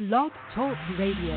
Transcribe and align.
Blog 0.00 0.32
Talk 0.54 0.72
Radio. 0.96 1.36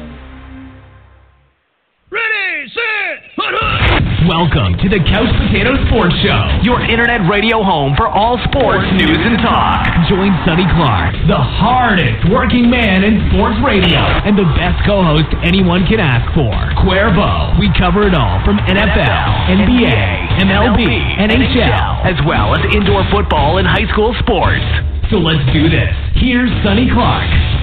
Ready, 2.07 2.71
set, 2.71 3.35
hut, 3.35 3.99
Welcome 4.31 4.79
to 4.79 4.87
the 4.87 5.03
Couch 5.11 5.27
Potato 5.43 5.75
Sports 5.91 6.15
Show, 6.23 6.63
your 6.63 6.79
internet 6.87 7.27
radio 7.27 7.59
home 7.59 7.99
for 7.99 8.07
all 8.07 8.39
sports 8.47 8.87
news 8.95 9.19
and 9.19 9.43
talk. 9.43 10.07
Join 10.07 10.31
Sonny 10.47 10.63
Clark, 10.71 11.19
the 11.27 11.35
hardest 11.35 12.31
working 12.31 12.71
man 12.71 13.03
in 13.03 13.27
sports 13.27 13.59
radio, 13.59 13.99
and 14.23 14.39
the 14.39 14.47
best 14.55 14.79
co-host 14.87 15.27
anyone 15.43 15.83
can 15.83 15.99
ask 15.99 16.23
for, 16.31 16.55
Cuervo. 16.79 17.59
We 17.59 17.67
cover 17.75 18.07
it 18.07 18.15
all 18.15 18.39
from 18.47 18.55
NFL, 18.71 19.27
NBA, 19.51 20.47
MLB, 20.47 20.87
NHL, 21.27 22.07
as 22.07 22.15
well 22.23 22.55
as 22.55 22.63
indoor 22.71 23.03
football 23.11 23.59
and 23.59 23.67
high 23.67 23.91
school 23.91 24.15
sports. 24.23 24.63
So 25.11 25.19
let's 25.19 25.43
do 25.51 25.67
this. 25.67 25.91
Here's 26.15 26.49
Sonny 26.63 26.87
Clark. 26.87 27.54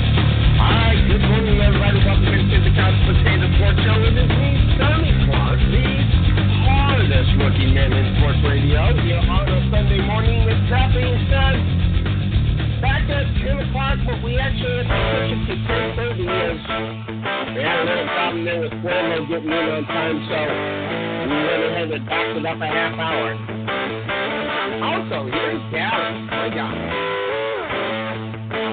Hi, 0.63 0.95
good 1.11 1.27
morning, 1.27 1.59
everybody. 1.59 1.99
Welcome 2.07 2.31
into 2.31 2.63
the 2.63 2.71
hardest 6.63 7.35
man 7.75 7.91
in 7.91 8.07
sports 8.15 8.39
radio 8.47 8.95
here 9.03 9.19
on 9.27 9.51
a 9.51 9.59
Sunday 9.75 10.07
morning. 10.07 10.47
With 10.47 10.63
back 12.79 13.11
at 13.11 13.27
10 13.43 13.59
o'clock, 13.59 13.99
but 14.07 14.23
we 14.23 14.39
actually 14.39 14.87
to 14.87 14.95
push 15.03 15.35
it 15.35 15.51
to 15.51 15.55
10.30 15.99 16.31
as 16.31 16.59
we 17.59 17.63
had 17.67 17.83
another 17.83 18.07
problem 18.15 18.47
there 18.47 18.63
with 18.63 19.43
in 19.43 19.67
on 19.67 19.83
time, 19.91 20.15
so 20.31 20.39
we 21.27 21.37
went 21.43 21.63
ahead 21.75 21.91
and 21.91 22.07
backed 22.07 22.39
it 22.39 22.47
up 22.47 22.63
a 22.63 22.71
half 22.71 22.95
hour. 23.03 23.35
Also, 24.79 25.27
here's 25.27 25.63
Dallas. 25.75 26.23
My 26.31 26.55
God 26.55 27.12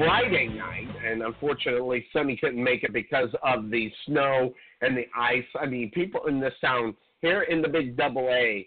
Friday 0.00 0.48
night, 0.48 0.88
and 1.06 1.22
unfortunately, 1.22 2.06
Sonny 2.10 2.34
couldn't 2.34 2.62
make 2.62 2.84
it 2.84 2.92
because 2.92 3.28
of 3.42 3.70
the 3.70 3.92
snow 4.06 4.54
and 4.80 4.96
the 4.96 5.04
ice. 5.14 5.44
I 5.60 5.66
mean, 5.66 5.90
people 5.90 6.24
in 6.26 6.40
this 6.40 6.54
town 6.62 6.96
here 7.20 7.42
in 7.42 7.60
the 7.60 7.68
big 7.68 7.98
double 7.98 8.26
A, 8.30 8.66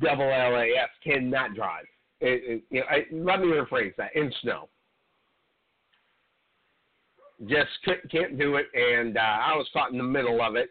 double 0.00 0.26
LAS 0.26 0.88
cannot 1.04 1.54
drive. 1.54 1.84
It, 2.20 2.42
it, 2.44 2.62
you 2.70 2.80
know, 2.80 2.86
I, 2.90 3.04
let 3.12 3.38
me 3.38 3.46
rephrase 3.46 3.94
that: 3.96 4.16
in 4.16 4.32
snow, 4.42 4.68
just 7.46 7.70
can't, 7.84 8.10
can't 8.10 8.36
do 8.36 8.56
it. 8.56 8.66
And 8.74 9.16
uh, 9.16 9.20
I 9.20 9.54
was 9.54 9.68
caught 9.72 9.92
in 9.92 9.98
the 9.98 10.04
middle 10.04 10.42
of 10.42 10.56
it, 10.56 10.70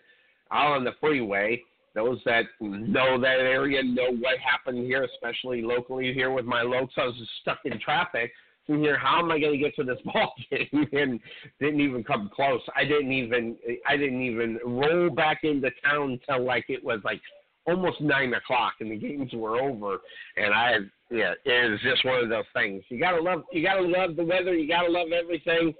out 0.51 0.75
on 0.75 0.83
the 0.83 0.91
freeway. 0.99 1.61
Those 1.95 2.19
that 2.25 2.43
know 2.59 3.19
that 3.19 3.39
area 3.39 3.81
know 3.81 4.11
what 4.11 4.39
happened 4.39 4.85
here, 4.85 5.03
especially 5.03 5.61
locally 5.61 6.13
here 6.13 6.31
with 6.31 6.45
my 6.45 6.63
lokes. 6.63 6.97
I 6.97 7.05
was 7.05 7.15
stuck 7.41 7.59
in 7.63 7.79
traffic 7.79 8.31
from 8.71 8.81
here. 8.81 8.97
How 8.97 9.19
am 9.19 9.31
I 9.31 9.39
going 9.39 9.53
to 9.53 9.57
get 9.57 9.75
to 9.75 9.83
this 9.83 9.99
ball 10.05 10.33
game? 10.49 10.87
and 10.93 11.19
didn't 11.59 11.81
even 11.81 12.03
come 12.03 12.29
close. 12.33 12.61
I 12.75 12.83
didn't 12.83 13.11
even 13.11 13.57
I 13.87 13.97
didn't 13.97 14.21
even 14.21 14.59
roll 14.65 15.09
back 15.09 15.39
into 15.43 15.69
town 15.83 16.19
till 16.27 16.45
like 16.45 16.65
it 16.69 16.83
was 16.83 16.99
like 17.03 17.21
almost 17.67 18.01
nine 18.01 18.33
o'clock 18.33 18.73
and 18.79 18.91
the 18.91 18.97
games 18.97 19.31
were 19.33 19.59
over. 19.59 19.97
And 20.37 20.53
I 20.53 20.77
yeah, 21.09 21.33
it 21.43 21.71
was 21.71 21.79
just 21.83 22.05
one 22.05 22.23
of 22.23 22.29
those 22.29 22.45
things. 22.53 22.83
You 22.89 22.99
gotta 22.99 23.21
love 23.21 23.43
you 23.51 23.63
gotta 23.63 23.81
love 23.81 24.15
the 24.15 24.23
weather. 24.23 24.53
You 24.55 24.67
gotta 24.67 24.91
love 24.91 25.09
everything. 25.11 25.73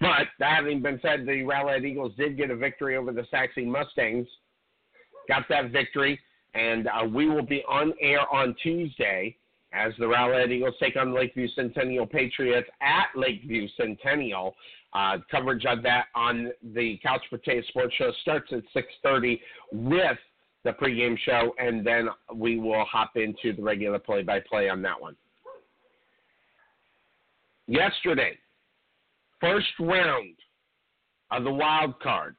But 0.00 0.28
that 0.38 0.56
having 0.56 0.80
been 0.80 1.00
said, 1.02 1.26
the 1.26 1.42
Rowlett 1.42 1.84
Eagles 1.84 2.12
did 2.16 2.36
get 2.36 2.50
a 2.50 2.56
victory 2.56 2.96
over 2.96 3.12
the 3.12 3.26
Saxon 3.32 3.68
Mustangs. 3.68 4.28
Got 5.26 5.48
that 5.48 5.72
victory, 5.72 6.20
and 6.54 6.86
uh, 6.86 7.04
we 7.04 7.28
will 7.28 7.44
be 7.44 7.64
on 7.68 7.92
air 8.00 8.20
on 8.32 8.54
Tuesday 8.62 9.36
as 9.72 9.92
the 9.98 10.06
Rowlett 10.06 10.50
Eagles 10.50 10.74
take 10.80 10.96
on 10.96 11.10
the 11.10 11.16
Lakeview 11.16 11.48
Centennial 11.54 12.06
Patriots 12.06 12.68
at 12.80 13.08
Lakeview 13.14 13.68
Centennial. 13.76 14.54
Uh, 14.94 15.18
coverage 15.30 15.66
of 15.66 15.82
that 15.82 16.06
on 16.14 16.50
the 16.74 16.98
Couch 17.02 17.22
Potato 17.28 17.60
Sports 17.68 17.94
Show 17.96 18.10
starts 18.22 18.50
at 18.52 18.62
6:30 18.72 19.40
with 19.72 20.18
the 20.64 20.72
pregame 20.72 21.18
show, 21.18 21.54
and 21.58 21.86
then 21.86 22.08
we 22.34 22.58
will 22.58 22.84
hop 22.84 23.16
into 23.16 23.52
the 23.52 23.62
regular 23.62 23.98
play-by-play 23.98 24.68
on 24.68 24.82
that 24.82 25.00
one. 25.00 25.16
Yesterday, 27.66 28.38
first 29.40 29.68
round 29.78 30.34
of 31.30 31.44
the 31.44 31.52
wild 31.52 32.00
card 32.00 32.34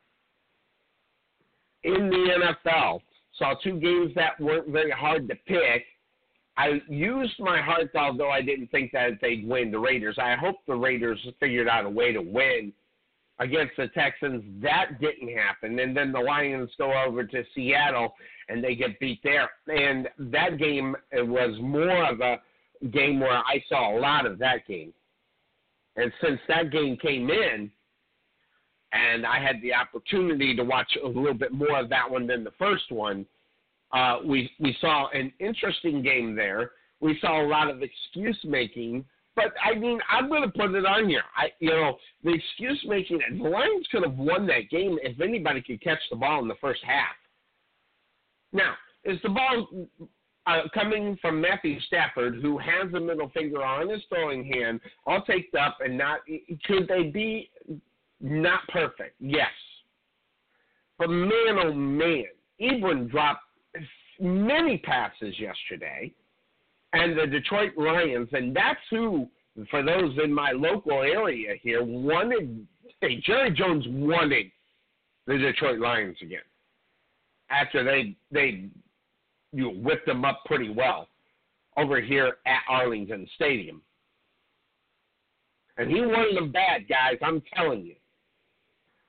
in 1.84 2.10
the 2.10 2.56
NFL. 2.66 3.02
Saw 3.38 3.54
two 3.64 3.80
games 3.80 4.14
that 4.16 4.40
weren't 4.40 4.68
very 4.70 4.92
hard 4.92 5.28
to 5.30 5.36
pick. 5.48 5.86
I 6.60 6.82
used 6.90 7.40
my 7.40 7.62
heart, 7.62 7.90
although 7.96 8.30
I 8.30 8.42
didn't 8.42 8.68
think 8.68 8.92
that 8.92 9.12
they'd 9.22 9.48
win 9.48 9.72
the 9.72 9.80
Raiders. 9.80 10.18
I 10.22 10.36
hope 10.36 10.58
the 10.68 10.76
Raiders 10.76 11.26
figured 11.40 11.70
out 11.70 11.86
a 11.86 11.90
way 11.90 12.12
to 12.12 12.22
win 12.22 12.74
against 13.40 13.78
the 13.78 13.88
Texans. 13.88 14.44
That 14.62 15.00
didn't 15.00 15.34
happen. 15.38 15.80
And 15.80 15.96
then 15.96 16.12
the 16.12 16.20
Lions 16.20 16.70
go 16.78 16.92
over 17.08 17.24
to 17.24 17.44
Seattle 17.56 18.14
and 18.50 18.62
they 18.62 18.76
get 18.76 19.00
beat 19.00 19.22
there. 19.24 19.50
And 19.68 20.10
that 20.18 20.58
game 20.58 20.98
was 21.14 21.58
more 21.62 22.06
of 22.06 22.20
a 22.20 22.42
game 22.90 23.22
where 23.22 23.38
I 23.38 23.64
saw 23.70 23.98
a 23.98 24.00
lot 24.00 24.26
of 24.26 24.38
that 24.40 24.68
game. 24.68 24.92
And 25.96 26.12
since 26.22 26.42
that 26.50 26.72
game 26.72 26.98
came 26.98 27.30
in, 27.30 27.72
and 28.92 29.26
I 29.26 29.40
had 29.40 29.62
the 29.62 29.74
opportunity 29.74 30.54
to 30.58 30.64
watch 30.64 30.92
a 31.02 31.08
little 31.08 31.34
bit 31.34 31.54
more 31.54 31.80
of 31.80 31.90
that 31.90 32.10
one 32.10 32.28
than 32.28 32.44
the 32.44 32.52
first 32.60 32.92
one. 32.92 33.26
Uh, 33.92 34.18
we 34.26 34.50
we 34.60 34.76
saw 34.80 35.10
an 35.10 35.32
interesting 35.40 36.02
game 36.02 36.36
there. 36.36 36.72
We 37.00 37.18
saw 37.22 37.42
a 37.42 37.48
lot 37.48 37.70
of 37.70 37.82
excuse 37.82 38.38
making, 38.44 39.06
but 39.36 39.54
I 39.64 39.74
mean, 39.78 40.00
I'm 40.10 40.28
going 40.28 40.44
to 40.44 40.50
put 40.50 40.76
it 40.76 40.86
on 40.86 41.10
here. 41.10 41.24
I 41.36 41.48
you 41.60 41.70
know 41.70 41.98
the 42.24 42.34
excuse 42.34 42.84
making. 42.88 43.20
The 43.32 43.50
Lions 43.50 43.88
could 43.92 44.04
have 44.04 44.18
won 44.18 44.46
that 44.48 44.70
game 44.70 45.00
if 45.02 45.20
anybody 45.20 45.62
could 45.62 45.82
catch 45.82 46.00
the 46.10 46.18
ball 46.18 46.42
in 46.42 46.48
the 46.48 46.56
first 46.62 46.82
half. 46.84 47.16
Now, 48.52 48.74
is 49.04 49.20
the 49.24 49.30
ball 49.30 49.88
uh, 50.46 50.62
coming 50.74 51.18
from 51.22 51.42
Matthew 51.42 51.80
Stafford, 51.82 52.40
who 52.42 52.58
has 52.58 52.94
a 52.94 53.00
middle 53.00 53.30
finger 53.30 53.64
on 53.64 53.90
his 53.90 54.02
throwing 54.10 54.46
hand, 54.46 54.82
all 55.06 55.22
taped 55.24 55.56
up, 55.56 55.78
and 55.84 55.98
not? 55.98 56.20
Could 56.66 56.88
they 56.88 57.04
be 57.04 57.50
not 58.22 58.62
perfect, 58.68 59.16
yes. 59.20 59.48
But 60.98 61.10
man, 61.10 61.58
oh 61.64 61.74
man, 61.74 62.26
Ebron 62.62 63.10
dropped 63.10 63.44
many 64.20 64.78
passes 64.80 65.40
yesterday, 65.40 66.14
and 66.94 67.18
the 67.18 67.28
Detroit 67.28 67.72
Lions, 67.78 68.30
and 68.34 68.56
that's 68.56 68.80
who, 68.90 69.28
for 69.70 69.84
those 69.84 70.18
in 70.24 70.34
my 70.34 70.52
local 70.52 71.02
area 71.02 71.56
here, 71.62 71.84
wanted. 71.84 72.66
Hey, 73.02 73.22
Jerry 73.26 73.52
Jones 73.52 73.86
wanted 73.88 74.52
the 75.26 75.38
Detroit 75.38 75.80
Lions 75.80 76.18
again 76.22 76.42
after 77.50 77.84
they 77.84 78.16
they 78.32 78.70
you 79.52 79.64
know, 79.64 79.72
whipped 79.72 80.06
them 80.06 80.26
up 80.26 80.44
pretty 80.46 80.70
well 80.70 81.08
over 81.78 82.02
here 82.02 82.38
at 82.46 82.60
Arlington 82.70 83.28
Stadium. 83.36 83.82
And 85.78 85.90
he 85.90 86.02
wanted 86.02 86.36
them 86.36 86.52
bad, 86.52 86.88
guys. 86.90 87.18
I'm 87.22 87.42
telling 87.56 87.86
you. 87.86 87.96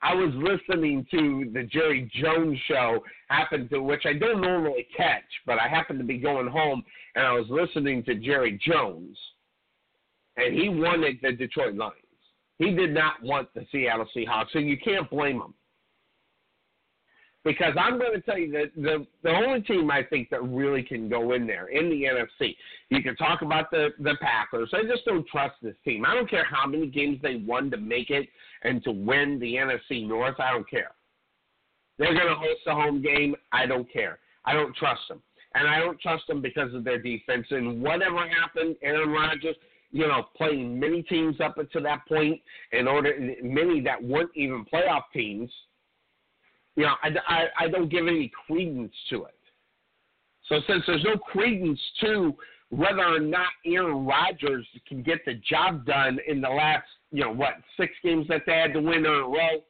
I 0.02 0.14
was 0.14 0.32
listening 0.34 1.06
to 1.10 1.50
the 1.52 1.64
Jerry 1.64 2.10
Jones 2.14 2.58
show, 2.66 3.00
happened 3.28 3.68
to 3.70 3.82
which 3.82 4.06
I 4.06 4.14
don't 4.14 4.40
normally 4.40 4.86
catch, 4.96 5.24
but 5.46 5.58
I 5.58 5.68
happened 5.68 5.98
to 5.98 6.04
be 6.04 6.18
going 6.18 6.48
home 6.48 6.82
and 7.14 7.26
I 7.26 7.32
was 7.32 7.46
listening 7.50 8.02
to 8.04 8.14
Jerry 8.14 8.58
Jones, 8.64 9.16
and 10.36 10.54
he 10.54 10.68
wanted 10.68 11.18
the 11.22 11.32
Detroit 11.32 11.74
Lions. 11.74 11.96
He 12.58 12.72
did 12.72 12.94
not 12.94 13.22
want 13.22 13.48
the 13.54 13.66
Seattle 13.72 14.06
Seahawks, 14.16 14.54
and 14.54 14.68
you 14.68 14.76
can't 14.78 15.08
blame 15.10 15.36
him. 15.36 15.54
Because 17.42 17.72
I'm 17.78 17.98
going 17.98 18.12
to 18.12 18.20
tell 18.20 18.36
you 18.36 18.52
that 18.52 18.74
the 18.76 19.06
the 19.22 19.30
only 19.30 19.62
team 19.62 19.90
I 19.90 20.02
think 20.02 20.28
that 20.28 20.42
really 20.42 20.82
can 20.82 21.08
go 21.08 21.32
in 21.32 21.46
there 21.46 21.68
in 21.68 21.88
the 21.88 22.02
NFC. 22.02 22.54
You 22.90 23.02
can 23.02 23.16
talk 23.16 23.40
about 23.40 23.70
the 23.70 23.88
the 23.98 24.14
Packers. 24.20 24.68
I 24.74 24.82
just 24.82 25.06
don't 25.06 25.26
trust 25.26 25.54
this 25.62 25.74
team. 25.82 26.04
I 26.04 26.14
don't 26.14 26.28
care 26.28 26.44
how 26.44 26.66
many 26.66 26.86
games 26.86 27.18
they 27.22 27.36
won 27.36 27.70
to 27.70 27.78
make 27.78 28.10
it 28.10 28.28
and 28.62 28.82
to 28.84 28.90
win 28.90 29.38
the 29.38 29.54
NFC 29.54 30.06
North. 30.06 30.38
I 30.38 30.52
don't 30.52 30.68
care. 30.68 30.92
They're 31.98 32.14
going 32.14 32.28
to 32.28 32.34
host 32.34 32.60
a 32.66 32.74
home 32.74 33.02
game. 33.02 33.34
I 33.52 33.66
don't 33.66 33.90
care. 33.92 34.18
I 34.44 34.54
don't 34.54 34.74
trust 34.74 35.02
them, 35.08 35.22
and 35.54 35.68
I 35.68 35.78
don't 35.80 36.00
trust 36.00 36.26
them 36.26 36.40
because 36.40 36.72
of 36.74 36.82
their 36.82 37.00
defense. 37.00 37.46
And 37.50 37.82
whatever 37.82 38.26
happened, 38.26 38.76
Aaron 38.82 39.10
Rodgers, 39.10 39.56
you 39.92 40.06
know, 40.08 40.24
playing 40.36 40.80
many 40.80 41.02
teams 41.02 41.40
up 41.40 41.58
until 41.58 41.82
that 41.82 42.06
point, 42.08 42.40
in 42.72 42.88
order 42.88 43.14
many 43.42 43.80
that 43.82 44.02
weren't 44.02 44.30
even 44.34 44.64
playoff 44.72 45.02
teams. 45.12 45.50
You 46.76 46.84
know, 46.84 46.94
I, 47.02 47.08
I, 47.26 47.64
I 47.64 47.68
don't 47.68 47.90
give 47.90 48.06
any 48.06 48.30
credence 48.46 48.94
to 49.10 49.24
it. 49.24 49.34
So 50.46 50.60
since 50.66 50.82
there's 50.86 51.04
no 51.04 51.16
credence 51.16 51.80
to 52.00 52.34
whether 52.70 53.04
or 53.04 53.18
not 53.18 53.48
Aaron 53.66 54.06
Rodgers 54.06 54.66
can 54.88 55.02
get 55.02 55.24
the 55.26 55.34
job 55.34 55.84
done 55.84 56.18
in 56.26 56.40
the 56.40 56.48
last, 56.48 56.86
you 57.10 57.24
know, 57.24 57.32
what 57.32 57.54
six 57.76 57.92
games 58.02 58.26
that 58.28 58.42
they 58.46 58.54
had 58.54 58.72
to 58.72 58.80
win 58.80 58.98
in 58.98 59.06
a 59.06 59.22
row, 59.22 59.62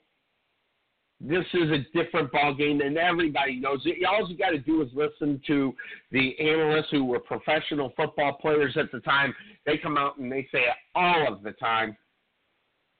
this 1.20 1.44
is 1.52 1.70
a 1.70 1.78
different 1.92 2.30
ball 2.32 2.54
game, 2.54 2.80
and 2.80 2.96
everybody 2.96 3.58
knows 3.58 3.82
it. 3.84 4.04
All 4.06 4.28
you 4.28 4.36
got 4.36 4.50
to 4.50 4.58
do 4.58 4.80
is 4.82 4.88
listen 4.94 5.40
to 5.46 5.74
the 6.12 6.38
analysts 6.40 6.90
who 6.90 7.04
were 7.04 7.20
professional 7.20 7.92
football 7.96 8.34
players 8.34 8.76
at 8.78 8.90
the 8.92 9.00
time. 9.00 9.34
They 9.66 9.76
come 9.76 9.98
out 9.98 10.18
and 10.18 10.30
they 10.30 10.46
say 10.52 10.60
it 10.60 10.76
all 10.94 11.30
of 11.30 11.42
the 11.42 11.52
time. 11.52 11.96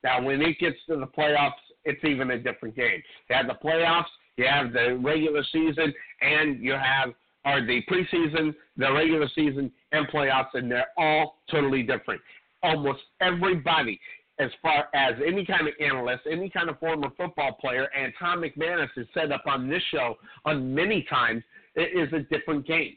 Now, 0.02 0.22
when 0.22 0.40
it 0.42 0.58
gets 0.58 0.76
to 0.88 0.96
the 0.96 1.06
playoffs, 1.06 1.52
it's 1.84 2.04
even 2.04 2.30
a 2.30 2.38
different 2.38 2.76
game. 2.76 3.02
You 3.28 3.36
have 3.36 3.46
the 3.46 3.56
playoffs, 3.62 4.04
you 4.36 4.46
have 4.46 4.72
the 4.72 4.98
regular 5.02 5.42
season, 5.50 5.92
and 6.20 6.62
you 6.62 6.72
have 6.72 7.10
or 7.44 7.64
the 7.64 7.82
preseason, 7.90 8.54
the 8.76 8.92
regular 8.92 9.28
season, 9.34 9.72
and 9.92 10.06
playoffs, 10.08 10.54
and 10.54 10.70
they're 10.70 10.88
all 10.98 11.38
totally 11.50 11.82
different. 11.82 12.20
Almost 12.62 13.00
everybody 13.20 13.98
as 14.40 14.50
far 14.62 14.88
as 14.94 15.14
any 15.24 15.44
kind 15.44 15.68
of 15.68 15.74
analyst, 15.80 16.22
any 16.30 16.48
kind 16.48 16.70
of 16.70 16.78
former 16.78 17.08
football 17.16 17.52
player, 17.60 17.88
and 17.96 18.12
Tom 18.18 18.42
McManus 18.42 18.88
has 18.96 19.06
said 19.12 19.32
up 19.32 19.44
on 19.46 19.68
this 19.68 19.82
show 19.92 20.16
on 20.46 20.74
many 20.74 21.06
times, 21.10 21.42
it 21.74 21.96
is 21.96 22.12
a 22.12 22.20
different 22.34 22.66
game. 22.66 22.96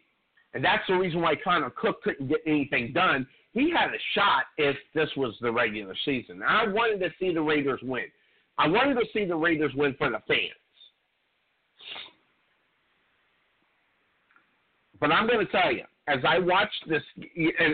And 0.53 0.63
that's 0.63 0.83
the 0.87 0.95
reason 0.95 1.21
why 1.21 1.35
Connor 1.35 1.71
Cook 1.71 2.01
couldn't 2.03 2.27
get 2.27 2.39
anything 2.45 2.93
done. 2.93 3.27
He 3.53 3.71
had 3.71 3.89
a 3.89 3.99
shot 4.15 4.45
if 4.57 4.77
this 4.95 5.09
was 5.17 5.35
the 5.41 5.51
regular 5.51 5.95
season. 6.05 6.41
I 6.47 6.67
wanted 6.67 6.99
to 7.01 7.09
see 7.19 7.33
the 7.33 7.41
Raiders 7.41 7.79
win. 7.83 8.05
I 8.57 8.67
wanted 8.67 8.95
to 8.95 9.05
see 9.13 9.25
the 9.25 9.35
Raiders 9.35 9.73
win 9.75 9.95
for 9.97 10.09
the 10.09 10.21
fans. 10.27 10.53
But 15.03 15.11
I'm 15.11 15.27
going 15.27 15.45
to 15.45 15.51
tell 15.51 15.69
you, 15.69 15.83
as 16.07 16.19
I 16.25 16.39
watched 16.39 16.87
this, 16.87 17.01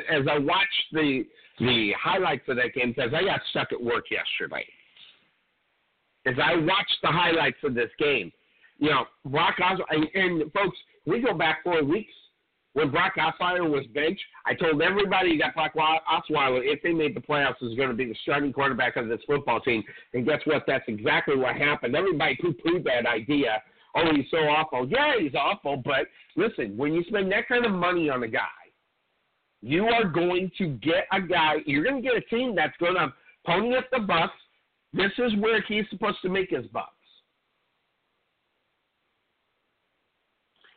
as 0.09 0.23
I 0.27 0.39
watched 0.39 0.85
the 0.91 1.23
the 1.59 1.93
highlights 2.01 2.41
of 2.47 2.55
that 2.55 2.73
game, 2.73 2.91
because 2.95 3.13
I 3.13 3.23
got 3.23 3.39
stuck 3.51 3.71
at 3.71 3.79
work 3.79 4.05
yesterday. 4.09 4.65
As 6.25 6.33
I 6.43 6.55
watched 6.55 6.97
the 7.03 7.09
highlights 7.09 7.59
of 7.63 7.75
this 7.75 7.91
game, 7.99 8.31
you 8.79 8.89
know, 8.89 9.05
Brock 9.25 9.57
Osweiler, 9.61 10.07
and, 10.15 10.51
folks, 10.53 10.75
we 11.05 11.21
go 11.21 11.35
back 11.35 11.63
four 11.63 11.83
weeks 11.83 12.13
when 12.73 12.89
Brock 12.89 13.13
Osweiler 13.17 13.69
was 13.69 13.85
benched. 13.93 14.23
I 14.47 14.55
told 14.55 14.81
everybody 14.81 15.37
that 15.37 15.53
Brock 15.53 15.73
Osweiler, 15.75 16.61
if 16.63 16.81
they 16.81 16.93
made 16.93 17.15
the 17.15 17.21
playoffs, 17.21 17.61
is 17.61 17.75
going 17.75 17.89
to 17.89 17.95
be 17.95 18.05
the 18.05 18.15
starting 18.23 18.51
quarterback 18.51 18.95
of 18.95 19.07
this 19.07 19.21
football 19.27 19.59
team. 19.59 19.83
And 20.15 20.25
guess 20.25 20.39
what? 20.45 20.63
That's 20.65 20.85
exactly 20.87 21.35
what 21.35 21.55
happened. 21.55 21.95
Everybody 21.95 22.37
poo-pooed 22.41 22.83
that 22.85 23.05
idea 23.05 23.61
oh, 24.05 24.15
he's 24.15 24.29
so 24.31 24.37
awful. 24.37 24.87
Yeah, 24.89 25.13
he's 25.19 25.35
awful, 25.35 25.77
but 25.77 26.07
listen, 26.35 26.77
when 26.77 26.93
you 26.93 27.03
spend 27.03 27.31
that 27.31 27.47
kind 27.47 27.65
of 27.65 27.71
money 27.71 28.09
on 28.09 28.23
a 28.23 28.27
guy, 28.27 28.47
you 29.61 29.85
are 29.85 30.05
going 30.05 30.51
to 30.57 30.67
get 30.67 31.05
a 31.11 31.21
guy, 31.21 31.55
you're 31.65 31.83
going 31.83 32.01
to 32.01 32.01
get 32.01 32.17
a 32.17 32.21
team 32.21 32.55
that's 32.55 32.75
going 32.79 32.95
to 32.95 33.13
pony 33.45 33.75
up 33.75 33.85
the 33.91 33.99
bucks. 33.99 34.33
This 34.93 35.11
is 35.17 35.35
where 35.39 35.61
he's 35.67 35.85
supposed 35.89 36.17
to 36.21 36.29
make 36.29 36.49
his 36.49 36.65
bucks. 36.67 36.93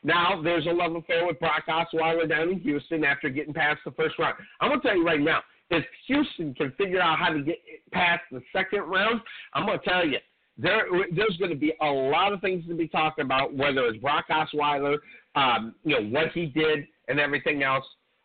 Now, 0.04 0.40
there's 0.42 0.66
a 0.66 0.70
love 0.70 0.96
affair 0.96 1.26
with 1.26 1.38
Brock 1.38 1.62
Osweiler 1.68 2.28
down 2.28 2.50
in 2.50 2.60
Houston 2.60 3.04
after 3.04 3.28
getting 3.28 3.54
past 3.54 3.80
the 3.84 3.92
first 3.92 4.18
round. 4.18 4.34
I'm 4.60 4.70
going 4.70 4.80
to 4.80 4.88
tell 4.88 4.96
you 4.96 5.06
right 5.06 5.20
now, 5.20 5.40
if 5.70 5.84
Houston 6.08 6.54
can 6.54 6.72
figure 6.72 7.00
out 7.00 7.18
how 7.18 7.32
to 7.32 7.40
get 7.40 7.58
past 7.92 8.22
the 8.32 8.42
second 8.52 8.80
round, 8.80 9.20
I'm 9.54 9.64
going 9.64 9.78
to 9.78 9.88
tell 9.88 10.06
you, 10.06 10.18
there 10.58 10.84
there's 11.14 11.36
going 11.38 11.50
to 11.50 11.56
be 11.56 11.72
a 11.80 11.86
lot 11.86 12.32
of 12.32 12.40
things 12.40 12.66
to 12.68 12.74
be 12.74 12.88
talked 12.88 13.18
about, 13.18 13.54
whether 13.54 13.86
it's 13.86 13.98
Brock 13.98 14.26
Osweiler, 14.30 14.98
um, 15.34 15.74
you 15.84 15.98
know 15.98 16.08
what 16.08 16.32
he 16.32 16.46
did 16.46 16.86
and 17.08 17.18
everything 17.18 17.62
else. 17.62 17.84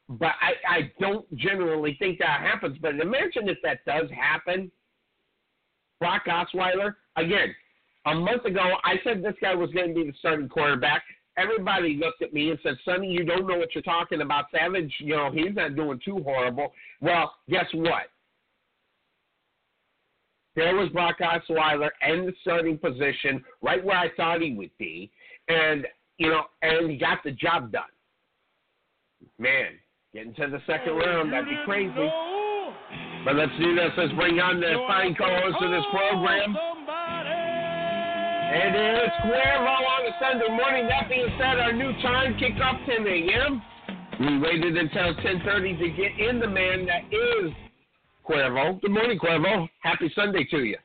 But 0.09 0.33
I, 0.41 0.77
I 0.77 0.91
don't 0.99 1.25
generally 1.35 1.95
think 1.99 2.19
that 2.19 2.41
happens. 2.41 2.77
But 2.81 2.95
imagine 2.99 3.49
if 3.49 3.57
that 3.63 3.85
does 3.85 4.09
happen. 4.11 4.71
Brock 5.99 6.23
Osweiler 6.27 6.95
again. 7.15 7.53
A 8.05 8.15
month 8.15 8.45
ago, 8.45 8.75
I 8.85 8.95
said 9.03 9.21
this 9.21 9.35
guy 9.41 9.53
was 9.53 9.69
going 9.71 9.89
to 9.89 9.93
be 9.93 10.09
the 10.09 10.13
starting 10.19 10.47
quarterback. 10.47 11.03
Everybody 11.37 11.99
looked 12.01 12.21
at 12.21 12.33
me 12.33 12.51
and 12.51 12.59
said, 12.63 12.75
"Sonny, 12.85 13.11
you 13.11 13.25
don't 13.25 13.47
know 13.47 13.57
what 13.57 13.75
you're 13.75 13.81
talking 13.81 14.21
about. 14.21 14.45
Savage, 14.51 14.93
you 14.99 15.15
know, 15.15 15.29
he's 15.31 15.53
not 15.53 15.75
doing 15.75 15.99
too 16.03 16.23
horrible." 16.23 16.71
Well, 17.01 17.33
guess 17.49 17.65
what? 17.73 18.03
There 20.57 20.75
was 20.75 20.89
Brock 20.89 21.17
Osweiler 21.21 21.91
in 22.01 22.25
the 22.25 22.33
starting 22.41 22.79
position, 22.79 23.45
right 23.61 23.83
where 23.85 23.95
I 23.95 24.09
thought 24.17 24.41
he 24.41 24.55
would 24.55 24.75
be, 24.79 25.11
and 25.47 25.85
you 26.17 26.29
know, 26.29 26.45
and 26.63 26.89
he 26.89 26.97
got 26.97 27.23
the 27.23 27.29
job 27.29 27.71
done. 27.71 27.83
Man, 29.37 29.73
getting 30.15 30.33
to 30.33 30.47
the 30.47 30.59
second 30.65 30.95
round, 30.95 31.31
that'd 31.31 31.45
be 31.45 31.55
crazy. 31.63 32.09
But 33.23 33.35
let's 33.35 33.51
do 33.59 33.75
this. 33.75 33.91
Let's 33.97 34.13
bring 34.13 34.39
on 34.39 34.59
the 34.59 34.83
fine 34.87 35.13
co-host 35.13 35.61
of 35.61 35.69
this 35.69 35.85
program. 35.91 36.57
And 38.49 38.73
It 38.75 39.03
is 39.03 39.11
Cuervo 39.29 39.77
on 39.77 40.05
a 40.07 40.13
Sunday 40.19 40.49
morning. 40.49 40.87
That 40.87 41.07
being 41.07 41.29
said, 41.37 41.59
our 41.59 41.71
new 41.71 41.91
time 42.01 42.33
kickoff 42.39 42.83
10 42.87 43.05
a.m. 43.05 43.61
We 44.19 44.39
waited 44.39 44.75
until 44.75 45.13
10:30 45.13 45.77
to 45.77 45.89
get 45.89 46.17
in 46.17 46.39
the 46.39 46.47
man 46.47 46.87
that 46.87 47.03
is 47.13 47.53
Cuervo. 48.27 48.81
Good 48.81 48.91
morning, 48.91 49.17
Cuervo. 49.17 49.69
Happy 49.81 50.11
Sunday 50.13 50.45
to 50.51 50.63
you. 50.63 50.77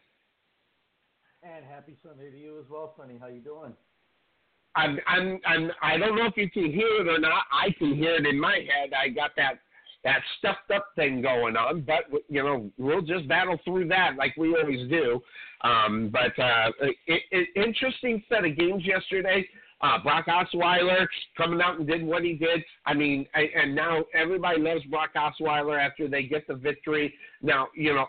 And 1.43 1.65
happy 1.65 1.97
Sunday 2.03 2.31
to 2.31 2.39
you 2.39 2.61
as 2.61 2.67
well, 2.71 2.95
Sonny. 2.97 3.19
How 3.21 3.27
you 3.27 3.41
doing? 3.41 3.73
I'm, 4.77 4.99
I'm, 5.09 5.41
I'm, 5.45 5.71
I 5.83 5.99
don't 5.99 6.17
know 6.17 6.27
if 6.27 6.37
you 6.37 6.49
can 6.49 6.73
hear 6.73 7.01
it 7.01 7.09
or 7.09 7.19
not. 7.19 7.45
I 7.53 7.73
can 7.79 7.97
hear 7.97 8.15
it 8.15 8.27
in 8.27 8.39
my 8.39 8.55
head. 8.55 8.93
I 8.95 9.09
got 9.09 9.33
that, 9.37 9.55
that 10.05 10.21
stuffed 10.39 10.71
up 10.75 10.87
thing 10.95 11.21
going 11.21 11.57
on, 11.57 11.83
but 11.83 12.05
you 12.29 12.43
know, 12.43 12.71
we'll 12.79 13.03
just 13.03 13.29
battle 13.29 13.59
through 13.65 13.89
that 13.89 14.13
like 14.17 14.37
we 14.37 14.57
always 14.57 14.89
do. 14.89 15.21
Um, 15.63 16.11
but 16.13 16.39
uh, 16.43 16.71
it, 17.07 17.23
it, 17.31 17.49
interesting 17.57 18.23
set 18.29 18.45
of 18.45 18.57
games 18.57 18.85
yesterday. 18.87 19.47
Uh, 19.83 19.99
Brock 20.03 20.27
Osweiler 20.27 21.07
coming 21.37 21.61
out 21.61 21.79
and 21.79 21.87
did 21.87 22.05
what 22.05 22.23
he 22.23 22.35
did. 22.35 22.63
I 22.87 22.95
mean, 22.95 23.27
I, 23.35 23.49
and 23.55 23.75
now 23.75 24.05
everybody 24.15 24.61
loves 24.61 24.85
Brock 24.85 25.11
Osweiler 25.17 25.79
after 25.81 26.09
they 26.09 26.23
get 26.23 26.47
the 26.47 26.55
victory. 26.55 27.13
Now, 27.43 27.69
you 27.75 27.95
know, 27.95 28.07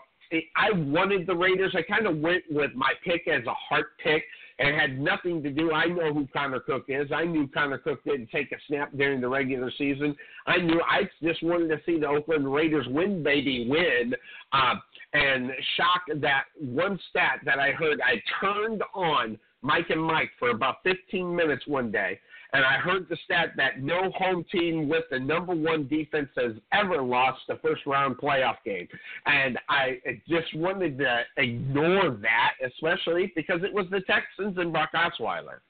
I 0.56 0.72
wanted 0.72 1.26
the 1.26 1.34
Raiders. 1.34 1.74
I 1.76 1.82
kind 1.82 2.06
of 2.06 2.18
went 2.18 2.44
with 2.50 2.72
my 2.74 2.92
pick 3.04 3.28
as 3.28 3.44
a 3.46 3.54
heart 3.54 3.86
pick 4.02 4.24
and 4.58 4.74
had 4.78 4.98
nothing 4.98 5.42
to 5.42 5.50
do. 5.50 5.72
I 5.72 5.86
know 5.86 6.12
who 6.12 6.28
Connor 6.32 6.60
Cook 6.60 6.84
is. 6.88 7.10
I 7.12 7.24
knew 7.24 7.48
Connor 7.48 7.78
Cook 7.78 8.04
didn't 8.04 8.30
take 8.30 8.52
a 8.52 8.56
snap 8.68 8.92
during 8.96 9.20
the 9.20 9.28
regular 9.28 9.70
season. 9.76 10.14
I 10.46 10.58
knew 10.58 10.80
I 10.88 11.02
just 11.22 11.42
wanted 11.42 11.68
to 11.68 11.80
see 11.84 11.98
the 11.98 12.06
Oakland 12.06 12.52
Raiders 12.52 12.86
win, 12.88 13.22
baby, 13.22 13.66
win. 13.68 14.14
Uh, 14.52 14.74
and 15.12 15.50
shock 15.76 16.02
that 16.20 16.44
one 16.60 16.98
stat 17.10 17.40
that 17.44 17.58
I 17.58 17.70
heard. 17.70 18.00
I 18.00 18.22
turned 18.40 18.82
on 18.94 19.38
Mike 19.64 19.88
and 19.88 20.02
Mike 20.02 20.30
for 20.38 20.50
about 20.50 20.76
15 20.84 21.34
minutes 21.34 21.66
one 21.66 21.90
day, 21.90 22.20
and 22.52 22.62
I 22.64 22.74
heard 22.74 23.08
the 23.08 23.16
stat 23.24 23.54
that 23.56 23.82
no 23.82 24.10
home 24.10 24.44
team 24.52 24.88
with 24.90 25.04
the 25.10 25.18
number 25.18 25.54
one 25.54 25.88
defense 25.88 26.28
has 26.36 26.52
ever 26.72 27.02
lost 27.02 27.40
a 27.48 27.56
first 27.58 27.84
round 27.86 28.18
playoff 28.18 28.56
game. 28.64 28.86
And 29.24 29.58
I 29.70 29.98
just 30.28 30.54
wanted 30.54 30.98
to 30.98 31.22
ignore 31.38 32.10
that, 32.10 32.52
especially 32.64 33.32
because 33.34 33.62
it 33.64 33.72
was 33.72 33.86
the 33.90 34.02
Texans 34.02 34.58
and 34.58 34.70
Brock 34.70 34.90
Osweiler. 34.94 35.60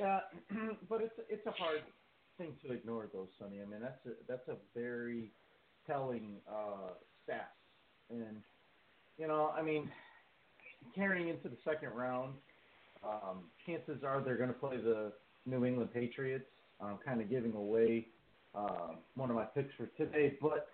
Yeah, 0.00 0.20
but 0.88 1.02
it's 1.02 1.14
it's 1.28 1.46
a 1.46 1.52
hard 1.52 1.82
thing 2.38 2.54
to 2.66 2.72
ignore, 2.72 3.08
though, 3.12 3.28
Sonny. 3.38 3.60
I 3.60 3.70
mean, 3.70 3.80
that's 3.80 4.06
a 4.06 4.10
that's 4.26 4.48
a 4.48 4.56
very 4.74 5.32
telling 5.86 6.36
uh, 6.50 6.94
stat, 7.24 7.50
and 8.10 8.38
you 9.18 9.28
know, 9.28 9.52
I 9.56 9.62
mean, 9.62 9.90
carrying 10.94 11.28
into 11.28 11.48
the 11.48 11.56
second 11.64 11.90
round, 11.90 12.34
um, 13.04 13.44
chances 13.66 14.02
are 14.04 14.20
they're 14.20 14.36
going 14.36 14.48
to 14.48 14.54
play 14.54 14.76
the 14.76 15.12
New 15.44 15.64
England 15.64 15.92
Patriots. 15.92 16.46
I'm 16.80 16.98
kind 17.04 17.20
of 17.20 17.30
giving 17.30 17.54
away 17.54 18.06
uh, 18.54 18.94
one 19.14 19.30
of 19.30 19.36
my 19.36 19.44
picks 19.44 19.72
for 19.76 19.86
today, 19.96 20.36
but 20.40 20.68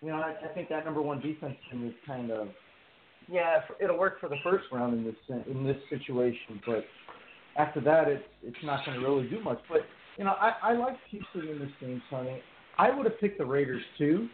you 0.00 0.08
know 0.08 0.16
I, 0.16 0.34
I 0.44 0.48
think 0.54 0.68
that 0.68 0.84
number 0.84 1.00
one 1.00 1.20
defense 1.20 1.54
team 1.70 1.86
is 1.86 1.94
kind 2.06 2.30
of 2.30 2.48
yeah 3.30 3.60
it'll 3.80 3.98
work 3.98 4.20
for 4.20 4.28
the 4.28 4.36
first 4.42 4.64
round 4.72 4.94
in 4.94 5.04
this 5.04 5.44
in 5.50 5.64
this 5.64 5.76
situation, 5.88 6.60
but 6.66 6.84
after 7.56 7.80
that 7.80 8.08
it's 8.08 8.24
it's 8.42 8.64
not 8.64 8.84
going 8.84 8.98
to 8.98 9.06
really 9.06 9.28
do 9.28 9.40
much. 9.40 9.60
But 9.68 9.82
you 10.18 10.24
know 10.24 10.32
I 10.32 10.54
I 10.62 10.72
like 10.74 10.96
Houston 11.10 11.48
in 11.48 11.58
this 11.58 11.72
game, 11.80 12.02
Sonny. 12.10 12.42
I 12.78 12.94
would 12.94 13.06
have 13.06 13.20
picked 13.20 13.38
the 13.38 13.46
Raiders 13.46 13.82
too. 13.98 14.28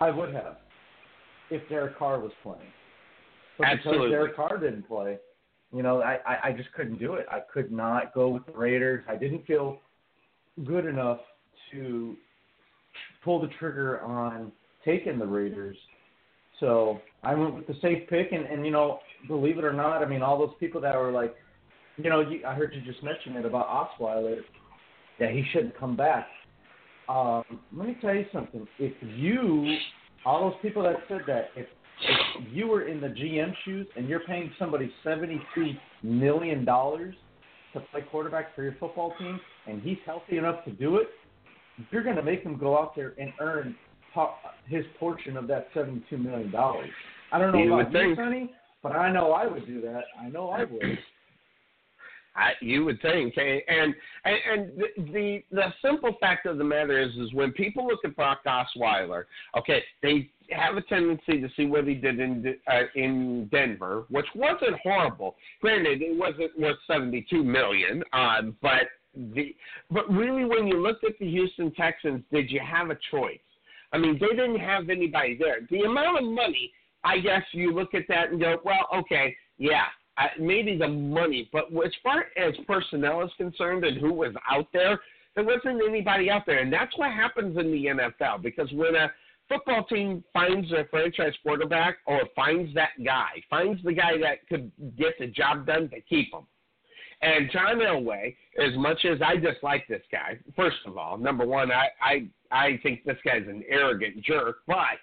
I 0.00 0.10
would 0.10 0.32
have 0.32 0.56
if 1.50 1.68
Derek 1.68 1.98
Carr 1.98 2.20
was 2.20 2.32
playing. 2.42 2.60
But 3.58 3.68
Absolutely. 3.68 4.08
because 4.08 4.10
Derek 4.10 4.36
Carr 4.36 4.58
didn't 4.58 4.88
play, 4.88 5.18
you 5.72 5.82
know, 5.82 6.02
I, 6.02 6.18
I, 6.26 6.48
I 6.48 6.52
just 6.52 6.72
couldn't 6.72 6.98
do 6.98 7.14
it. 7.14 7.26
I 7.30 7.40
could 7.52 7.72
not 7.72 8.14
go 8.14 8.28
with 8.28 8.46
the 8.46 8.52
Raiders. 8.52 9.04
I 9.08 9.16
didn't 9.16 9.46
feel 9.46 9.78
good 10.64 10.86
enough 10.86 11.20
to 11.72 12.16
pull 13.24 13.40
the 13.40 13.48
trigger 13.58 14.00
on 14.02 14.52
taking 14.84 15.18
the 15.18 15.26
Raiders. 15.26 15.76
So 16.60 17.00
I 17.22 17.34
went 17.34 17.54
with 17.54 17.66
the 17.66 17.74
safe 17.82 18.08
pick, 18.08 18.32
and, 18.32 18.46
and 18.46 18.64
you 18.64 18.70
know, 18.70 19.00
believe 19.26 19.58
it 19.58 19.64
or 19.64 19.72
not, 19.72 20.02
I 20.02 20.06
mean, 20.06 20.22
all 20.22 20.38
those 20.38 20.54
people 20.60 20.80
that 20.82 20.96
were 20.96 21.10
like, 21.10 21.34
you 21.96 22.10
know, 22.10 22.20
you, 22.20 22.40
I 22.46 22.54
heard 22.54 22.72
you 22.74 22.80
just 22.80 23.02
mention 23.02 23.36
it 23.36 23.44
about 23.44 23.68
Osweiler, 23.68 24.40
that 25.18 25.30
he 25.30 25.44
shouldn't 25.52 25.78
come 25.78 25.96
back. 25.96 26.26
Um, 27.08 27.44
let 27.76 27.88
me 27.88 27.96
tell 28.00 28.14
you 28.14 28.26
something. 28.32 28.66
If 28.78 28.94
you, 29.16 29.76
all 30.24 30.50
those 30.50 30.58
people 30.62 30.82
that 30.84 30.96
said 31.08 31.22
that, 31.26 31.50
if 31.56 31.66
you 32.52 32.66
were 32.66 32.88
in 32.88 33.00
the 33.00 33.08
GM 33.08 33.52
shoes 33.64 33.86
and 33.96 34.08
you're 34.08 34.20
paying 34.20 34.50
somebody 34.58 34.90
seventy-two 35.02 35.72
million 36.02 36.64
dollars 36.64 37.14
to 37.72 37.80
play 37.90 38.02
quarterback 38.10 38.54
for 38.54 38.62
your 38.62 38.76
football 38.78 39.14
team, 39.18 39.40
and 39.66 39.82
he's 39.82 39.98
healthy 40.06 40.38
enough 40.38 40.64
to 40.64 40.70
do 40.70 40.96
it, 40.96 41.08
you're 41.90 42.04
going 42.04 42.16
to 42.16 42.22
make 42.22 42.42
him 42.42 42.56
go 42.56 42.78
out 42.78 42.94
there 42.94 43.14
and 43.18 43.32
earn 43.40 43.74
his 44.68 44.84
portion 44.98 45.36
of 45.36 45.48
that 45.48 45.68
seventy-two 45.74 46.18
million 46.18 46.50
dollars. 46.50 46.90
I 47.32 47.38
don't 47.38 47.52
know 47.52 47.58
You 47.58 47.80
about 47.80 47.92
you. 47.92 48.14
Sonny, 48.14 48.52
but 48.82 48.92
I 48.92 49.10
know 49.10 49.32
I 49.32 49.46
would 49.46 49.66
do 49.66 49.80
that. 49.80 50.02
I 50.20 50.28
know 50.28 50.50
I 50.50 50.64
would. 50.64 50.98
I, 52.36 52.52
you 52.60 52.84
would 52.84 53.00
think, 53.00 53.36
and 53.36 53.94
and, 54.24 54.36
and 54.52 55.12
the, 55.12 55.42
the 55.52 55.72
simple 55.82 56.16
fact 56.20 56.46
of 56.46 56.58
the 56.58 56.64
matter 56.64 57.00
is, 57.00 57.14
is 57.16 57.32
when 57.32 57.52
people 57.52 57.86
look 57.86 58.00
at 58.04 58.16
Brock 58.16 58.40
Osweiler, 58.46 59.24
okay, 59.56 59.82
they 60.02 60.28
have 60.50 60.76
a 60.76 60.82
tendency 60.82 61.40
to 61.40 61.48
see 61.56 61.66
what 61.66 61.86
he 61.86 61.94
did 61.94 62.18
in 62.18 62.56
uh, 62.70 62.82
in 62.96 63.48
Denver, 63.52 64.04
which 64.10 64.26
wasn't 64.34 64.78
horrible. 64.82 65.36
Granted, 65.60 66.02
it 66.02 66.18
wasn't 66.18 66.58
worth 66.58 66.78
seventy 66.86 67.24
two 67.30 67.44
million, 67.44 68.02
um, 68.12 68.56
but 68.60 68.88
the 69.14 69.54
but 69.90 70.10
really, 70.10 70.44
when 70.44 70.66
you 70.66 70.82
looked 70.82 71.04
at 71.04 71.12
the 71.20 71.30
Houston 71.30 71.72
Texans, 71.72 72.22
did 72.32 72.50
you 72.50 72.60
have 72.60 72.90
a 72.90 72.98
choice? 73.10 73.38
I 73.92 73.98
mean, 73.98 74.18
they 74.20 74.28
didn't 74.28 74.58
have 74.58 74.90
anybody 74.90 75.38
there. 75.38 75.60
The 75.70 75.82
amount 75.82 76.18
of 76.18 76.24
money, 76.24 76.72
I 77.04 77.18
guess, 77.18 77.42
you 77.52 77.72
look 77.72 77.94
at 77.94 78.02
that 78.08 78.30
and 78.30 78.40
go, 78.40 78.56
well, 78.64 78.88
okay, 78.92 79.36
yeah, 79.56 79.84
Maybe 80.38 80.78
the 80.78 80.88
money, 80.88 81.48
but 81.52 81.64
as 81.84 81.92
far 82.02 82.26
as 82.36 82.54
personnel 82.66 83.22
is 83.22 83.30
concerned 83.36 83.84
and 83.84 83.98
who 83.98 84.12
was 84.12 84.32
out 84.48 84.68
there, 84.72 85.00
there 85.34 85.44
wasn't 85.44 85.82
anybody 85.86 86.30
out 86.30 86.46
there, 86.46 86.60
and 86.60 86.72
that's 86.72 86.96
what 86.96 87.10
happens 87.10 87.58
in 87.58 87.72
the 87.72 87.86
NFL 87.86 88.42
because 88.42 88.70
when 88.72 88.94
a 88.94 89.10
football 89.48 89.84
team 89.84 90.22
finds 90.32 90.70
a 90.72 90.84
franchise 90.90 91.32
quarterback 91.42 91.96
or 92.06 92.20
finds 92.36 92.72
that 92.74 92.90
guy, 93.04 93.42
finds 93.50 93.82
the 93.82 93.92
guy 93.92 94.16
that 94.18 94.46
could 94.48 94.70
get 94.96 95.18
the 95.18 95.26
job 95.26 95.66
done, 95.66 95.88
they 95.90 96.02
keep 96.08 96.32
him. 96.32 96.46
And 97.22 97.50
John 97.50 97.78
Elway, 97.78 98.36
as 98.62 98.76
much 98.76 99.04
as 99.04 99.18
I 99.22 99.36
dislike 99.36 99.86
this 99.88 100.02
guy, 100.12 100.38
first 100.54 100.76
of 100.86 100.98
all, 100.98 101.16
number 101.16 101.46
one, 101.46 101.72
I 101.72 101.88
I, 102.00 102.26
I 102.50 102.78
think 102.82 103.04
this 103.04 103.16
guy's 103.24 103.46
an 103.48 103.64
arrogant 103.68 104.22
jerk, 104.22 104.58
but 104.66 104.98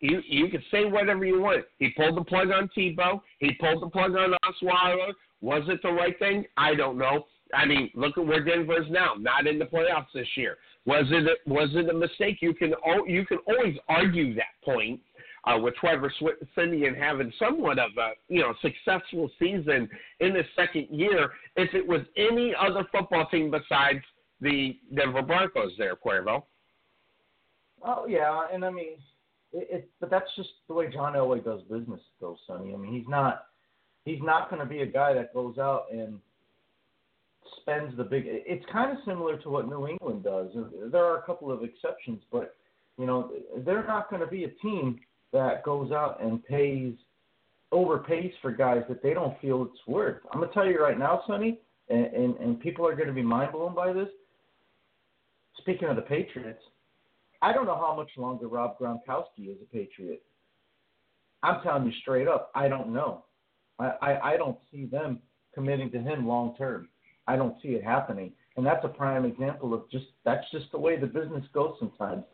you 0.00 0.22
you 0.26 0.48
can 0.48 0.62
say 0.70 0.84
whatever 0.84 1.24
you 1.24 1.40
want. 1.40 1.64
He 1.78 1.90
pulled 1.90 2.16
the 2.16 2.24
plug 2.24 2.50
on 2.50 2.70
Tebow. 2.76 3.20
He 3.38 3.52
pulled 3.54 3.82
the 3.82 3.88
plug 3.88 4.14
on 4.14 4.34
Osweiler. 4.44 5.12
Was 5.40 5.62
it 5.68 5.80
the 5.82 5.92
right 5.92 6.18
thing? 6.18 6.44
I 6.56 6.74
don't 6.74 6.98
know. 6.98 7.26
I 7.54 7.64
mean, 7.64 7.90
look 7.94 8.18
at 8.18 8.26
where 8.26 8.44
Denver's 8.44 8.90
now, 8.90 9.14
not 9.18 9.46
in 9.46 9.58
the 9.58 9.64
playoffs 9.64 10.12
this 10.12 10.28
year. 10.36 10.58
Was 10.84 11.06
it 11.10 11.26
a, 11.26 11.50
was 11.50 11.70
it 11.74 11.88
a 11.88 11.94
mistake? 11.94 12.38
You 12.40 12.54
can 12.54 12.74
you 13.06 13.24
can 13.26 13.38
always 13.46 13.76
argue 13.88 14.34
that 14.34 14.54
point 14.64 15.00
uh, 15.44 15.58
with 15.58 15.74
Trevor 15.76 16.12
Siemian 16.54 16.94
having 16.94 17.32
somewhat 17.38 17.78
of 17.78 17.90
a 17.98 18.12
you 18.28 18.40
know 18.40 18.54
successful 18.60 19.30
season 19.38 19.88
in 20.20 20.34
his 20.34 20.46
second 20.56 20.88
year. 20.90 21.30
If 21.56 21.74
it 21.74 21.86
was 21.86 22.02
any 22.16 22.54
other 22.58 22.86
football 22.92 23.26
team 23.30 23.50
besides 23.50 24.04
the 24.40 24.78
Denver 24.94 25.22
Broncos, 25.22 25.72
there, 25.78 25.96
Cuervo. 25.96 26.44
Oh 27.82 28.06
yeah, 28.06 28.46
and 28.52 28.64
I 28.64 28.70
mean, 28.70 28.98
it, 29.52 29.68
it, 29.70 29.90
but 30.00 30.10
that's 30.10 30.30
just 30.36 30.50
the 30.68 30.74
way 30.74 30.90
John 30.92 31.14
Elway 31.14 31.44
does 31.44 31.62
business, 31.62 32.00
though, 32.20 32.36
Sonny. 32.46 32.74
I 32.74 32.76
mean, 32.76 32.92
he's 32.92 33.08
not 33.08 33.44
he's 34.04 34.22
not 34.22 34.50
going 34.50 34.60
to 34.60 34.66
be 34.66 34.80
a 34.80 34.86
guy 34.86 35.12
that 35.14 35.34
goes 35.34 35.58
out 35.58 35.86
and 35.92 36.18
spends 37.60 37.96
the 37.96 38.04
big. 38.04 38.24
It's 38.26 38.64
kind 38.72 38.90
of 38.90 38.98
similar 39.06 39.38
to 39.38 39.50
what 39.50 39.68
New 39.68 39.86
England 39.86 40.24
does. 40.24 40.48
There 40.90 41.04
are 41.04 41.18
a 41.18 41.22
couple 41.22 41.50
of 41.50 41.62
exceptions, 41.62 42.22
but 42.30 42.56
you 42.98 43.06
know, 43.06 43.30
they're 43.64 43.86
not 43.86 44.10
going 44.10 44.20
to 44.20 44.28
be 44.28 44.44
a 44.44 44.50
team 44.62 45.00
that 45.32 45.62
goes 45.62 45.92
out 45.92 46.22
and 46.22 46.44
pays 46.44 46.94
overpays 47.72 48.32
for 48.40 48.50
guys 48.50 48.82
that 48.88 49.02
they 49.02 49.12
don't 49.12 49.38
feel 49.40 49.68
it's 49.70 49.86
worth. 49.86 50.22
I'm 50.32 50.40
gonna 50.40 50.52
tell 50.52 50.66
you 50.66 50.82
right 50.82 50.98
now, 50.98 51.22
Sonny, 51.26 51.60
and, 51.88 52.06
and, 52.06 52.36
and 52.36 52.60
people 52.60 52.86
are 52.86 52.94
going 52.94 53.08
to 53.08 53.14
be 53.14 53.22
mind 53.22 53.52
blown 53.52 53.74
by 53.74 53.92
this. 53.92 54.08
Speaking 55.58 55.88
of 55.88 55.96
the 55.96 56.02
Patriots, 56.02 56.62
I 57.40 57.52
don't 57.52 57.66
know 57.66 57.76
how 57.76 57.94
much 57.94 58.10
longer 58.16 58.48
Rob 58.48 58.78
Gronkowski 58.78 59.50
is 59.50 59.56
a 59.62 59.66
Patriot. 59.72 60.22
I'm 61.42 61.62
telling 61.62 61.86
you 61.86 61.92
straight 62.02 62.26
up, 62.26 62.50
I 62.54 62.68
don't 62.68 62.92
know. 62.92 63.24
I, 63.78 63.92
I, 64.02 64.32
I 64.32 64.36
don't 64.36 64.58
see 64.72 64.86
them 64.86 65.20
committing 65.54 65.90
to 65.92 66.00
him 66.00 66.26
long 66.26 66.56
term. 66.56 66.88
I 67.26 67.36
don't 67.36 67.56
see 67.62 67.68
it 67.68 67.84
happening. 67.84 68.32
And 68.56 68.66
that's 68.66 68.84
a 68.84 68.88
prime 68.88 69.24
example 69.24 69.72
of 69.72 69.88
just 69.90 70.06
that's 70.24 70.44
just 70.50 70.72
the 70.72 70.78
way 70.78 70.98
the 70.98 71.06
business 71.06 71.44
goes 71.52 71.76
sometimes. 71.78 72.24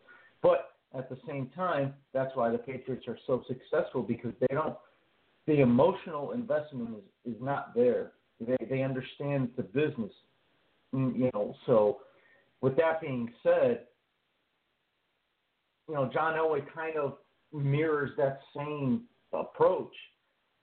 But 0.41 0.69
at 0.97 1.09
the 1.09 1.17
same 1.27 1.51
time, 1.55 1.93
that's 2.13 2.35
why 2.35 2.49
the 2.49 2.57
Patriots 2.57 3.05
are 3.07 3.17
so 3.27 3.43
successful 3.47 4.01
because 4.01 4.33
they 4.39 4.55
don't 4.55 4.75
the 5.45 5.61
emotional 5.61 6.31
investment 6.31 6.89
is, 7.25 7.35
is 7.35 7.41
not 7.41 7.75
there. 7.75 8.13
They 8.39 8.57
they 8.67 8.81
understand 8.81 9.49
the 9.55 9.63
business. 9.63 10.11
Mm, 10.93 11.15
You 11.17 11.29
know, 11.33 11.55
so 11.67 11.99
with 12.61 12.75
that 12.77 13.01
being 13.01 13.31
said, 13.43 13.81
you 15.87 15.95
know, 15.95 16.09
John 16.11 16.33
Elway 16.33 16.63
kind 16.73 16.97
of 16.97 17.17
mirrors 17.53 18.11
that 18.17 18.39
same 18.55 19.03
approach, 19.33 19.93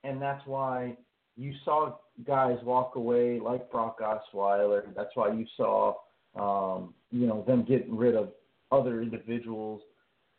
and 0.05 0.21
that's 0.21 0.45
why 0.47 0.97
you 1.37 1.53
saw 1.65 1.97
guys 2.27 2.59
walk 2.63 2.97
away 2.97 3.41
like 3.41 3.71
Brock 3.71 4.01
Osweiler. 4.01 4.95
That's 4.95 5.15
why 5.15 5.33
you 5.33 5.47
saw, 5.57 5.95
um, 6.37 6.95
you 7.11 7.27
know, 7.27 7.43
them 7.47 7.65
getting 7.65 7.97
rid 7.97 8.15
of 8.15 8.31
other 8.71 9.03
individuals, 9.03 9.81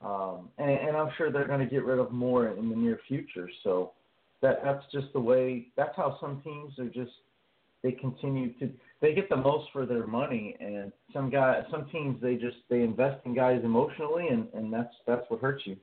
um, 0.01 0.49
and, 0.57 0.69
and 0.69 0.97
I'm 0.97 1.09
sure 1.17 1.31
they're 1.31 1.47
going 1.47 1.59
to 1.59 1.65
get 1.65 1.85
rid 1.85 1.99
of 1.99 2.11
more 2.11 2.49
in 2.49 2.69
the 2.69 2.75
near 2.75 2.99
future. 3.07 3.49
So 3.63 3.93
that 4.41 4.59
that's 4.63 4.83
just 4.91 5.13
the 5.13 5.19
way. 5.19 5.67
That's 5.77 5.95
how 5.95 6.17
some 6.19 6.41
teams 6.43 6.77
are 6.77 6.89
just 6.89 7.11
they 7.83 7.91
continue 7.91 8.53
to 8.53 8.71
they 9.01 9.13
get 9.13 9.29
the 9.29 9.35
most 9.35 9.69
for 9.73 9.85
their 9.85 10.07
money 10.07 10.55
and 10.59 10.91
some 11.11 11.29
guy 11.29 11.61
some 11.69 11.87
teams 11.91 12.19
they 12.21 12.35
just 12.35 12.57
they 12.69 12.81
invest 12.81 13.19
in 13.25 13.35
guys 13.35 13.61
emotionally 13.63 14.29
and 14.29 14.47
and 14.53 14.71
that's 14.73 14.93
that's 15.05 15.29
what 15.29 15.39
hurts 15.41 15.63
you 15.65 15.75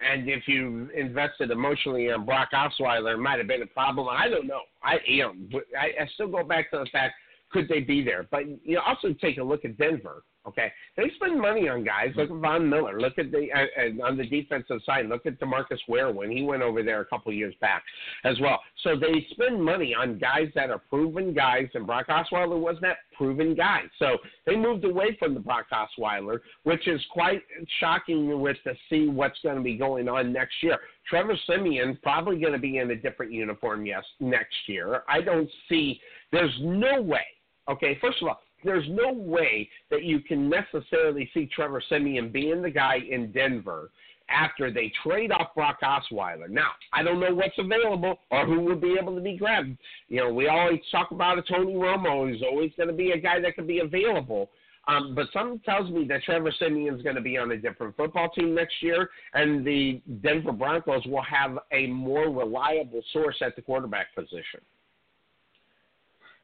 And 0.00 0.28
if 0.28 0.46
you 0.46 0.90
invested 0.94 1.50
emotionally 1.50 2.08
in 2.08 2.24
Brock 2.24 2.50
Osweiler, 2.52 3.14
it 3.14 3.18
might 3.18 3.38
have 3.38 3.48
been 3.48 3.62
a 3.62 3.66
problem. 3.66 4.06
I 4.08 4.28
don't 4.28 4.46
know. 4.46 4.60
I 4.82 4.98
you 5.06 5.22
know, 5.24 5.60
I, 5.78 5.86
I 6.02 6.06
still 6.14 6.28
go 6.28 6.44
back 6.44 6.70
to 6.70 6.78
the 6.78 6.86
fact 6.92 7.14
could 7.50 7.68
they 7.68 7.80
be 7.80 8.04
there? 8.04 8.26
But 8.30 8.42
you 8.64 8.78
also 8.78 9.14
take 9.14 9.38
a 9.38 9.42
look 9.42 9.64
at 9.64 9.78
Denver. 9.78 10.22
Okay, 10.46 10.72
they 10.96 11.10
spend 11.16 11.38
money 11.38 11.68
on 11.68 11.84
guys. 11.84 12.12
Look 12.16 12.30
at 12.30 12.36
Von 12.36 12.70
Miller. 12.70 12.98
Look 12.98 13.18
at 13.18 13.30
the 13.30 13.48
uh, 13.52 14.06
on 14.06 14.16
the 14.16 14.24
defensive 14.24 14.80
side. 14.86 15.06
Look 15.06 15.26
at 15.26 15.38
Demarcus 15.38 15.80
Ware 15.88 16.10
when 16.10 16.30
he 16.30 16.42
went 16.42 16.62
over 16.62 16.82
there 16.82 17.00
a 17.00 17.04
couple 17.04 17.32
years 17.32 17.54
back 17.60 17.82
as 18.24 18.40
well. 18.40 18.60
So 18.82 18.96
they 18.96 19.26
spend 19.32 19.62
money 19.62 19.94
on 19.94 20.18
guys 20.18 20.48
that 20.54 20.70
are 20.70 20.78
proven 20.78 21.34
guys, 21.34 21.68
and 21.74 21.86
Brock 21.86 22.06
Osweiler 22.08 22.58
was 22.58 22.76
that 22.80 22.98
proven 23.14 23.54
guy. 23.54 23.82
So 23.98 24.16
they 24.46 24.56
moved 24.56 24.84
away 24.84 25.16
from 25.18 25.34
the 25.34 25.40
Brock 25.40 25.66
Osweiler, 25.72 26.38
which 26.62 26.88
is 26.88 27.04
quite 27.10 27.42
shocking 27.80 28.40
with 28.40 28.56
to 28.64 28.74
see 28.88 29.08
what's 29.08 29.38
going 29.42 29.56
to 29.56 29.62
be 29.62 29.76
going 29.76 30.08
on 30.08 30.32
next 30.32 30.54
year. 30.62 30.78
Trevor 31.10 31.36
Siemian 31.46 31.98
probably 32.02 32.38
going 32.38 32.52
to 32.52 32.58
be 32.58 32.78
in 32.78 32.90
a 32.90 32.96
different 32.96 33.32
uniform 33.32 33.84
yes 33.84 34.04
next 34.20 34.56
year. 34.66 35.02
I 35.08 35.20
don't 35.20 35.50
see. 35.68 36.00
There's 36.32 36.54
no 36.62 37.02
way. 37.02 37.24
Okay, 37.68 37.98
first 38.00 38.22
of 38.22 38.28
all, 38.28 38.40
there's 38.64 38.86
no 38.88 39.12
way 39.12 39.68
that 39.90 40.02
you 40.04 40.20
can 40.20 40.48
necessarily 40.48 41.30
see 41.34 41.46
Trevor 41.46 41.82
Siemian 41.88 42.30
being 42.30 42.62
the 42.62 42.70
guy 42.70 42.98
in 43.08 43.32
Denver 43.32 43.90
after 44.30 44.70
they 44.70 44.92
trade 45.02 45.32
off 45.32 45.54
Brock 45.54 45.78
Osweiler. 45.82 46.48
Now, 46.48 46.70
I 46.92 47.02
don't 47.02 47.20
know 47.20 47.34
what's 47.34 47.58
available 47.58 48.18
or 48.30 48.46
who 48.46 48.60
will 48.60 48.76
be 48.76 48.96
able 49.00 49.14
to 49.14 49.20
be 49.20 49.36
grabbed. 49.36 49.76
You 50.08 50.18
know, 50.18 50.32
we 50.32 50.48
always 50.48 50.80
talk 50.90 51.10
about 51.10 51.38
a 51.38 51.42
Tony 51.42 51.74
Romo 51.74 52.28
who's 52.28 52.42
always 52.42 52.70
going 52.76 52.88
to 52.88 52.94
be 52.94 53.12
a 53.12 53.18
guy 53.18 53.40
that 53.40 53.54
can 53.54 53.66
be 53.66 53.80
available. 53.80 54.50
Um, 54.86 55.14
but 55.14 55.26
something 55.34 55.60
tells 55.60 55.90
me 55.90 56.06
that 56.08 56.22
Trevor 56.22 56.52
Siemian's 56.58 57.02
going 57.02 57.16
to 57.16 57.20
be 57.20 57.36
on 57.36 57.50
a 57.50 57.56
different 57.58 57.94
football 57.96 58.30
team 58.30 58.54
next 58.54 58.82
year, 58.82 59.10
and 59.34 59.64
the 59.64 60.00
Denver 60.22 60.52
Broncos 60.52 61.04
will 61.04 61.22
have 61.22 61.58
a 61.72 61.86
more 61.88 62.30
reliable 62.30 63.02
source 63.12 63.36
at 63.42 63.54
the 63.54 63.60
quarterback 63.60 64.14
position. 64.14 64.60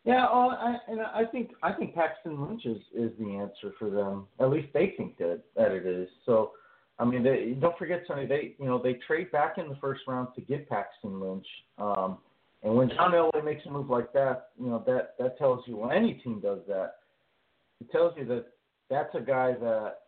Yeah 0.04 0.26
well, 0.32 0.50
I, 0.50 0.76
and 0.88 1.00
I 1.00 1.24
think 1.30 1.50
I 1.62 1.72
think 1.72 1.94
Paxton 1.94 2.40
Lynch 2.40 2.64
is 2.66 2.78
is 2.94 3.10
the 3.18 3.36
answer 3.36 3.74
for 3.78 3.90
them 3.90 4.26
at 4.40 4.50
least 4.50 4.68
they 4.72 4.94
think 4.96 5.16
that 5.18 5.40
that 5.56 5.72
it 5.72 5.86
is 5.86 6.08
so 6.26 6.52
I 6.98 7.04
mean 7.04 7.22
they 7.22 7.56
don't 7.60 7.76
forget 7.78 8.02
Sonny 8.06 8.26
they 8.26 8.54
you 8.58 8.66
know 8.66 8.80
they 8.82 8.94
trade 9.06 9.30
back 9.32 9.58
in 9.58 9.68
the 9.68 9.76
first 9.76 10.02
round 10.06 10.28
to 10.34 10.40
get 10.40 10.68
Paxton 10.68 11.20
Lynch 11.20 11.46
um, 11.78 12.18
and 12.62 12.74
when 12.74 12.88
John 12.90 13.12
Elway 13.12 13.44
makes 13.44 13.66
a 13.66 13.70
move 13.70 13.90
like 13.90 14.12
that 14.12 14.50
you 14.58 14.68
know 14.68 14.82
that 14.86 15.14
that 15.18 15.38
tells 15.38 15.64
you 15.66 15.76
when 15.76 15.92
any 15.92 16.14
team 16.14 16.40
does 16.40 16.60
that 16.68 16.96
it 17.80 17.90
tells 17.90 18.14
you 18.16 18.24
that 18.26 18.46
that's 18.90 19.14
a 19.14 19.20
guy 19.20 19.52
that 19.60 20.00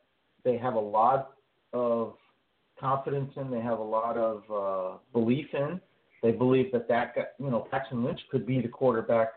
they 0.45 0.57
have 0.57 0.75
a 0.75 0.81
lot 0.81 1.33
of 1.73 2.15
confidence 2.79 3.33
in. 3.37 3.51
They 3.51 3.61
have 3.61 3.79
a 3.79 3.83
lot 3.83 4.17
of 4.17 4.43
uh, 4.51 4.99
belief 5.13 5.47
in. 5.53 5.81
They 6.23 6.33
believe 6.33 6.73
that 6.73 6.89
that 6.89 7.15
guy, 7.15 7.25
you 7.39 7.51
know 7.51 7.67
Paxton 7.71 8.05
Lynch 8.05 8.21
could 8.31 8.47
be 8.47 8.61
the 8.61 8.69
quarterback 8.69 9.29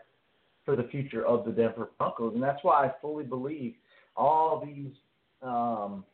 for 0.70 0.76
the 0.80 0.88
future 0.88 1.26
of 1.26 1.44
the 1.44 1.50
Denver 1.50 1.90
Broncos, 1.98 2.34
and 2.34 2.42
that's 2.42 2.62
why 2.62 2.86
I 2.86 2.92
fully 3.00 3.24
believe 3.24 3.74
all 4.16 4.64
these 4.64 4.92
um, 5.42 6.04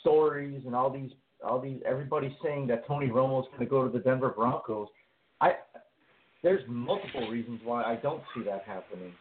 stories 0.00 0.62
and 0.64 0.76
all 0.76 0.90
these 0.90 1.10
all 1.42 1.60
these 1.60 1.80
everybody 1.84 2.36
saying 2.40 2.68
that 2.68 2.86
Tony 2.86 3.08
Romo 3.08 3.40
is 3.40 3.48
going 3.48 3.60
to 3.60 3.66
go 3.66 3.84
to 3.84 3.90
the 3.90 3.98
Denver 3.98 4.28
Broncos. 4.28 4.86
I 5.40 5.54
there's 6.44 6.62
multiple 6.68 7.28
reasons 7.28 7.60
why 7.64 7.82
I 7.82 7.96
don't 7.96 8.22
see 8.34 8.44
that 8.44 8.62
happening. 8.64 9.12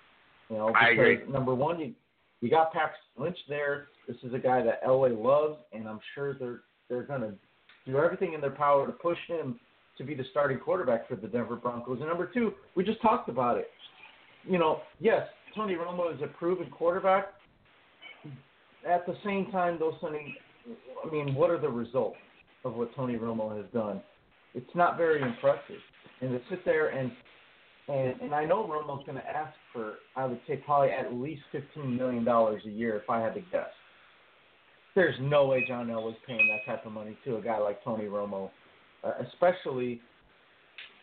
You 0.50 0.58
know, 0.58 0.68
because 0.68 0.84
I 0.84 0.90
agree. 0.92 1.20
number 1.28 1.56
one, 1.56 1.80
you 1.80 1.94
you 2.42 2.52
got 2.52 2.72
Paxton 2.72 3.24
Lynch 3.24 3.38
there. 3.48 3.88
This 4.08 4.18
is 4.22 4.36
a 4.36 4.40
guy 4.40 4.62
that 4.62 4.84
Elway 4.84 5.20
loves, 5.20 5.58
and 5.74 5.88
I'm 5.88 6.00
sure 6.14 6.36
they're 6.36 6.62
they're 6.90 7.04
going 7.04 7.22
to 7.22 7.34
do 7.88 7.98
everything 7.98 8.34
in 8.34 8.42
their 8.42 8.52
power 8.52 8.86
to 8.86 8.94
push 8.94 9.18
him 9.28 9.60
to 9.98 10.04
be 10.04 10.14
the 10.14 10.26
starting 10.30 10.60
quarterback 10.60 11.08
for 11.08 11.16
the 11.16 11.28
Denver 11.28 11.56
Broncos. 11.56 12.00
And 12.02 12.08
number 12.08 12.30
two, 12.32 12.54
we 12.76 12.84
just 12.84 13.02
talked 13.02 13.30
about 13.30 13.58
it. 13.58 13.68
You 14.46 14.58
know, 14.58 14.82
yes, 15.00 15.28
Tony 15.56 15.76
Romo 15.76 16.14
is 16.14 16.22
a 16.22 16.28
proven 16.28 16.70
quarterback. 16.70 17.28
At 18.88 19.06
the 19.06 19.16
same 19.26 19.52
time, 19.52 19.78
though, 19.80 19.98
Sonny, 20.00 20.36
I 21.06 21.12
mean, 21.12 21.36
what 21.36 21.50
are 21.50 21.60
the 21.60 21.70
results 21.70 22.18
of 22.64 22.76
what 22.76 22.96
Tony 22.96 23.16
Romo 23.16 23.56
has 23.56 23.66
done? 23.74 24.02
It's 24.54 24.70
not 24.74 24.98
very 24.98 25.22
impressive. 25.22 25.82
And 26.22 26.32
to 26.32 26.40
sit 26.50 26.66
there 26.66 26.90
and 26.90 27.12
and 27.88 28.22
and 28.22 28.34
I 28.34 28.46
know 28.46 28.68
Romo's 28.68 29.06
going 29.06 29.18
to 29.18 29.28
ask 29.28 29.54
for, 29.74 29.96
I 30.16 30.26
would 30.26 30.40
say 30.48 30.58
probably 30.58 30.92
at 30.92 31.14
least 31.14 31.42
fifteen 31.52 31.96
million 31.98 32.24
dollars 32.24 32.62
a 32.66 32.70
year 32.70 32.98
if 32.98 33.10
I 33.10 33.20
had 33.20 33.34
to 33.36 33.42
guess. 33.52 33.70
There's 34.96 35.16
no 35.22 35.46
way 35.46 35.66
John 35.68 35.88
Elway's 35.88 36.18
paying 36.26 36.48
that 36.50 36.72
type 36.72 36.86
of 36.86 36.92
money 36.92 37.18
to 37.26 37.38
a 37.38 37.42
guy 37.42 37.58
like 37.58 37.84
Tony 37.84 38.06
Romo, 38.06 38.50
uh, 39.04 39.14
especially 39.28 40.02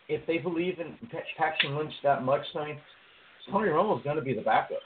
if 0.09 0.25
they 0.27 0.37
believe 0.37 0.79
in 0.79 0.97
Pa- 1.09 1.17
Paxton 1.37 1.77
Lynch 1.77 1.93
that 2.03 2.23
much. 2.23 2.41
Sonny, 2.53 2.77
Tony 3.51 3.69
Romo's 3.69 4.03
going 4.03 4.17
to 4.17 4.21
be 4.21 4.33
the 4.33 4.41
backup. 4.41 4.79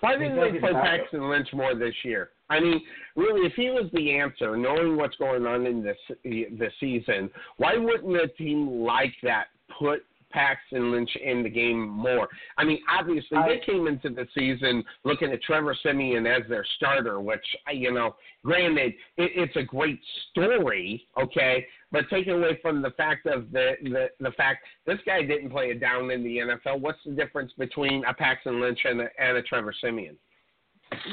Why 0.00 0.18
didn't 0.18 0.36
they 0.36 0.58
play. 0.58 0.72
Paxton 0.72 1.30
Lynch 1.30 1.48
more 1.52 1.74
this 1.74 1.94
year? 2.04 2.30
I 2.50 2.60
mean, 2.60 2.80
really, 3.16 3.46
if 3.46 3.54
he 3.54 3.70
was 3.70 3.90
the 3.94 4.18
answer, 4.18 4.56
knowing 4.56 4.96
what's 4.96 5.16
going 5.16 5.46
on 5.46 5.66
in 5.66 5.82
this 5.82 5.96
the 6.22 6.68
season, 6.78 7.30
why 7.56 7.76
wouldn't 7.76 8.14
a 8.16 8.28
team 8.28 8.82
like 8.82 9.14
that 9.22 9.46
put 9.78 10.04
Paxton 10.34 10.92
Lynch 10.92 11.10
in 11.16 11.42
the 11.42 11.48
game 11.48 11.88
more? 11.88 12.28
I 12.58 12.64
mean, 12.64 12.80
obviously 12.90 13.38
I- 13.38 13.48
they 13.48 13.58
came 13.60 13.86
into 13.86 14.10
the 14.10 14.26
season 14.34 14.84
looking 15.04 15.32
at 15.32 15.42
Trevor 15.42 15.74
Siemian 15.82 16.26
as 16.26 16.42
their 16.48 16.66
starter, 16.76 17.20
which 17.20 17.44
you 17.72 17.92
know, 17.92 18.16
granted, 18.44 18.92
it, 19.16 19.30
it's 19.34 19.56
a 19.56 19.62
great 19.62 20.00
story, 20.30 21.06
okay, 21.18 21.66
but 21.92 22.10
taken 22.10 22.34
away 22.34 22.58
from 22.60 22.82
the 22.82 22.90
fact 22.90 23.26
of 23.26 23.50
the, 23.52 23.74
the 23.84 24.08
the 24.20 24.32
fact 24.32 24.64
this 24.86 24.98
guy 25.06 25.22
didn't 25.22 25.50
play 25.50 25.70
a 25.70 25.74
down 25.74 26.10
in 26.10 26.22
the 26.22 26.38
NFL. 26.38 26.80
What's 26.80 26.98
the 27.06 27.12
difference 27.12 27.52
between 27.56 28.04
a 28.04 28.12
Paxton 28.12 28.60
Lynch 28.60 28.80
and 28.84 29.00
a, 29.00 29.08
and 29.18 29.36
a 29.36 29.42
Trevor 29.42 29.74
Siemian? 29.80 30.16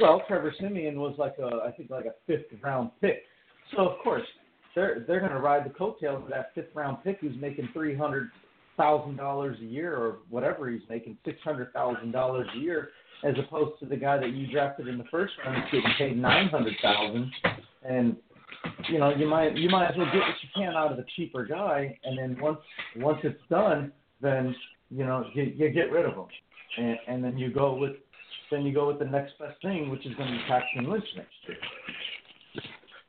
Well, 0.01 0.23
Trevor 0.27 0.53
Siemian 0.59 0.99
was 0.99 1.15
like 1.17 1.35
a, 1.39 1.61
I 1.65 1.71
think 1.71 1.89
like 1.89 2.05
a 2.05 2.13
fifth 2.27 2.45
round 2.61 2.91
pick. 2.99 3.23
So 3.71 3.87
of 3.87 3.99
course 3.99 4.25
they're 4.75 5.03
they're 5.07 5.19
going 5.19 5.31
to 5.31 5.39
ride 5.39 5.65
the 5.65 5.69
coattails 5.69 6.23
of 6.23 6.29
that 6.29 6.51
fifth 6.55 6.73
round 6.73 7.03
pick 7.03 7.19
who's 7.21 7.39
making 7.39 7.69
three 7.73 7.95
hundred 7.95 8.29
thousand 8.77 9.17
dollars 9.17 9.57
a 9.61 9.65
year 9.65 9.95
or 9.95 10.19
whatever 10.29 10.69
he's 10.69 10.81
making 10.89 11.17
six 11.25 11.39
hundred 11.43 11.71
thousand 11.73 12.11
dollars 12.11 12.47
a 12.55 12.59
year, 12.59 12.89
as 13.23 13.35
opposed 13.39 13.79
to 13.79 13.85
the 13.85 13.95
guy 13.95 14.17
that 14.17 14.33
you 14.33 14.47
drafted 14.51 14.87
in 14.87 14.97
the 14.97 15.03
first 15.05 15.33
round 15.43 15.63
who's 15.69 15.81
getting 15.81 15.97
paid 15.97 16.17
nine 16.17 16.47
hundred 16.49 16.75
thousand. 16.81 17.31
And 17.83 18.15
you 18.89 18.99
know 18.99 19.13
you 19.15 19.27
might 19.27 19.55
you 19.55 19.69
might 19.69 19.87
as 19.87 19.97
well 19.97 20.07
get 20.07 20.19
what 20.19 20.35
you 20.41 20.49
can 20.55 20.73
out 20.75 20.91
of 20.91 20.97
the 20.97 21.05
cheaper 21.15 21.45
guy, 21.45 21.97
and 22.03 22.17
then 22.17 22.37
once 22.41 22.59
once 22.97 23.19
it's 23.23 23.41
done, 23.49 23.91
then 24.21 24.55
you 24.89 25.05
know 25.05 25.25
you, 25.33 25.43
you 25.43 25.69
get 25.69 25.91
rid 25.91 26.05
of 26.05 26.13
him, 26.13 26.27
and 26.77 26.97
and 27.07 27.23
then 27.23 27.37
you 27.37 27.51
go 27.51 27.75
with 27.75 27.93
then 28.51 28.63
you 28.63 28.73
go 28.73 28.87
with 28.87 28.99
the 28.99 29.05
next 29.05 29.39
best 29.39 29.59
thing, 29.61 29.89
which 29.89 30.05
is 30.05 30.13
going 30.15 30.29
to 30.29 30.37
be 30.37 30.43
Paxton 30.47 30.89
Lynch 30.89 31.05
next 31.15 31.31
year. 31.47 31.57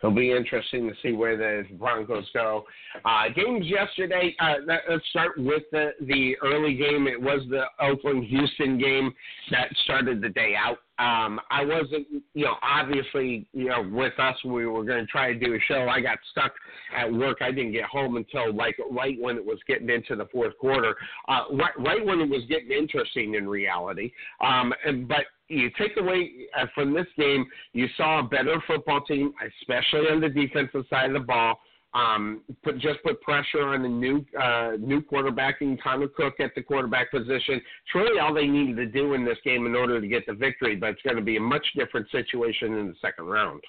It'll 0.03 0.15
be 0.15 0.33
interesting 0.33 0.89
to 0.89 0.95
see 1.01 1.13
where 1.13 1.37
the 1.37 1.65
Broncos 1.77 2.29
go. 2.35 2.65
Uh, 3.05 3.29
games 3.35 3.67
yesterday. 3.67 4.35
Uh, 4.41 4.57
let- 4.67 4.83
let's 4.89 5.07
start 5.11 5.39
with 5.39 5.63
the 5.71 5.95
the 6.01 6.37
early 6.43 6.75
game. 6.75 7.07
It 7.07 7.21
was 7.21 7.47
the 7.49 7.67
Oakland 7.79 8.25
Houston 8.25 8.79
game 8.79 9.15
that 9.51 9.75
started 9.85 10.21
the 10.21 10.29
day 10.29 10.55
out. 10.57 10.79
Um, 10.99 11.41
I 11.51 11.65
wasn't, 11.65 12.07
you 12.35 12.45
know, 12.45 12.57
obviously, 12.63 13.47
you 13.53 13.69
know, 13.69 13.89
with 13.91 14.19
us, 14.19 14.37
we 14.45 14.67
were 14.67 14.85
going 14.85 15.01
to 15.01 15.07
try 15.07 15.33
to 15.33 15.39
do 15.39 15.55
a 15.55 15.59
show. 15.61 15.89
I 15.89 16.01
got 16.01 16.19
stuck 16.31 16.53
at 16.97 17.13
work. 17.13 17.39
I 17.41 17.51
didn't 17.51 17.73
get 17.73 17.85
home 17.85 18.17
until 18.17 18.53
like 18.53 18.77
right 18.91 19.19
when 19.21 19.37
it 19.37 19.45
was 19.45 19.59
getting 19.67 19.89
into 19.89 20.17
the 20.17 20.27
fourth 20.27 20.57
quarter, 20.59 20.95
uh, 21.29 21.45
right, 21.53 21.79
right 21.79 22.05
when 22.05 22.21
it 22.21 22.29
was 22.29 22.43
getting 22.49 22.71
interesting 22.71 23.35
in 23.35 23.49
reality. 23.49 24.13
Um, 24.41 24.73
and, 24.85 25.09
but 25.09 25.25
you 25.53 25.71
take 25.79 25.97
away 25.99 26.31
uh, 26.59 26.67
from 26.75 26.95
this 26.95 27.07
game, 27.17 27.45
you 27.73 27.87
saw 27.97 28.21
a 28.21 28.23
better 28.23 28.63
football 28.67 29.01
team, 29.03 29.33
especially 29.61 30.09
on 30.11 30.21
the 30.21 30.29
defensive 30.29 30.85
side 30.89 31.07
of 31.07 31.15
the 31.15 31.27
ball. 31.27 31.61
Um, 31.95 32.41
put 32.65 32.79
just 32.79 33.03
put 33.05 33.21
pressure 33.21 33.69
on 33.69 33.83
the 33.83 33.89
new 33.89 34.25
uh, 34.41 34.73
new 34.81 35.03
quarterback 35.03 35.61
in 35.61 35.77
Connor 35.77 36.09
Cook 36.09 36.41
at 36.41 36.55
the 36.55 36.63
quarterback 36.63 37.11
position. 37.11 37.57
It's 37.57 37.95
really 37.95 38.19
all 38.19 38.33
they 38.33 38.47
needed 38.47 38.77
to 38.77 38.87
do 38.87 39.13
in 39.13 39.27
this 39.27 39.37
game 39.45 39.67
in 39.67 39.77
order 39.77 40.01
to 40.01 40.09
get 40.09 40.25
the 40.27 40.33
victory. 40.33 40.75
But 40.75 40.91
it's 40.91 41.03
going 41.03 41.17
to 41.17 41.23
be 41.23 41.37
a 41.37 41.41
much 41.41 41.67
different 41.77 42.11
situation 42.11 42.79
in 42.79 42.89
the 42.89 42.95
second 43.03 43.27
round. 43.27 43.61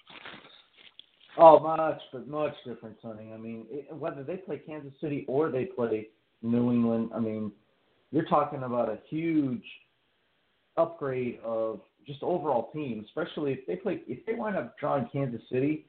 Oh, 1.37 1.59
much, 1.59 1.99
but 2.13 2.27
much 2.27 2.53
different, 2.65 2.95
Sonny. 3.01 3.31
I 3.33 3.37
mean, 3.37 3.65
it, 3.69 3.93
whether 3.93 4.23
they 4.23 4.37
play 4.37 4.61
Kansas 4.65 4.93
City 5.01 5.25
or 5.27 5.51
they 5.51 5.65
play 5.65 6.07
New 6.43 6.71
England, 6.71 7.09
I 7.13 7.19
mean, 7.19 7.51
you're 8.11 8.25
talking 8.25 8.63
about 8.63 8.87
a 8.87 8.99
huge 9.09 9.63
upgrade 10.77 11.39
of 11.43 11.79
just 12.05 12.23
overall 12.23 12.69
team, 12.73 13.05
especially 13.05 13.53
if 13.53 13.65
they 13.67 13.75
play 13.75 14.01
if 14.07 14.25
they 14.25 14.33
wind 14.33 14.57
up 14.57 14.77
drawing 14.77 15.07
Kansas 15.11 15.41
City. 15.51 15.85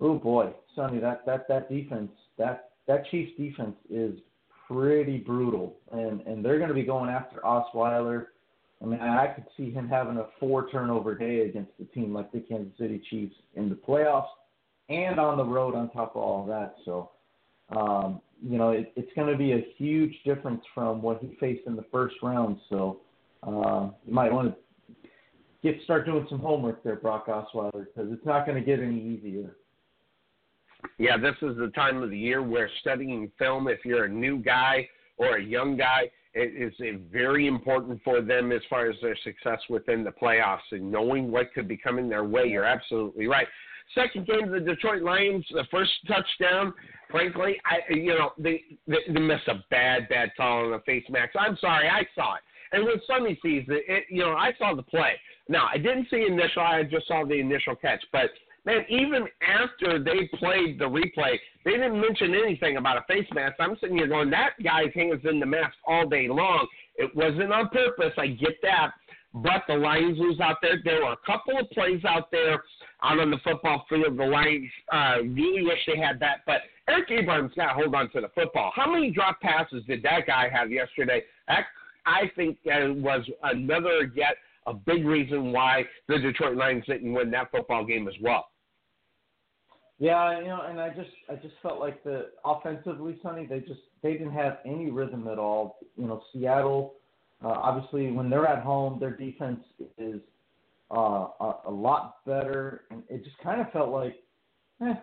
Oh 0.00 0.18
boy, 0.18 0.52
Sonny, 0.74 0.98
that 1.00 1.24
that 1.26 1.46
that 1.48 1.68
defense, 1.68 2.10
that 2.38 2.70
that 2.86 3.08
Chiefs 3.10 3.32
defense 3.38 3.76
is 3.88 4.14
pretty 4.66 5.18
brutal, 5.18 5.76
and 5.92 6.20
and 6.22 6.44
they're 6.44 6.58
going 6.58 6.68
to 6.68 6.74
be 6.74 6.82
going 6.82 7.10
after 7.10 7.40
Osweiler. 7.40 8.26
I 8.82 8.86
mean, 8.86 9.00
I 9.00 9.26
could 9.26 9.44
see 9.56 9.70
him 9.70 9.88
having 9.88 10.16
a 10.16 10.26
four 10.38 10.70
turnover 10.70 11.14
day 11.14 11.40
against 11.40 11.72
a 11.80 11.84
team 11.94 12.14
like 12.14 12.32
the 12.32 12.40
Kansas 12.40 12.72
City 12.78 13.02
Chiefs 13.10 13.34
in 13.54 13.68
the 13.68 13.74
playoffs 13.74 14.28
and 14.88 15.20
on 15.20 15.36
the 15.36 15.44
road 15.44 15.74
on 15.74 15.90
top 15.90 16.16
of 16.16 16.22
all 16.22 16.42
of 16.42 16.48
that. 16.48 16.76
So, 16.86 17.10
um, 17.76 18.22
you 18.42 18.56
know, 18.56 18.70
it, 18.70 18.92
it's 18.96 19.10
going 19.14 19.30
to 19.30 19.36
be 19.36 19.52
a 19.52 19.66
huge 19.76 20.14
difference 20.24 20.62
from 20.74 21.02
what 21.02 21.20
he 21.20 21.36
faced 21.38 21.66
in 21.66 21.76
the 21.76 21.84
first 21.92 22.16
round. 22.22 22.56
So, 22.70 23.00
uh, 23.42 23.90
you 24.06 24.12
might 24.12 24.32
want 24.32 24.54
to 24.54 25.08
get 25.62 25.82
start 25.84 26.06
doing 26.06 26.26
some 26.28 26.38
homework 26.38 26.82
there, 26.82 26.96
Brock 26.96 27.26
Osweiler, 27.26 27.86
because 27.86 28.12
it's 28.12 28.24
not 28.24 28.46
going 28.46 28.58
to 28.58 28.64
get 28.64 28.80
any 28.80 29.00
easier. 29.00 29.56
Yeah, 30.98 31.16
this 31.16 31.36
is 31.42 31.56
the 31.56 31.70
time 31.74 32.02
of 32.02 32.10
the 32.10 32.18
year 32.18 32.42
where 32.42 32.70
studying 32.80 33.30
film, 33.38 33.68
if 33.68 33.84
you're 33.84 34.04
a 34.04 34.08
new 34.08 34.38
guy 34.38 34.88
or 35.18 35.36
a 35.36 35.42
young 35.42 35.76
guy, 35.76 36.10
it 36.32 36.72
is 36.80 37.00
very 37.10 37.46
important 37.46 38.00
for 38.04 38.22
them 38.22 38.52
as 38.52 38.60
far 38.70 38.88
as 38.88 38.96
their 39.02 39.16
success 39.24 39.58
within 39.68 40.04
the 40.04 40.10
playoffs 40.10 40.58
and 40.70 40.90
knowing 40.90 41.30
what 41.30 41.52
could 41.52 41.66
be 41.66 41.76
coming 41.76 42.08
their 42.08 42.24
way. 42.24 42.46
You're 42.46 42.64
absolutely 42.64 43.26
right. 43.26 43.46
Second 43.94 44.26
game, 44.26 44.50
the 44.52 44.60
Detroit 44.60 45.02
Lions, 45.02 45.44
the 45.50 45.64
first 45.70 45.90
touchdown. 46.06 46.72
Frankly, 47.10 47.60
I 47.64 47.92
you 47.92 48.14
know 48.16 48.30
they 48.38 48.62
they, 48.86 48.98
they 49.12 49.20
missed 49.20 49.48
a 49.48 49.64
bad 49.68 50.08
bad 50.08 50.30
call 50.36 50.66
on 50.66 50.70
the 50.70 50.78
face 50.86 51.04
mask. 51.10 51.34
I'm 51.36 51.56
sorry, 51.60 51.88
I 51.88 52.06
saw 52.14 52.36
it. 52.36 52.42
And 52.72 52.84
when 52.84 53.00
Sonny 53.06 53.38
sees 53.42 53.64
it, 53.68 53.84
it, 53.88 54.04
you 54.10 54.22
know, 54.22 54.32
I 54.32 54.52
saw 54.58 54.74
the 54.74 54.82
play. 54.82 55.14
Now, 55.48 55.68
I 55.72 55.76
didn't 55.78 56.06
see 56.10 56.24
initial. 56.28 56.62
I 56.62 56.84
just 56.84 57.08
saw 57.08 57.24
the 57.24 57.34
initial 57.34 57.74
catch. 57.74 58.02
But 58.12 58.30
man, 58.64 58.84
even 58.88 59.26
after 59.42 60.02
they 60.02 60.28
played 60.38 60.78
the 60.78 60.84
replay, 60.84 61.36
they 61.64 61.72
didn't 61.72 62.00
mention 62.00 62.34
anything 62.34 62.76
about 62.76 62.98
a 62.98 63.04
face 63.08 63.26
mask. 63.34 63.56
I'm 63.58 63.76
sitting 63.80 63.96
here 63.96 64.06
going, 64.06 64.30
that 64.30 64.50
guy's 64.62 64.94
hands 64.94 65.22
in 65.28 65.40
the 65.40 65.46
mask 65.46 65.74
all 65.86 66.08
day 66.08 66.28
long. 66.28 66.66
It 66.96 67.14
wasn't 67.16 67.52
on 67.52 67.68
purpose. 67.70 68.12
I 68.16 68.28
get 68.28 68.60
that. 68.62 68.92
But 69.32 69.62
the 69.68 69.74
Lions 69.74 70.18
lose 70.18 70.40
out 70.40 70.56
there. 70.60 70.80
There 70.84 71.04
were 71.04 71.12
a 71.12 71.16
couple 71.24 71.58
of 71.58 71.70
plays 71.70 72.04
out 72.04 72.30
there 72.30 72.62
out 73.02 73.18
on 73.20 73.30
the 73.30 73.38
football 73.44 73.84
field. 73.88 74.18
The 74.18 74.24
Lions 74.24 74.70
uh, 74.92 75.18
really 75.22 75.64
wish 75.64 75.78
they 75.86 75.96
had 75.96 76.18
that. 76.20 76.38
But 76.46 76.62
Eric 76.88 77.08
Ebron's 77.08 77.54
got 77.54 77.68
to 77.68 77.74
hold 77.74 77.94
on 77.94 78.10
to 78.10 78.20
the 78.20 78.30
football. 78.34 78.72
How 78.74 78.90
many 78.90 79.10
drop 79.12 79.40
passes 79.40 79.84
did 79.86 80.02
that 80.02 80.26
guy 80.26 80.48
have 80.52 80.72
yesterday? 80.72 81.22
That 81.46 81.66
I 82.06 82.30
think 82.36 82.58
uh, 82.66 82.92
was 82.94 83.28
another 83.42 84.10
yet 84.14 84.36
a 84.66 84.74
big 84.74 85.06
reason 85.06 85.52
why 85.52 85.84
the 86.08 86.18
Detroit 86.18 86.56
Lions 86.56 86.84
didn't 86.86 87.12
win 87.12 87.30
that 87.30 87.50
football 87.50 87.84
game 87.84 88.08
as 88.08 88.14
well. 88.20 88.46
Yeah, 89.98 90.38
you 90.38 90.46
know, 90.46 90.62
and 90.66 90.80
I 90.80 90.88
just 90.88 91.10
I 91.28 91.34
just 91.34 91.54
felt 91.62 91.78
like 91.78 92.02
the 92.04 92.30
offensively, 92.44 93.18
Sonny, 93.22 93.46
they 93.46 93.60
just 93.60 93.80
they 94.02 94.14
didn't 94.14 94.32
have 94.32 94.58
any 94.64 94.90
rhythm 94.90 95.28
at 95.28 95.38
all. 95.38 95.78
You 95.96 96.06
know, 96.06 96.22
Seattle, 96.32 96.94
uh, 97.44 97.48
obviously 97.48 98.10
when 98.10 98.30
they're 98.30 98.46
at 98.46 98.62
home, 98.62 98.98
their 98.98 99.14
defense 99.14 99.60
is 99.98 100.20
uh, 100.90 101.28
a, 101.40 101.54
a 101.66 101.70
lot 101.70 102.24
better, 102.24 102.82
and 102.90 103.02
it 103.10 103.24
just 103.24 103.36
kind 103.38 103.60
of 103.60 103.70
felt 103.72 103.90
like, 103.90 104.16
eh, 104.82 104.94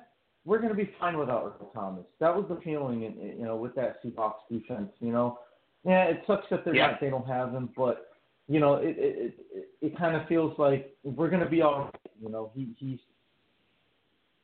we're 0.45 0.57
going 0.57 0.75
to 0.75 0.75
be 0.75 0.89
fine 0.99 1.17
without 1.17 1.43
Earl 1.43 1.71
Thomas. 1.75 2.05
That 2.19 2.35
was 2.35 2.45
the 2.49 2.59
feeling, 2.63 3.03
in, 3.03 3.37
you 3.37 3.45
know, 3.45 3.55
with 3.55 3.75
that 3.75 4.03
Seahawks 4.03 4.39
defense. 4.51 4.89
You 4.99 5.11
know, 5.11 5.39
yeah, 5.87 6.03
it 6.03 6.21
sucks 6.27 6.45
that 6.51 6.65
they're 6.65 6.75
Yeah. 6.75 6.87
not, 6.91 6.99
they 6.99 7.09
don't 7.09 7.25
have 7.27 7.53
him, 7.53 7.69
but 7.75 8.11
you 8.47 8.59
know, 8.59 8.75
it 8.75 8.95
it 8.97 9.39
it, 9.53 9.69
it 9.81 9.97
kind 9.97 10.15
of 10.15 10.27
feels 10.27 10.57
like 10.59 10.95
we're 11.03 11.29
going 11.29 11.43
to 11.43 11.49
be 11.49 11.61
all 11.61 11.79
right. 11.85 12.11
You 12.21 12.29
know, 12.29 12.51
he 12.53 12.75
he's 12.77 12.99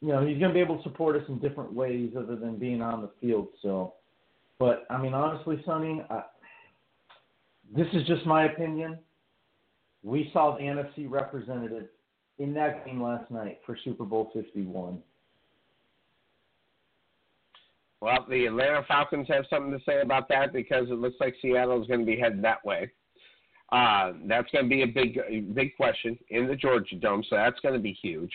you 0.01 0.09
know 0.09 0.25
he's 0.25 0.39
going 0.39 0.49
to 0.49 0.53
be 0.53 0.59
able 0.61 0.77
to 0.77 0.83
support 0.83 1.15
us 1.15 1.23
in 1.27 1.39
different 1.39 1.73
ways 1.73 2.11
other 2.17 2.35
than 2.35 2.57
being 2.57 2.81
on 2.81 3.01
the 3.01 3.09
field. 3.21 3.49
So, 3.61 3.93
but 4.57 4.85
I 4.89 4.97
mean, 5.01 5.13
honestly, 5.13 5.61
Sonny, 5.65 6.01
I, 6.09 6.23
this 7.75 7.87
is 7.93 8.05
just 8.07 8.25
my 8.25 8.45
opinion. 8.45 8.97
We 10.01 10.29
saw 10.33 10.55
the 10.57 10.63
NFC 10.63 11.09
representative 11.09 11.87
in 12.39 12.53
that 12.55 12.85
game 12.85 13.01
last 13.01 13.29
night 13.31 13.59
for 13.65 13.77
Super 13.83 14.03
Bowl 14.03 14.31
51. 14.33 14.99
Well, 18.03 18.25
the 18.29 18.47
Atlanta 18.47 18.83
Falcons 18.85 19.29
have 19.29 19.45
something 19.49 19.71
to 19.71 19.79
say 19.85 20.01
about 20.01 20.27
that 20.27 20.51
because 20.51 20.89
it 20.89 20.99
looks 20.99 21.15
like 21.21 21.35
Seattle 21.41 21.81
is 21.81 21.87
going 21.87 22.01
to 22.01 22.05
be 22.05 22.19
heading 22.19 22.41
that 22.41 22.63
way. 22.65 22.91
Uh, 23.71 24.11
that's 24.27 24.51
going 24.51 24.65
to 24.65 24.69
be 24.69 24.81
a 24.81 24.85
big, 24.85 25.17
big 25.55 25.73
question 25.77 26.19
in 26.29 26.45
the 26.45 26.55
Georgia 26.57 26.97
Dome, 26.97 27.23
so 27.29 27.37
that's 27.37 27.61
going 27.61 27.75
to 27.75 27.79
be 27.79 27.93
huge. 27.93 28.29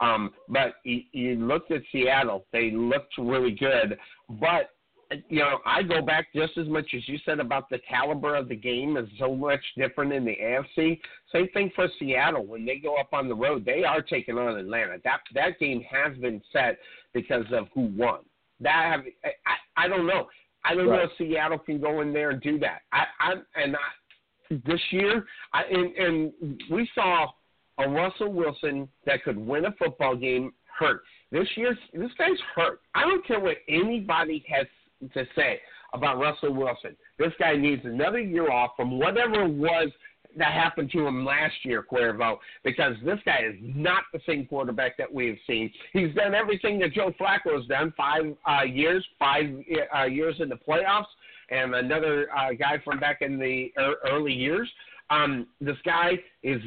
Um, 0.00 0.30
but 0.46 0.74
you, 0.84 1.00
you 1.12 1.34
looked 1.36 1.70
at 1.70 1.80
Seattle; 1.90 2.44
they 2.52 2.70
looked 2.70 3.14
really 3.16 3.52
good. 3.52 3.96
But 4.28 4.68
you 5.30 5.38
know, 5.38 5.58
I 5.64 5.82
go 5.82 6.02
back 6.02 6.26
just 6.34 6.58
as 6.58 6.68
much 6.68 6.90
as 6.94 7.08
you 7.08 7.16
said 7.24 7.40
about 7.40 7.70
the 7.70 7.78
caliber 7.88 8.36
of 8.36 8.50
the 8.50 8.56
game 8.56 8.98
is 8.98 9.08
so 9.18 9.34
much 9.34 9.60
different 9.78 10.12
in 10.12 10.26
the 10.26 10.36
AFC. 10.36 11.00
Same 11.32 11.48
thing 11.54 11.72
for 11.74 11.88
Seattle 11.98 12.44
when 12.44 12.66
they 12.66 12.76
go 12.76 12.96
up 12.96 13.14
on 13.14 13.30
the 13.30 13.34
road; 13.34 13.64
they 13.64 13.84
are 13.84 14.02
taking 14.02 14.36
on 14.36 14.58
Atlanta. 14.58 14.98
That 15.02 15.20
that 15.32 15.58
game 15.58 15.82
has 15.90 16.14
been 16.18 16.42
set 16.52 16.76
because 17.14 17.46
of 17.52 17.68
who 17.74 17.86
won. 17.96 18.18
That 18.64 18.90
have 18.90 19.00
I, 19.46 19.84
I 19.84 19.88
don't 19.88 20.06
know. 20.06 20.26
I 20.64 20.74
don't 20.74 20.86
know 20.86 21.00
if 21.00 21.10
Seattle 21.18 21.58
can 21.58 21.80
go 21.80 22.00
in 22.00 22.12
there 22.12 22.30
and 22.30 22.40
do 22.40 22.58
that. 22.58 22.80
I, 22.90 23.04
I 23.20 23.32
and 23.62 23.76
I, 23.76 24.60
this 24.66 24.80
year, 24.90 25.26
I 25.52 25.62
and, 25.70 25.94
and 25.96 26.60
we 26.70 26.88
saw 26.94 27.28
a 27.78 27.88
Russell 27.88 28.32
Wilson 28.32 28.88
that 29.06 29.22
could 29.24 29.36
win 29.36 29.66
a 29.66 29.72
football 29.72 30.16
game 30.16 30.52
hurt. 30.78 31.02
This 31.30 31.48
year, 31.56 31.76
this 31.92 32.10
guy's 32.16 32.38
hurt. 32.54 32.80
I 32.94 33.02
don't 33.02 33.26
care 33.26 33.40
what 33.40 33.56
anybody 33.68 34.44
has 34.48 34.66
to 35.12 35.26
say 35.36 35.60
about 35.92 36.18
Russell 36.18 36.54
Wilson. 36.54 36.96
This 37.18 37.32
guy 37.38 37.56
needs 37.56 37.82
another 37.84 38.20
year 38.20 38.50
off 38.50 38.70
from 38.76 38.98
whatever 38.98 39.44
it 39.44 39.52
was 39.52 39.90
that 40.36 40.52
happened 40.52 40.90
to 40.92 41.06
him 41.06 41.24
last 41.24 41.54
year, 41.62 41.84
Cuervo, 41.90 42.38
because 42.62 42.94
this 43.04 43.18
guy 43.24 43.40
is 43.48 43.56
not 43.60 44.04
the 44.12 44.20
same 44.26 44.46
quarterback 44.46 44.96
that 44.98 45.12
we've 45.12 45.38
seen. 45.46 45.70
He's 45.92 46.14
done 46.14 46.34
everything 46.34 46.78
that 46.80 46.92
Joe 46.92 47.12
Flacco 47.20 47.56
has 47.56 47.66
done 47.66 47.92
five 47.96 48.36
uh, 48.46 48.62
years, 48.64 49.04
five 49.18 49.46
uh, 49.96 50.04
years 50.04 50.36
in 50.40 50.48
the 50.48 50.56
playoffs, 50.56 51.04
and 51.50 51.74
another 51.74 52.28
uh, 52.36 52.52
guy 52.52 52.78
from 52.84 52.98
back 52.98 53.22
in 53.22 53.38
the 53.38 53.72
er- 53.78 53.96
early 54.10 54.32
years. 54.32 54.70
Um, 55.10 55.46
this 55.60 55.76
guy 55.84 56.12
is 56.42 56.60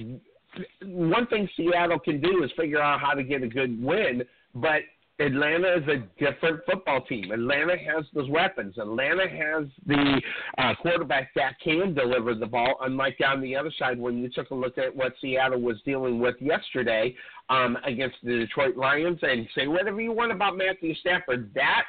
one 0.84 1.28
thing 1.28 1.50
Seattle 1.56 2.00
can 2.00 2.22
do 2.22 2.44
is 2.44 2.52
figure 2.58 2.82
out 2.82 3.00
how 3.00 3.14
to 3.14 3.24
get 3.24 3.44
a 3.44 3.48
good 3.48 3.82
win, 3.82 4.24
but 4.56 4.82
Atlanta 5.20 5.78
is 5.78 5.88
a 5.88 6.24
different 6.24 6.62
football 6.70 7.02
team. 7.02 7.32
Atlanta 7.32 7.76
has 7.76 8.06
those 8.14 8.30
weapons. 8.30 8.78
Atlanta 8.78 9.28
has 9.28 9.66
the 9.88 10.22
uh, 10.60 10.76
quarterback 10.80 11.34
that 11.34 11.60
can 11.64 11.96
deliver 11.96 12.36
the 12.36 12.46
ball, 12.46 12.76
unlike 12.82 13.18
down 13.18 13.42
the 13.42 13.56
other 13.56 13.72
side 13.80 14.00
when 14.00 14.20
you 14.20 14.30
took 14.30 14.52
a 14.52 14.56
look 14.56 14.78
at 14.78 14.96
what 14.96 15.14
Seattle 15.20 15.60
was 15.60 15.78
dealing 15.86 16.20
with 16.20 16.36
yesterday 16.40 17.16
um, 17.50 17.78
against 17.84 18.18
the 18.24 18.38
Detroit 18.38 18.78
Lions. 18.78 19.18
And 19.24 19.48
say 19.56 19.68
whatever 19.68 20.00
you 20.00 20.12
want 20.12 20.32
about 20.32 20.56
Matthew 20.56 20.94
Stafford, 20.96 21.52
that 21.56 21.86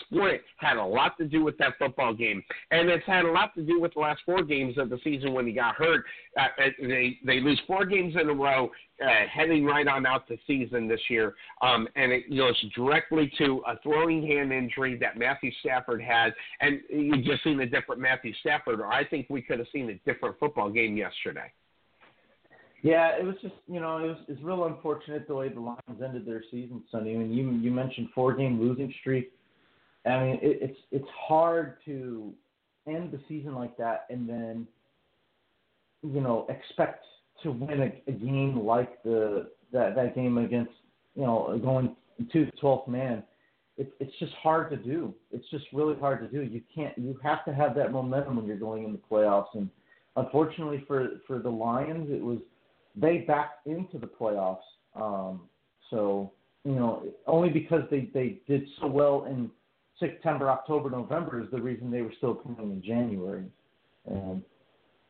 split 0.00 0.42
had 0.56 0.76
a 0.76 0.84
lot 0.84 1.16
to 1.18 1.24
do 1.24 1.44
with 1.44 1.56
that 1.58 1.74
football 1.78 2.14
game, 2.14 2.42
and 2.70 2.88
it's 2.88 3.06
had 3.06 3.24
a 3.24 3.30
lot 3.30 3.54
to 3.54 3.62
do 3.62 3.80
with 3.80 3.94
the 3.94 4.00
last 4.00 4.20
four 4.24 4.42
games 4.42 4.78
of 4.78 4.90
the 4.90 4.98
season 5.02 5.32
when 5.32 5.46
he 5.46 5.52
got 5.52 5.74
hurt. 5.74 6.04
Uh, 6.38 6.42
uh, 6.42 6.68
they 6.80 7.18
they 7.24 7.40
lose 7.40 7.60
four 7.66 7.84
games 7.84 8.14
in 8.20 8.28
a 8.28 8.34
row, 8.34 8.70
uh, 9.04 9.08
heading 9.30 9.64
right 9.64 9.86
on 9.86 10.06
out 10.06 10.28
the 10.28 10.38
season 10.46 10.88
this 10.88 11.00
year, 11.08 11.34
um, 11.62 11.88
and 11.96 12.12
it 12.12 12.34
goes 12.34 12.56
directly 12.74 13.30
to 13.38 13.62
a 13.66 13.78
throwing 13.82 14.26
hand 14.26 14.52
injury 14.52 14.96
that 14.98 15.16
Matthew 15.16 15.50
Stafford 15.60 16.02
had, 16.02 16.32
and 16.60 16.80
you 16.88 17.22
just 17.22 17.44
seen 17.44 17.60
a 17.60 17.66
different 17.66 18.00
Matthew 18.00 18.32
Stafford, 18.40 18.80
or 18.80 18.86
I 18.86 19.04
think 19.04 19.26
we 19.30 19.42
could 19.42 19.58
have 19.58 19.68
seen 19.72 19.90
a 19.90 20.10
different 20.10 20.38
football 20.38 20.70
game 20.70 20.96
yesterday. 20.96 21.52
Yeah, 22.82 23.18
it 23.18 23.24
was 23.24 23.34
just 23.42 23.54
you 23.66 23.80
know 23.80 23.98
it 23.98 24.08
was 24.08 24.16
it's 24.28 24.42
real 24.42 24.64
unfortunate 24.64 25.28
the 25.28 25.34
way 25.34 25.48
the 25.48 25.60
Lions 25.60 26.02
ended 26.02 26.24
their 26.24 26.42
season, 26.50 26.82
Sonny. 26.90 27.14
I 27.14 27.18
mean, 27.18 27.32
you 27.32 27.50
you 27.50 27.70
mentioned 27.70 28.08
four 28.14 28.34
game 28.34 28.60
losing 28.60 28.92
streak. 29.00 29.32
I 30.06 30.24
mean, 30.24 30.38
it, 30.42 30.58
it's 30.62 30.78
it's 30.90 31.08
hard 31.28 31.76
to 31.84 32.32
end 32.86 33.12
the 33.12 33.20
season 33.28 33.54
like 33.54 33.76
that 33.76 34.06
and 34.08 34.28
then 34.28 34.66
you 36.02 36.20
know 36.20 36.46
expect 36.48 37.04
to 37.42 37.50
win 37.50 37.82
a, 37.82 38.10
a 38.10 38.12
game 38.12 38.64
like 38.64 39.02
the 39.02 39.50
that 39.72 39.94
that 39.94 40.14
game 40.14 40.38
against 40.38 40.72
you 41.14 41.22
know 41.22 41.58
going 41.62 41.94
to 42.32 42.44
the 42.46 42.52
twelfth 42.52 42.88
man. 42.88 43.22
It's 43.76 43.90
it's 43.98 44.12
just 44.18 44.32
hard 44.34 44.70
to 44.70 44.76
do. 44.76 45.14
It's 45.30 45.48
just 45.50 45.64
really 45.72 45.98
hard 45.98 46.20
to 46.20 46.28
do. 46.28 46.42
You 46.42 46.60
can't. 46.74 46.96
You 46.98 47.18
have 47.22 47.44
to 47.46 47.54
have 47.54 47.74
that 47.76 47.92
momentum 47.92 48.36
when 48.36 48.46
you're 48.46 48.56
going 48.56 48.84
in 48.84 48.92
the 48.92 49.00
playoffs. 49.10 49.54
And 49.54 49.70
unfortunately 50.16 50.84
for 50.86 51.08
for 51.26 51.38
the 51.38 51.50
Lions, 51.50 52.08
it 52.10 52.22
was 52.22 52.38
they 52.96 53.18
backed 53.18 53.66
into 53.66 53.98
the 53.98 54.06
playoffs. 54.06 54.58
Um, 54.94 55.42
so 55.88 56.32
you 56.64 56.74
know, 56.74 57.04
only 57.26 57.48
because 57.48 57.82
they 57.90 58.10
they 58.12 58.40
did 58.46 58.66
so 58.80 58.86
well 58.86 59.24
in 59.24 59.50
September, 60.00 60.50
October, 60.50 60.90
November 60.90 61.40
is 61.40 61.48
the 61.52 61.60
reason 61.60 61.90
they 61.90 62.02
were 62.02 62.14
still 62.16 62.34
playing 62.34 62.72
in 62.72 62.82
January. 62.82 63.44
And 64.06 64.42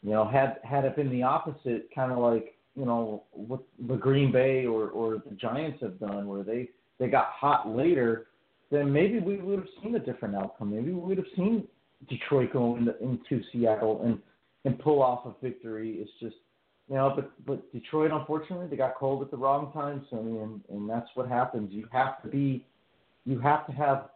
you 0.03 0.11
know, 0.11 0.29
had 0.29 0.59
had 0.63 0.85
it 0.85 0.97
been 0.97 1.11
the 1.11 1.23
opposite, 1.23 1.89
kind 1.95 2.13
of 2.13 2.19
like 2.19 2.57
you 2.75 2.85
know 2.85 3.25
what 3.33 3.61
the 3.89 3.97
Green 3.97 4.33
Bay 4.33 4.67
or 4.67 4.89
or 4.89 5.15
the 5.15 5.35
Giants 5.37 5.79
have 5.83 5.99
done, 5.99 6.27
where 6.27 6.43
they 6.43 6.69
they 6.99 7.09
got 7.09 7.31
hot 7.31 7.69
later, 7.69 8.27
then 8.71 8.93
maybe 8.93 9.19
we 9.19 9.37
would 9.37 9.61
have 9.61 9.69
seen 9.83 9.95
a 9.95 9.99
different 9.99 10.35
outcome. 10.35 10.75
Maybe 10.75 10.93
we 10.93 11.01
would 11.01 11.19
have 11.19 11.27
seen 11.37 11.67
Detroit 12.09 12.53
go 12.53 12.77
into, 12.77 12.95
into 13.03 13.43
Seattle 13.53 14.03
and 14.05 14.19
and 14.65 14.79
pull 14.79 15.03
off 15.03 15.27
a 15.27 15.35
victory. 15.43 15.99
It's 16.01 16.11
just 16.21 16.37
you 16.89 16.97
know, 16.97 17.13
but 17.15 17.31
but 17.47 17.73
Detroit, 17.73 18.11
unfortunately, 18.13 18.67
they 18.69 18.77
got 18.77 18.97
cold 18.97 19.23
at 19.23 19.31
the 19.31 19.37
wrong 19.37 19.73
time, 19.73 20.05
Sonny, 20.11 20.39
and 20.39 20.61
and 20.71 20.89
that's 20.89 21.09
what 21.15 21.29
happens. 21.29 21.73
You 21.73 21.87
have 21.93 22.21
to 22.23 22.29
be, 22.29 22.67
you 23.25 23.39
have 23.39 23.67
to 23.67 23.73
have 23.73 24.09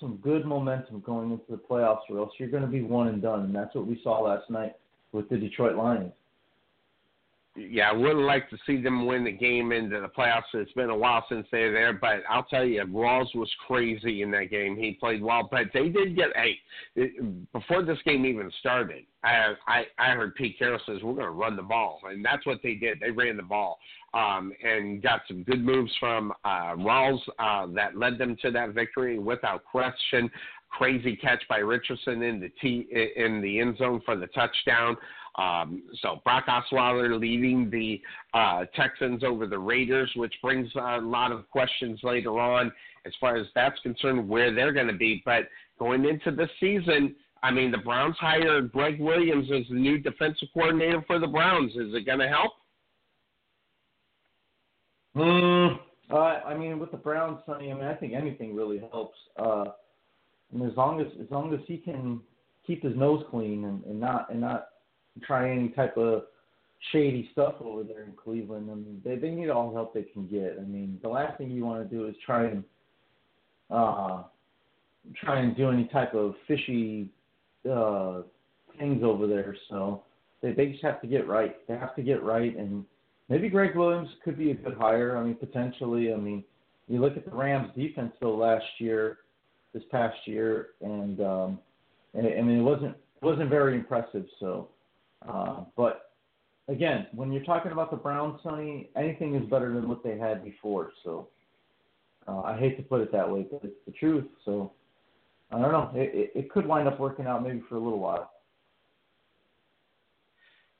some 0.00 0.16
good 0.16 0.44
momentum 0.44 1.00
going 1.00 1.30
into 1.30 1.44
the 1.50 1.56
playoffs, 1.56 2.02
or 2.10 2.18
else 2.18 2.32
you're 2.38 2.50
going 2.50 2.62
to 2.62 2.68
be 2.68 2.82
one 2.82 3.08
and 3.08 3.22
done. 3.22 3.40
And 3.40 3.54
that's 3.54 3.74
what 3.74 3.86
we 3.86 4.00
saw 4.02 4.20
last 4.20 4.50
night 4.50 4.74
with 5.12 5.28
the 5.28 5.36
Detroit 5.36 5.76
Lions. 5.76 6.12
Yeah, 7.56 7.90
I 7.90 7.92
would 7.92 8.16
like 8.16 8.50
to 8.50 8.58
see 8.66 8.80
them 8.80 9.06
win 9.06 9.24
the 9.24 9.32
game 9.32 9.72
into 9.72 10.00
the 10.00 10.08
playoffs. 10.08 10.42
It's 10.54 10.72
been 10.72 10.90
a 10.90 10.96
while 10.96 11.24
since 11.28 11.46
they're 11.50 11.72
there, 11.72 11.92
but 11.92 12.22
I'll 12.28 12.44
tell 12.44 12.64
you, 12.64 12.82
Rawls 12.82 13.34
was 13.34 13.50
crazy 13.66 14.22
in 14.22 14.30
that 14.32 14.50
game. 14.50 14.76
He 14.76 14.92
played 14.92 15.22
well, 15.22 15.48
but 15.50 15.66
they 15.72 15.88
did 15.88 16.16
get 16.16 16.28
hey 16.34 16.58
before 17.52 17.82
this 17.82 17.98
game 18.04 18.26
even 18.26 18.50
started. 18.60 19.04
I 19.24 19.54
I, 19.66 19.84
I 19.98 20.10
heard 20.12 20.34
Pete 20.34 20.58
Carroll 20.58 20.80
says 20.86 21.02
we're 21.02 21.14
going 21.14 21.26
to 21.26 21.30
run 21.30 21.56
the 21.56 21.62
ball, 21.62 22.00
and 22.04 22.24
that's 22.24 22.44
what 22.46 22.58
they 22.62 22.74
did. 22.74 23.00
They 23.00 23.10
ran 23.10 23.36
the 23.36 23.42
ball 23.42 23.78
um, 24.14 24.52
and 24.62 25.02
got 25.02 25.22
some 25.28 25.42
good 25.42 25.64
moves 25.64 25.92
from 25.98 26.32
uh, 26.44 26.74
Rawls 26.74 27.20
uh, 27.38 27.66
that 27.74 27.96
led 27.96 28.18
them 28.18 28.36
to 28.42 28.50
that 28.50 28.70
victory 28.70 29.18
without 29.18 29.64
question. 29.64 30.30
Crazy 30.70 31.16
catch 31.16 31.42
by 31.48 31.58
Richardson 31.58 32.22
in 32.22 32.40
the 32.40 32.50
t 32.60 32.86
in 33.16 33.40
the 33.40 33.60
end 33.60 33.78
zone 33.78 34.02
for 34.04 34.16
the 34.16 34.26
touchdown. 34.28 34.96
Um, 35.36 35.82
so 36.00 36.20
Brock 36.24 36.46
Osweiler 36.46 37.18
leading 37.20 37.70
the 37.70 38.00
uh, 38.32 38.64
Texans 38.74 39.22
over 39.22 39.46
the 39.46 39.58
Raiders, 39.58 40.10
which 40.16 40.34
brings 40.42 40.68
a 40.74 40.98
lot 40.98 41.30
of 41.32 41.48
questions 41.50 42.00
later 42.02 42.38
on 42.40 42.72
as 43.04 43.12
far 43.20 43.36
as 43.36 43.46
that's 43.54 43.78
concerned, 43.80 44.28
where 44.28 44.54
they're 44.54 44.72
going 44.72 44.86
to 44.86 44.94
be. 44.94 45.22
But 45.24 45.44
going 45.78 46.06
into 46.06 46.30
the 46.30 46.48
season, 46.58 47.14
I 47.42 47.50
mean, 47.50 47.70
the 47.70 47.78
Browns 47.78 48.16
hired 48.18 48.72
Gregg 48.72 48.98
Williams 48.98 49.48
as 49.54 49.64
the 49.68 49.76
new 49.76 49.98
defensive 49.98 50.48
coordinator 50.54 51.02
for 51.06 51.18
the 51.18 51.26
Browns. 51.26 51.72
Is 51.72 51.94
it 51.94 52.06
going 52.06 52.18
to 52.18 52.28
help? 52.28 52.52
Mm, 55.14 55.78
uh, 56.10 56.14
I 56.16 56.56
mean, 56.56 56.78
with 56.78 56.90
the 56.90 56.96
Browns, 56.96 57.38
I 57.48 57.58
mean, 57.58 57.80
I 57.80 57.94
think 57.94 58.12
anything 58.14 58.54
really 58.54 58.82
helps. 58.90 59.16
Uh, 59.38 59.64
and 60.52 60.62
as 60.70 60.76
long 60.76 61.00
as 61.00 61.06
as 61.20 61.30
long 61.30 61.52
as 61.54 61.60
he 61.66 61.78
can 61.78 62.20
keep 62.66 62.82
his 62.82 62.96
nose 62.96 63.24
clean 63.30 63.64
and, 63.64 63.84
and 63.84 63.98
not 63.98 64.30
and 64.30 64.40
not 64.40 64.68
try 65.22 65.50
any 65.50 65.68
type 65.70 65.96
of 65.96 66.24
shady 66.92 67.28
stuff 67.32 67.54
over 67.60 67.82
there 67.82 68.04
in 68.04 68.12
Cleveland, 68.12 68.68
I 68.70 68.74
mean, 68.74 69.00
they 69.04 69.16
they 69.16 69.30
need 69.30 69.50
all 69.50 69.70
the 69.70 69.74
help 69.74 69.94
they 69.94 70.02
can 70.02 70.26
get. 70.26 70.56
I 70.58 70.64
mean, 70.64 70.98
the 71.02 71.08
last 71.08 71.38
thing 71.38 71.50
you 71.50 71.64
want 71.64 71.88
to 71.88 71.96
do 71.96 72.06
is 72.06 72.14
try 72.24 72.46
and 72.46 72.64
uh, 73.70 74.22
try 75.16 75.40
and 75.40 75.56
do 75.56 75.70
any 75.70 75.84
type 75.88 76.14
of 76.14 76.34
fishy 76.46 77.08
uh, 77.70 78.22
things 78.78 79.02
over 79.02 79.26
there. 79.26 79.56
So 79.68 80.02
they 80.42 80.52
they 80.52 80.66
just 80.66 80.84
have 80.84 81.00
to 81.00 81.06
get 81.06 81.26
right. 81.26 81.56
They 81.66 81.74
have 81.74 81.96
to 81.96 82.02
get 82.02 82.22
right 82.22 82.56
and 82.56 82.84
maybe 83.28 83.48
Gregg 83.48 83.76
Williams 83.76 84.08
could 84.24 84.38
be 84.38 84.50
a 84.50 84.54
good 84.54 84.74
hire. 84.74 85.16
I 85.16 85.22
mean, 85.22 85.34
potentially. 85.34 86.12
I 86.12 86.16
mean, 86.16 86.44
you 86.88 87.00
look 87.00 87.16
at 87.16 87.24
the 87.24 87.36
Rams' 87.36 87.70
defense 87.76 88.12
though 88.20 88.36
last 88.36 88.64
year, 88.78 89.18
this 89.74 89.82
past 89.90 90.16
year, 90.24 90.68
and 90.80 91.20
um, 91.20 91.58
and 92.14 92.26
it 92.26 92.62
wasn't 92.62 92.96
wasn't 93.22 93.50
very 93.50 93.74
impressive. 93.74 94.26
So, 94.40 94.68
uh, 95.28 95.60
but 95.76 96.12
again, 96.68 97.06
when 97.14 97.32
you're 97.32 97.44
talking 97.44 97.72
about 97.72 97.90
the 97.90 97.96
Browns, 97.96 98.40
Sonny, 98.42 98.90
anything 98.96 99.34
is 99.34 99.48
better 99.48 99.72
than 99.72 99.88
what 99.88 100.02
they 100.02 100.18
had 100.18 100.44
before. 100.44 100.90
So, 101.04 101.28
uh, 102.28 102.40
I 102.40 102.58
hate 102.58 102.76
to 102.76 102.82
put 102.82 103.00
it 103.00 103.12
that 103.12 103.30
way, 103.30 103.46
but 103.50 103.60
it's 103.62 103.76
the 103.86 103.92
truth. 103.92 104.24
So, 104.44 104.72
I 105.50 105.60
don't 105.60 105.72
know. 105.72 105.90
It, 105.94 106.10
it, 106.14 106.30
it 106.34 106.50
could 106.50 106.66
wind 106.66 106.88
up 106.88 106.98
working 106.98 107.26
out 107.26 107.42
maybe 107.42 107.62
for 107.68 107.76
a 107.76 107.80
little 107.80 108.00
while. 108.00 108.30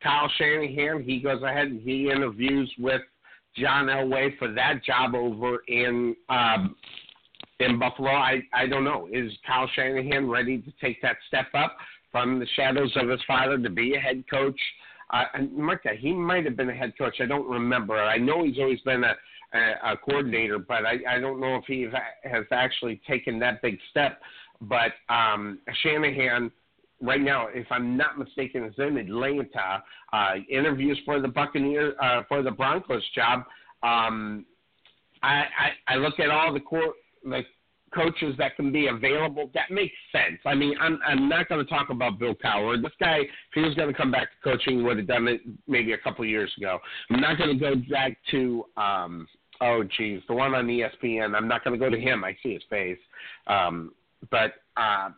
Kyle 0.03 0.31
Shanahan, 0.37 1.03
he 1.03 1.21
goes 1.21 1.43
ahead 1.43 1.69
and 1.69 1.81
he 1.81 2.11
interviews 2.11 2.73
with 2.79 3.03
John 3.57 3.87
Elway 3.87 4.37
for 4.39 4.53
that 4.53 4.85
job 4.85 5.15
over 5.15 5.63
in 5.69 6.15
um, 6.29 6.77
in 7.61 7.79
Buffalo. 7.79 8.11
I 8.11 8.43
I 8.53 8.67
don't 8.67 8.85
know. 8.85 9.09
Is 9.11 9.33
Kyle 9.47 9.69
Shanahan 9.75 10.29
ready 10.29 10.59
to 10.59 10.73
take 10.81 11.01
that 11.03 11.17
step 11.29 11.47
up 11.55 11.77
from 12.17 12.39
the 12.39 12.47
shadows 12.57 12.91
of 12.97 13.11
his 13.11 13.21
father 13.27 13.59
to 13.59 13.69
be 13.69 13.95
a 13.95 14.01
head 14.01 14.25
coach? 14.31 14.59
Uh, 15.13 15.25
and 15.35 15.55
Marta, 15.55 15.91
he 15.99 16.15
might 16.15 16.47
have 16.47 16.57
been 16.57 16.71
a 16.71 16.75
head 16.75 16.95
coach. 16.97 17.17
I 17.21 17.27
don't 17.27 17.47
remember. 17.47 17.99
I 17.99 18.17
know 18.17 18.43
he's 18.43 18.59
always 18.59 18.81
been 18.81 19.05
a 19.05 19.15
a, 19.53 19.93
a 19.93 19.97
coordinator, 19.99 20.59
but 20.59 20.87
I, 20.87 21.17
I 21.17 21.21
don't 21.21 21.41
know 21.41 21.57
if 21.57 21.65
he 21.67 21.87
has 22.25 22.45
actually 22.51 23.01
taken 23.07 23.39
that 23.41 23.61
big 23.61 23.79
step. 23.91 24.21
But 24.63 24.93
um, 25.09 25.59
Shanahan 25.83 26.51
right 27.03 27.21
now, 27.21 27.49
if 27.53 27.67
I'm 27.71 27.99
not 27.99 28.19
mistaken, 28.19 28.65
is 28.65 28.75
in 28.79 28.97
Atlanta. 28.97 29.85
Uh, 30.13 30.35
interviews 30.51 30.99
for 31.05 31.21
the 31.21 31.29
Buccaneers 31.29 31.95
uh, 32.03 32.23
for 32.29 32.43
the 32.43 32.51
Broncos 32.51 33.05
job. 33.15 33.41
Um, 33.83 34.47
I, 35.23 35.45
I 35.89 35.95
I 35.95 35.97
look 35.97 36.19
at 36.19 36.31
all 36.31 36.55
the 36.55 36.61
core 36.61 36.95
the 37.23 37.43
coaches 37.97 38.35
that 38.39 38.55
can 38.57 38.71
be 38.71 38.89
available. 38.89 39.51
That 39.55 39.71
makes 39.71 39.95
sense. 40.13 40.39
I 40.45 40.55
mean, 40.55 40.75
I'm 40.81 40.99
I'm 41.07 41.29
not 41.29 41.49
going 41.49 41.65
to 41.65 41.71
talk 41.71 41.91
about 41.91 42.19
Bill 42.19 42.35
Cowher. 42.35 42.81
This 42.81 42.93
guy, 43.01 43.21
if 43.21 43.29
he 43.55 43.63
was 43.63 43.75
going 43.75 43.89
to 43.89 43.95
come 43.95 44.11
back 44.11 44.29
to 44.31 44.51
coaching, 44.51 44.85
would 44.85 44.99
have 44.99 45.07
done 45.07 45.27
it 45.27 45.41
maybe 45.67 45.93
a 45.93 45.99
couple 45.99 46.25
years 46.25 46.53
ago. 46.59 46.79
I'm 47.11 47.21
not 47.21 47.39
going 47.39 47.51
to 47.51 47.59
go 47.59 47.75
back 47.91 48.19
to 48.31 48.65
um 48.77 49.27
oh 49.61 49.83
geez, 49.97 50.21
the 50.29 50.35
one 50.35 50.55
on 50.55 50.67
ESPN. 50.67 51.35
I'm 51.35 51.49
not 51.49 51.65
going 51.65 51.79
to 51.79 51.85
go 51.85 51.91
to 51.91 52.01
him. 52.01 52.23
I 52.23 52.37
see 52.43 52.53
his 52.53 52.63
face. 52.69 52.99
Um, 53.47 53.93
but 54.31 54.53
uh 54.77 55.11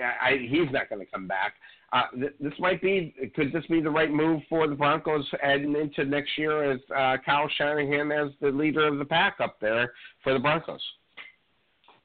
I, 0.00 0.38
he's 0.48 0.72
not 0.72 0.88
going 0.88 1.04
to 1.04 1.12
come 1.12 1.28
back. 1.28 1.54
Uh, 1.92 2.04
th- 2.14 2.32
this 2.40 2.54
might 2.58 2.80
be 2.80 3.14
could 3.36 3.52
this 3.52 3.66
be 3.66 3.80
the 3.80 3.90
right 3.90 4.10
move 4.10 4.40
for 4.48 4.66
the 4.66 4.74
Broncos 4.74 5.28
heading 5.42 5.76
into 5.76 6.04
next 6.08 6.38
year 6.38 6.72
as 6.72 6.80
uh, 6.90 7.18
Kyle 7.24 7.48
Shanahan 7.56 8.10
as 8.10 8.30
the 8.40 8.48
leader 8.48 8.86
of 8.86 8.98
the 8.98 9.04
pack 9.04 9.36
up 9.40 9.60
there 9.60 9.92
for 10.24 10.32
the 10.32 10.38
Broncos? 10.38 10.80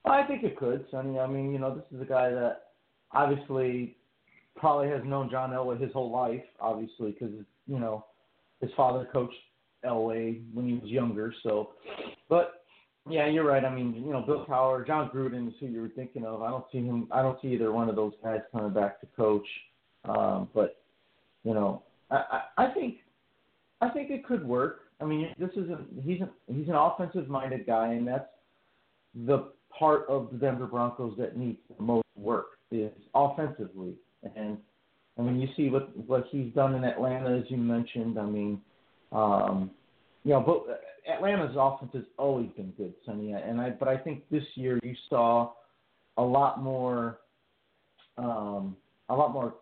I 0.10 0.26
think 0.28 0.44
it 0.44 0.58
could, 0.58 0.86
Sonny. 0.92 1.20
I 1.20 1.28
mean, 1.28 1.52
you 1.52 1.60
know, 1.60 1.76
this 1.76 1.86
is 1.96 2.02
a 2.02 2.06
guy 2.06 2.30
that 2.30 2.64
obviously 3.12 3.98
probably 4.56 4.90
has 4.90 5.02
known 5.06 5.30
John 5.30 5.52
Elway 5.52 5.80
his 5.80 5.94
whole 5.94 6.12
life, 6.12 6.44
obviously, 6.60 7.12
because 7.12 7.34
you 7.68 7.80
know 7.80 8.06
his 8.62 8.72
father 8.76 9.08
coached 9.12 9.36
Elway 9.86 10.42
when 10.54 10.68
he 10.68 10.74
was 10.74 10.90
younger. 10.90 11.34
So, 11.44 11.72
but 12.30 12.64
yeah, 13.10 13.28
you're 13.28 13.46
right. 13.46 13.64
I 13.64 13.74
mean, 13.74 13.94
you 14.06 14.12
know, 14.12 14.22
Bill 14.22 14.46
Cowher, 14.48 14.86
Jon 14.86 15.10
Gruden 15.10 15.48
is 15.48 15.54
who 15.60 15.68
you 15.68 15.82
were 15.82 15.90
thinking 15.90 16.26
of. 16.26 16.42
I 16.42 16.50
don't 16.50 16.66
see 16.72 16.80
him. 16.80 17.08
I 17.12 17.22
don't 17.22 17.40
see 17.42 17.50
either 17.50 17.72
one 17.72 17.90
of 17.90 17.96
those 17.96 18.14
guys 18.24 18.42
coming 18.52 18.74
back 18.74 19.00
to 19.02 19.08
coach. 19.16 19.48
Um, 20.06 20.50
but 20.54 20.82
you 21.44 21.54
know, 21.54 21.84
I, 22.12 22.42
I, 22.58 22.66
I 22.66 22.74
think 22.74 22.98
I 23.82 23.90
think 23.90 24.10
it 24.10 24.26
could 24.26 24.46
work. 24.46 24.82
I 25.00 25.06
mean, 25.06 25.30
this 25.38 25.52
is 25.52 25.70
a 25.70 25.80
he's 26.04 26.22
a, 26.22 26.30
he's 26.52 26.68
an 26.68 26.76
offensive 26.76 27.30
minded 27.30 27.66
guy, 27.66 27.94
and 27.94 28.08
that's 28.08 28.28
the 29.26 29.52
part 29.78 30.06
of 30.08 30.30
the 30.32 30.38
Denver 30.38 30.68
Broncos 30.68 31.18
that 31.18 31.38
needs 31.38 31.58
the 31.76 31.84
most 31.84 32.08
work 32.16 32.58
is 32.72 32.92
offensively. 33.14 33.94
And 34.36 34.58
I 35.18 35.22
mean, 35.22 35.40
you 35.40 35.48
see 35.56 35.70
what 35.70 35.96
what 36.08 36.26
he's 36.32 36.54
done 36.54 36.76
in 36.76 36.84
Atlanta, 36.84 37.38
as 37.38 37.44
you 37.50 37.58
mentioned. 37.58 38.20
I 38.20 38.26
mean, 38.26 38.62
um, 39.12 39.72
you 40.24 40.32
know, 40.32 40.42
but 40.42 40.82
Atlanta's 41.12 41.56
offense 41.58 41.92
has 41.94 42.04
always 42.18 42.50
been 42.56 42.72
good, 42.72 42.94
Sonny, 43.06 43.32
and 43.32 43.62
I 43.62 43.72
but 43.72 43.88
I 43.88 43.98
think 43.98 44.24
this 44.30 44.44
year 44.56 44.80
you 44.84 44.96
saw 45.10 45.54
a 46.18 46.24
lot 46.24 46.62
more, 46.62 47.20
um, 48.18 48.76
a 49.10 49.16
lot 49.16 49.32
more, 49.32 49.56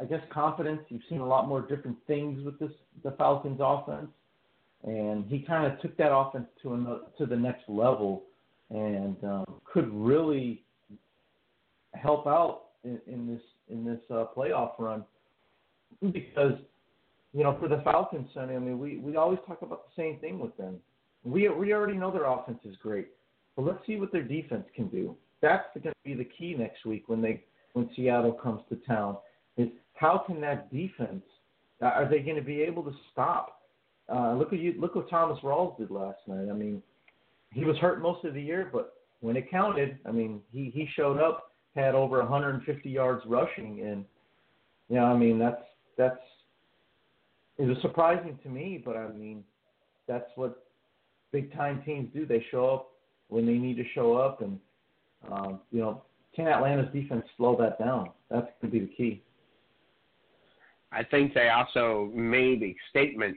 I 0.00 0.04
guess, 0.04 0.20
confidence. 0.32 0.80
You've 0.88 1.02
seen 1.08 1.20
a 1.20 1.26
lot 1.26 1.48
more 1.48 1.60
different 1.60 1.96
things 2.06 2.44
with 2.44 2.58
this 2.58 2.72
the 3.04 3.12
Falcons' 3.12 3.60
offense, 3.62 4.08
and 4.84 5.26
he 5.26 5.40
kind 5.40 5.70
of 5.70 5.80
took 5.80 5.96
that 5.98 6.12
offense 6.12 6.46
to 6.62 6.74
another, 6.74 7.00
to 7.18 7.26
the 7.26 7.36
next 7.36 7.68
level, 7.68 8.22
and 8.70 9.16
um, 9.24 9.44
could 9.64 9.92
really 9.92 10.62
help 11.94 12.26
out 12.26 12.62
in, 12.84 13.00
in 13.06 13.26
this 13.26 13.42
in 13.68 13.84
this 13.84 14.00
uh, 14.10 14.24
playoff 14.36 14.72
run 14.78 15.04
because 16.12 16.54
you 17.32 17.42
know, 17.42 17.56
for 17.60 17.68
the 17.68 17.80
Falcons, 17.84 18.28
Sonny, 18.32 18.54
I 18.54 18.58
mean, 18.58 18.78
we, 18.78 18.96
we 18.98 19.16
always 19.16 19.38
talk 19.46 19.62
about 19.62 19.84
the 19.86 20.02
same 20.02 20.18
thing 20.18 20.38
with 20.38 20.56
them. 20.56 20.76
We 21.24 21.48
we 21.48 21.72
already 21.72 21.96
know 21.96 22.10
their 22.10 22.24
offense 22.24 22.60
is 22.64 22.76
great, 22.82 23.08
but 23.56 23.64
let's 23.64 23.84
see 23.86 23.96
what 23.96 24.12
their 24.12 24.22
defense 24.22 24.64
can 24.74 24.88
do. 24.88 25.16
That's 25.42 25.66
going 25.74 25.92
to 25.92 25.92
be 26.04 26.14
the 26.14 26.24
key 26.24 26.54
next 26.56 26.86
week 26.86 27.04
when 27.08 27.20
they 27.20 27.44
when 27.74 27.90
Seattle 27.94 28.32
comes 28.32 28.62
to 28.70 28.76
town. 28.86 29.18
Is 29.56 29.68
how 29.94 30.22
can 30.26 30.40
that 30.40 30.72
defense? 30.72 31.22
Are 31.82 32.08
they 32.08 32.20
going 32.20 32.36
to 32.36 32.42
be 32.42 32.60
able 32.62 32.82
to 32.84 32.92
stop? 33.12 33.62
Uh, 34.12 34.34
look 34.34 34.52
at 34.52 34.58
you. 34.58 34.74
Look 34.80 34.94
what 34.94 35.10
Thomas 35.10 35.38
Rawls 35.42 35.76
did 35.76 35.90
last 35.90 36.18
night. 36.26 36.48
I 36.50 36.54
mean, 36.54 36.82
he 37.52 37.64
was 37.64 37.76
hurt 37.78 38.00
most 38.00 38.24
of 38.24 38.34
the 38.34 38.42
year, 38.42 38.68
but 38.72 38.94
when 39.20 39.36
it 39.36 39.50
counted, 39.50 39.98
I 40.06 40.12
mean, 40.12 40.40
he 40.52 40.70
he 40.74 40.88
showed 40.94 41.18
up, 41.18 41.52
had 41.74 41.94
over 41.94 42.18
150 42.18 42.88
yards 42.88 43.22
rushing, 43.26 43.80
and 43.82 44.04
you 44.88 44.96
know, 44.96 45.04
I 45.04 45.16
mean, 45.16 45.38
that's 45.38 45.62
that's 45.96 46.20
it 47.58 47.66
was 47.66 47.78
surprising 47.82 48.38
to 48.42 48.48
me, 48.48 48.80
but 48.84 48.96
I 48.96 49.08
mean, 49.08 49.44
that's 50.06 50.30
what 50.36 50.64
big 51.32 51.52
time 51.54 51.82
teams 51.84 52.08
do. 52.14 52.26
They 52.26 52.44
show 52.50 52.68
up 52.68 52.90
when 53.28 53.46
they 53.46 53.54
need 53.54 53.76
to 53.76 53.84
show 53.94 54.14
up, 54.14 54.40
and 54.42 54.58
um, 55.30 55.60
you 55.72 55.80
know, 55.80 56.02
can 56.34 56.46
Atlanta's 56.46 56.92
defense 56.92 57.24
slow 57.36 57.56
that 57.60 57.78
down? 57.78 58.10
That's 58.30 58.46
going 58.60 58.72
to 58.72 58.78
be 58.78 58.80
the 58.80 58.92
key. 58.92 59.22
I 60.92 61.02
think 61.02 61.34
they 61.34 61.50
also 61.50 62.10
made 62.14 62.62
a 62.62 62.74
statement 62.88 63.36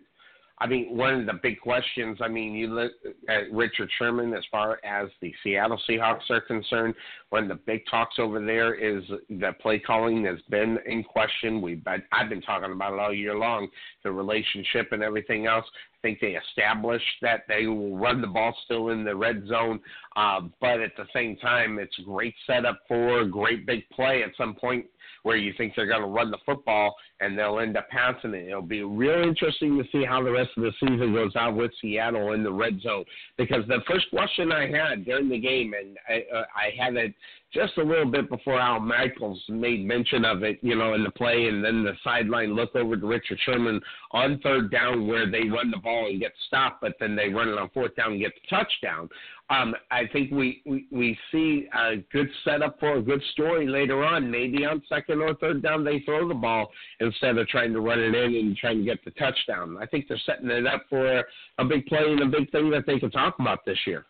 I 0.62 0.68
mean, 0.68 0.96
one 0.96 1.16
of 1.16 1.26
the 1.26 1.40
big 1.42 1.60
questions, 1.60 2.20
I 2.22 2.28
mean, 2.28 2.54
you 2.54 2.68
look 2.68 2.92
at 3.28 3.52
Richard 3.52 3.90
Sherman 3.98 4.32
as 4.36 4.44
far 4.52 4.80
as 4.84 5.10
the 5.20 5.34
Seattle 5.44 5.82
Seahawks 5.90 6.30
are 6.30 6.40
concerned. 6.40 6.94
One 7.32 7.44
of 7.44 7.50
the 7.50 7.64
big 7.66 7.82
talks 7.90 8.20
over 8.20 8.40
there 8.40 8.76
is 8.76 9.04
the 9.28 9.54
play 9.60 9.80
calling 9.80 10.24
has 10.26 10.38
been 10.52 10.78
in 10.86 11.04
question. 11.04 11.64
We've 11.64 11.84
been, 11.84 12.04
I've 12.12 12.30
been 12.30 12.44
talking 12.44 12.72
about 12.72 12.94
it 12.94 13.00
all 13.00 13.12
year 13.12 13.36
long, 13.36 13.70
the 14.04 14.12
relationship 14.12 14.90
and 14.92 15.02
everything 15.02 15.48
else. 15.48 15.66
Think 16.02 16.20
they 16.20 16.38
established 16.50 17.06
that 17.22 17.42
they 17.48 17.68
will 17.68 17.98
run 17.98 18.22
the 18.22 18.28
ball 18.28 18.56
still 18.66 18.90
in 18.90 19.04
the 19.04 19.16
red 19.16 19.46
zone, 19.48 19.80
uh, 20.16 20.42
but 20.60 20.82
at 20.82 20.96
the 20.98 21.06
same 21.14 21.36
time, 21.38 21.78
it's 21.78 21.96
great 22.06 22.34
setup 22.48 22.80
for 22.88 23.20
a 23.20 23.28
great 23.28 23.66
big 23.66 23.88
play 23.90 24.24
at 24.24 24.32
some 24.36 24.56
point 24.56 24.86
where 25.24 25.38
you 25.38 25.54
think 25.58 25.74
they're 25.76 25.88
going 25.88 26.02
to 26.02 26.08
run 26.08 26.32
the 26.32 26.38
football 26.46 26.96
and 27.20 27.38
they'll 27.38 27.60
end 27.60 27.78
up 27.78 27.88
passing 27.90 28.34
it. 28.34 28.48
It'll 28.48 28.62
be 28.62 28.84
real 28.84 29.22
interesting 29.22 29.78
to 29.78 29.84
see 29.92 30.04
how 30.04 30.24
the 30.24 30.32
rest 30.32 30.50
of 30.58 30.64
the 30.64 30.72
season 30.80 31.14
goes 31.14 31.36
out 31.36 31.56
with 31.56 31.72
Seattle 31.80 32.34
in 32.34 32.44
the 32.44 32.52
red 32.52 32.82
zone. 32.82 33.06
Because 33.38 33.68
the 33.68 33.82
first 33.88 34.10
question 34.10 34.52
I 34.52 34.68
had 34.68 35.06
during 35.06 35.30
the 35.30 35.40
game, 35.40 35.74
and 35.80 35.98
I, 36.10 36.36
uh, 36.36 36.44
I 36.56 36.84
had 36.84 36.96
it 36.96 37.14
just 37.54 37.78
a 37.78 37.84
little 37.84 38.10
bit 38.10 38.30
before 38.30 38.60
Al 38.60 38.80
Michaels 38.80 39.42
made 39.50 39.86
mention 39.86 40.24
of 40.24 40.44
it, 40.44 40.60
you 40.62 40.76
know, 40.76 40.94
in 40.94 41.04
the 41.04 41.12
play, 41.12 41.48
and 41.48 41.64
then 41.64 41.84
the 41.84 41.94
sideline 42.04 42.56
look 42.56 42.76
over 42.76 42.96
to 42.96 43.06
Richard 43.06 43.40
Sherman 43.46 43.82
on 44.12 44.40
third 44.40 44.72
down 44.72 45.08
where 45.08 45.30
they 45.30 45.44
run 45.50 45.70
the 45.70 45.78
ball 45.78 46.08
and 46.08 46.20
get 46.20 46.34
stopped, 46.48 46.82
but 46.82 46.94
then 47.00 47.16
they 47.16 47.30
run 47.30 47.50
it 47.50 47.58
on 47.58 47.70
fourth 47.74 47.96
down 47.96 48.14
and 48.14 48.22
get 48.22 48.34
the 48.36 48.56
touchdown. 48.56 49.10
Um, 49.50 49.76
I 49.92 50.04
think 50.14 50.32
we, 50.32 50.62
we, 50.66 50.88
we 50.92 51.18
see 51.30 51.68
a 51.78 51.98
good 52.14 52.30
setup 52.46 52.80
for 52.80 52.96
a 52.96 53.02
good 53.02 53.22
story 53.34 53.68
later 53.68 54.02
on. 54.02 54.32
Maybe 54.32 54.64
on 54.64 54.82
second 54.88 55.22
or 55.22 55.36
third 55.36 55.62
down, 55.62 55.84
they 55.84 56.00
throw 56.06 56.26
the 56.26 56.34
ball 56.34 56.72
instead 57.02 57.38
of 57.38 57.50
trying 57.50 57.74
to 57.74 57.82
run 57.82 58.00
it 58.00 58.16
in 58.16 58.36
and 58.36 58.56
trying 58.56 58.80
to 58.80 58.86
get 58.86 59.04
the 59.04 59.12
touchdown. 59.12 59.78
I 59.82 59.86
think 59.88 60.08
they're 60.08 60.22
setting 60.26 60.50
it 60.50 60.66
up 60.66 60.86
for 60.90 61.24
a 61.58 61.66
big 61.66 61.86
play 61.88 62.04
and 62.06 62.22
a 62.22 62.26
big 62.28 62.50
thing 62.52 62.70
that 62.72 62.86
they 62.88 62.98
can 62.98 63.12
talk 63.12 63.36
about 63.40 63.66
this 63.66 63.80
year. 63.86 64.06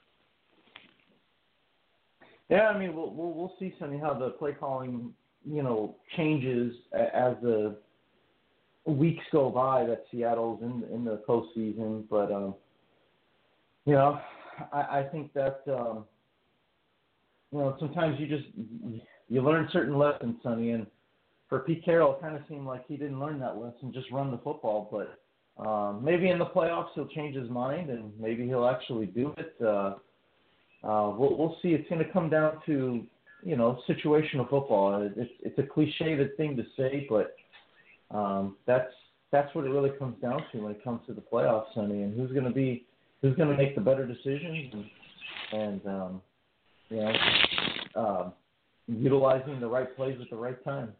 Yeah, 2.52 2.68
I 2.68 2.78
mean, 2.78 2.94
we'll 2.94 3.12
we'll, 3.14 3.32
we'll 3.32 3.54
see, 3.60 3.74
Sonny, 3.80 3.98
how 3.98 4.14
the 4.14 4.32
play 4.32 4.52
calling, 4.52 5.14
you 5.50 5.64
know, 5.64 5.96
changes 6.18 6.76
as 6.94 7.36
the 7.42 7.78
weeks 8.86 9.24
go 9.32 9.50
by 9.50 9.86
that 9.86 10.04
Seattle's 10.12 10.62
in 10.62 10.84
in 10.94 11.06
the 11.06 11.22
postseason. 11.28 12.04
But 12.10 12.32
um, 12.32 12.56
you 13.86 13.94
know, 13.94 14.20
I, 14.74 15.00
I 15.00 15.04
think 15.12 15.34
that 15.34 15.62
um, 15.68 16.06
you 17.52 17.60
know 17.60 17.78
sometimes 17.80 18.20
you 18.20 18.28
just 18.28 18.48
you 19.30 19.42
learn 19.42 19.70
certain 19.72 19.98
lessons, 19.98 20.36
Sonny, 20.44 20.72
and 20.72 20.86
for 21.48 21.60
Pete 21.60 21.86
Carroll, 21.86 22.16
it 22.16 22.22
kind 22.22 22.36
of 22.36 22.42
seemed 22.50 22.66
like 22.66 22.86
he 22.88 22.98
didn't 22.98 23.20
learn 23.20 23.40
that 23.40 23.58
lesson, 23.58 23.94
just 23.94 24.12
run 24.12 24.30
the 24.30 24.38
football. 24.40 24.90
But 24.92 25.18
Um, 25.58 26.04
maybe 26.04 26.30
in 26.30 26.40
the 26.40 26.46
playoffs 26.46 26.90
he'll 26.96 27.08
change 27.08 27.36
his 27.36 27.50
mind 27.50 27.90
and 27.90 28.12
maybe 28.20 28.46
he'll 28.48 28.68
actually 28.68 29.06
do 29.06 29.34
it. 29.38 29.54
Uh, 29.62 29.96
uh, 30.84 31.14
we'll, 31.16 31.38
we'll 31.38 31.58
see. 31.62 31.70
It's 31.70 31.88
going 31.90 32.04
to 32.04 32.12
come 32.12 32.30
down 32.30 32.60
to 32.66 33.04
you 33.44 33.56
know 33.56 33.80
situational 33.88 34.50
football. 34.50 35.10
It's 35.16 35.32
it's 35.42 35.58
a 35.60 35.64
cliched 35.64 36.38
thing 36.38 36.56
to 36.58 36.64
say, 36.78 37.08
but 37.10 37.36
um, 38.16 38.58
that's 38.66 38.92
that's 39.32 39.54
what 39.56 39.66
it 39.66 39.70
really 39.70 39.92
comes 39.98 40.22
down 40.22 40.44
to 40.52 40.60
when 40.60 40.72
it 40.72 40.84
comes 40.84 41.02
to 41.08 41.14
the 41.14 41.22
playoffs, 41.22 41.74
Sonny. 41.74 42.02
And 42.04 42.16
who's 42.16 42.32
going 42.32 42.46
to 42.46 42.52
be 42.52 42.86
who's 43.22 43.36
going 43.36 43.50
to 43.50 43.58
make 43.58 43.76
the 43.76 43.82
better 43.82 44.06
decisions 44.06 44.74
and, 44.74 45.62
and 45.62 45.86
um, 45.86 46.22
you 46.90 46.98
know 46.98 47.14
um, 47.96 48.34
utilizing 48.88 49.60
the 49.60 49.68
right 49.68 49.96
plays 49.96 50.18
at 50.22 50.30
the 50.30 50.36
right 50.36 50.62
time. 50.64 50.94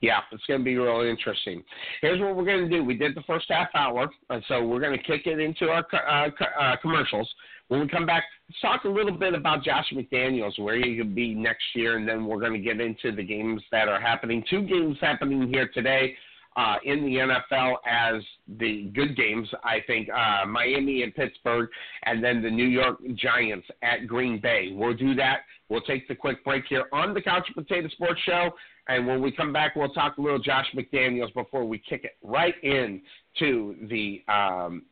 Yeah, 0.00 0.20
it's 0.30 0.44
going 0.46 0.60
to 0.60 0.64
be 0.64 0.76
really 0.76 1.08
interesting. 1.08 1.62
Here's 2.02 2.20
what 2.20 2.36
we're 2.36 2.44
going 2.44 2.68
to 2.68 2.76
do. 2.76 2.84
We 2.84 2.94
did 2.94 3.14
the 3.14 3.22
first 3.22 3.46
half 3.48 3.68
hour, 3.74 4.08
and 4.28 4.44
so 4.46 4.62
we're 4.64 4.80
going 4.80 4.96
to 4.96 5.02
kick 5.02 5.26
it 5.26 5.40
into 5.40 5.70
our 5.70 5.86
uh, 5.92 6.28
uh, 6.60 6.76
commercials. 6.82 7.28
When 7.68 7.80
we 7.80 7.88
come 7.88 8.04
back, 8.04 8.24
let's 8.48 8.60
talk 8.60 8.84
a 8.84 8.88
little 8.88 9.16
bit 9.16 9.34
about 9.34 9.64
Josh 9.64 9.86
McDaniels, 9.92 10.58
where 10.58 10.76
he 10.76 10.96
could 10.96 11.14
be 11.14 11.34
next 11.34 11.64
year, 11.74 11.96
and 11.96 12.06
then 12.06 12.26
we're 12.26 12.40
going 12.40 12.52
to 12.52 12.58
get 12.58 12.80
into 12.80 13.10
the 13.10 13.22
games 13.22 13.62
that 13.72 13.88
are 13.88 14.00
happening. 14.00 14.44
Two 14.48 14.62
games 14.62 14.98
happening 15.00 15.48
here 15.48 15.68
today 15.72 16.14
uh, 16.56 16.76
in 16.84 17.04
the 17.04 17.16
NFL 17.16 17.76
as 17.86 18.22
the 18.58 18.90
good 18.94 19.16
games, 19.16 19.48
I 19.64 19.78
think, 19.86 20.08
uh, 20.10 20.46
Miami 20.46 21.02
and 21.02 21.14
Pittsburgh, 21.14 21.68
and 22.04 22.22
then 22.22 22.42
the 22.42 22.50
New 22.50 22.66
York 22.66 22.98
Giants 23.14 23.66
at 23.82 24.06
Green 24.06 24.40
Bay. 24.40 24.72
We'll 24.72 24.94
do 24.94 25.14
that. 25.16 25.40
We'll 25.68 25.82
take 25.82 26.06
the 26.06 26.14
quick 26.14 26.44
break 26.44 26.64
here 26.68 26.84
on 26.92 27.14
the 27.14 27.20
Couch 27.20 27.48
Potato 27.54 27.88
Sports 27.88 28.20
Show. 28.24 28.50
And 28.88 29.06
when 29.06 29.20
we 29.20 29.32
come 29.32 29.52
back, 29.52 29.74
we'll 29.74 29.88
talk 29.88 30.18
a 30.18 30.20
little 30.20 30.38
Josh 30.38 30.66
McDaniels 30.74 31.34
before 31.34 31.64
we 31.64 31.78
kick 31.78 32.04
it 32.04 32.16
right 32.22 32.54
in 32.62 33.02
to 33.38 33.76
the 33.88 34.22
um, 34.28 34.84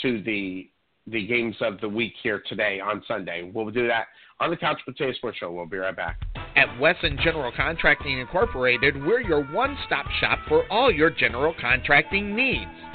to 0.00 0.22
the 0.22 0.68
the 1.08 1.26
games 1.26 1.56
of 1.60 1.80
the 1.80 1.88
week 1.88 2.14
here 2.22 2.42
today 2.48 2.80
on 2.80 3.02
Sunday. 3.08 3.50
We'll 3.52 3.70
do 3.70 3.88
that 3.88 4.06
on 4.40 4.50
the 4.50 4.56
Couch 4.56 4.78
Potato 4.84 5.12
Sports 5.14 5.38
Show. 5.38 5.50
We'll 5.50 5.66
be 5.66 5.78
right 5.78 5.96
back. 5.96 6.20
At 6.54 6.78
Wesson 6.78 7.18
General 7.22 7.50
Contracting 7.56 8.18
Incorporated, 8.20 9.02
we're 9.04 9.20
your 9.20 9.42
one-stop 9.52 10.06
shop 10.20 10.38
for 10.48 10.64
all 10.70 10.92
your 10.92 11.10
general 11.10 11.54
contracting 11.60 12.36
needs. 12.36 12.70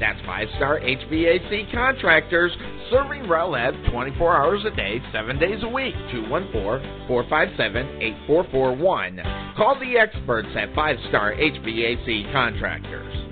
That's 0.00 0.20
five 0.26 0.48
star 0.56 0.80
HVAC 0.80 1.72
contractors 1.72 2.52
serving 2.90 3.22
Rowlett 3.22 3.90
24 3.90 4.36
hours 4.36 4.64
a 4.64 4.74
day, 4.76 5.00
7 5.12 5.38
days 5.38 5.62
a 5.62 5.68
week. 5.68 5.94
214 6.12 7.08
457 7.08 8.02
8441. 8.02 9.20
Call 9.56 9.78
the 9.80 9.98
experts 9.98 10.48
at 10.56 10.74
five 10.74 10.96
star 11.08 11.32
HVAC 11.34 12.32
contractors. 12.32 13.25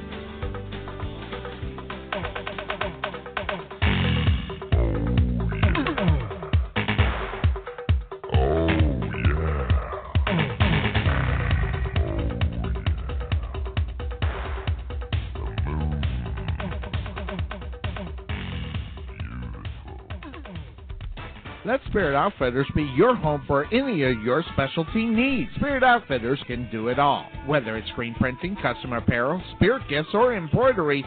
Let 21.66 21.80
Spirit 21.86 22.14
Outfitters 22.14 22.66
be 22.74 22.82
your 22.94 23.14
home 23.14 23.42
for 23.46 23.64
any 23.72 24.02
of 24.02 24.22
your 24.22 24.44
specialty 24.52 25.06
needs. 25.06 25.50
Spirit 25.54 25.82
Outfitters 25.82 26.38
can 26.46 26.68
do 26.70 26.88
it 26.88 26.98
all. 26.98 27.26
Whether 27.46 27.78
it's 27.78 27.88
screen 27.88 28.14
printing, 28.20 28.54
custom 28.56 28.92
apparel, 28.92 29.42
spirit 29.56 29.82
gifts, 29.88 30.10
or 30.12 30.34
embroidery, 30.34 31.06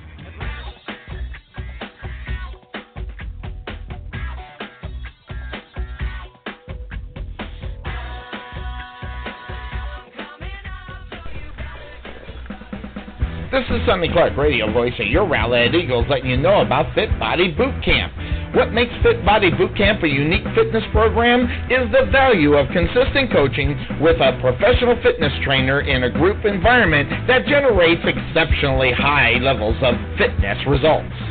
This 13.51 13.65
is 13.69 13.85
Sonny 13.85 14.07
Clark, 14.07 14.37
radio 14.37 14.71
voice 14.71 14.93
of 14.97 15.07
your 15.07 15.27
Rowlett 15.27 15.75
Eagles, 15.75 16.05
letting 16.09 16.29
you 16.29 16.37
know 16.37 16.61
about 16.61 16.95
Fit 16.95 17.09
Body 17.19 17.51
Boot 17.51 17.83
Camp. 17.83 18.13
What 18.55 18.71
makes 18.71 18.93
Fit 19.03 19.25
Body 19.25 19.51
Boot 19.51 19.75
Camp 19.75 20.01
a 20.03 20.07
unique 20.07 20.45
fitness 20.55 20.85
program 20.93 21.51
is 21.69 21.91
the 21.91 22.09
value 22.13 22.53
of 22.55 22.71
consistent 22.71 23.29
coaching 23.29 23.75
with 23.99 24.21
a 24.21 24.39
professional 24.39 24.95
fitness 25.03 25.33
trainer 25.43 25.81
in 25.81 26.03
a 26.03 26.09
group 26.09 26.45
environment 26.45 27.09
that 27.27 27.45
generates 27.45 27.99
exceptionally 28.05 28.93
high 28.93 29.33
levels 29.41 29.75
of 29.81 29.95
fitness 30.17 30.57
results. 30.65 31.30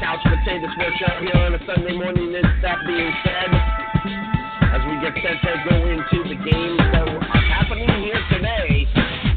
couch 0.00 0.22
potato 0.22 0.66
sports 0.72 0.96
show 0.98 1.14
here 1.20 1.38
on 1.42 1.54
a 1.54 1.60
Sunday 1.66 1.94
morning. 1.96 2.34
And 2.34 2.46
that 2.62 2.78
being 2.86 3.12
said, 3.24 3.50
as 4.74 4.82
we 4.86 4.94
get 5.02 5.14
set 5.22 5.36
to 5.42 5.52
go 5.68 5.76
into 5.90 6.18
the 6.22 6.38
games 6.38 6.82
that 6.94 7.06
are 7.08 7.44
happening 7.50 7.90
here 8.02 8.22
today, 8.30 8.86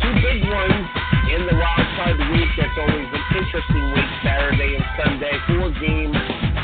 two 0.02 0.14
big 0.22 0.40
ones 0.46 0.86
in 1.34 1.42
the 1.50 1.56
wild 1.58 1.88
card 1.98 2.18
week. 2.30 2.52
It's 2.58 2.78
always 2.78 3.10
an 3.10 3.24
interesting 3.38 3.86
week, 3.94 4.12
Saturday 4.24 4.78
and 4.78 4.86
Sunday. 4.98 5.36
Four 5.50 5.70
games. 5.82 6.18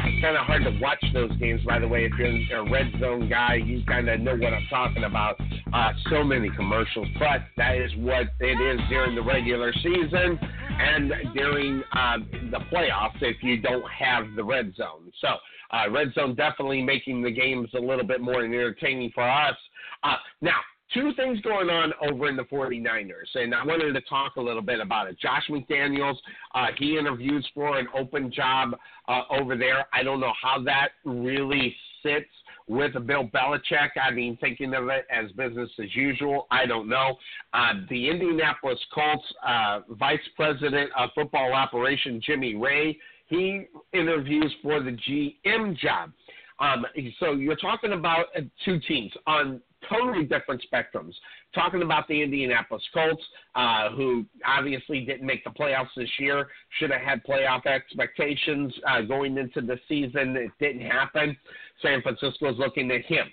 It's 0.07 0.21
kind 0.21 0.37
of 0.37 0.45
hard 0.45 0.63
to 0.65 0.73
watch 0.79 1.03
those 1.13 1.35
games, 1.37 1.61
by 1.65 1.79
the 1.79 1.87
way. 1.87 2.05
If 2.05 2.13
you're 2.17 2.65
a 2.65 2.69
red 2.69 2.91
zone 2.99 3.29
guy, 3.29 3.55
you 3.55 3.83
kind 3.85 4.09
of 4.09 4.19
know 4.19 4.35
what 4.35 4.53
I'm 4.53 4.67
talking 4.69 5.03
about. 5.03 5.39
Uh, 5.73 5.91
so 6.09 6.23
many 6.23 6.49
commercials, 6.55 7.07
but 7.19 7.43
that 7.57 7.75
is 7.75 7.91
what 7.97 8.27
it 8.39 8.57
is 8.61 8.79
during 8.89 9.15
the 9.15 9.21
regular 9.21 9.73
season 9.83 10.39
and 10.79 11.11
during 11.33 11.83
uh, 11.93 12.17
the 12.51 12.59
playoffs 12.71 13.21
if 13.21 13.41
you 13.41 13.59
don't 13.59 13.89
have 13.89 14.25
the 14.35 14.43
red 14.43 14.73
zone. 14.75 15.11
So, 15.21 15.27
uh, 15.71 15.89
red 15.89 16.13
zone 16.13 16.35
definitely 16.35 16.81
making 16.81 17.21
the 17.21 17.31
games 17.31 17.69
a 17.75 17.79
little 17.79 18.05
bit 18.05 18.21
more 18.21 18.43
entertaining 18.43 19.11
for 19.13 19.29
us. 19.29 19.55
Uh, 20.03 20.15
now, 20.41 20.59
two 20.93 21.11
things 21.15 21.41
going 21.41 21.69
on 21.69 21.93
over 22.07 22.29
in 22.29 22.37
the 22.37 22.43
49ers, 22.43 23.35
and 23.35 23.53
I 23.53 23.65
wanted 23.65 23.93
to 23.93 24.01
talk 24.01 24.37
a 24.37 24.41
little 24.41 24.61
bit 24.61 24.79
about 24.79 25.07
it. 25.07 25.19
Josh 25.19 25.43
McDaniels, 25.49 26.15
uh, 26.55 26.67
he 26.77 26.97
interviews 26.97 27.47
for 27.53 27.77
an 27.77 27.87
open 27.97 28.31
job 28.31 28.75
uh, 29.07 29.21
over 29.29 29.57
there. 29.57 29.87
I 29.93 30.03
don't 30.03 30.19
know 30.19 30.33
how 30.41 30.61
that 30.63 30.89
really 31.03 31.75
sits 32.03 32.29
with 32.67 32.93
Bill 33.05 33.27
Belichick. 33.27 33.91
I 34.01 34.11
mean, 34.11 34.37
thinking 34.41 34.73
of 34.73 34.89
it 34.89 35.05
as 35.09 35.31
business 35.33 35.69
as 35.81 35.95
usual, 35.95 36.47
I 36.51 36.65
don't 36.65 36.89
know. 36.89 37.17
Uh, 37.53 37.73
the 37.89 38.09
Indianapolis 38.09 38.79
Colts 38.93 39.23
uh, 39.45 39.81
Vice 39.91 40.19
President 40.35 40.91
of 40.97 41.09
Football 41.15 41.53
Operation, 41.53 42.21
Jimmy 42.25 42.55
Raye, 42.55 42.97
he 43.27 43.65
interviews 43.93 44.53
for 44.61 44.81
the 44.81 44.91
GM 44.91 45.77
job. 45.77 46.11
Um, 46.59 46.85
so 47.19 47.33
you're 47.33 47.55
talking 47.55 47.93
about 47.93 48.27
uh, 48.35 48.41
two 48.65 48.79
teams 48.87 49.11
on 49.27 49.61
totally 49.89 50.23
different 50.25 50.63
spectrums. 50.71 51.13
Talking 51.53 51.81
about 51.81 52.07
the 52.07 52.21
Indianapolis 52.21 52.83
Colts, 52.93 53.23
uh, 53.55 53.89
who 53.91 54.25
obviously 54.45 55.01
didn't 55.01 55.25
make 55.25 55.43
the 55.43 55.49
playoffs 55.49 55.89
this 55.95 56.09
year, 56.19 56.47
should 56.79 56.91
have 56.91 57.01
had 57.01 57.23
playoff 57.23 57.65
expectations 57.65 58.73
uh, 58.87 59.01
going 59.01 59.37
into 59.37 59.61
the 59.61 59.79
season. 59.87 60.35
It 60.35 60.51
didn't 60.59 60.87
happen. 60.87 61.37
San 61.81 62.01
Francisco 62.01 62.51
is 62.51 62.57
looking 62.57 62.91
at 62.91 63.05
him. 63.05 63.27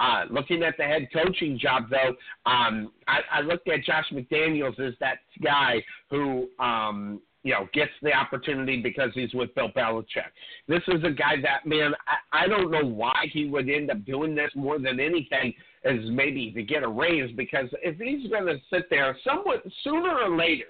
Uh, 0.00 0.24
looking 0.30 0.62
at 0.62 0.76
the 0.76 0.84
head 0.84 1.08
coaching 1.12 1.58
job, 1.58 1.84
though, 1.90 2.14
um, 2.48 2.92
I, 3.08 3.18
I 3.32 3.40
looked 3.40 3.68
at 3.68 3.82
Josh 3.82 4.06
McDaniels 4.12 4.78
as 4.78 4.94
that 5.00 5.18
guy 5.42 5.82
who, 6.08 6.48
um, 6.60 7.20
you 7.44 7.52
know, 7.52 7.68
gets 7.72 7.92
the 8.02 8.12
opportunity 8.12 8.80
because 8.82 9.10
he's 9.14 9.32
with 9.32 9.54
Bill 9.54 9.70
Belichick. 9.70 10.30
This 10.66 10.82
is 10.88 11.02
a 11.04 11.10
guy 11.10 11.36
that, 11.42 11.66
man, 11.66 11.92
I, 12.06 12.44
I 12.44 12.48
don't 12.48 12.70
know 12.70 12.84
why 12.84 13.26
he 13.32 13.46
would 13.46 13.68
end 13.68 13.90
up 13.90 14.04
doing 14.04 14.34
this 14.34 14.50
more 14.54 14.78
than 14.78 15.00
anything 15.00 15.54
is 15.84 16.10
maybe 16.10 16.50
to 16.52 16.62
get 16.62 16.82
a 16.82 16.88
raise 16.88 17.34
because 17.36 17.68
if 17.82 17.96
he's 17.98 18.28
going 18.30 18.46
to 18.46 18.58
sit 18.70 18.90
there, 18.90 19.16
somewhat 19.24 19.62
sooner 19.84 20.18
or 20.18 20.36
later, 20.36 20.64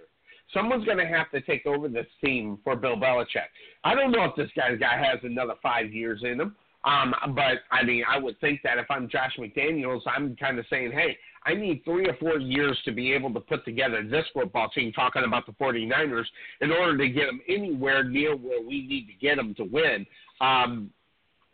someone's 0.52 0.84
going 0.84 0.98
to 0.98 1.06
have 1.06 1.30
to 1.30 1.40
take 1.40 1.66
over 1.66 1.88
this 1.88 2.06
team 2.22 2.58
for 2.62 2.76
Bill 2.76 2.96
Belichick. 2.96 3.48
I 3.84 3.94
don't 3.94 4.12
know 4.12 4.24
if 4.24 4.36
this 4.36 4.50
guy 4.54 4.74
guy 4.76 5.02
has 5.02 5.18
another 5.22 5.54
five 5.62 5.92
years 5.92 6.20
in 6.22 6.40
him. 6.40 6.54
Um, 6.84 7.14
but 7.34 7.58
I 7.70 7.82
mean, 7.82 8.04
I 8.08 8.18
would 8.18 8.38
think 8.40 8.60
that 8.62 8.78
if 8.78 8.86
I'm 8.88 9.08
Josh 9.08 9.36
McDaniels, 9.38 10.02
I'm 10.06 10.36
kind 10.36 10.58
of 10.58 10.64
saying, 10.70 10.92
hey, 10.92 11.18
I 11.48 11.54
need 11.54 11.82
three 11.84 12.06
or 12.06 12.14
four 12.20 12.38
years 12.38 12.78
to 12.84 12.92
be 12.92 13.12
able 13.12 13.32
to 13.32 13.40
put 13.40 13.64
together 13.64 14.06
this 14.08 14.26
football 14.34 14.68
team, 14.68 14.92
talking 14.92 15.24
about 15.24 15.46
the 15.46 15.52
49ers, 15.52 16.26
in 16.60 16.70
order 16.70 16.98
to 16.98 17.08
get 17.08 17.26
them 17.26 17.40
anywhere 17.48 18.04
near 18.04 18.36
where 18.36 18.60
we 18.60 18.86
need 18.86 19.06
to 19.06 19.14
get 19.14 19.36
them 19.36 19.54
to 19.54 19.64
win. 19.64 20.06
Um, 20.42 20.90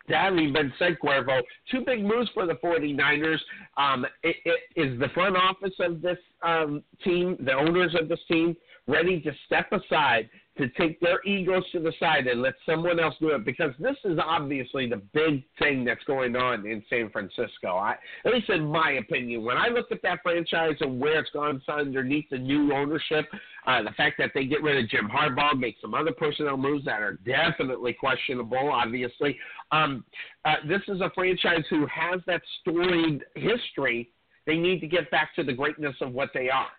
that 0.07 0.21
having 0.21 0.53
been 0.53 0.71
said, 0.77 0.97
Cuervo, 1.03 1.41
two 1.71 1.81
big 1.85 2.03
moves 2.03 2.29
for 2.33 2.45
the 2.45 2.55
49ers. 2.55 3.39
Um, 3.77 4.05
it, 4.21 4.35
it, 4.45 4.59
is 4.75 4.99
the 4.99 5.07
front 5.09 5.35
office 5.35 5.73
of 5.79 6.01
this 6.01 6.17
um, 6.43 6.83
team, 7.03 7.37
the 7.39 7.53
owners 7.53 7.95
of 7.99 8.07
this 8.09 8.19
team, 8.27 8.55
ready 8.87 9.19
to 9.21 9.31
step 9.45 9.71
aside 9.71 10.29
to 10.57 10.69
take 10.69 10.99
their 11.01 11.21
egos 11.25 11.63
to 11.71 11.79
the 11.79 11.91
side 11.99 12.27
and 12.27 12.41
let 12.41 12.53
someone 12.65 12.97
else 12.99 13.15
do 13.19 13.29
it 13.29 13.43
because 13.43 13.71
this 13.77 13.97
is 14.05 14.17
obviously 14.23 14.87
the 14.87 15.01
big 15.13 15.43
thing 15.59 15.83
that's 15.83 16.03
going 16.05 16.35
on 16.35 16.65
in 16.65 16.81
San 16.89 17.09
Francisco. 17.09 17.75
I, 17.75 17.95
at 18.25 18.33
least 18.33 18.49
in 18.49 18.65
my 18.65 18.93
opinion, 18.93 19.43
when 19.43 19.57
I 19.57 19.67
look 19.67 19.91
at 19.91 20.01
that 20.03 20.19
franchise 20.23 20.75
and 20.79 20.99
where 20.99 21.19
it's 21.19 21.29
gone 21.31 21.61
underneath 21.67 22.29
the 22.31 22.37
new 22.37 22.73
ownership, 22.73 23.25
uh, 23.67 23.83
the 23.83 23.91
fact 23.91 24.15
that 24.19 24.31
they 24.33 24.45
get 24.45 24.63
rid 24.63 24.81
of 24.81 24.89
Jim 24.89 25.09
Harbaugh, 25.09 25.59
make 25.59 25.75
some 25.81 25.93
other 25.93 26.13
personnel 26.13 26.55
moves 26.55 26.85
that 26.85 27.01
are 27.01 27.19
definitely 27.25 27.91
questionable, 27.91 28.71
obviously. 28.71 29.37
Um, 29.71 30.05
uh, 30.45 30.55
this 30.67 30.81
is 30.87 31.01
a 31.01 31.11
franchise 31.13 31.65
who 31.69 31.85
has 31.87 32.21
that 32.27 32.41
storied 32.61 33.23
history. 33.35 34.09
They 34.45 34.55
need 34.55 34.79
to 34.81 34.87
get 34.87 35.11
back 35.11 35.35
to 35.35 35.43
the 35.43 35.53
greatness 35.53 35.95
of 35.99 36.13
what 36.13 36.29
they 36.33 36.49
are. 36.49 36.69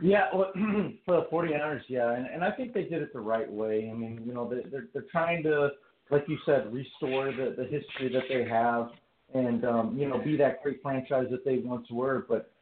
Yeah, 0.00 0.26
well, 0.32 0.52
for 1.04 1.16
the 1.16 1.26
49ers, 1.32 1.80
yeah, 1.88 2.12
and, 2.12 2.26
and 2.26 2.44
I 2.44 2.52
think 2.52 2.72
they 2.72 2.84
did 2.84 3.02
it 3.02 3.12
the 3.12 3.20
right 3.20 3.50
way. 3.50 3.90
I 3.90 3.96
mean, 3.96 4.22
you 4.24 4.32
know, 4.32 4.48
they, 4.48 4.68
they're 4.70 4.86
they're 4.92 5.06
trying 5.10 5.42
to, 5.44 5.70
like 6.10 6.24
you 6.28 6.38
said, 6.46 6.72
restore 6.72 7.32
the 7.32 7.54
the 7.56 7.64
history 7.64 8.12
that 8.12 8.24
they 8.28 8.48
have, 8.48 8.90
and 9.34 9.64
um, 9.64 9.98
you 9.98 10.08
know, 10.08 10.18
be 10.18 10.36
that 10.36 10.62
great 10.62 10.80
franchise 10.82 11.26
that 11.30 11.44
they 11.44 11.58
once 11.58 11.88
were. 11.90 12.26
But 12.28 12.52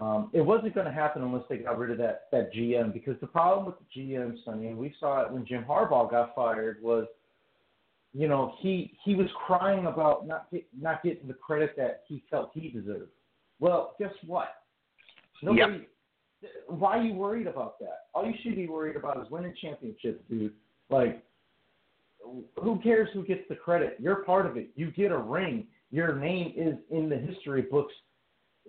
um, 0.00 0.30
it 0.32 0.40
wasn't 0.40 0.74
going 0.74 0.86
to 0.86 0.92
happen 0.92 1.22
unless 1.22 1.42
they 1.50 1.58
got 1.58 1.78
rid 1.78 1.90
of 1.90 1.98
that 1.98 2.28
that 2.32 2.52
GM. 2.54 2.94
Because 2.94 3.16
the 3.20 3.26
problem 3.26 3.66
with 3.66 3.74
the 3.78 4.00
GM, 4.00 4.36
Sonny, 4.44 4.68
and 4.68 4.78
we 4.78 4.94
saw 4.98 5.22
it 5.22 5.30
when 5.30 5.46
Jim 5.46 5.66
Harbaugh 5.68 6.10
got 6.10 6.34
fired, 6.34 6.82
was, 6.82 7.06
you 8.14 8.26
know, 8.26 8.54
he 8.60 8.96
he 9.04 9.14
was 9.14 9.28
crying 9.46 9.84
about 9.84 10.26
not 10.26 10.50
get, 10.50 10.66
not 10.80 11.02
getting 11.02 11.28
the 11.28 11.34
credit 11.34 11.74
that 11.76 12.04
he 12.08 12.24
felt 12.30 12.52
he 12.54 12.70
deserved. 12.70 13.10
Well, 13.60 13.96
guess 13.98 14.12
what? 14.26 14.62
Nobody. 15.42 15.60
Yep 15.60 15.88
why 16.68 16.98
are 16.98 17.02
you 17.02 17.14
worried 17.14 17.46
about 17.46 17.78
that? 17.80 18.06
All 18.14 18.26
you 18.26 18.34
should 18.42 18.56
be 18.56 18.66
worried 18.66 18.96
about 18.96 19.20
is 19.22 19.30
winning 19.30 19.54
championships, 19.60 20.22
dude. 20.28 20.52
Like, 20.90 21.22
who 22.62 22.80
cares 22.80 23.08
who 23.12 23.24
gets 23.24 23.42
the 23.48 23.54
credit? 23.54 23.96
You're 23.98 24.24
part 24.24 24.46
of 24.46 24.56
it. 24.56 24.70
You 24.74 24.90
get 24.90 25.12
a 25.12 25.18
ring. 25.18 25.66
Your 25.90 26.16
name 26.16 26.52
is 26.56 26.74
in 26.90 27.08
the 27.08 27.16
history 27.16 27.62
books 27.62 27.92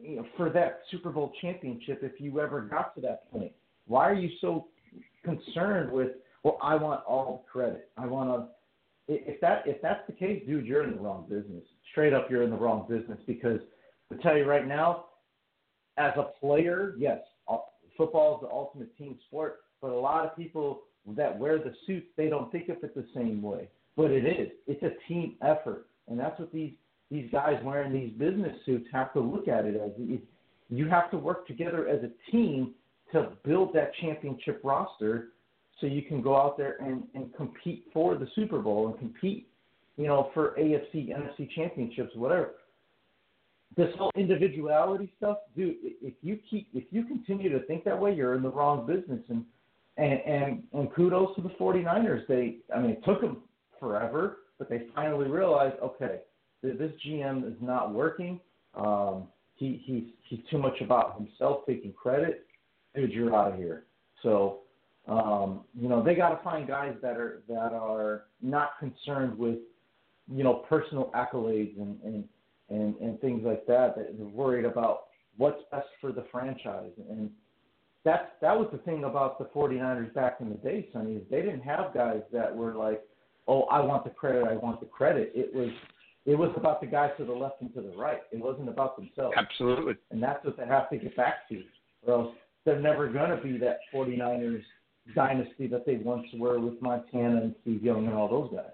you 0.01 0.17
know, 0.17 0.25
for 0.35 0.49
that 0.51 0.81
Super 0.91 1.09
Bowl 1.09 1.31
championship 1.41 2.01
if 2.03 2.19
you 2.19 2.39
ever 2.39 2.61
got 2.61 2.93
to 2.95 3.01
that 3.01 3.31
point. 3.31 3.51
Why 3.87 4.09
are 4.09 4.13
you 4.13 4.29
so 4.41 4.67
concerned 5.23 5.91
with? 5.91 6.09
Well, 6.43 6.57
I 6.61 6.75
want 6.75 7.03
all 7.05 7.43
the 7.45 7.51
credit. 7.51 7.89
I 7.97 8.05
want 8.05 8.29
to. 8.29 8.47
If 9.09 9.39
that 9.41 9.63
if 9.65 9.81
that's 9.81 10.05
the 10.07 10.13
case, 10.13 10.43
dude, 10.45 10.65
you're 10.65 10.83
in 10.83 10.91
the 10.91 10.99
wrong 10.99 11.25
business. 11.29 11.63
Straight 11.91 12.13
up, 12.13 12.29
you're 12.29 12.43
in 12.43 12.49
the 12.49 12.57
wrong 12.57 12.85
business 12.89 13.17
because 13.25 13.59
I 14.11 14.21
tell 14.21 14.37
you 14.37 14.43
right 14.43 14.67
now, 14.67 15.05
as 15.97 16.13
a 16.17 16.23
player, 16.39 16.93
yes, 16.97 17.19
football 17.97 18.35
is 18.35 18.41
the 18.41 18.53
ultimate 18.53 18.95
team 18.97 19.17
sport, 19.27 19.61
but 19.81 19.91
a 19.91 19.99
lot 19.99 20.25
of 20.25 20.35
people 20.35 20.83
that 21.15 21.37
wear 21.37 21.57
the 21.57 21.73
suits, 21.85 22.07
they 22.17 22.29
don't 22.29 22.51
think 22.51 22.69
of 22.69 22.77
it 22.83 22.95
the 22.95 23.05
same 23.15 23.41
way. 23.41 23.69
But 23.95 24.11
it 24.11 24.25
is. 24.25 24.49
It's 24.67 24.83
a 24.83 24.91
team 25.07 25.35
effort, 25.41 25.87
and 26.07 26.19
that's 26.19 26.39
what 26.39 26.53
these 26.53 26.73
these 27.09 27.29
guys 27.31 27.55
wearing 27.63 27.93
these 27.93 28.11
business 28.17 28.53
suits 28.65 28.85
have 28.91 29.13
to 29.13 29.19
look 29.19 29.47
at 29.47 29.65
it 29.65 29.75
as. 29.75 29.91
You 30.69 30.87
have 30.89 31.09
to 31.11 31.17
work 31.17 31.47
together 31.47 31.87
as 31.87 32.03
a 32.03 32.31
team 32.31 32.73
to 33.13 33.31
build 33.45 33.73
that 33.73 33.91
championship 34.01 34.59
roster, 34.63 35.29
so 35.79 35.87
you 35.87 36.01
can 36.01 36.21
go 36.21 36.35
out 36.35 36.57
there 36.57 36.77
and 36.81 37.03
and 37.15 37.33
compete 37.35 37.85
for 37.93 38.15
the 38.15 38.27
Super 38.35 38.59
Bowl 38.59 38.87
and 38.87 38.99
compete, 38.99 39.47
you 39.95 40.05
know, 40.07 40.29
for 40.33 40.53
AFC, 40.59 41.09
NFC 41.09 41.49
championships, 41.55 42.15
whatever 42.15 42.51
this 43.75 43.93
whole 43.97 44.11
individuality 44.15 45.11
stuff, 45.17 45.37
dude. 45.55 45.75
If 46.01 46.13
you 46.21 46.39
keep, 46.49 46.67
if 46.73 46.85
you 46.91 47.03
continue 47.03 47.49
to 47.49 47.65
think 47.65 47.83
that 47.83 47.99
way, 47.99 48.13
you're 48.13 48.35
in 48.35 48.41
the 48.41 48.49
wrong 48.49 48.87
business. 48.87 49.21
And 49.29 49.45
and 49.97 50.19
and, 50.21 50.63
and 50.73 50.93
kudos 50.93 51.35
to 51.35 51.41
the 51.41 51.49
49ers. 51.49 52.25
They, 52.27 52.57
I 52.73 52.79
mean, 52.79 52.91
it 52.91 53.03
took 53.03 53.21
them 53.21 53.37
forever, 53.79 54.37
but 54.57 54.69
they 54.69 54.83
finally 54.95 55.27
realized, 55.27 55.75
okay, 55.83 56.21
this 56.63 56.91
GM 57.05 57.47
is 57.47 57.57
not 57.61 57.93
working. 57.93 58.39
Um, 58.75 59.27
he 59.55 59.81
he's 59.85 60.05
he's 60.27 60.39
too 60.49 60.57
much 60.57 60.79
about 60.81 61.17
himself 61.17 61.65
taking 61.67 61.93
credit. 61.93 62.45
Dude, 62.95 63.11
you're 63.11 63.35
out 63.35 63.53
of 63.53 63.57
here. 63.59 63.85
So 64.23 64.59
Um, 65.07 65.61
you 65.73 65.87
know, 65.87 66.03
they 66.03 66.15
got 66.15 66.29
to 66.35 66.43
find 66.43 66.67
guys 66.67 66.95
that 67.01 67.15
are 67.17 67.41
that 67.47 67.71
are 67.73 68.25
not 68.41 68.71
concerned 68.77 69.37
with, 69.37 69.59
you 70.29 70.43
know, 70.43 70.65
personal 70.69 71.11
accolades 71.15 71.79
and 71.79 71.97
and 72.03 72.23
and, 72.69 72.95
and 72.97 73.19
things 73.21 73.43
like 73.45 73.65
that. 73.67 73.95
That 73.95 74.15
are 74.19 74.27
worried 74.27 74.65
about 74.65 75.03
what's 75.37 75.61
best 75.71 75.87
for 76.01 76.11
the 76.11 76.25
franchise. 76.31 76.91
And 77.09 77.29
that 78.03 78.37
that 78.41 78.57
was 78.57 78.67
the 78.71 78.79
thing 78.79 79.03
about 79.03 79.39
the 79.39 79.45
49ers 79.45 80.13
back 80.13 80.37
in 80.39 80.49
the 80.49 80.55
day, 80.55 80.87
Sonny, 80.93 81.15
is 81.15 81.23
they 81.29 81.41
didn't 81.41 81.61
have 81.61 81.93
guys 81.93 82.21
that 82.31 82.55
were 82.55 82.73
like, 82.73 83.03
oh, 83.47 83.63
I 83.63 83.79
want 83.81 84.03
the 84.03 84.09
credit, 84.09 84.45
I 84.45 84.55
want 84.55 84.79
the 84.79 84.85
credit. 84.85 85.31
It 85.35 85.53
was 85.53 85.69
it 86.25 86.37
was 86.37 86.51
about 86.57 86.81
the 86.81 86.87
guys 86.87 87.11
to 87.17 87.25
the 87.25 87.31
left 87.31 87.61
and 87.61 87.73
to 87.73 87.81
the 87.81 87.95
right. 87.97 88.21
It 88.31 88.39
wasn't 88.39 88.67
about 88.67 88.97
themselves. 88.97 89.35
Absolutely. 89.37 89.95
And 90.11 90.21
that's 90.21 90.43
what 90.43 90.57
they 90.57 90.65
have 90.65 90.89
to 90.89 90.97
get 90.97 91.15
back 91.15 91.47
to, 91.49 91.63
or 92.05 92.13
else 92.13 92.35
they're 92.65 92.81
never 92.81 93.07
going 93.07 93.29
to 93.29 93.41
be 93.41 93.57
that 93.59 93.79
49ers 93.93 94.61
dynasty 95.15 95.67
that 95.67 95.85
they 95.85 95.95
once 95.95 96.27
were 96.37 96.59
with 96.59 96.81
Montana 96.81 97.37
and 97.37 97.55
Steve 97.61 97.81
Young 97.81 98.07
and 98.07 98.13
all 98.13 98.27
those 98.27 98.51
guys. 98.53 98.71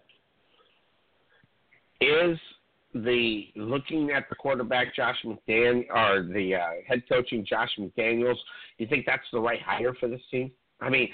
Is 2.02 2.40
the 2.94 3.48
looking 3.56 4.12
at 4.12 4.30
the 4.30 4.36
quarterback 4.36 4.96
Josh 4.96 5.18
McDaniel 5.26 5.86
or 5.94 6.24
the 6.24 6.56
uh, 6.56 6.70
head 6.88 7.04
coaching 7.10 7.46
Josh 7.48 7.70
McDaniels, 7.80 8.38
you 8.78 8.88
think 8.88 9.06
that's 9.06 9.24
the 9.32 9.40
right 9.40 9.62
hire 9.62 9.94
for 10.00 10.08
this 10.08 10.22
team? 10.32 10.52
I 10.82 10.90
mean, 10.90 11.10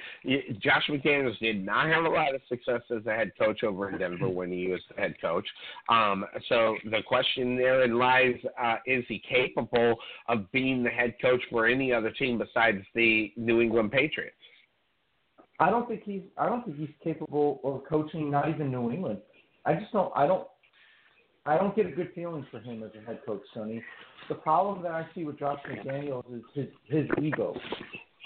Josh 0.60 0.84
McDaniels 0.90 1.38
did 1.40 1.64
not 1.64 1.88
have 1.88 2.06
a 2.06 2.10
lot 2.10 2.34
of 2.34 2.42
success 2.50 2.82
as 2.96 3.06
a 3.06 3.12
head 3.12 3.32
coach 3.38 3.64
over 3.64 3.90
in 3.90 4.00
Denver 4.00 4.28
when 4.28 4.52
he 4.52 4.68
was 4.68 4.82
the 4.90 5.00
head 5.00 5.16
coach. 5.22 5.48
Um, 5.90 6.26
so 6.48 6.76
the 6.86 7.02
question 7.06 7.56
therein 7.56 7.98
lies: 7.98 8.36
uh, 8.60 8.78
Is 8.88 9.04
he 9.08 9.22
capable 9.30 9.96
of 10.28 10.52
being 10.52 10.84
the 10.84 10.90
head 10.90 11.16
coach 11.22 11.42
for 11.52 11.68
any 11.68 11.94
other 11.94 12.12
team 12.12 12.40
besides 12.40 12.80
the 12.96 13.32
New 13.38 13.62
England 13.62 13.92
Patriots? 13.92 14.36
I 15.60 15.70
don't 15.70 15.88
think 15.88 16.04
he's. 16.04 16.24
I 16.38 16.48
don't 16.48 16.66
think 16.66 16.78
he's 16.78 16.90
capable 17.04 17.60
of 17.64 17.84
coaching. 17.88 18.32
Not 18.32 18.50
even 18.50 18.72
New 18.72 18.92
England. 18.92 19.20
I 19.66 19.76
just 19.76 19.92
don't. 19.92 20.12
I 20.16 20.26
don't. 20.26 20.48
I 21.46 21.58
don't 21.58 21.76
get 21.76 21.86
a 21.86 21.92
good 21.92 22.12
feeling 22.14 22.46
for 22.52 22.60
him 22.60 22.84
as 22.84 22.92
a 23.02 23.06
head 23.06 23.22
coach, 23.26 23.42
Sonny. 23.54 23.84
The 24.28 24.36
problem 24.36 24.84
that 24.84 24.92
I 24.92 25.08
see 25.16 25.24
with 25.24 25.40
Josh 25.40 25.60
McDaniels 25.68 26.26
is 26.34 26.44
his 26.54 26.68
his 26.88 27.06
ego 27.22 27.56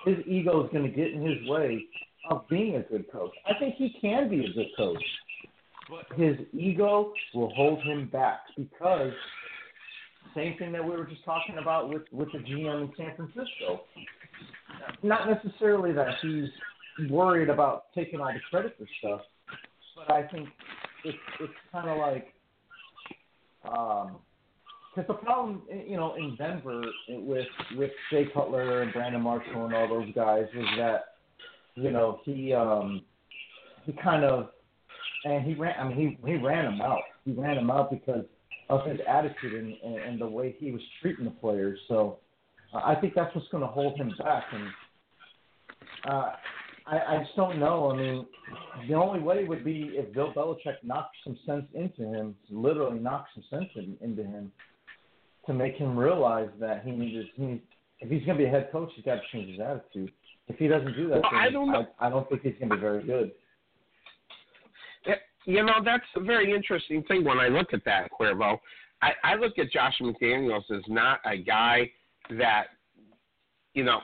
his 0.06 0.18
ego 0.28 0.64
is 0.66 0.72
going 0.72 0.84
to 0.84 0.96
get 0.96 1.12
in 1.12 1.22
his 1.22 1.48
way 1.48 1.86
of 2.30 2.48
being 2.50 2.76
a 2.76 2.82
good 2.82 3.12
coach. 3.12 3.32
I 3.46 3.58
think 3.60 3.76
he 3.76 3.96
can 4.02 4.30
be 4.30 4.46
a 4.46 4.54
good 4.54 4.68
coach, 4.78 5.04
but 5.90 6.18
his 6.18 6.38
ego 6.54 7.14
will 7.34 7.54
hold 7.54 7.82
him 7.84 8.10
back 8.12 8.42
because 8.58 9.14
same 10.36 10.58
thing 10.58 10.72
that 10.72 10.84
we 10.84 10.92
were 10.92 11.06
just 11.06 11.24
talking 11.26 11.58
about 11.62 11.90
with 11.90 12.04
with 12.12 12.32
the 12.32 12.40
GM 12.40 12.84
in 12.84 12.92
San 12.98 13.16
Francisco. 13.16 13.82
Not 15.04 15.30
necessarily 15.30 15.92
that 15.94 16.16
he's 16.22 17.10
worried 17.10 17.50
about 17.50 17.94
taking 17.94 18.20
all 18.20 18.32
the 18.34 18.40
credit 18.50 18.76
for 18.78 18.88
stuff, 19.00 19.22
but 19.96 20.12
I 20.12 20.28
think 20.28 20.50
it's 21.04 21.18
it's 21.40 21.54
kind 21.72 21.90
of 21.90 21.98
like 21.98 22.34
um, 23.70 24.18
because 24.94 25.08
the 25.08 25.14
problem, 25.14 25.64
you 25.88 25.98
know, 25.98 26.16
in 26.16 26.36
Denver 26.36 26.84
with 27.10 27.48
with 27.76 27.92
Jay 28.12 28.28
Cutler 28.34 28.84
and 28.84 28.94
Brandon 28.94 29.22
Marshall 29.22 29.66
and 29.66 29.74
all 29.74 29.88
those 29.88 30.14
guys 30.14 30.46
was 30.56 30.68
that, 30.78 31.06
you 31.76 31.90
know, 31.90 32.20
he 32.24 32.54
um 32.54 33.02
he 33.86 33.94
kind 33.94 34.24
of 34.24 34.50
and 35.26 35.44
he 35.44 35.56
ran. 35.56 35.74
I 35.80 35.88
mean, 35.88 36.18
he 36.22 36.32
he 36.32 36.38
ran 36.38 36.72
him 36.72 36.82
out. 36.82 37.02
He 37.26 37.32
ran 37.32 37.58
him 37.58 37.72
out 37.72 37.90
because 37.90 38.26
of 38.70 38.86
his 38.86 39.00
attitude 39.08 39.54
and 39.54 39.74
and, 39.84 39.96
and 39.96 40.22
the 40.22 40.28
way 40.28 40.56
he 40.60 40.72
was 40.72 40.82
treating 41.02 41.26
the 41.26 41.32
players. 41.32 41.80
So 41.88 42.20
uh, 42.74 42.82
I 42.86 42.96
think 42.96 43.16
that's 43.16 43.34
what's 43.34 43.48
going 43.48 43.62
to 43.62 43.68
hold 43.68 43.98
him 43.98 44.14
back. 44.20 44.44
And 44.52 44.68
uh, 46.08 46.32
I 46.86 46.98
I 46.98 47.18
just 47.24 47.36
don't 47.36 47.60
know. 47.60 47.92
I 47.92 47.98
mean, 47.98 48.26
the 48.88 48.94
only 48.96 49.20
way 49.20 49.44
would 49.46 49.64
be 49.64 49.92
if 49.94 50.14
Bill 50.14 50.34
Belichick 50.34 50.76
knocked 50.84 51.16
some 51.24 51.38
sense 51.46 51.66
into 51.74 52.04
him, 52.04 52.36
literally 52.50 53.00
knocked 53.00 53.30
some 53.34 53.44
sense 53.50 53.70
in, 53.76 53.98
into 54.02 54.24
him 54.24 54.52
to 55.46 55.54
make 55.54 55.76
him 55.76 55.98
realize 55.98 56.50
that 56.60 56.84
he 56.84 56.92
needs 56.92 57.28
he 57.36 57.46
needs, 57.46 57.64
if 58.00 58.10
he's 58.10 58.26
going 58.26 58.38
to 58.38 58.44
be 58.44 58.48
a 58.48 58.52
head 58.52 58.70
coach, 58.72 58.92
he's 58.96 59.06
got 59.06 59.16
to 59.16 59.22
change 59.32 59.52
his 59.52 59.60
attitude. 59.60 60.12
If 60.48 60.58
he 60.58 60.68
doesn't 60.68 60.96
do 60.96 61.08
that, 61.10 61.22
well, 61.22 61.32
I 61.34 61.50
don't 61.50 61.72
know. 61.72 61.88
I, 62.00 62.08
I 62.08 62.10
don't 62.10 62.28
think 62.30 62.42
he's 62.42 62.56
going 62.60 62.70
to 62.70 62.76
be 62.76 62.82
very 62.82 63.04
good. 63.04 63.32
You 65.46 65.64
know, 65.64 65.76
that's 65.84 66.04
a 66.16 66.22
very 66.22 66.54
interesting 66.54 67.04
thing 67.04 67.26
when 67.26 67.38
I 67.40 67.48
look 67.48 67.74
at 67.74 67.84
that, 67.86 68.10
Cuervo. 68.12 68.60
I, 69.02 69.12
I 69.24 69.36
look 69.36 69.60
at 69.60 69.72
Josh 69.72 69.96
McDaniels 70.02 70.64
as 70.72 70.82
not 70.88 71.20
a 71.26 71.38
guy 71.38 71.92
that, 72.38 72.68
you 73.74 73.84
know, 73.84 74.00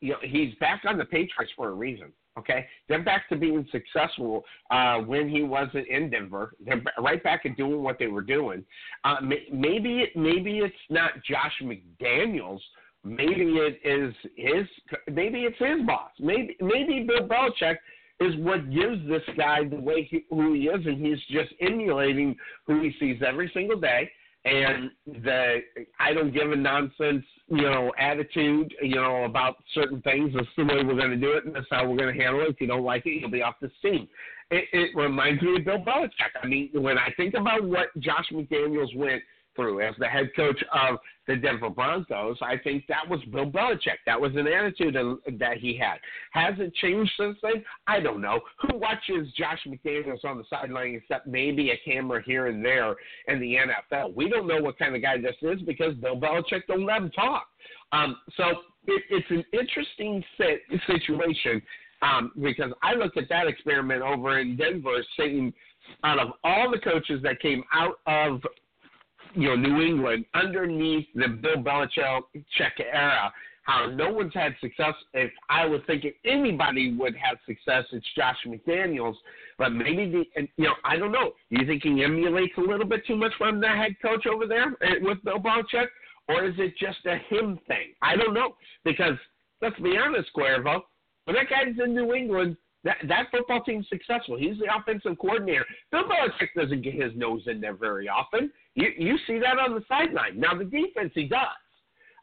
you 0.00 0.10
know, 0.12 0.18
he's 0.22 0.54
back 0.56 0.82
on 0.86 0.98
the 0.98 1.04
Patriots 1.04 1.52
for 1.56 1.68
a 1.68 1.74
reason. 1.74 2.12
Okay, 2.38 2.66
they're 2.86 3.02
back 3.02 3.28
to 3.30 3.36
being 3.36 3.66
successful 3.72 4.44
uh, 4.70 4.98
when 4.98 5.26
he 5.26 5.42
wasn't 5.42 5.88
in 5.88 6.10
Denver. 6.10 6.52
They're 6.64 6.82
right 6.98 7.22
back 7.22 7.46
at 7.46 7.56
doing 7.56 7.82
what 7.82 7.98
they 7.98 8.08
were 8.08 8.20
doing. 8.20 8.62
Uh, 9.04 9.16
maybe 9.22 10.00
it, 10.00 10.10
maybe 10.14 10.58
it's 10.58 10.74
not 10.90 11.12
Josh 11.24 11.54
McDaniels. 11.62 12.60
Maybe 13.04 13.56
it 13.56 13.80
is 13.84 14.14
his. 14.36 14.66
Maybe 15.10 15.44
it's 15.44 15.58
his 15.58 15.86
boss. 15.86 16.10
Maybe 16.20 16.56
maybe 16.60 17.06
Bill 17.06 17.26
Belichick 17.26 17.76
is 18.20 18.34
what 18.38 18.70
gives 18.70 19.06
this 19.08 19.22
guy 19.34 19.64
the 19.64 19.80
way 19.80 20.06
he, 20.10 20.24
who 20.28 20.52
he 20.52 20.64
is, 20.64 20.84
and 20.84 21.04
he's 21.04 21.18
just 21.30 21.54
emulating 21.62 22.36
who 22.66 22.82
he 22.82 22.92
sees 23.00 23.22
every 23.26 23.50
single 23.54 23.80
day 23.80 24.10
and 24.46 24.90
the 25.06 25.58
I 25.98 26.12
don't 26.12 26.32
give 26.32 26.52
a 26.52 26.56
nonsense, 26.56 27.24
you 27.48 27.62
know, 27.62 27.92
attitude, 27.98 28.74
you 28.82 28.96
know, 28.96 29.24
about 29.24 29.56
certain 29.74 30.02
things. 30.02 30.32
This 30.32 30.42
is 30.42 30.48
the 30.56 30.64
way 30.64 30.82
we're 30.84 30.96
going 30.96 31.10
to 31.10 31.16
do 31.16 31.32
it, 31.32 31.44
and 31.44 31.54
that's 31.54 31.66
how 31.70 31.88
we're 31.88 31.96
going 31.96 32.14
to 32.14 32.22
handle 32.22 32.42
it. 32.42 32.48
If 32.48 32.60
you 32.60 32.66
don't 32.66 32.84
like 32.84 33.06
it, 33.06 33.20
you'll 33.20 33.30
be 33.30 33.42
off 33.42 33.54
the 33.60 33.70
team. 33.82 34.08
It, 34.50 34.64
it 34.72 34.96
reminds 34.96 35.42
me 35.42 35.56
of 35.56 35.64
Bill 35.64 35.78
Belichick. 35.78 36.32
I 36.42 36.46
mean, 36.46 36.70
when 36.74 36.98
I 36.98 37.12
think 37.16 37.34
about 37.34 37.64
what 37.64 37.88
Josh 37.98 38.26
McDaniels 38.32 38.94
went– 38.96 39.22
through 39.56 39.80
as 39.80 39.94
the 39.98 40.06
head 40.06 40.30
coach 40.36 40.62
of 40.72 40.98
the 41.26 41.36
Denver 41.36 41.70
Broncos. 41.70 42.36
I 42.40 42.56
think 42.56 42.84
that 42.88 43.08
was 43.08 43.20
Bill 43.32 43.50
Belichick. 43.50 43.98
That 44.06 44.20
was 44.20 44.32
an 44.36 44.46
attitude 44.46 44.96
that 45.38 45.56
he 45.58 45.76
had. 45.76 45.96
Has 46.32 46.54
it 46.58 46.74
changed 46.74 47.10
since 47.18 47.36
then? 47.42 47.64
I 47.86 48.00
don't 48.00 48.20
know. 48.20 48.40
Who 48.62 48.78
watches 48.78 49.32
Josh 49.36 49.58
McDaniels 49.66 50.24
on 50.24 50.38
the 50.38 50.44
sideline 50.48 50.94
except 50.94 51.26
maybe 51.26 51.70
a 51.70 51.78
camera 51.84 52.22
here 52.24 52.46
and 52.46 52.64
there 52.64 52.94
in 53.28 53.40
the 53.40 53.56
NFL? 53.56 54.14
We 54.14 54.28
don't 54.28 54.46
know 54.46 54.60
what 54.60 54.78
kind 54.78 54.94
of 54.94 55.02
guy 55.02 55.18
this 55.18 55.36
is 55.42 55.60
because 55.62 55.94
Bill 55.94 56.16
Belichick 56.16 56.66
don't 56.68 56.86
let 56.86 56.98
him 56.98 57.10
talk. 57.10 57.46
Um, 57.92 58.16
so 58.36 58.44
it, 58.86 59.02
it's 59.10 59.30
an 59.30 59.44
interesting 59.52 60.22
sit, 60.38 60.60
situation 60.86 61.62
um, 62.02 62.32
because 62.40 62.72
I 62.82 62.94
look 62.94 63.16
at 63.16 63.28
that 63.28 63.46
experiment 63.46 64.02
over 64.02 64.38
in 64.38 64.56
Denver 64.56 65.02
saying 65.18 65.52
out 66.04 66.18
of 66.18 66.28
all 66.44 66.70
the 66.70 66.78
coaches 66.78 67.20
that 67.22 67.40
came 67.40 67.62
out 67.72 67.98
of 68.06 68.40
you 69.36 69.48
know, 69.48 69.56
New 69.56 69.80
England 69.82 70.24
underneath 70.34 71.06
the 71.14 71.28
Bill 71.28 71.62
Belichick 71.62 72.80
era, 72.80 73.32
how 73.62 73.86
no 73.86 74.10
one's 74.12 74.32
had 74.32 74.54
success. 74.60 74.94
If 75.12 75.30
I 75.50 75.66
was 75.66 75.80
thinking 75.86 76.12
anybody 76.24 76.94
would 76.94 77.14
have 77.16 77.38
success, 77.46 77.84
it's 77.92 78.06
Josh 78.16 78.36
McDaniels. 78.46 79.16
But 79.58 79.70
maybe 79.70 80.10
the, 80.10 80.48
you 80.56 80.64
know, 80.64 80.74
I 80.84 80.96
don't 80.96 81.12
know. 81.12 81.32
Do 81.50 81.60
you 81.60 81.66
think 81.66 81.82
he 81.82 82.02
emulates 82.02 82.54
a 82.58 82.60
little 82.60 82.86
bit 82.86 83.06
too 83.06 83.16
much 83.16 83.32
from 83.36 83.60
the 83.60 83.68
head 83.68 83.96
coach 84.00 84.26
over 84.26 84.46
there 84.46 84.74
eh, 84.82 84.94
with 85.00 85.22
Bill 85.24 85.38
Belichick, 85.38 85.88
or 86.28 86.44
is 86.44 86.54
it 86.58 86.74
just 86.78 86.98
a 87.06 87.16
him 87.34 87.58
thing? 87.66 87.92
I 88.02 88.16
don't 88.16 88.34
know 88.34 88.56
because 88.84 89.16
let's 89.60 89.78
be 89.80 89.96
honest, 89.96 90.30
Cuervo, 90.36 90.82
when 91.24 91.36
that 91.36 91.50
guy's 91.50 91.74
in 91.82 91.94
New 91.94 92.14
England, 92.14 92.56
that 92.84 92.98
that 93.08 93.26
football 93.32 93.62
team's 93.62 93.88
successful. 93.88 94.36
He's 94.38 94.58
the 94.58 94.74
offensive 94.74 95.18
coordinator. 95.18 95.66
Bill 95.90 96.04
Belichick 96.04 96.54
doesn't 96.54 96.82
get 96.82 96.94
his 96.94 97.12
nose 97.16 97.42
in 97.46 97.60
there 97.60 97.74
very 97.74 98.08
often. 98.08 98.52
You 98.76 98.88
you 98.96 99.18
see 99.26 99.38
that 99.38 99.58
on 99.58 99.74
the 99.74 99.82
sideline. 99.88 100.38
Now 100.38 100.54
the 100.54 100.64
defense 100.64 101.10
he 101.14 101.24
does, 101.24 101.40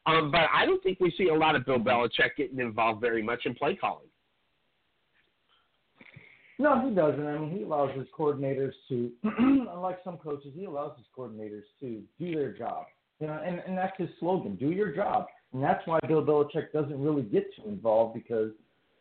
um, 0.05 0.31
but 0.31 0.45
I 0.53 0.65
don't 0.65 0.81
think 0.83 0.99
we 0.99 1.13
see 1.17 1.29
a 1.29 1.33
lot 1.33 1.55
of 1.55 1.65
Bill 1.65 1.79
Belichick 1.79 2.35
getting 2.37 2.59
involved 2.59 3.01
very 3.01 3.23
much 3.23 3.45
in 3.45 3.55
play 3.55 3.75
calling. 3.75 4.07
No, 6.59 6.87
he 6.87 6.93
doesn't. 6.93 7.25
I 7.25 7.39
mean, 7.39 7.51
he 7.51 7.63
allows 7.63 7.89
his 7.97 8.05
coordinators 8.17 8.73
to, 8.87 9.11
unlike 9.23 9.99
some 10.03 10.17
coaches, 10.17 10.53
he 10.55 10.65
allows 10.65 10.95
his 10.97 11.07
coordinators 11.17 11.63
to 11.79 12.03
do 12.19 12.35
their 12.35 12.53
job. 12.53 12.85
You 13.19 13.27
know, 13.27 13.41
and, 13.43 13.61
and 13.65 13.75
that's 13.75 13.97
his 13.97 14.09
slogan: 14.19 14.55
"Do 14.55 14.71
your 14.71 14.95
job." 14.95 15.25
And 15.53 15.63
that's 15.63 15.85
why 15.87 15.99
Bill 16.07 16.23
Belichick 16.23 16.71
doesn't 16.71 17.01
really 17.01 17.23
get 17.23 17.47
too 17.55 17.63
involved 17.67 18.13
because 18.13 18.51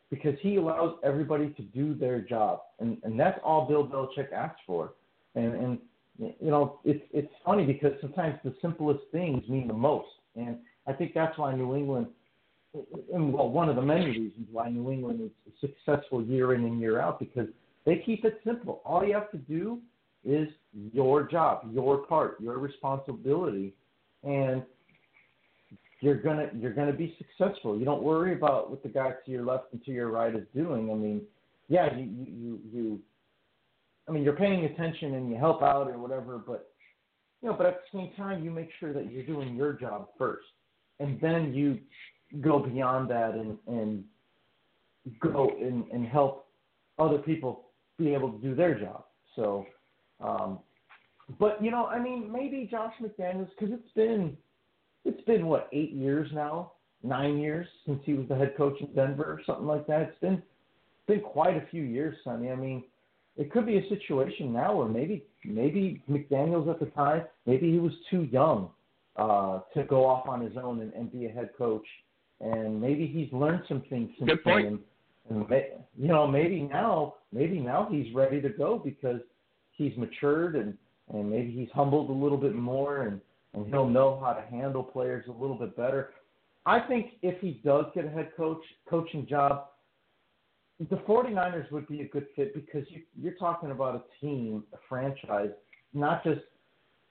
because 0.08 0.38
he 0.40 0.56
allows 0.56 0.96
everybody 1.04 1.50
to 1.50 1.62
do 1.62 1.94
their 1.94 2.20
job, 2.22 2.60
and 2.78 2.96
and 3.02 3.20
that's 3.20 3.38
all 3.44 3.68
Bill 3.68 3.86
Belichick 3.86 4.32
asks 4.32 4.60
for. 4.66 4.94
And 5.34 5.54
and 5.54 5.78
you 6.40 6.50
know, 6.50 6.78
it's 6.84 7.02
it's 7.12 7.32
funny 7.44 7.64
because 7.64 7.92
sometimes 8.00 8.36
the 8.44 8.54
simplest 8.60 9.00
things 9.10 9.46
mean 9.48 9.68
the 9.68 9.74
most, 9.74 10.08
and 10.36 10.56
I 10.86 10.92
think 10.92 11.12
that's 11.14 11.36
why 11.38 11.54
New 11.54 11.74
England, 11.74 12.06
and 13.12 13.32
well, 13.32 13.48
one 13.48 13.68
of 13.68 13.76
the 13.76 13.82
many 13.82 14.06
reasons 14.06 14.46
why 14.50 14.68
New 14.68 14.90
England 14.90 15.20
is 15.20 15.52
successful 15.60 16.22
year 16.22 16.54
in 16.54 16.64
and 16.64 16.80
year 16.80 17.00
out 17.00 17.18
because 17.18 17.48
they 17.84 17.96
keep 17.96 18.24
it 18.24 18.40
simple. 18.44 18.80
All 18.84 19.04
you 19.04 19.14
have 19.14 19.30
to 19.32 19.38
do 19.38 19.80
is 20.24 20.48
your 20.92 21.24
job, 21.28 21.68
your 21.72 21.98
part, 22.06 22.40
your 22.40 22.58
responsibility, 22.58 23.74
and 24.22 24.62
you're 26.00 26.20
gonna 26.20 26.48
you're 26.58 26.74
gonna 26.74 26.92
be 26.92 27.16
successful. 27.18 27.78
You 27.78 27.84
don't 27.84 28.02
worry 28.02 28.34
about 28.34 28.70
what 28.70 28.82
the 28.82 28.88
guy 28.88 29.12
to 29.24 29.30
your 29.30 29.44
left 29.44 29.72
and 29.72 29.84
to 29.84 29.92
your 29.92 30.10
right 30.10 30.34
is 30.34 30.46
doing. 30.54 30.90
I 30.90 30.94
mean, 30.94 31.22
yeah, 31.68 31.96
you 31.96 32.04
you 32.04 32.60
you. 32.72 33.00
I 34.08 34.12
mean, 34.12 34.22
you're 34.22 34.36
paying 34.36 34.64
attention 34.64 35.14
and 35.14 35.30
you 35.30 35.36
help 35.36 35.62
out 35.62 35.88
or 35.88 35.98
whatever, 35.98 36.38
but 36.38 36.72
you 37.40 37.48
know, 37.48 37.54
but 37.54 37.66
at 37.66 37.80
the 37.92 37.98
same 37.98 38.10
time, 38.16 38.44
you 38.44 38.50
make 38.50 38.70
sure 38.78 38.92
that 38.92 39.10
you're 39.10 39.26
doing 39.26 39.56
your 39.56 39.72
job 39.72 40.08
first, 40.16 40.46
and 41.00 41.20
then 41.20 41.52
you 41.52 41.78
go 42.40 42.58
beyond 42.58 43.10
that 43.10 43.34
and 43.34 43.58
and 43.66 44.04
go 45.20 45.50
and, 45.60 45.84
and 45.92 46.06
help 46.06 46.46
other 46.98 47.18
people 47.18 47.70
be 47.98 48.14
able 48.14 48.30
to 48.32 48.38
do 48.38 48.54
their 48.54 48.78
job. 48.78 49.04
So, 49.34 49.66
um, 50.20 50.60
but 51.38 51.62
you 51.62 51.70
know, 51.70 51.86
I 51.86 51.98
mean, 51.98 52.30
maybe 52.30 52.68
Josh 52.70 52.94
McDaniels 53.02 53.50
because 53.58 53.74
it's 53.74 53.92
been 53.94 54.36
it's 55.04 55.22
been 55.24 55.46
what 55.46 55.68
eight 55.72 55.92
years 55.92 56.30
now, 56.32 56.72
nine 57.02 57.38
years 57.38 57.66
since 57.86 58.00
he 58.04 58.14
was 58.14 58.28
the 58.28 58.36
head 58.36 58.54
coach 58.56 58.80
in 58.80 58.92
Denver 58.94 59.24
or 59.24 59.40
something 59.46 59.66
like 59.66 59.86
that. 59.86 60.02
It's 60.02 60.20
been 60.20 60.42
been 61.08 61.20
quite 61.20 61.56
a 61.56 61.66
few 61.70 61.82
years, 61.82 62.16
Sonny. 62.22 62.50
I 62.50 62.56
mean, 62.56 62.84
it 63.36 63.50
could 63.50 63.66
be 63.66 63.78
a 63.78 63.88
situation 63.88 64.52
now 64.52 64.76
where 64.76 64.88
maybe 64.88 65.24
maybe 65.44 66.02
McDaniels 66.10 66.70
at 66.70 66.80
the 66.80 66.86
time 66.86 67.22
maybe 67.46 67.70
he 67.70 67.78
was 67.78 67.92
too 68.10 68.28
young 68.30 68.70
uh, 69.16 69.60
to 69.74 69.84
go 69.84 70.06
off 70.06 70.26
on 70.28 70.40
his 70.40 70.56
own 70.56 70.80
and, 70.80 70.92
and 70.92 71.12
be 71.12 71.26
a 71.26 71.28
head 71.28 71.50
coach, 71.56 71.86
and 72.40 72.80
maybe 72.80 73.06
he's 73.06 73.32
learned 73.32 73.62
some 73.68 73.82
things 73.90 74.10
since 74.18 74.30
Good 74.30 74.44
point. 74.44 74.64
then. 74.64 74.78
And, 75.30 75.50
and 75.50 75.64
you 75.96 76.08
know, 76.08 76.26
maybe 76.26 76.62
now 76.62 77.14
maybe 77.32 77.58
now 77.58 77.88
he's 77.90 78.12
ready 78.14 78.40
to 78.40 78.48
go 78.48 78.80
because 78.82 79.20
he's 79.72 79.96
matured 79.96 80.56
and 80.56 80.76
and 81.12 81.30
maybe 81.30 81.52
he's 81.52 81.68
humbled 81.74 82.10
a 82.10 82.12
little 82.12 82.38
bit 82.38 82.54
more 82.54 83.02
and 83.02 83.20
and 83.54 83.66
he'll 83.66 83.88
know 83.88 84.20
how 84.24 84.32
to 84.32 84.42
handle 84.42 84.82
players 84.82 85.24
a 85.28 85.32
little 85.32 85.56
bit 85.56 85.76
better. 85.76 86.10
I 86.64 86.80
think 86.80 87.12
if 87.22 87.40
he 87.40 87.60
does 87.64 87.86
get 87.94 88.04
a 88.04 88.08
head 88.08 88.32
coach 88.36 88.62
coaching 88.88 89.26
job, 89.26 89.66
the 90.90 90.96
49ers 90.96 91.70
would 91.70 91.86
be 91.86 92.00
a 92.00 92.08
good 92.08 92.26
fit 92.34 92.54
because 92.54 92.88
you, 92.90 93.02
you're 93.20 93.34
talking 93.34 93.70
about 93.70 93.94
a 93.94 94.02
team, 94.20 94.64
a 94.72 94.78
franchise, 94.88 95.50
not 95.94 96.24
just 96.24 96.40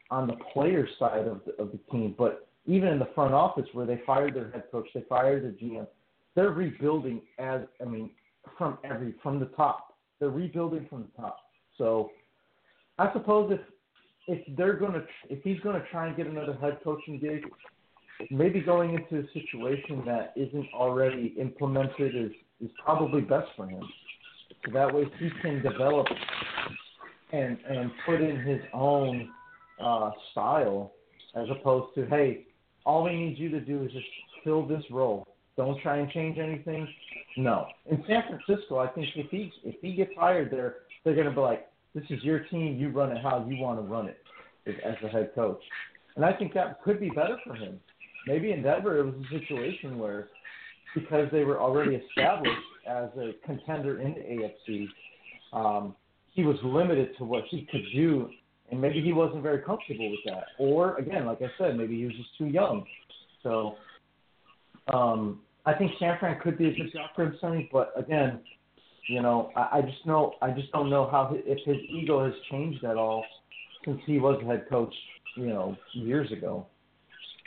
on 0.09 0.27
the 0.27 0.35
player 0.53 0.87
side 0.99 1.27
of 1.27 1.41
the, 1.45 1.61
of 1.61 1.71
the 1.71 1.79
team, 1.91 2.15
but 2.17 2.47
even 2.65 2.89
in 2.89 2.99
the 2.99 3.09
front 3.15 3.33
office 3.33 3.67
where 3.73 3.85
they 3.85 4.01
fired 4.05 4.35
their 4.35 4.51
head 4.51 4.63
coach, 4.71 4.87
they 4.93 5.03
fired 5.07 5.43
their 5.43 5.51
GM. 5.51 5.87
They're 6.35 6.51
rebuilding 6.51 7.21
as 7.39 7.61
I 7.81 7.85
mean 7.85 8.09
from 8.57 8.77
every 8.83 9.15
from 9.23 9.39
the 9.39 9.47
top. 9.47 9.95
They're 10.19 10.29
rebuilding 10.29 10.87
from 10.89 11.03
the 11.03 11.21
top. 11.21 11.37
So 11.77 12.11
I 12.99 13.11
suppose 13.13 13.51
if 13.51 13.59
if 14.27 14.57
they're 14.57 14.77
gonna 14.77 15.03
if 15.29 15.43
he's 15.43 15.59
gonna 15.61 15.83
try 15.91 16.07
and 16.07 16.15
get 16.15 16.27
another 16.27 16.53
head 16.61 16.79
coaching 16.83 17.19
gig, 17.19 17.45
maybe 18.29 18.61
going 18.61 18.93
into 18.93 19.25
a 19.25 19.31
situation 19.33 20.03
that 20.05 20.33
isn't 20.35 20.67
already 20.73 21.35
implemented 21.39 22.15
is 22.15 22.31
is 22.61 22.69
probably 22.83 23.21
best 23.21 23.47
for 23.55 23.67
him. 23.67 23.83
So 24.65 24.71
that 24.73 24.93
way 24.93 25.05
he 25.19 25.29
can 25.41 25.61
develop 25.61 26.07
and 27.33 27.57
and 27.67 27.91
put 28.05 28.21
in 28.21 28.39
his 28.41 28.61
own 28.73 29.29
uh, 29.83 30.11
style 30.31 30.93
as 31.35 31.47
opposed 31.49 31.95
to 31.95 32.05
hey, 32.07 32.45
all 32.85 33.03
we 33.03 33.15
need 33.15 33.37
you 33.37 33.49
to 33.49 33.59
do 33.59 33.83
is 33.83 33.91
just 33.91 34.05
fill 34.43 34.67
this 34.67 34.83
role. 34.91 35.27
Don't 35.57 35.79
try 35.81 35.97
and 35.97 36.09
change 36.11 36.37
anything. 36.37 36.87
No. 37.37 37.67
In 37.89 38.03
San 38.07 38.23
Francisco, 38.27 38.77
I 38.77 38.87
think 38.87 39.07
if 39.15 39.29
he 39.29 39.51
if 39.63 39.75
he 39.81 39.93
gets 39.93 40.11
hired 40.17 40.51
there, 40.51 40.75
they're 41.03 41.15
gonna 41.15 41.31
be 41.31 41.41
like, 41.41 41.67
this 41.95 42.03
is 42.09 42.23
your 42.23 42.39
team. 42.45 42.77
You 42.77 42.89
run 42.89 43.11
it 43.11 43.21
how 43.21 43.45
you 43.47 43.57
want 43.57 43.79
to 43.79 43.83
run 43.83 44.07
it 44.07 44.17
as 44.85 44.95
the 45.01 45.09
head 45.09 45.31
coach. 45.35 45.61
And 46.15 46.25
I 46.25 46.33
think 46.33 46.53
that 46.53 46.81
could 46.83 46.99
be 46.99 47.09
better 47.09 47.37
for 47.45 47.55
him. 47.55 47.79
Maybe 48.27 48.51
in 48.51 48.61
Denver, 48.61 48.99
it 48.99 49.05
was 49.05 49.15
a 49.15 49.39
situation 49.39 49.97
where 49.97 50.29
because 50.93 51.29
they 51.31 51.43
were 51.43 51.59
already 51.59 51.95
established 51.95 52.51
as 52.87 53.09
a 53.17 53.31
contender 53.45 54.01
in 54.01 54.13
the 54.13 54.19
AFC, 54.73 54.87
um, 55.53 55.95
he 56.31 56.43
was 56.43 56.57
limited 56.63 57.17
to 57.17 57.23
what 57.23 57.43
he 57.49 57.67
could 57.71 57.83
do, 57.93 58.29
and 58.71 58.79
maybe 58.79 59.01
he 59.01 59.13
wasn't 59.13 59.43
very 59.43 59.59
comfortable 59.59 60.09
with 60.09 60.19
that. 60.25 60.45
Or 60.57 60.97
again, 60.97 61.25
like 61.25 61.41
I 61.41 61.49
said, 61.57 61.77
maybe 61.77 61.97
he 61.97 62.05
was 62.05 62.15
just 62.15 62.29
too 62.37 62.47
young. 62.47 62.85
So 63.43 63.75
um, 64.93 65.41
I 65.65 65.73
think 65.73 65.91
San 65.99 66.17
Fran 66.19 66.39
could 66.41 66.57
be 66.57 66.67
a 66.67 66.73
good 66.73 66.91
job 66.93 67.09
for 67.15 67.23
him, 67.23 67.37
Sonny. 67.41 67.69
But 67.71 67.93
again, 67.97 68.39
you 69.07 69.21
know, 69.21 69.51
I, 69.55 69.77
I 69.77 69.81
just 69.81 70.05
know 70.05 70.33
I 70.41 70.51
just 70.51 70.71
don't 70.71 70.89
know 70.89 71.09
how 71.09 71.35
if 71.35 71.59
his 71.65 71.77
ego 71.89 72.23
has 72.23 72.33
changed 72.49 72.83
at 72.83 72.97
all 72.97 73.23
since 73.85 73.99
he 74.05 74.19
was 74.19 74.41
head 74.45 74.65
coach, 74.69 74.93
you 75.35 75.47
know, 75.47 75.77
years 75.93 76.31
ago. 76.31 76.65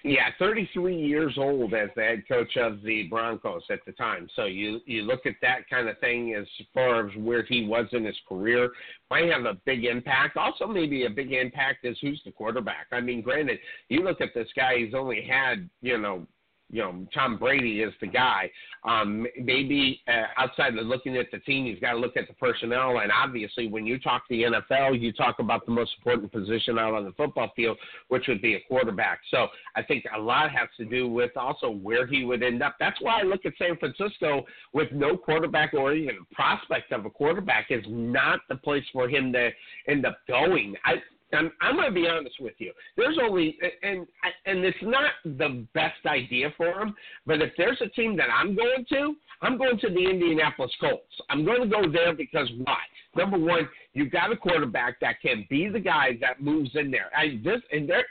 Yeah, 0.07 0.29
33 0.39 0.95
years 0.95 1.33
old 1.39 1.73
as 1.73 1.89
the 1.97 2.03
head 2.03 2.25
coach 2.29 2.59
of 2.59 2.83
the 2.83 3.05
Broncos 3.05 3.63
at 3.71 3.79
the 3.87 3.93
time. 3.93 4.29
So 4.37 4.45
you 4.45 4.81
you 4.85 5.01
look 5.01 5.25
at 5.25 5.37
that 5.41 5.69
kind 5.71 5.89
of 5.89 5.99
thing 5.99 6.35
as 6.35 6.47
far 6.75 7.09
as 7.09 7.17
where 7.17 7.43
he 7.43 7.67
was 7.67 7.87
in 7.93 8.05
his 8.05 8.17
career, 8.29 8.71
might 9.11 9.31
have 9.31 9.47
a 9.47 9.59
big 9.65 9.87
impact. 9.87 10.37
Also, 10.37 10.67
maybe 10.67 11.07
a 11.07 11.11
big 11.11 11.33
impact 11.33 11.87
is 11.87 11.97
who's 12.03 12.21
the 12.27 12.33
quarterback. 12.33 12.89
I 12.93 13.01
mean, 13.01 13.23
granted, 13.23 13.59
you 13.89 14.05
look 14.05 14.21
at 14.21 14.35
this 14.35 14.49
guy; 14.55 14.77
he's 14.77 14.93
only 14.93 15.27
had 15.27 15.71
you 15.81 15.97
know 15.97 16.27
you 16.71 16.83
know 16.83 17.07
Tom 17.13 17.39
Brady 17.39 17.83
is 17.83 17.93
the 18.01 18.07
guy. 18.07 18.51
Um, 18.85 19.27
maybe 19.41 20.03
uh, 20.09 20.25
outside 20.37 20.77
of 20.77 20.87
looking 20.87 21.17
at 21.17 21.31
the 21.33 21.39
team, 21.39 21.67
he's 21.67 21.79
got 21.81 21.93
to 21.93 21.99
look 21.99 22.17
at 22.17 22.29
the 22.29 22.35
personnel. 22.35 22.99
And 22.99 23.11
obviously, 23.11 23.67
when 23.69 23.87
you 23.87 23.99
talk 23.99 24.25
the 24.29 24.43
NFL, 24.43 25.01
you 25.01 25.13
talk 25.13 25.39
about 25.39 25.65
the 25.65 25.73
most 25.73 25.93
important 25.99 26.31
position 26.31 26.79
out 26.79 26.93
on 26.93 27.05
the 27.05 27.13
football 27.13 27.51
field, 27.57 27.79
which 28.09 28.25
would 28.29 28.43
be 28.43 28.55
a 28.55 28.61
quarterback. 28.69 29.21
So 29.31 29.47
I 29.75 29.83
think 29.83 30.05
a 30.15 30.21
lot 30.21 30.51
has 30.51 30.69
to 30.79 30.85
do 30.85 31.09
with 31.09 31.37
also 31.37 31.71
where 31.71 32.07
he 32.07 32.25
would 32.25 32.43
end 32.43 32.63
up. 32.63 32.77
That's 32.79 33.01
why 33.01 33.21
I 33.21 33.23
look 33.23 33.47
at 33.47 33.55
San 33.59 33.77
Francisco 33.79 34.45
with 34.73 34.93
no 34.93 35.17
quarterback 35.17 35.75
or 35.75 35.95
even 35.95 36.19
prospect 36.33 36.93
of 36.93 37.07
a 37.07 37.11
quarterback 37.11 37.71
is 37.71 37.85
not 37.89 38.41
the 38.49 38.57
place 38.57 38.85
for 38.93 39.09
him 39.09 39.33
to 39.33 39.51
end 39.89 40.05
up 40.05 40.19
going. 40.29 40.75
I 40.85 40.95
I'm, 41.35 41.51
I'm 41.61 41.77
going 41.77 41.89
to 41.89 41.95
be 41.95 42.09
honest 42.09 42.37
with 42.41 42.55
you. 42.59 42.73
There's 42.97 43.19
only 43.23 43.57
and 43.83 44.07
and 44.47 44.65
it's 44.65 44.77
not 44.83 45.13
the 45.25 45.67
best 45.75 46.07
idea 46.07 46.53
for 46.57 46.81
him. 46.81 46.95
But 47.27 47.43
if 47.43 47.53
there's 47.57 47.81
a 47.81 47.89
team 47.89 48.17
that 48.17 48.29
I'm 48.35 48.55
going 48.55 48.85
to, 48.91 49.15
I'm 49.43 49.59
going 49.59 49.79
to 49.81 49.89
the 49.89 50.09
Indianapolis 50.09 50.73
Colts. 50.81 51.03
I'm 51.31 51.45
going 51.45 51.63
to 51.63 51.69
go 51.69 51.91
there 51.91 52.15
because 52.15 52.51
why? 52.65 52.79
Number 53.17 53.39
one, 53.39 53.69
you've 53.93 54.11
got 54.11 54.33
a 54.33 54.37
quarterback 54.37 55.01
that 55.01 55.21
can 55.21 55.47
be 55.49 55.69
the 55.69 55.81
guy 55.81 56.19
that 56.21 56.43
moves 56.43 56.71
in 56.75 56.91
there. 56.91 57.11
I 57.17 57.41
this 57.45 57.61
and 57.73 57.89
there, 57.89 58.07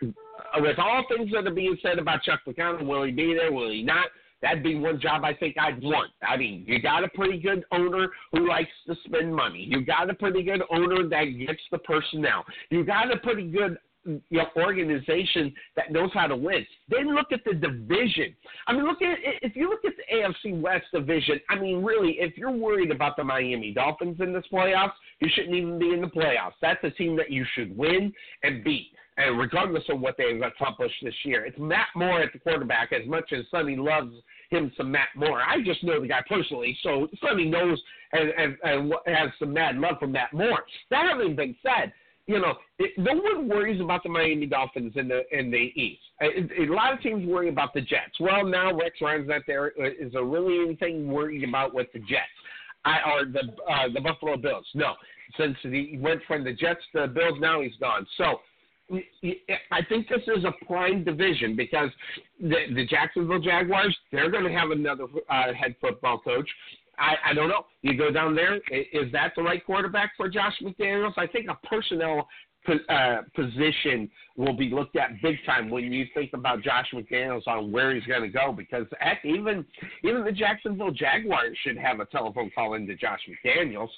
with 0.57 0.79
all 0.79 1.03
things 1.09 1.31
that 1.33 1.47
are 1.47 1.53
being 1.53 1.77
said 1.81 1.99
about 1.99 2.23
Chuck 2.23 2.41
McConnell, 2.47 2.85
will 2.85 3.03
he 3.03 3.11
be 3.11 3.33
there? 3.33 3.51
Will 3.51 3.69
he 3.69 3.83
not? 3.83 4.07
That'd 4.43 4.61
be 4.61 4.75
one 4.75 4.99
job 4.99 5.23
I 5.23 5.33
think 5.33 5.55
I'd 5.57 5.81
want. 5.81 6.11
I 6.21 6.35
mean, 6.35 6.65
you 6.67 6.81
got 6.81 7.05
a 7.05 7.07
pretty 7.07 7.39
good 7.39 7.63
owner 7.71 8.09
who 8.33 8.49
likes 8.49 8.69
to 8.87 8.95
spend 9.05 9.33
money. 9.33 9.65
You 9.69 9.85
got 9.85 10.09
a 10.09 10.13
pretty 10.13 10.43
good 10.43 10.61
owner 10.69 11.07
that 11.07 11.23
gets 11.23 11.61
the 11.71 11.77
personnel. 11.77 12.43
You 12.69 12.83
got 12.83 13.09
a 13.11 13.17
pretty 13.17 13.47
good 13.47 13.77
you 14.05 14.21
know, 14.31 14.47
organization 14.57 15.53
that 15.77 15.93
knows 15.93 16.09
how 16.13 16.27
to 16.27 16.35
win. 16.35 16.65
Then 16.89 17.15
look 17.15 17.27
at 17.31 17.39
the 17.45 17.53
division. 17.53 18.35
I 18.67 18.73
mean, 18.73 18.83
look 18.83 19.01
at 19.01 19.17
if 19.41 19.55
you 19.55 19.69
look 19.69 19.85
at 19.85 19.93
the 19.95 20.13
AFC 20.13 20.59
West 20.59 20.87
division. 20.93 21.39
I 21.49 21.57
mean, 21.57 21.81
really, 21.81 22.17
if 22.19 22.37
you're 22.37 22.51
worried 22.51 22.91
about 22.91 23.15
the 23.15 23.23
Miami 23.23 23.71
Dolphins 23.71 24.17
in 24.19 24.33
this 24.33 24.43
playoffs, 24.51 24.91
you 25.21 25.29
shouldn't 25.33 25.55
even 25.55 25.79
be 25.79 25.93
in 25.93 26.01
the 26.01 26.07
playoffs. 26.07 26.55
That's 26.61 26.83
a 26.83 26.89
team 26.91 27.15
that 27.15 27.31
you 27.31 27.45
should 27.55 27.77
win 27.77 28.11
and 28.43 28.61
beat 28.61 28.92
and 29.17 29.39
regardless 29.39 29.83
of 29.89 29.99
what 29.99 30.15
they've 30.17 30.41
accomplished 30.41 30.95
this 31.03 31.13
year. 31.23 31.45
It's 31.45 31.57
Matt 31.59 31.87
Moore 31.95 32.21
at 32.21 32.33
the 32.33 32.39
quarterback 32.39 32.91
as 32.93 33.07
much 33.07 33.31
as 33.31 33.45
Sonny 33.51 33.75
loves 33.75 34.13
him 34.49 34.71
some 34.77 34.91
Matt 34.91 35.09
Moore. 35.15 35.41
I 35.41 35.61
just 35.63 35.83
know 35.83 36.01
the 36.01 36.07
guy 36.07 36.21
personally, 36.27 36.77
so 36.83 37.07
Sonny 37.21 37.45
knows 37.45 37.81
and, 38.11 38.29
and, 38.29 38.57
and 38.63 38.93
has 39.05 39.29
some 39.39 39.53
mad 39.53 39.77
love 39.77 39.95
for 39.99 40.07
Matt 40.07 40.33
Moore. 40.33 40.63
That 40.89 41.05
having 41.11 41.35
been 41.35 41.55
said, 41.61 41.93
you 42.25 42.39
know, 42.39 42.53
it, 42.79 42.91
no 42.97 43.13
one 43.13 43.49
worries 43.49 43.81
about 43.81 44.03
the 44.03 44.09
Miami 44.09 44.45
Dolphins 44.45 44.93
in 44.95 45.09
the 45.09 45.21
in 45.37 45.51
the 45.51 45.71
East. 45.75 46.01
A, 46.21 46.63
a 46.63 46.73
lot 46.73 46.93
of 46.93 47.01
teams 47.01 47.27
worry 47.27 47.49
about 47.49 47.73
the 47.73 47.81
Jets. 47.81 48.17
Well, 48.19 48.45
now 48.45 48.73
Rex 48.73 48.95
Ryan's 49.01 49.27
not 49.27 49.41
there. 49.45 49.69
Is 49.69 50.13
there 50.13 50.23
really 50.23 50.65
anything 50.65 51.11
worried 51.11 51.43
about 51.43 51.73
with 51.73 51.87
the 51.91 51.99
Jets? 51.99 52.23
I, 52.85 52.97
or 53.11 53.25
the 53.25 53.41
uh, 53.69 53.89
the 53.93 53.99
Buffalo 53.99 54.37
Bills? 54.37 54.65
No, 54.73 54.93
since 55.37 55.57
he 55.63 55.97
went 55.99 56.21
from 56.25 56.45
the 56.45 56.53
Jets 56.53 56.79
to 56.93 57.01
the 57.01 57.07
Bills, 57.07 57.39
now 57.41 57.61
he's 57.61 57.75
gone. 57.79 58.07
So 58.17 58.39
I 58.91 59.81
think 59.87 60.07
this 60.09 60.21
is 60.27 60.43
a 60.43 60.65
prime 60.65 61.03
division 61.03 61.55
because 61.55 61.89
the, 62.39 62.65
the 62.75 62.85
Jacksonville 62.85 63.39
Jaguars, 63.39 63.95
they're 64.11 64.29
going 64.29 64.43
to 64.43 64.51
have 64.51 64.71
another 64.71 65.05
uh, 65.29 65.53
head 65.53 65.75
football 65.79 66.19
coach. 66.19 66.49
I, 66.97 67.15
I 67.31 67.33
don't 67.33 67.49
know. 67.49 67.65
You 67.81 67.97
go 67.97 68.11
down 68.11 68.35
there, 68.35 68.57
is 68.57 69.11
that 69.13 69.33
the 69.35 69.41
right 69.41 69.65
quarterback 69.65 70.11
for 70.15 70.29
Josh 70.29 70.53
McDaniels? 70.61 71.13
I 71.17 71.27
think 71.27 71.47
a 71.49 71.67
personnel 71.67 72.27
uh, 72.67 73.17
position 73.35 74.09
will 74.37 74.55
be 74.55 74.69
looked 74.69 74.95
at 74.95 75.21
big 75.21 75.35
time 75.45 75.69
when 75.69 75.91
you 75.91 76.05
think 76.13 76.31
about 76.33 76.61
Josh 76.61 76.87
McDaniels 76.93 77.45
on 77.47 77.71
where 77.71 77.93
he's 77.93 78.05
going 78.05 78.21
to 78.21 78.29
go 78.29 78.53
because 78.53 78.85
heck, 78.99 79.23
even 79.25 79.65
even 80.03 80.23
the 80.23 80.31
Jacksonville 80.31 80.91
Jaguars 80.91 81.57
should 81.63 81.77
have 81.77 81.99
a 81.99 82.05
telephone 82.05 82.51
call 82.55 82.75
into 82.75 82.95
Josh 82.95 83.19
McDaniels. 83.29 83.89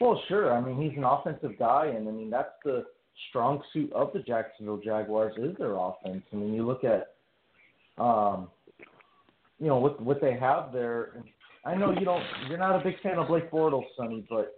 Well, 0.00 0.22
sure. 0.28 0.52
I 0.52 0.60
mean, 0.60 0.82
he's 0.82 0.96
an 0.98 1.04
offensive 1.04 1.58
guy, 1.58 1.86
and 1.86 2.06
I 2.08 2.12
mean 2.12 2.28
that's 2.28 2.52
the 2.64 2.84
strong 3.28 3.62
suit 3.72 3.92
of 3.92 4.12
the 4.12 4.20
Jacksonville 4.20 4.80
Jaguars 4.84 5.34
is 5.38 5.56
their 5.58 5.76
offense. 5.76 6.22
I 6.32 6.36
mean, 6.36 6.54
you 6.54 6.66
look 6.66 6.84
at 6.84 7.14
Um, 7.98 8.48
you 9.58 9.68
know 9.68 9.78
what 9.78 10.00
what 10.02 10.20
they 10.20 10.34
have 10.38 10.72
there. 10.72 11.22
I 11.64 11.74
know 11.76 11.92
you 11.92 12.04
don't. 12.04 12.24
You're 12.48 12.58
not 12.58 12.80
a 12.80 12.82
big 12.82 13.00
fan 13.00 13.18
of 13.18 13.28
Blake 13.28 13.50
Bortles, 13.50 13.84
Sonny, 13.96 14.26
but 14.28 14.56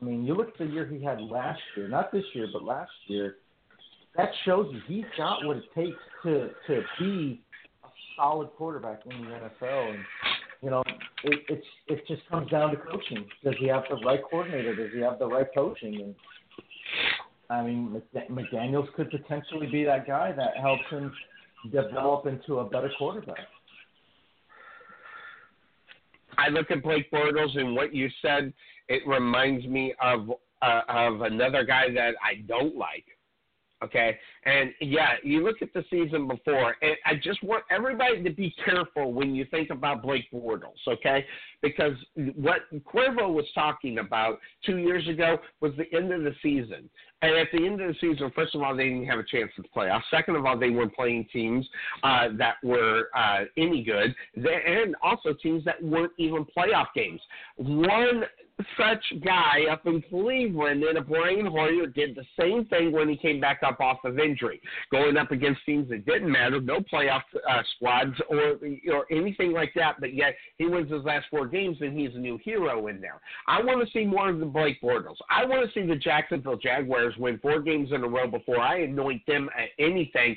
I 0.00 0.04
mean, 0.04 0.24
you 0.24 0.34
look 0.34 0.48
at 0.48 0.58
the 0.58 0.66
year 0.66 0.86
he 0.86 1.02
had 1.02 1.20
last 1.20 1.60
year, 1.76 1.88
not 1.88 2.12
this 2.12 2.24
year, 2.34 2.46
but 2.52 2.62
last 2.62 2.92
year. 3.06 3.36
That 4.16 4.28
shows 4.44 4.72
you 4.72 4.80
he's 4.86 5.04
got 5.16 5.44
what 5.44 5.56
it 5.56 5.64
takes 5.74 5.98
to 6.22 6.50
to 6.68 6.82
be 7.00 7.42
a 7.82 7.88
solid 8.16 8.48
quarterback 8.56 9.00
in 9.10 9.24
the 9.24 9.30
NFL. 9.30 9.90
And 9.90 9.98
you 10.62 10.70
know, 10.70 10.82
it 11.24 11.40
it's 11.48 11.66
it 11.88 12.06
just 12.06 12.22
comes 12.28 12.48
down 12.50 12.70
to 12.70 12.76
coaching. 12.76 13.26
Does 13.42 13.54
he 13.58 13.66
have 13.66 13.82
the 13.90 13.96
right 14.06 14.20
coordinator? 14.30 14.76
Does 14.76 14.92
he 14.94 15.00
have 15.00 15.18
the 15.18 15.26
right 15.26 15.48
coaching? 15.52 16.00
And 16.00 16.14
I 17.50 17.62
mean, 17.62 18.02
McDaniel's 18.30 18.88
could 18.96 19.10
potentially 19.10 19.66
be 19.66 19.84
that 19.84 20.06
guy 20.06 20.32
that 20.32 20.56
helps 20.56 20.84
him 20.90 21.12
develop 21.70 22.26
into 22.26 22.60
a 22.60 22.64
better 22.68 22.90
quarterback. 22.98 23.38
I 26.36 26.48
look 26.48 26.70
at 26.70 26.82
Blake 26.82 27.10
Bortles 27.10 27.56
and 27.58 27.74
what 27.74 27.94
you 27.94 28.08
said. 28.22 28.52
It 28.88 29.06
reminds 29.06 29.66
me 29.66 29.94
of 30.02 30.30
uh, 30.62 30.80
of 30.88 31.20
another 31.20 31.64
guy 31.64 31.90
that 31.94 32.14
I 32.24 32.42
don't 32.46 32.76
like. 32.76 33.04
Okay, 33.82 34.16
and 34.46 34.72
yeah, 34.80 35.14
you 35.22 35.44
look 35.44 35.56
at 35.60 35.72
the 35.74 35.84
season 35.90 36.26
before, 36.26 36.76
and 36.80 36.96
I 37.04 37.14
just 37.16 37.42
want 37.42 37.64
everybody 37.70 38.22
to 38.22 38.30
be 38.30 38.54
careful 38.64 39.12
when 39.12 39.34
you 39.34 39.44
think 39.50 39.70
about 39.70 40.00
Blake 40.00 40.30
Bortles, 40.32 40.78
okay? 40.88 41.26
Because 41.60 41.92
what 42.36 42.60
Cuervo 42.86 43.30
was 43.32 43.44
talking 43.54 43.98
about 43.98 44.38
two 44.64 44.78
years 44.78 45.06
ago 45.08 45.38
was 45.60 45.72
the 45.76 45.84
end 45.94 46.12
of 46.12 46.22
the 46.22 46.34
season. 46.42 46.88
And 47.20 47.36
at 47.36 47.48
the 47.52 47.64
end 47.64 47.80
of 47.80 47.88
the 47.88 47.94
season, 48.00 48.30
first 48.34 48.54
of 48.54 48.62
all, 48.62 48.76
they 48.76 48.84
didn't 48.84 49.06
have 49.06 49.18
a 49.18 49.24
chance 49.24 49.50
the 49.56 49.64
playoffs. 49.74 50.02
Second 50.10 50.36
of 50.36 50.44
all, 50.44 50.58
they 50.58 50.70
weren't 50.70 50.94
playing 50.94 51.26
teams 51.32 51.66
uh, 52.02 52.28
that 52.38 52.56
were 52.62 53.08
uh, 53.16 53.44
any 53.56 53.82
good, 53.82 54.14
and 54.34 54.94
also 55.02 55.32
teams 55.42 55.64
that 55.64 55.82
weren't 55.82 56.12
even 56.18 56.46
playoff 56.56 56.86
games. 56.94 57.20
One 57.56 58.24
such 58.78 59.02
guy 59.24 59.64
up 59.70 59.86
in 59.86 60.02
Cleveland 60.02 60.84
and 60.84 60.98
a 60.98 61.00
Brian 61.00 61.46
Hoyer 61.46 61.86
did 61.86 62.14
the 62.14 62.24
same 62.38 62.64
thing 62.66 62.92
when 62.92 63.08
he 63.08 63.16
came 63.16 63.40
back 63.40 63.60
up 63.64 63.80
off 63.80 63.98
of 64.04 64.18
injury, 64.18 64.60
going 64.90 65.16
up 65.16 65.32
against 65.32 65.64
teams 65.66 65.88
that 65.88 66.06
didn't 66.06 66.30
matter, 66.30 66.60
no 66.60 66.78
playoff 66.80 67.22
uh, 67.48 67.62
squads 67.74 68.14
or 68.28 68.58
or 68.92 69.06
anything 69.10 69.52
like 69.52 69.72
that. 69.74 69.96
But 69.98 70.14
yet 70.14 70.36
he 70.56 70.66
wins 70.66 70.90
his 70.90 71.02
last 71.04 71.26
four 71.30 71.46
games 71.46 71.78
and 71.80 71.98
he's 71.98 72.14
a 72.14 72.18
new 72.18 72.38
hero 72.42 72.86
in 72.86 73.00
there. 73.00 73.20
I 73.48 73.62
want 73.62 73.84
to 73.84 73.92
see 73.92 74.04
more 74.04 74.30
of 74.30 74.38
the 74.38 74.46
Blake 74.46 74.80
Bortles. 74.80 75.16
I 75.28 75.44
want 75.44 75.66
to 75.66 75.72
see 75.72 75.86
the 75.86 75.96
Jacksonville 75.96 76.56
Jaguars 76.56 77.14
win 77.18 77.38
four 77.38 77.60
games 77.60 77.90
in 77.92 78.04
a 78.04 78.08
row 78.08 78.28
before 78.28 78.60
I 78.60 78.82
anoint 78.82 79.26
them 79.26 79.50
at 79.58 79.68
anything 79.78 80.36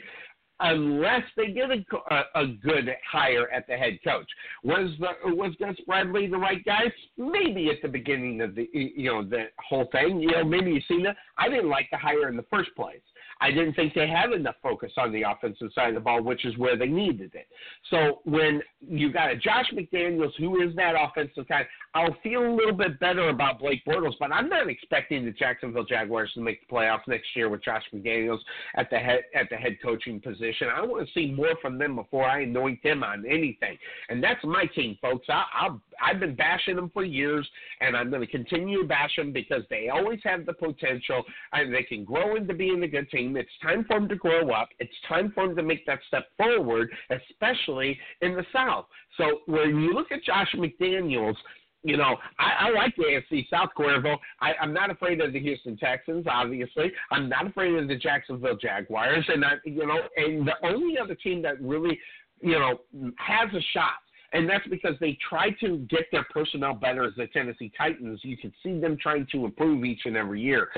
unless 0.60 1.24
they 1.36 1.48
get 1.48 1.70
a, 1.70 1.86
a, 2.14 2.44
a 2.44 2.48
good 2.48 2.90
hire 3.10 3.50
at 3.52 3.68
the 3.68 3.74
head 3.74 4.00
coach. 4.04 4.30
Was 4.64 4.90
the, 5.00 5.36
was 5.36 5.54
Gus 5.60 5.76
Bradley 5.86 6.28
the 6.28 6.38
right 6.38 6.64
guy? 6.66 6.92
Maybe 7.18 7.70
at 7.70 7.82
the 7.82 7.88
beginning 7.88 8.42
of 8.42 8.56
the 8.56 8.70
you 8.74 9.12
know 9.12 9.24
the 9.24 9.46
whole 9.60 9.88
thing. 9.92 10.20
You 10.20 10.32
know, 10.32 10.44
maybe 10.44 10.72
you 10.72 10.82
seen 10.88 11.04
that. 11.04 11.18
I 11.38 11.50
didn't 11.50 11.70
like 11.70 11.88
the 11.92 11.98
hire 11.98 12.28
in 12.30 12.38
the 12.38 12.46
first 12.50 12.76
place. 12.76 13.02
I 13.42 13.52
didn't 13.52 13.74
think 13.74 13.94
they 13.94 14.08
had 14.08 14.32
enough 14.32 14.56
focus 14.62 14.92
on 14.98 15.12
the 15.12 15.24
offensive 15.24 15.70
side 15.74 15.90
of 15.90 15.96
the 15.96 16.00
ball, 16.02 16.22
which 16.22 16.46
is 16.46 16.58
where 16.58 16.78
they 16.78 16.88
needed 16.88 17.32
it. 17.36 17.48
So 17.90 18.22
when 18.26 18.62
you 18.82 19.12
got 19.12 19.32
a 19.32 19.36
Josh 19.36 19.72
McDaniels 19.74 20.32
who 20.38 20.62
is 20.62 20.76
that 20.76 20.96
offensive 21.00 21.48
guy, 21.48 21.68
I'll 21.94 22.16
feel 22.22 22.46
a 22.46 22.54
little 22.54 22.74
bit 22.74 23.00
better 23.00 23.30
about 23.30 23.60
Blake 23.60 23.84
Bortles, 23.86 24.14
but 24.20 24.32
I'm 24.32 24.50
not 24.50 24.70
expecting 24.70 25.26
the 25.26 25.32
Jacksonville 25.32 25.86
Jaguars 25.86 26.32
to 26.34 26.42
make 26.42 26.68
the 26.68 26.74
playoffs 26.74 27.08
next 27.08 27.36
year 27.36 27.50
with 27.50 27.64
Josh 27.64 27.84
McDaniels 27.94 28.40
at 28.76 28.90
the 28.90 28.98
head 28.98 29.22
at 29.34 29.50
the 29.50 29.56
head 29.56 29.78
coaching 29.84 30.20
position. 30.20 30.68
I 30.74 30.82
want 30.86 31.08
to 31.08 31.14
see 31.14 31.32
more 31.32 31.56
from 31.62 31.78
them 31.78 31.96
before 31.96 32.26
I 32.26 32.42
anoint 32.42 32.84
them 32.84 33.04
on 33.04 33.26
anything, 33.26 33.78
and 34.10 34.24
that's 34.24 34.44
my 34.44 34.66
team, 34.66 34.98
folks. 35.02 35.28
I, 35.30 35.46
I'll 35.60 35.82
I've 36.02 36.20
been 36.20 36.36
bashing 36.36 36.76
them 36.76 36.92
for 36.94 37.04
years, 37.04 37.48
and 37.82 37.96
I'm 37.96 38.10
going 38.10 38.22
to 38.22 38.28
continue 38.28 38.82
to 38.82 38.88
bash 38.88 39.16
them 39.16 39.32
because 39.32 39.64
they 39.70 39.90
always 39.90 40.20
have 40.24 40.46
the 40.46 40.54
potential, 40.54 41.24
and 41.54 41.74
they 41.74 41.84
can 41.84 42.04
grow 42.04 42.36
into 42.36 42.54
being 42.54 42.84
a 42.84 42.88
good 42.88 43.10
team. 43.10 43.27
It's 43.36 43.50
time 43.62 43.84
for 43.86 44.00
them 44.00 44.08
to 44.10 44.16
grow 44.16 44.52
up. 44.52 44.70
It's 44.80 44.94
time 45.08 45.32
for 45.34 45.48
them 45.48 45.56
to 45.56 45.64
make 45.64 45.86
that 45.86 46.00
step 46.08 46.28
forward, 46.38 46.90
especially 47.10 47.98
in 48.22 48.36
the 48.36 48.46
South. 48.54 48.86
So 49.18 49.42
when 49.46 49.82
you 49.82 49.94
look 49.94 50.12
at 50.12 50.24
Josh 50.24 50.54
McDaniels, 50.56 51.36
you 51.84 51.96
know, 51.96 52.18
I, 52.40 52.68
I 52.68 52.70
like 52.72 52.96
the 52.96 53.04
AFC 53.04 53.48
South, 53.50 53.70
Cuervo. 53.78 54.18
I, 54.42 54.54
I'm 54.62 54.74
not 54.74 54.90
afraid 54.90 55.22
of 55.22 55.34
the 55.34 55.40
Houston 55.40 55.78
Texans, 55.78 56.26
obviously. 56.30 56.92
I'm 57.12 57.30
not 57.30 57.48
afraid 57.48 57.76
of 57.76 57.88
the 57.88 57.96
Jacksonville 57.96 58.58
Jaguars, 58.58 59.26
and 59.28 59.46
I, 59.46 59.54
you 59.64 59.86
know, 59.86 60.00
and 60.18 60.48
the 60.48 60.56
only 60.64 60.98
other 60.98 61.16
team 61.16 61.42
that 61.44 61.62
really, 61.62 61.98
you 62.42 62.60
know, 62.60 62.80
has 63.18 63.50
a 63.54 63.62
shot 63.74 64.00
and 64.34 64.50
that's 64.50 64.68
because 64.68 64.96
they 65.00 65.18
try 65.28 65.52
to 65.62 65.78
get 65.90 66.06
their 66.12 66.26
personnel 66.32 66.74
better 66.74 67.06
as 67.06 67.14
the 67.16 67.28
Tennessee 67.28 67.72
Titans. 67.78 68.20
You 68.24 68.38
can 68.38 68.54
see 68.62 68.80
them 68.80 68.98
trying 69.02 69.26
to 69.32 69.46
improve 69.46 69.86
each 69.86 70.02
and 70.06 70.18
every 70.18 70.42
year. 70.42 70.70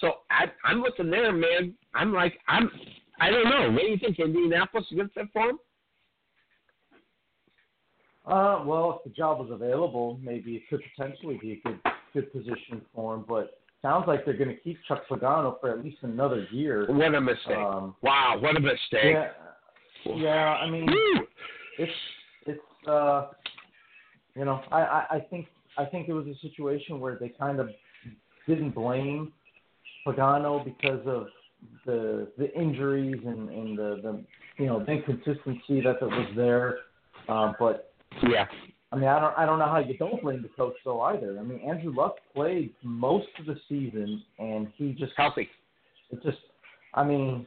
So 0.00 0.12
I, 0.30 0.46
I'm 0.64 0.80
looking 0.80 1.10
there, 1.10 1.32
man. 1.32 1.74
I'm 1.94 2.12
like, 2.12 2.38
I'm, 2.48 2.70
I 3.20 3.30
don't 3.30 3.44
know. 3.44 3.70
What 3.70 3.82
do 3.82 3.88
you 3.88 3.98
think? 3.98 4.18
Indianapolis 4.18 4.86
a 4.90 4.94
good 4.94 5.10
fit 5.14 5.26
for 5.32 5.50
him? 5.50 5.58
Uh, 8.26 8.64
well, 8.64 8.98
if 8.98 9.04
the 9.04 9.16
job 9.16 9.38
was 9.38 9.50
available, 9.50 10.18
maybe 10.22 10.56
it 10.56 10.62
could 10.70 10.80
potentially 10.96 11.38
be 11.40 11.52
a 11.52 11.68
good 11.68 11.78
good 12.14 12.32
position 12.32 12.80
for 12.94 13.16
him. 13.16 13.24
But 13.28 13.58
sounds 13.82 14.04
like 14.08 14.24
they're 14.24 14.36
going 14.36 14.48
to 14.48 14.56
keep 14.56 14.78
Chuck 14.88 15.02
Pagano 15.10 15.60
for 15.60 15.70
at 15.70 15.84
least 15.84 15.98
another 16.02 16.46
year. 16.50 16.86
What 16.90 17.14
a 17.14 17.20
mistake! 17.20 17.56
Um, 17.56 17.94
wow, 18.02 18.38
what 18.40 18.56
a 18.56 18.60
mistake! 18.60 19.14
Yeah, 19.14 19.28
yeah. 20.16 20.54
I 20.54 20.70
mean, 20.70 20.88
it's 21.78 21.92
it's 22.46 22.88
uh, 22.88 23.28
you 24.34 24.46
know, 24.46 24.62
I, 24.72 24.80
I, 24.80 25.06
I 25.10 25.20
think 25.28 25.46
I 25.76 25.84
think 25.84 26.08
it 26.08 26.14
was 26.14 26.26
a 26.26 26.38
situation 26.40 27.00
where 27.00 27.16
they 27.20 27.28
kind 27.28 27.60
of 27.60 27.68
didn't 28.48 28.74
blame 28.74 29.32
Pagano 30.06 30.64
because 30.64 31.00
of 31.06 31.28
the 31.86 32.28
the 32.38 32.52
injuries 32.54 33.20
and, 33.24 33.48
and 33.48 33.78
the, 33.78 34.00
the 34.02 34.24
you 34.62 34.66
know 34.66 34.84
the 34.84 34.92
inconsistency 34.92 35.80
that 35.80 36.00
was 36.00 36.28
there. 36.36 36.78
Uh, 37.28 37.52
but 37.58 37.92
yeah, 38.28 38.46
I 38.92 38.96
mean 38.96 39.08
I 39.08 39.18
don't 39.18 39.38
I 39.38 39.46
don't 39.46 39.58
know 39.58 39.66
how 39.66 39.78
you 39.78 39.96
don't 39.96 40.22
blame 40.22 40.42
the 40.42 40.48
coach 40.48 40.74
though 40.84 41.00
either. 41.02 41.38
I 41.38 41.42
mean 41.42 41.60
Andrew 41.60 41.94
Luck 41.94 42.16
played 42.34 42.74
most 42.82 43.28
of 43.38 43.46
the 43.46 43.56
season 43.68 44.22
and 44.38 44.68
he 44.76 44.92
just 44.92 45.12
healthy. 45.16 45.48
It 46.10 46.22
just 46.22 46.38
I 46.92 47.04
mean 47.04 47.46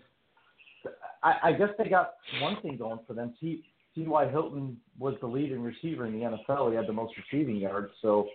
I, 1.24 1.50
I 1.50 1.52
guess 1.54 1.70
they 1.78 1.90
got 1.90 2.14
one 2.42 2.62
thing 2.62 2.78
going 2.78 3.00
for 3.08 3.14
them. 3.14 3.34
He 3.40 3.64
T.Y. 3.96 4.30
Hilton 4.30 4.78
was 5.00 5.16
the 5.22 5.28
leading 5.28 5.64
receiver 5.64 6.06
in 6.06 6.14
the 6.14 6.20
NFL. 6.20 6.70
He 6.70 6.76
had 6.76 6.86
the 6.86 6.94
most 6.94 7.14
receiving 7.18 7.56
yards. 7.56 7.90
So 8.04 8.28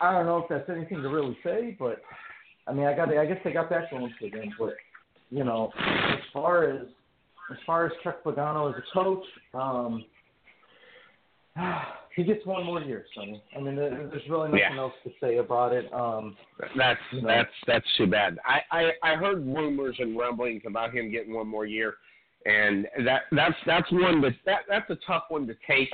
I 0.00 0.12
don't 0.12 0.26
know 0.26 0.38
if 0.38 0.48
that's 0.48 0.68
anything 0.68 1.00
to 1.02 1.08
really 1.08 1.38
say, 1.44 1.76
but 1.78 2.02
I 2.66 2.72
mean, 2.72 2.86
I 2.86 2.94
got 2.94 3.16
I 3.16 3.26
guess 3.26 3.38
they 3.44 3.52
got 3.52 3.70
that 3.70 3.90
going 3.90 4.12
for 4.18 4.30
them. 4.30 4.50
But 4.58 4.74
you 5.30 5.44
know, 5.44 5.72
as 5.78 6.20
far 6.32 6.64
as 6.64 6.86
as 7.50 7.58
far 7.66 7.86
as 7.86 7.92
Chuck 8.02 8.22
Pagano 8.24 8.72
as 8.72 8.80
a 8.80 8.94
coach, 8.94 9.24
um, 9.54 10.04
he 12.16 12.22
gets 12.22 12.44
one 12.46 12.64
more 12.64 12.80
year, 12.80 13.04
Sonny. 13.14 13.42
I 13.56 13.60
mean, 13.60 13.76
there's 13.76 14.22
really 14.28 14.48
nothing 14.48 14.60
yeah. 14.60 14.78
else 14.78 14.94
to 15.04 15.10
say 15.20 15.38
about 15.38 15.72
it. 15.72 15.92
Um, 15.92 16.36
that's 16.76 17.00
you 17.12 17.22
know. 17.22 17.28
that's 17.28 17.50
that's 17.66 17.86
too 17.96 18.06
bad. 18.06 18.38
I, 18.44 18.60
I 18.70 19.12
I 19.12 19.16
heard 19.16 19.44
rumors 19.46 19.96
and 19.98 20.16
rumblings 20.16 20.62
about 20.66 20.94
him 20.94 21.10
getting 21.10 21.34
one 21.34 21.48
more 21.48 21.66
year 21.66 21.96
and 22.46 22.86
that 23.04 23.22
that's 23.32 23.54
that's 23.66 23.90
one 23.92 24.20
that, 24.22 24.32
that 24.46 24.60
that's 24.68 24.88
a 24.90 24.98
tough 25.06 25.24
one 25.28 25.46
to 25.46 25.54
take, 25.66 25.90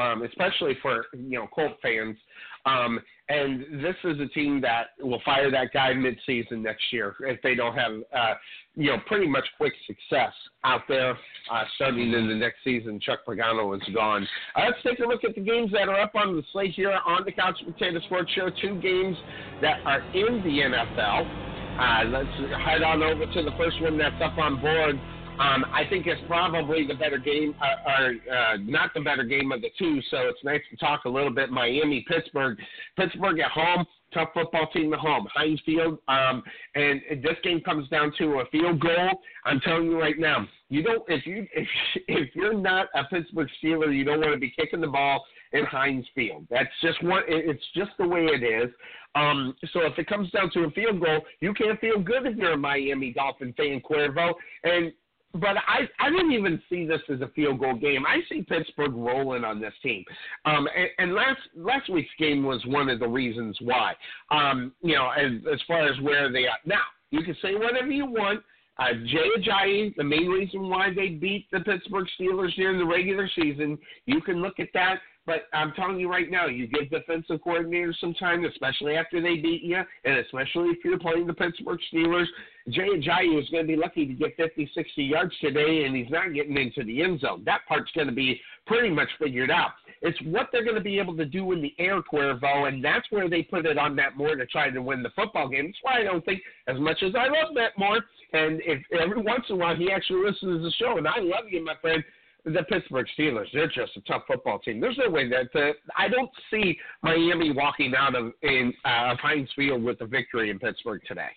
um, 0.00 0.22
especially 0.22 0.76
for 0.80 1.06
you 1.12 1.38
know 1.38 1.48
Colt 1.48 1.72
fans. 1.82 2.16
Um, 2.64 3.00
and 3.28 3.82
this 3.82 3.96
is 4.04 4.20
a 4.20 4.26
team 4.26 4.60
that 4.60 4.88
will 5.00 5.20
fire 5.24 5.50
that 5.50 5.72
guy 5.72 5.92
midseason 5.92 6.62
next 6.62 6.92
year 6.92 7.14
if 7.20 7.40
they 7.42 7.54
don't 7.54 7.74
have 7.74 7.92
uh, 8.14 8.34
you 8.74 8.90
know 8.90 8.98
pretty 9.06 9.26
much 9.26 9.44
quick 9.56 9.72
success 9.86 10.32
out 10.64 10.82
there 10.88 11.12
uh, 11.50 11.64
starting 11.76 12.12
in 12.12 12.28
the 12.28 12.34
next 12.34 12.58
season. 12.62 13.00
Chuck 13.00 13.20
Pagano 13.26 13.74
is 13.76 13.94
gone. 13.94 14.26
Uh, 14.54 14.66
let's 14.66 14.78
take 14.84 14.98
a 14.98 15.08
look 15.08 15.24
at 15.24 15.34
the 15.34 15.40
games 15.40 15.70
that 15.72 15.88
are 15.88 16.00
up 16.00 16.14
on 16.14 16.36
the 16.36 16.42
slate 16.52 16.72
here 16.74 16.98
on 17.06 17.24
the 17.24 17.32
Couch 17.32 17.58
Potato 17.64 18.00
Sports 18.00 18.30
Show. 18.34 18.50
Two 18.60 18.80
games 18.80 19.16
that 19.60 19.80
are 19.84 20.00
in 20.12 20.42
the 20.42 20.60
NFL. 20.60 21.48
Uh, 21.78 22.04
let's 22.10 22.62
head 22.62 22.82
on 22.82 23.02
over 23.02 23.24
to 23.24 23.42
the 23.42 23.52
first 23.56 23.80
one 23.80 23.96
that's 23.96 24.20
up 24.22 24.36
on 24.38 24.60
board. 24.60 25.00
Um, 25.42 25.64
I 25.72 25.82
think 25.90 26.06
it's 26.06 26.20
probably 26.28 26.86
the 26.86 26.94
better 26.94 27.18
game, 27.18 27.54
uh, 27.60 27.90
or 27.90 28.14
uh, 28.32 28.56
not 28.60 28.94
the 28.94 29.00
better 29.00 29.24
game 29.24 29.50
of 29.50 29.60
the 29.60 29.70
two. 29.76 30.00
So 30.10 30.18
it's 30.28 30.38
nice 30.44 30.60
to 30.70 30.76
talk 30.76 31.04
a 31.04 31.08
little 31.08 31.34
bit. 31.34 31.50
Miami, 31.50 32.04
Pittsburgh, 32.08 32.56
Pittsburgh 32.96 33.40
at 33.40 33.50
home, 33.50 33.84
tough 34.14 34.28
football 34.34 34.68
team 34.72 34.92
at 34.92 35.00
home, 35.00 35.26
Heinz 35.34 35.60
Field, 35.66 35.98
um, 36.06 36.44
and 36.76 37.00
this 37.22 37.36
game 37.42 37.60
comes 37.60 37.88
down 37.88 38.12
to 38.18 38.40
a 38.40 38.46
field 38.52 38.80
goal. 38.80 39.10
I'm 39.44 39.58
telling 39.60 39.86
you 39.86 39.98
right 39.98 40.18
now, 40.18 40.46
you 40.68 40.82
don't 40.82 41.02
if 41.08 41.26
you 41.26 41.46
if 41.54 41.66
if 42.06 42.36
you're 42.36 42.54
not 42.54 42.86
a 42.94 43.04
Pittsburgh 43.04 43.48
Steeler, 43.62 43.94
you 43.94 44.04
don't 44.04 44.20
want 44.20 44.34
to 44.34 44.38
be 44.38 44.52
kicking 44.56 44.80
the 44.80 44.86
ball 44.86 45.24
in 45.52 45.64
Heinz 45.64 46.06
Field. 46.14 46.46
That's 46.50 46.70
just 46.80 47.02
one. 47.02 47.22
It's 47.26 47.64
just 47.74 47.90
the 47.98 48.06
way 48.06 48.26
it 48.26 48.44
is. 48.44 48.70
Um, 49.14 49.54
so 49.72 49.80
if 49.80 49.98
it 49.98 50.06
comes 50.06 50.30
down 50.30 50.50
to 50.52 50.60
a 50.60 50.70
field 50.70 51.00
goal, 51.00 51.20
you 51.40 51.52
can't 51.52 51.78
feel 51.80 52.00
good 52.00 52.26
if 52.26 52.36
you're 52.36 52.52
a 52.52 52.56
Miami 52.56 53.12
Dolphin 53.12 53.52
fan, 53.56 53.80
Cuervo. 53.80 54.32
And 54.64 54.92
but 55.34 55.56
I 55.66 55.88
I 55.98 56.10
didn't 56.10 56.32
even 56.32 56.60
see 56.68 56.86
this 56.86 57.00
as 57.12 57.20
a 57.20 57.28
field 57.28 57.60
goal 57.60 57.74
game. 57.74 58.04
I 58.06 58.20
see 58.28 58.42
Pittsburgh 58.42 58.92
rolling 58.94 59.44
on 59.44 59.60
this 59.60 59.74
team. 59.82 60.04
Um, 60.44 60.68
and, 60.76 60.88
and 60.98 61.14
last 61.14 61.40
last 61.56 61.88
week's 61.90 62.10
game 62.18 62.44
was 62.44 62.64
one 62.66 62.88
of 62.88 63.00
the 63.00 63.08
reasons 63.08 63.56
why. 63.60 63.94
Um, 64.30 64.72
you 64.82 64.94
know, 64.94 65.10
as 65.10 65.32
as 65.52 65.60
far 65.66 65.88
as 65.88 65.98
where 66.00 66.30
they 66.30 66.46
are 66.46 66.58
now, 66.66 66.82
you 67.10 67.22
can 67.22 67.36
say 67.42 67.54
whatever 67.54 67.90
you 67.90 68.06
want. 68.06 68.42
Uh, 68.78 68.94
Jay 69.06 69.28
Ajayi, 69.38 69.94
the 69.96 70.04
main 70.04 70.28
reason 70.28 70.68
why 70.68 70.92
they 70.94 71.10
beat 71.10 71.46
the 71.52 71.60
Pittsburgh 71.60 72.06
Steelers 72.18 72.54
during 72.54 72.78
the 72.78 72.86
regular 72.86 73.28
season, 73.34 73.78
you 74.06 74.20
can 74.22 74.40
look 74.40 74.58
at 74.58 74.68
that. 74.72 74.96
But 75.24 75.44
I'm 75.52 75.72
telling 75.72 76.00
you 76.00 76.10
right 76.10 76.30
now, 76.30 76.46
you 76.46 76.66
give 76.66 76.90
defensive 76.90 77.40
coordinators 77.46 77.94
some 78.00 78.12
time, 78.14 78.44
especially 78.44 78.96
after 78.96 79.22
they 79.22 79.36
beat 79.36 79.62
you, 79.62 79.80
and 80.04 80.18
especially 80.18 80.70
if 80.70 80.84
you're 80.84 80.98
playing 80.98 81.28
the 81.28 81.34
Pittsburgh 81.34 81.78
Steelers. 81.92 82.26
Jay 82.68 82.88
Ajayi 82.88 83.40
is 83.40 83.48
going 83.50 83.64
to 83.64 83.68
be 83.68 83.76
lucky 83.76 84.06
to 84.06 84.12
get 84.14 84.36
50, 84.36 84.70
60 84.74 85.02
yards 85.02 85.32
today, 85.40 85.84
and 85.84 85.96
he's 85.96 86.10
not 86.10 86.32
getting 86.34 86.56
into 86.56 86.84
the 86.84 87.02
end 87.02 87.20
zone. 87.20 87.42
That 87.44 87.60
part's 87.68 87.90
going 87.92 88.08
to 88.08 88.12
be 88.12 88.40
pretty 88.66 88.90
much 88.90 89.08
figured 89.20 89.50
out. 89.50 89.70
It's 90.00 90.18
what 90.22 90.48
they're 90.52 90.64
going 90.64 90.76
to 90.76 90.82
be 90.82 90.98
able 90.98 91.16
to 91.16 91.24
do 91.24 91.52
in 91.52 91.62
the 91.62 91.74
air, 91.78 92.00
Cuervo, 92.02 92.68
and 92.68 92.84
that's 92.84 93.06
where 93.10 93.28
they 93.28 93.42
put 93.42 93.66
it 93.66 93.78
on 93.78 93.94
Matt 93.94 94.16
Moore 94.16 94.34
to 94.34 94.46
try 94.46 94.70
to 94.70 94.82
win 94.82 95.02
the 95.02 95.10
football 95.10 95.48
game. 95.48 95.66
That's 95.66 95.78
why 95.82 96.00
I 96.00 96.04
don't 96.04 96.24
think, 96.24 96.40
as 96.66 96.78
much 96.78 97.02
as 97.02 97.14
I 97.16 97.26
love 97.26 97.54
Matt 97.54 97.72
Moore, 97.78 98.00
and 98.32 98.60
if 98.64 98.82
every 98.98 99.22
once 99.22 99.44
in 99.48 99.56
a 99.56 99.58
while 99.58 99.76
he 99.76 99.92
actually 99.92 100.24
listens 100.24 100.58
to 100.58 100.62
the 100.62 100.72
show, 100.78 100.98
and 100.98 101.06
I 101.06 101.18
love 101.18 101.44
you, 101.50 101.64
my 101.64 101.74
friend, 101.80 102.02
the 102.44 102.62
Pittsburgh 102.68 103.06
Steelers, 103.18 103.46
they're 103.52 103.68
just 103.68 103.96
a 103.96 104.00
tough 104.02 104.22
football 104.26 104.58
team. 104.58 104.80
There's 104.80 104.98
no 104.98 105.10
way 105.10 105.28
that 105.28 105.48
uh, 105.54 105.72
I 105.96 106.08
don't 106.08 106.30
see 106.50 106.76
Miami 107.02 107.52
walking 107.52 107.94
out 107.96 108.14
of 108.14 108.32
in 108.42 108.72
uh, 108.84 109.14
Heinz 109.16 109.48
Field 109.54 109.82
with 109.82 110.00
a 110.00 110.06
victory 110.06 110.50
in 110.50 110.58
Pittsburgh 110.58 111.00
today. 111.06 111.30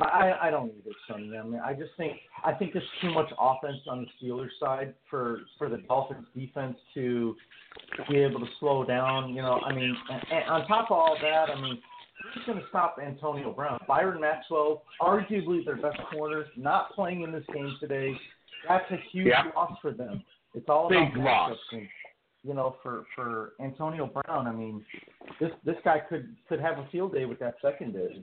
I, 0.00 0.32
I 0.42 0.50
don't 0.50 0.72
either, 0.78 0.94
Sonny. 1.08 1.36
I 1.36 1.44
mean, 1.44 1.60
I 1.64 1.72
just 1.72 1.92
think 1.96 2.14
I 2.44 2.52
think 2.52 2.72
there's 2.72 2.84
too 3.00 3.12
much 3.12 3.30
offense 3.38 3.78
on 3.88 4.04
the 4.04 4.26
Steelers 4.26 4.48
side 4.58 4.94
for 5.08 5.42
for 5.56 5.68
the 5.68 5.76
Dolphins 5.88 6.26
defense 6.36 6.76
to 6.94 7.36
be 8.10 8.16
able 8.16 8.40
to 8.40 8.46
slow 8.58 8.84
down. 8.84 9.32
You 9.32 9.42
know, 9.42 9.60
I 9.64 9.72
mean, 9.72 9.96
and, 10.10 10.22
and 10.32 10.50
on 10.50 10.66
top 10.66 10.90
of 10.90 10.96
all 10.96 11.16
that, 11.22 11.48
I 11.48 11.60
mean, 11.60 11.78
who's 12.32 12.44
going 12.46 12.58
to 12.58 12.64
stop 12.68 12.96
Antonio 13.04 13.52
Brown? 13.52 13.78
Byron 13.86 14.20
Maxwell, 14.20 14.82
arguably 15.00 15.64
their 15.64 15.76
best 15.76 15.98
corner, 16.10 16.46
not 16.56 16.92
playing 16.94 17.22
in 17.22 17.32
this 17.32 17.44
game 17.52 17.76
today. 17.80 18.14
That's 18.68 18.90
a 18.90 18.96
huge 19.12 19.26
Yeah. 19.28 19.50
loss 19.54 19.78
for 19.80 19.90
them. 19.92 20.22
It's 20.54 20.68
all 20.68 20.88
Big 20.88 20.98
about 21.14 21.18
loss. 21.18 21.50
matchups 21.50 21.78
and, 21.78 21.88
You 22.44 22.52
know, 22.54 22.76
for 22.82 23.04
for 23.14 23.54
Antonio 23.60 24.06
Brown, 24.06 24.46
I 24.46 24.52
mean, 24.52 24.84
this 25.40 25.50
this 25.64 25.76
guy 25.84 25.98
could 26.00 26.36
could 26.48 26.60
have 26.60 26.78
a 26.78 26.86
field 26.92 27.12
day 27.14 27.24
with 27.24 27.38
that 27.38 27.54
secondary. 27.62 28.22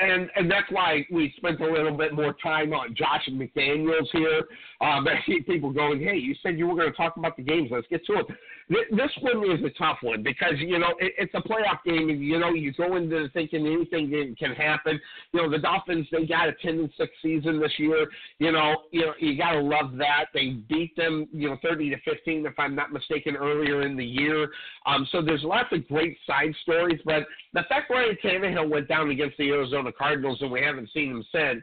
and 0.00 0.28
and 0.34 0.50
that's 0.50 0.68
why 0.70 1.06
we 1.10 1.32
spent 1.36 1.60
a 1.60 1.64
little 1.66 1.96
bit 1.96 2.12
more 2.12 2.32
time 2.42 2.72
on 2.72 2.94
Josh 2.94 3.28
McDaniels 3.30 4.08
here. 4.12 4.42
Um, 4.80 5.06
I 5.08 5.22
see 5.26 5.40
people 5.42 5.70
going, 5.70 6.00
"Hey, 6.00 6.16
you 6.16 6.34
said 6.42 6.58
you 6.58 6.66
were 6.66 6.74
going 6.74 6.90
to 6.90 6.96
talk 6.96 7.16
about 7.16 7.36
the 7.36 7.42
games. 7.42 7.68
Let's 7.70 7.86
get 7.88 8.04
to 8.06 8.14
it." 8.14 8.26
Th- 8.70 8.86
This 8.90 9.10
one 9.20 9.50
is 9.50 9.64
a 9.64 9.70
tough 9.78 9.98
one 10.02 10.22
because 10.22 10.54
you 10.58 10.78
know 10.78 10.94
it, 10.98 11.14
it's 11.18 11.34
a 11.34 11.40
playoff 11.40 11.82
game, 11.86 12.10
and 12.10 12.22
you 12.22 12.38
know 12.38 12.50
you 12.50 12.72
go 12.72 12.96
into 12.96 13.28
thinking 13.30 13.66
anything 13.66 14.36
can- 14.38 14.54
happen. 14.54 15.00
You 15.32 15.42
know 15.42 15.50
the 15.50 15.58
Dolphins 15.58 16.06
they 16.12 16.26
got 16.26 16.48
a 16.48 16.52
ten 16.60 16.78
and 16.80 16.90
six 16.96 17.12
season 17.22 17.60
this 17.60 17.72
year. 17.78 18.08
You 18.38 18.52
know 18.52 18.76
you 18.90 19.06
know 19.06 19.12
you 19.18 19.36
got 19.38 19.52
to 19.52 19.60
love 19.60 19.96
that 19.98 20.26
they 20.34 20.50
beat 20.68 20.94
them 20.96 21.28
you 21.32 21.48
know 21.48 21.56
thirty 21.62 21.88
to 21.90 21.96
fifteen 22.04 22.44
if 22.46 22.58
I'm 22.58 22.74
not 22.74 22.92
mistaken 22.92 23.36
earlier 23.36 23.82
in 23.82 23.96
the 23.96 24.04
year. 24.04 24.48
Um, 24.86 25.06
so 25.12 25.22
there's 25.22 25.42
lots 25.44 25.68
of 25.72 25.86
great 25.88 26.16
side 26.26 26.54
stories, 26.62 27.00
but 27.04 27.26
the 27.54 27.62
fact 27.68 27.90
Ryan 27.90 28.16
Tannehill 28.22 28.68
went 28.68 28.88
down 28.88 29.10
against 29.10 29.36
the 29.38 29.50
Arizona 29.50 29.92
Cardinals 29.92 30.38
and 30.42 30.50
we 30.50 30.60
haven't 30.60 30.90
seen 30.92 31.10
him 31.10 31.24
since, 31.32 31.62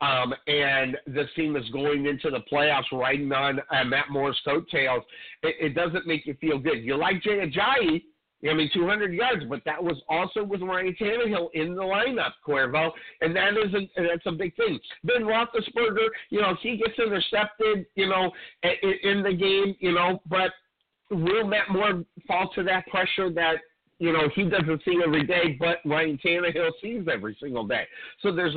um, 0.00 0.34
and 0.46 0.96
this 1.06 1.28
team 1.36 1.56
is 1.56 1.68
going 1.70 2.06
into 2.06 2.30
the 2.30 2.40
playoffs 2.50 2.90
riding 2.92 3.32
on 3.32 3.60
uh, 3.70 3.84
Matt 3.84 4.10
Moore's 4.10 4.40
coattails, 4.44 5.04
it, 5.42 5.56
it 5.60 5.74
doesn't 5.74 6.06
make 6.06 6.26
you 6.26 6.34
feel 6.40 6.58
good. 6.58 6.82
You 6.82 6.96
like 6.96 7.22
Jay 7.22 7.46
Ajayi, 7.46 8.02
I 8.48 8.54
mean, 8.54 8.70
200 8.72 9.12
yards, 9.12 9.44
but 9.48 9.60
that 9.66 9.82
was 9.82 10.00
also 10.08 10.42
with 10.42 10.62
Ryan 10.62 10.96
Tannehill 10.98 11.48
in 11.52 11.74
the 11.74 11.82
lineup, 11.82 12.32
Cuervo, 12.46 12.90
and 13.20 13.36
that 13.36 13.50
is 13.50 13.74
a 13.74 14.02
that's 14.02 14.24
a 14.26 14.32
big 14.32 14.56
thing. 14.56 14.78
Ben 15.04 15.22
Roethlisberger, 15.22 16.06
you 16.30 16.40
know, 16.40 16.56
he 16.62 16.78
gets 16.78 16.98
intercepted, 16.98 17.84
you 17.96 18.08
know, 18.08 18.30
in, 18.62 19.10
in 19.10 19.22
the 19.22 19.34
game, 19.34 19.76
you 19.80 19.92
know, 19.92 20.22
but 20.26 20.52
will 21.10 21.46
Matt 21.46 21.70
Moore 21.70 22.04
fall 22.26 22.50
to 22.54 22.62
that 22.62 22.86
pressure 22.86 23.30
that 23.30 23.56
you 24.00 24.12
know 24.12 24.28
he 24.34 24.44
doesn't 24.44 24.82
see 24.84 24.98
every 25.04 25.24
day, 25.24 25.56
but 25.60 25.78
Ryan 25.84 26.18
Tannehill 26.24 26.72
sees 26.82 27.06
every 27.12 27.36
single 27.40 27.66
day? 27.66 27.86
So 28.22 28.32
there's 28.32 28.56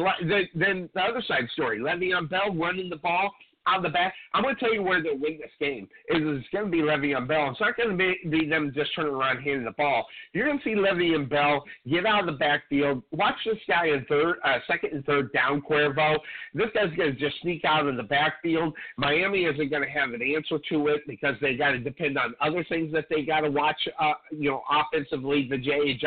then- 0.55 0.89
the 0.93 1.01
other 1.01 1.21
side 1.21 1.47
story: 1.51 1.79
Le'Veon 1.79 2.29
Bell 2.29 2.55
running 2.55 2.89
the 2.89 2.95
ball 2.95 3.35
out 3.67 3.81
the 3.81 3.89
back. 3.89 4.13
I'm 4.33 4.43
going 4.43 4.55
to 4.55 4.59
tell 4.59 4.73
you 4.73 4.83
where 4.83 5.01
they'll 5.01 5.17
win 5.17 5.39
this 5.39 5.51
game. 5.59 5.83
Is 6.09 6.21
it's 6.21 6.47
going 6.51 6.65
to 6.65 6.71
be 6.71 6.79
Le'Veon 6.79 7.27
Bell. 7.27 7.49
It's 7.51 7.59
not 7.59 7.77
going 7.77 7.97
to 7.97 8.13
be, 8.29 8.47
them 8.47 8.71
just 8.75 8.95
turning 8.95 9.13
around 9.13 9.41
handing 9.41 9.65
the 9.65 9.71
ball. 9.71 10.05
You're 10.33 10.47
going 10.47 10.59
to 10.59 10.63
see 10.63 10.75
Le'Veon 10.75 11.29
Bell 11.29 11.63
get 11.89 12.05
out 12.05 12.21
of 12.21 12.25
the 12.27 12.37
backfield. 12.37 13.03
Watch 13.11 13.35
this 13.45 13.57
guy 13.67 13.87
in 13.87 14.05
third, 14.05 14.37
uh, 14.43 14.57
second 14.67 14.93
and 14.93 15.05
third 15.05 15.31
down, 15.33 15.61
Cuervo. 15.61 16.17
This 16.53 16.67
guy's 16.73 16.95
going 16.95 17.13
to 17.13 17.19
just 17.19 17.41
sneak 17.41 17.63
out 17.65 17.87
of 17.87 17.95
the 17.95 18.03
backfield. 18.03 18.73
Miami 18.97 19.45
isn't 19.45 19.69
going 19.69 19.83
to 19.83 19.89
have 19.89 20.09
an 20.09 20.21
answer 20.21 20.59
to 20.69 20.87
it 20.87 21.01
because 21.07 21.35
they 21.41 21.55
got 21.55 21.71
to 21.71 21.79
depend 21.79 22.17
on 22.17 22.35
other 22.41 22.65
things 22.67 22.91
that 22.93 23.05
they 23.09 23.23
got 23.23 23.41
to 23.41 23.49
watch. 23.49 23.79
Uh, 23.99 24.13
you 24.31 24.49
know, 24.49 24.63
offensively, 24.69 25.47
the 25.49 25.57
Jay 25.57 25.97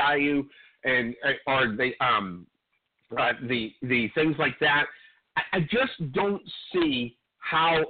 and 0.85 1.15
uh, 1.25 1.51
or 1.51 1.77
the 1.77 1.93
um 2.05 2.47
uh, 3.19 3.33
the 3.49 3.73
the 3.83 4.09
things 4.15 4.37
like 4.39 4.59
that. 4.61 4.85
I 5.53 5.61
just 5.61 6.13
don't 6.13 6.43
see 6.73 7.17
how 7.39 7.85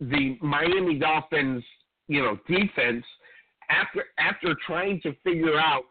the 0.00 0.36
Miami 0.42 0.98
Dolphins, 0.98 1.64
you 2.08 2.22
know, 2.22 2.38
defense 2.48 3.04
after 3.68 4.04
after 4.18 4.56
trying 4.66 5.00
to 5.02 5.14
figure 5.24 5.58
out 5.58 5.84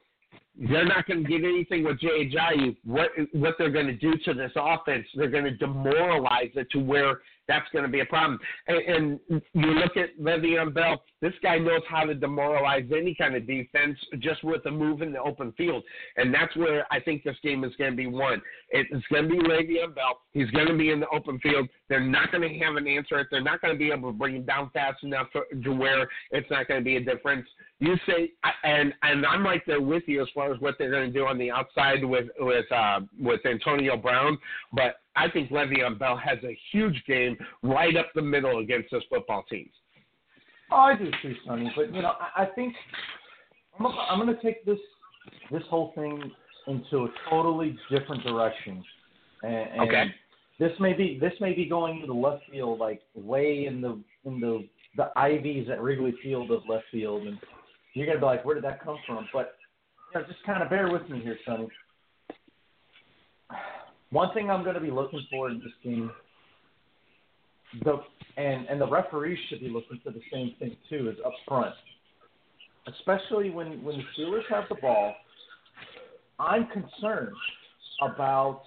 they're 0.57 0.85
not 0.85 1.05
going 1.05 1.23
to 1.23 1.29
get 1.29 1.43
anything 1.43 1.83
with 1.83 1.99
Jay 1.99 2.29
Ajayi. 2.29 2.77
What 2.85 3.09
what 3.33 3.55
they're 3.57 3.71
going 3.71 3.87
to 3.87 3.95
do 3.95 4.13
to 4.25 4.33
this 4.33 4.51
offense? 4.55 5.05
They're 5.15 5.29
going 5.29 5.43
to 5.43 5.57
demoralize 5.57 6.51
it 6.55 6.69
to 6.71 6.79
where 6.79 7.19
that's 7.47 7.67
going 7.73 7.83
to 7.83 7.91
be 7.91 7.99
a 7.99 8.05
problem. 8.05 8.39
And, 8.67 8.77
and 8.77 9.41
you 9.53 9.71
look 9.71 9.97
at 9.97 10.17
Le'Veon 10.19 10.73
Bell. 10.73 11.03
This 11.25 11.33
guy 11.41 11.57
knows 11.57 11.81
how 11.89 12.03
to 12.03 12.13
demoralize 12.13 12.85
any 12.95 13.15
kind 13.15 13.35
of 13.35 13.47
defense 13.47 13.97
just 14.19 14.43
with 14.43 14.63
a 14.67 14.71
move 14.71 15.01
in 15.01 15.11
the 15.11 15.19
open 15.19 15.53
field, 15.53 15.83
and 16.17 16.31
that's 16.31 16.55
where 16.55 16.85
I 16.91 16.99
think 16.99 17.23
this 17.23 17.35
game 17.41 17.63
is 17.63 17.75
going 17.77 17.89
to 17.89 17.97
be 17.97 18.05
won. 18.05 18.43
It's 18.69 19.07
going 19.07 19.27
to 19.27 19.29
be 19.29 19.39
Le'Veon 19.39 19.95
Bell. 19.95 20.19
He's 20.33 20.51
going 20.51 20.67
to 20.67 20.77
be 20.77 20.91
in 20.91 20.99
the 20.99 21.09
open 21.09 21.39
field. 21.39 21.67
They're 21.89 21.99
not 21.99 22.31
going 22.31 22.47
to 22.47 22.59
have 22.59 22.75
an 22.75 22.87
answer. 22.87 23.27
They're 23.31 23.41
not 23.41 23.59
going 23.59 23.73
to 23.73 23.79
be 23.79 23.89
able 23.89 24.11
to 24.11 24.15
bring 24.15 24.35
him 24.35 24.45
down 24.45 24.69
fast 24.71 25.03
enough 25.03 25.25
to, 25.33 25.61
to 25.63 25.73
where 25.73 26.07
it's 26.29 26.51
not 26.51 26.67
going 26.67 26.81
to 26.81 26.85
be 26.85 26.97
a 26.97 27.03
difference. 27.03 27.47
You 27.79 27.95
say, 28.07 28.29
and 28.63 28.93
and 29.01 29.25
I'm 29.25 29.43
right 29.43 29.63
there 29.65 29.81
with 29.81 30.03
you 30.05 30.21
as 30.21 30.27
far 30.35 30.53
as 30.53 30.61
what 30.61 30.75
they're 30.77 30.91
going 30.91 31.11
to 31.11 31.19
do 31.19 31.25
on 31.25 31.39
the 31.39 31.49
outside 31.49 32.05
with 32.05 32.27
with 32.37 32.71
uh, 32.71 32.99
with 33.19 33.43
Antonio 33.47 33.97
Brown, 33.97 34.37
but 34.73 34.97
I 35.15 35.27
think 35.27 35.49
Le'Veon 35.49 35.97
Bell 35.97 36.17
has 36.17 36.37
a 36.43 36.55
huge 36.71 37.01
game 37.07 37.35
right 37.63 37.97
up 37.97 38.11
the 38.13 38.21
middle 38.21 38.59
against 38.59 38.91
this 38.91 39.01
football 39.09 39.43
team. 39.49 39.71
Oh, 40.71 40.75
I 40.75 40.95
do 40.95 41.11
too, 41.21 41.35
Sonny. 41.45 41.71
But 41.75 41.93
you 41.93 42.01
know, 42.01 42.13
I, 42.19 42.43
I 42.43 42.45
think 42.55 42.73
I'm, 43.79 43.85
I'm 43.85 44.19
going 44.19 44.35
to 44.35 44.41
take 44.41 44.65
this 44.65 44.79
this 45.51 45.63
whole 45.69 45.91
thing 45.95 46.31
into 46.67 47.05
a 47.05 47.07
totally 47.29 47.77
different 47.91 48.23
direction. 48.23 48.83
And, 49.43 49.53
and 49.53 49.81
Okay. 49.81 50.05
This 50.57 50.71
may 50.79 50.93
be 50.93 51.19
this 51.19 51.33
may 51.41 51.53
be 51.53 51.65
going 51.65 51.99
into 51.99 52.13
left 52.13 52.43
field, 52.49 52.79
like 52.79 53.01
way 53.13 53.65
in 53.65 53.81
the 53.81 54.01
in 54.23 54.39
the 54.39 54.67
the 54.95 55.11
ivies 55.17 55.67
at 55.69 55.81
Wrigley 55.81 56.13
Field 56.23 56.49
of 56.49 56.61
left 56.69 56.85
field, 56.91 57.27
and 57.27 57.37
you're 57.93 58.07
gonna 58.07 58.19
be 58.19 58.25
like, 58.25 58.45
where 58.45 58.55
did 58.55 58.63
that 58.63 58.81
come 58.81 58.97
from? 59.05 59.27
But 59.33 59.55
you 60.13 60.21
know, 60.21 60.27
just 60.27 60.43
kind 60.45 60.63
of 60.63 60.69
bear 60.69 60.89
with 60.89 61.09
me 61.09 61.19
here, 61.19 61.37
Sonny. 61.45 61.67
One 64.11 64.33
thing 64.33 64.49
I'm 64.49 64.63
going 64.63 64.75
to 64.75 64.81
be 64.81 64.91
looking 64.91 65.25
for 65.29 65.49
in 65.49 65.59
this 65.59 65.73
game, 65.83 66.09
the 67.83 68.01
and 68.37 68.67
and 68.67 68.79
the 68.79 68.87
referees 68.87 69.39
should 69.49 69.59
be 69.61 69.69
looking 69.69 69.99
for 70.03 70.11
the 70.11 70.21
same 70.31 70.55
thing 70.59 70.75
too, 70.89 71.09
is 71.09 71.17
up 71.25 71.33
front. 71.47 71.75
Especially 72.87 73.49
when 73.49 73.83
when 73.83 73.97
the 73.97 74.03
Steelers 74.17 74.43
have 74.49 74.65
the 74.69 74.75
ball, 74.75 75.15
I'm 76.39 76.67
concerned 76.67 77.35
about 78.01 78.61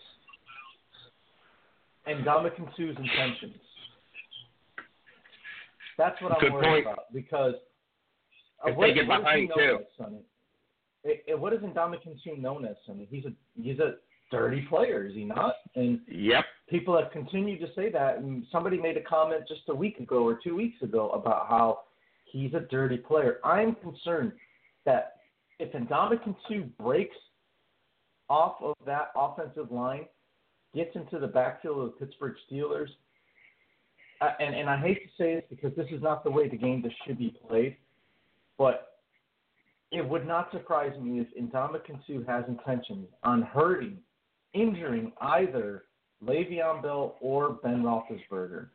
Ndamukong 2.08 2.74
Suh's 2.76 2.96
intentions. 2.96 3.54
That's 5.98 6.20
what 6.22 6.32
I'm 6.32 6.40
Good 6.40 6.52
worried 6.52 6.84
point. 6.84 6.86
about 6.86 7.12
because 7.12 7.54
uh, 8.64 8.70
If 8.70 8.76
what, 8.76 8.86
they 8.86 8.94
get 8.94 9.08
what 9.08 9.20
behind, 9.20 9.50
too. 9.54 9.78
as, 9.80 9.86
Sonny? 9.98 10.20
It, 11.04 11.24
it, 11.26 11.38
what 11.38 11.52
is 11.52 11.60
Ndamukong 11.60 12.16
Suh 12.24 12.36
known 12.38 12.64
as, 12.64 12.76
Sonny? 12.86 13.06
He's 13.10 13.24
a 13.24 13.32
he's 13.60 13.78
a 13.78 13.94
dirty 14.30 14.62
player, 14.68 15.06
is 15.06 15.14
he 15.14 15.24
not? 15.24 15.54
And 15.74 16.00
Yep. 16.08 16.44
People 16.68 16.96
have 17.00 17.10
continued 17.12 17.60
to 17.60 17.68
say 17.74 17.90
that. 17.90 18.18
And 18.18 18.44
somebody 18.52 18.78
made 18.78 18.96
a 18.96 19.02
comment 19.02 19.44
just 19.48 19.62
a 19.68 19.74
week 19.74 19.98
ago 19.98 20.24
or 20.24 20.38
two 20.42 20.54
weeks 20.54 20.80
ago 20.82 21.10
about 21.10 21.48
how 21.48 21.80
he's 22.24 22.54
a 22.54 22.60
dirty 22.60 22.98
player. 22.98 23.38
I'm 23.44 23.74
concerned 23.76 24.32
that 24.84 25.16
if 25.58 25.72
Ndamukong 25.72 26.36
Suh 26.48 26.64
breaks 26.82 27.16
off 28.28 28.56
of 28.62 28.74
that 28.86 29.10
offensive 29.16 29.72
line, 29.72 30.06
gets 30.74 30.94
into 30.94 31.18
the 31.18 31.26
backfield 31.26 31.78
of 31.78 31.84
the 31.86 32.06
Pittsburgh 32.06 32.34
Steelers, 32.50 32.88
uh, 34.20 34.30
and 34.40 34.54
and 34.54 34.68
I 34.68 34.76
hate 34.78 35.02
to 35.02 35.08
say 35.16 35.34
this 35.36 35.44
because 35.48 35.74
this 35.76 35.86
is 35.90 36.02
not 36.02 36.24
the 36.24 36.30
way 36.30 36.48
the 36.48 36.56
game 36.56 36.84
should 37.06 37.18
be 37.18 37.34
played, 37.48 37.76
but 38.58 38.98
it 39.90 40.06
would 40.06 40.26
not 40.26 40.50
surprise 40.52 40.92
me 41.00 41.20
if 41.20 41.52
Ndamukong 41.52 42.00
Suh 42.06 42.30
has 42.30 42.44
intentions 42.48 43.08
on 43.22 43.42
hurting, 43.42 43.96
injuring 44.52 45.12
either 45.20 45.84
Le'Veon 46.24 46.82
Bell 46.82 47.16
or 47.20 47.52
Ben 47.62 47.82
Roethlisberger, 47.82 48.68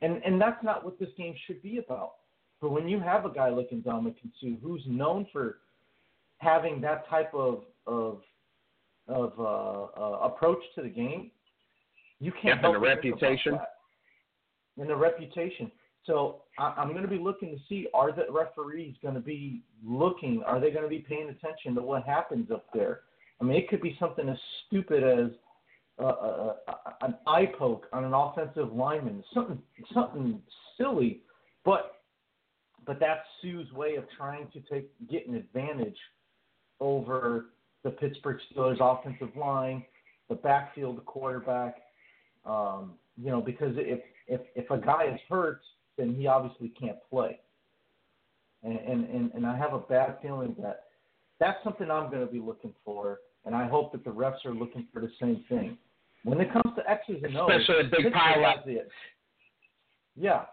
and 0.00 0.22
and 0.24 0.40
that's 0.40 0.62
not 0.64 0.84
what 0.84 0.98
this 0.98 1.10
game 1.16 1.34
should 1.46 1.62
be 1.62 1.78
about. 1.78 2.14
But 2.60 2.70
when 2.70 2.88
you 2.88 3.00
have 3.00 3.24
a 3.24 3.30
guy 3.30 3.48
like 3.50 3.70
Ndamukong 3.70 4.30
Suh 4.40 4.56
who's 4.62 4.82
known 4.86 5.26
for 5.32 5.58
having 6.38 6.80
that 6.80 7.08
type 7.08 7.34
of 7.34 7.64
of 7.86 8.22
of 9.08 9.32
uh, 9.38 10.00
uh, 10.00 10.18
approach 10.22 10.62
to 10.76 10.82
the 10.82 10.88
game, 10.88 11.30
you 12.20 12.32
can't 12.32 12.44
Yep, 12.44 12.60
help 12.60 12.74
and 12.76 12.84
the 12.84 12.88
but 12.88 13.02
think 13.02 13.14
about 13.14 13.22
reputation. 13.22 13.58
And 14.78 14.88
the 14.88 14.96
reputation. 14.96 15.70
So 16.06 16.42
I, 16.58 16.74
I'm 16.78 16.90
going 16.90 17.02
to 17.02 17.08
be 17.08 17.18
looking 17.18 17.50
to 17.50 17.58
see 17.68 17.88
are 17.94 18.12
the 18.12 18.26
referees 18.30 18.94
going 19.02 19.14
to 19.14 19.20
be 19.20 19.62
looking? 19.84 20.42
Are 20.46 20.60
they 20.60 20.70
going 20.70 20.84
to 20.84 20.88
be 20.88 21.00
paying 21.00 21.28
attention 21.28 21.74
to 21.74 21.82
what 21.82 22.04
happens 22.04 22.50
up 22.50 22.66
there? 22.72 23.00
I 23.40 23.44
mean, 23.44 23.56
it 23.56 23.68
could 23.68 23.82
be 23.82 23.96
something 23.98 24.28
as 24.28 24.38
stupid 24.66 25.02
as 25.02 25.32
uh, 25.98 26.04
uh, 26.04 26.54
uh, 26.68 26.74
an 27.02 27.14
eye 27.26 27.46
poke 27.58 27.86
on 27.92 28.04
an 28.04 28.14
offensive 28.14 28.72
lineman, 28.72 29.22
something 29.34 29.58
something 29.92 30.40
silly, 30.78 31.20
but 31.64 32.02
but 32.86 32.98
that's 32.98 33.20
Suh's 33.40 33.70
way 33.72 33.96
of 33.96 34.04
trying 34.16 34.48
to 34.52 34.60
take 34.60 34.90
get 35.10 35.26
an 35.28 35.34
advantage 35.34 35.98
over 36.80 37.46
the 37.84 37.90
Pittsburgh 37.90 38.38
Steelers 38.50 38.78
offensive 38.80 39.34
line, 39.36 39.84
the 40.28 40.34
backfield, 40.34 40.96
the 40.96 41.02
quarterback. 41.02 41.76
Um, 42.44 42.94
you 43.16 43.30
know, 43.30 43.40
because 43.40 43.74
if 43.76 44.00
if 44.26 44.40
if 44.54 44.70
a 44.70 44.78
guy 44.78 45.12
is 45.12 45.20
hurt, 45.28 45.60
then 45.98 46.14
he 46.14 46.26
obviously 46.26 46.70
can't 46.70 46.98
play. 47.10 47.38
And 48.62 48.78
and 48.78 49.08
and, 49.08 49.30
and 49.34 49.46
I 49.46 49.56
have 49.56 49.74
a 49.74 49.78
bad 49.78 50.16
feeling 50.22 50.56
that 50.60 50.84
that's 51.38 51.62
something 51.64 51.90
I'm 51.90 52.10
going 52.10 52.26
to 52.26 52.32
be 52.32 52.40
looking 52.40 52.72
for, 52.84 53.18
and 53.44 53.54
I 53.54 53.66
hope 53.68 53.92
that 53.92 54.04
the 54.04 54.10
refs 54.10 54.44
are 54.44 54.54
looking 54.54 54.86
for 54.92 55.00
the 55.00 55.10
same 55.20 55.44
thing. 55.48 55.76
When 56.24 56.40
it 56.40 56.52
comes 56.52 56.74
to 56.76 56.88
X's 56.88 57.22
and 57.24 57.36
O's, 57.36 57.50
Especially 57.50 57.80
a 57.80 57.84
big 57.84 57.90
Pittsburgh 57.92 58.12
pile 58.12 58.44
up. 58.44 58.64
the- 58.64 58.86
Yeah, 60.16 60.44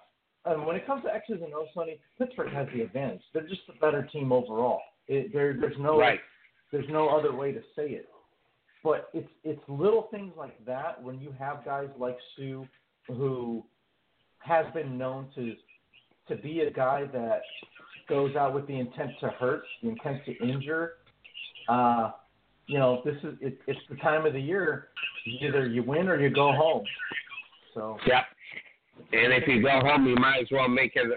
and 0.46 0.66
when 0.66 0.76
it 0.76 0.86
comes 0.88 1.04
to 1.04 1.14
X's 1.14 1.42
and 1.44 1.54
O's, 1.54 1.68
Sonny, 1.74 2.00
Pittsburgh 2.18 2.52
has 2.54 2.68
the 2.74 2.82
advantage. 2.82 3.22
They're 3.34 3.48
just 3.48 3.62
a 3.70 3.74
better 3.80 4.04
team 4.12 4.32
overall. 4.32 4.82
It, 5.08 5.32
there, 5.34 5.54
there's 5.60 5.78
no 5.80 6.00
Right. 6.00 6.20
there's 6.72 6.88
no 6.90 7.10
other 7.10 7.34
way 7.36 7.52
to 7.52 7.62
say 7.76 7.90
it. 7.90 8.08
But 8.84 9.10
it's 9.14 9.30
it's 9.44 9.62
little 9.68 10.04
things 10.12 10.34
like 10.38 10.64
that 10.66 11.02
when 11.04 11.20
you 11.20 11.32
have 11.38 11.66
guys 11.66 11.90
like 11.98 12.18
Suh 12.38 12.64
who 13.08 13.64
has 14.40 14.66
been 14.74 14.98
known 14.98 15.28
to 15.36 15.56
to 16.30 16.36
be 16.36 16.62
a 16.62 16.72
guy 16.72 17.06
that 17.12 17.42
goes 18.08 18.36
out 18.36 18.54
with 18.54 18.66
the 18.68 18.80
intent 18.80 19.12
to 19.20 19.30
hurt, 19.30 19.64
the 19.84 19.90
intent 19.90 20.24
to 20.26 20.32
injure. 20.48 20.94
Uh, 21.68 22.12
you 22.70 22.78
know, 22.78 23.02
this 23.04 23.16
is 23.24 23.36
it, 23.42 23.60
it's 23.66 23.80
the 23.90 23.96
time 23.96 24.28
of 24.28 24.34
the 24.34 24.40
year. 24.40 24.90
Either 25.42 25.66
you 25.66 25.82
win 25.82 26.08
or 26.08 26.22
you 26.22 26.30
go 26.30 26.52
home. 26.52 26.86
So 27.74 27.98
Yep. 28.06 28.24
And 29.12 29.34
if 29.34 29.48
you 29.48 29.62
go 29.62 29.80
home, 29.80 30.06
you 30.06 30.16
might 30.16 30.42
as 30.42 30.48
well 30.52 30.68
make 30.68 30.92
it 30.96 31.08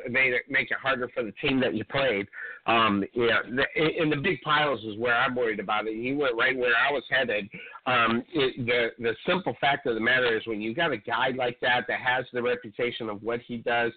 make 0.49 0.71
it 0.71 0.77
harder 0.81 1.09
for 1.13 1.25
the 1.25 1.33
team 1.43 1.61
that 1.61 1.75
you 1.75 1.85
played. 1.85 2.27
Um, 2.67 3.05
yeah, 3.13 3.41
the, 3.45 3.65
in 4.01 4.09
the 4.09 4.17
big 4.17 4.41
piles 4.43 4.81
is 4.85 4.97
where 4.99 5.17
I'm 5.17 5.35
worried 5.35 5.59
about 5.59 5.89
it. 5.89 6.01
He 6.01 6.15
went 6.15 6.37
right 6.37 6.57
where 6.57 6.75
I 6.77 6.93
was 6.93 7.03
headed. 7.11 7.49
Um, 7.87 8.23
it, 8.33 8.65
the 8.67 8.91
the 9.03 9.15
simple 9.27 9.55
fact 9.61 9.87
of 9.87 9.95
the 9.95 10.01
matter 10.01 10.35
is 10.37 10.47
when 10.47 10.63
you 10.63 10.75
got 10.75 10.93
a 10.93 10.97
guy 10.97 11.31
like 11.37 11.59
that 11.61 11.87
that 11.89 12.01
has 12.01 12.25
the 12.33 12.41
reputation 12.41 13.09
of 13.09 13.23
what 13.23 13.41
he 13.41 13.59
does, 13.59 13.93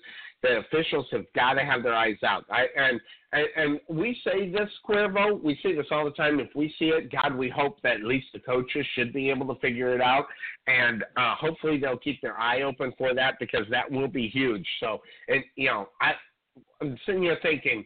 the 0.46 0.60
officials 0.60 1.08
have 1.12 1.26
got 1.34 1.54
to 1.54 1.62
have 1.62 1.84
their 1.84 1.96
eyes 1.96 2.18
out. 2.24 2.46
I 2.50 2.66
and 2.78 3.00
and, 3.32 3.48
and 3.58 3.80
we 3.90 4.18
say 4.24 4.50
this, 4.50 4.70
Cuervo, 4.88 5.42
we 5.42 5.60
say 5.62 5.76
this 5.76 5.88
all 5.92 6.06
the 6.06 6.12
time. 6.12 6.40
If 6.40 6.50
we 6.56 6.74
see 6.80 6.86
it, 6.86 7.12
God, 7.12 7.36
we 7.36 7.50
hope 7.50 7.82
that 7.82 7.98
at 7.98 8.04
least 8.04 8.28
the 8.34 8.40
coaches 8.40 8.86
should 8.94 9.12
be 9.12 9.30
able 9.30 9.54
to 9.54 9.60
figure 9.60 9.94
it 9.94 10.02
out, 10.02 10.26
and 10.68 11.04
uh, 11.18 11.36
hopefully 11.36 11.80
they'll 11.80 11.98
keep 11.98 12.22
their 12.22 12.38
eye 12.38 12.62
open 12.62 12.94
for 12.98 13.14
that 13.14 13.36
because 13.40 13.66
that 13.72 13.92
will 13.92 14.08
be 14.08 14.28
huge. 14.28 14.66
So, 14.80 15.02
and 15.28 15.44
you 15.56 15.68
know, 15.68 15.90
I 16.02 16.14
I'm 16.82 16.98
sitting 17.06 17.24
here 17.24 17.38
thinking, 17.42 17.84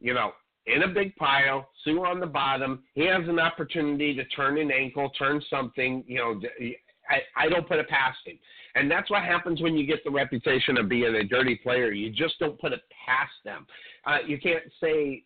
you 0.00 0.14
know, 0.14 0.32
in 0.66 0.82
a 0.82 0.88
big 0.88 1.16
pile, 1.16 1.68
Suh 1.84 2.02
on 2.02 2.20
the 2.20 2.26
bottom, 2.26 2.84
he 2.94 3.06
has 3.06 3.26
an 3.28 3.40
opportunity 3.40 4.14
to 4.14 4.24
turn 4.26 4.58
an 4.58 4.70
ankle, 4.70 5.10
turn 5.18 5.42
something. 5.50 6.04
You 6.06 6.18
know, 6.18 6.40
I 7.08 7.44
I 7.44 7.48
don't 7.48 7.66
put 7.66 7.78
it 7.78 7.88
past 7.88 8.18
him. 8.24 8.38
And 8.74 8.90
that's 8.90 9.10
what 9.10 9.22
happens 9.22 9.60
when 9.60 9.76
you 9.76 9.86
get 9.86 10.02
the 10.04 10.10
reputation 10.10 10.78
of 10.78 10.88
being 10.88 11.14
a 11.14 11.24
dirty 11.24 11.56
player. 11.56 11.92
You 11.92 12.10
just 12.10 12.38
don't 12.38 12.58
put 12.58 12.72
it 12.72 12.80
past 13.06 13.32
them. 13.44 13.66
Uh, 14.06 14.18
you 14.26 14.38
can't 14.38 14.64
say, 14.80 15.24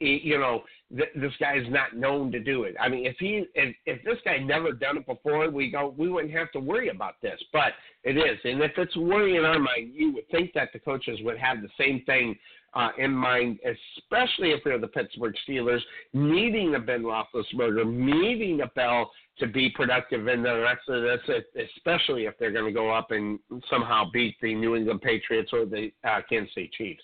you 0.00 0.38
know, 0.38 0.62
th- 0.96 1.10
this 1.16 1.32
guy's 1.40 1.68
not 1.68 1.96
known 1.96 2.30
to 2.32 2.40
do 2.40 2.64
it. 2.64 2.74
I 2.80 2.88
mean, 2.88 3.06
if 3.06 3.16
he, 3.18 3.44
if, 3.54 3.74
if 3.86 4.04
this 4.04 4.18
guy 4.24 4.38
never 4.38 4.72
done 4.72 4.96
it 4.96 5.06
before, 5.06 5.50
we 5.50 5.70
go, 5.70 5.94
we 5.96 6.08
wouldn't 6.08 6.34
have 6.34 6.52
to 6.52 6.60
worry 6.60 6.88
about 6.88 7.14
this. 7.22 7.40
But 7.52 7.72
it 8.04 8.16
is, 8.16 8.38
and 8.44 8.62
if 8.62 8.72
it's 8.76 8.96
worrying 8.96 9.36
in 9.36 9.44
our 9.44 9.58
mind, 9.58 9.92
you 9.92 10.12
would 10.14 10.28
think 10.30 10.52
that 10.54 10.68
the 10.72 10.78
coaches 10.78 11.18
would 11.22 11.38
have 11.38 11.62
the 11.62 11.68
same 11.78 12.02
thing 12.06 12.36
uh, 12.74 12.90
in 12.98 13.10
mind, 13.10 13.58
especially 13.64 14.50
if 14.50 14.62
they're 14.64 14.78
the 14.78 14.88
Pittsburgh 14.88 15.34
Steelers, 15.48 15.80
needing 16.12 16.74
a 16.74 16.78
Ben 16.78 17.02
Roethlisberger, 17.02 17.90
needing 17.90 18.60
a 18.60 18.66
Bell 18.68 19.10
to 19.38 19.46
be 19.46 19.70
productive 19.70 20.28
in 20.28 20.42
the 20.42 20.60
rest 20.60 20.88
of 20.88 21.02
this, 21.02 21.66
especially 21.76 22.26
if 22.26 22.34
they're 22.38 22.52
going 22.52 22.66
to 22.66 22.72
go 22.72 22.90
up 22.90 23.10
and 23.10 23.38
somehow 23.70 24.04
beat 24.12 24.36
the 24.42 24.54
New 24.54 24.76
England 24.76 25.00
Patriots 25.00 25.50
or 25.52 25.64
the 25.64 25.90
uh, 26.04 26.20
Kansas 26.28 26.52
City 26.54 26.70
Chiefs. 26.76 27.02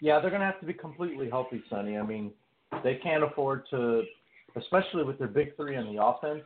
Yeah, 0.00 0.20
they're 0.20 0.30
going 0.30 0.40
to 0.40 0.46
have 0.46 0.60
to 0.60 0.66
be 0.66 0.72
completely 0.72 1.28
healthy, 1.28 1.62
Sonny. 1.68 1.98
I 1.98 2.02
mean, 2.02 2.30
they 2.84 2.96
can't 2.96 3.24
afford 3.24 3.64
to, 3.70 4.02
especially 4.56 5.02
with 5.02 5.18
their 5.18 5.28
big 5.28 5.56
three 5.56 5.76
on 5.76 5.92
the 5.92 6.02
offense, 6.02 6.44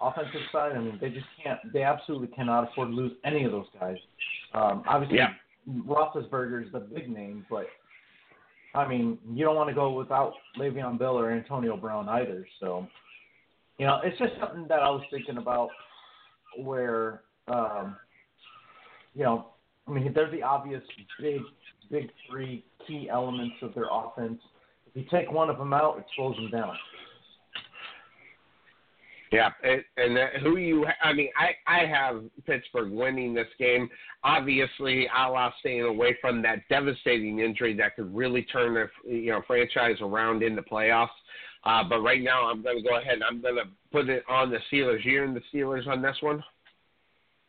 offensive 0.00 0.40
side. 0.52 0.72
I 0.72 0.78
mean, 0.78 0.98
they 1.00 1.10
just 1.10 1.26
can't. 1.42 1.58
They 1.72 1.82
absolutely 1.82 2.28
cannot 2.28 2.70
afford 2.70 2.90
to 2.90 2.94
lose 2.94 3.12
any 3.24 3.44
of 3.44 3.52
those 3.52 3.66
guys. 3.78 3.96
Um, 4.54 4.84
obviously, 4.86 5.18
Yeah. 5.18 5.30
Roethlisberger 5.68 6.66
is 6.66 6.72
the 6.72 6.80
big 6.80 7.08
name, 7.08 7.46
but 7.50 7.66
I 8.74 8.86
mean, 8.88 9.18
you 9.32 9.44
don't 9.44 9.56
want 9.56 9.68
to 9.68 9.74
go 9.74 9.92
without 9.92 10.34
Le'Veon 10.58 10.98
Bell 10.98 11.16
or 11.16 11.30
Antonio 11.30 11.76
Brown 11.76 12.08
either. 12.08 12.46
So, 12.60 12.86
you 13.78 13.86
know, 13.86 14.00
it's 14.02 14.18
just 14.18 14.32
something 14.40 14.66
that 14.68 14.80
I 14.80 14.90
was 14.90 15.02
thinking 15.10 15.38
about, 15.38 15.70
where, 16.58 17.22
um, 17.48 17.96
you 19.14 19.22
know, 19.22 19.46
I 19.86 19.92
mean, 19.92 20.12
they're 20.14 20.30
the 20.30 20.42
obvious 20.42 20.82
big, 21.20 21.40
big 21.90 22.10
three 22.28 22.64
key 22.86 23.08
elements 23.10 23.56
of 23.62 23.74
their 23.74 23.86
offense. 23.90 24.40
If 24.86 24.96
you 24.96 25.04
take 25.10 25.30
one 25.30 25.50
of 25.50 25.58
them 25.58 25.72
out, 25.72 25.98
it 25.98 26.04
slows 26.16 26.36
them 26.36 26.50
down. 26.50 26.74
Yeah, 29.34 29.50
and, 29.64 29.82
and 29.96 30.16
that, 30.16 30.36
who 30.42 30.58
you? 30.58 30.86
I 31.02 31.12
mean, 31.12 31.28
I 31.36 31.54
I 31.66 31.86
have 31.86 32.22
Pittsburgh 32.46 32.92
winning 32.92 33.34
this 33.34 33.48
game. 33.58 33.88
Obviously, 34.22 35.06
a 35.06 35.50
staying 35.58 35.82
away 35.82 36.16
from 36.20 36.40
that 36.42 36.60
devastating 36.68 37.40
injury 37.40 37.74
that 37.78 37.96
could 37.96 38.14
really 38.14 38.42
turn 38.44 38.74
their 38.74 38.92
you 39.04 39.32
know 39.32 39.42
franchise 39.44 39.96
around 40.00 40.44
in 40.44 40.54
the 40.54 40.62
playoffs. 40.62 41.08
Uh, 41.64 41.82
but 41.82 42.02
right 42.02 42.22
now, 42.22 42.48
I'm 42.48 42.62
going 42.62 42.76
to 42.76 42.88
go 42.88 42.96
ahead. 42.98 43.14
and 43.14 43.24
I'm 43.24 43.42
going 43.42 43.56
to 43.56 43.64
put 43.90 44.08
it 44.08 44.22
on 44.28 44.50
the 44.50 44.58
Steelers. 44.70 45.04
You're 45.04 45.24
in 45.24 45.34
the 45.34 45.42
Steelers 45.52 45.88
on 45.88 46.00
this 46.00 46.16
one. 46.20 46.44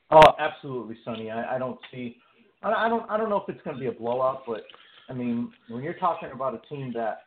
Oh, 0.09 0.33
absolutely, 0.39 0.97
Sonny. 1.05 1.29
I, 1.29 1.57
I 1.57 1.59
don't 1.59 1.77
see. 1.91 2.17
I, 2.63 2.71
I 2.71 2.89
don't. 2.89 3.07
I 3.11 3.15
don't 3.17 3.29
know 3.29 3.43
if 3.47 3.53
it's 3.53 3.63
going 3.63 3.77
to 3.77 3.79
be 3.79 3.89
a 3.89 3.91
blowout, 3.91 4.41
but 4.47 4.61
I 5.07 5.13
mean, 5.13 5.51
when 5.69 5.83
you're 5.83 5.93
talking 5.93 6.31
about 6.33 6.55
a 6.55 6.67
team 6.67 6.93
that 6.95 7.25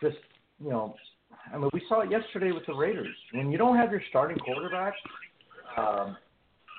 just, 0.00 0.18
you 0.62 0.70
know, 0.70 0.94
I 1.52 1.58
mean, 1.58 1.70
we 1.72 1.82
saw 1.88 2.00
it 2.00 2.10
yesterday 2.10 2.52
with 2.52 2.66
the 2.66 2.74
Raiders. 2.74 3.14
When 3.32 3.50
you 3.50 3.58
don't 3.58 3.76
have 3.76 3.90
your 3.90 4.02
starting 4.08 4.38
quarterback, 4.38 4.94
um, 5.76 6.16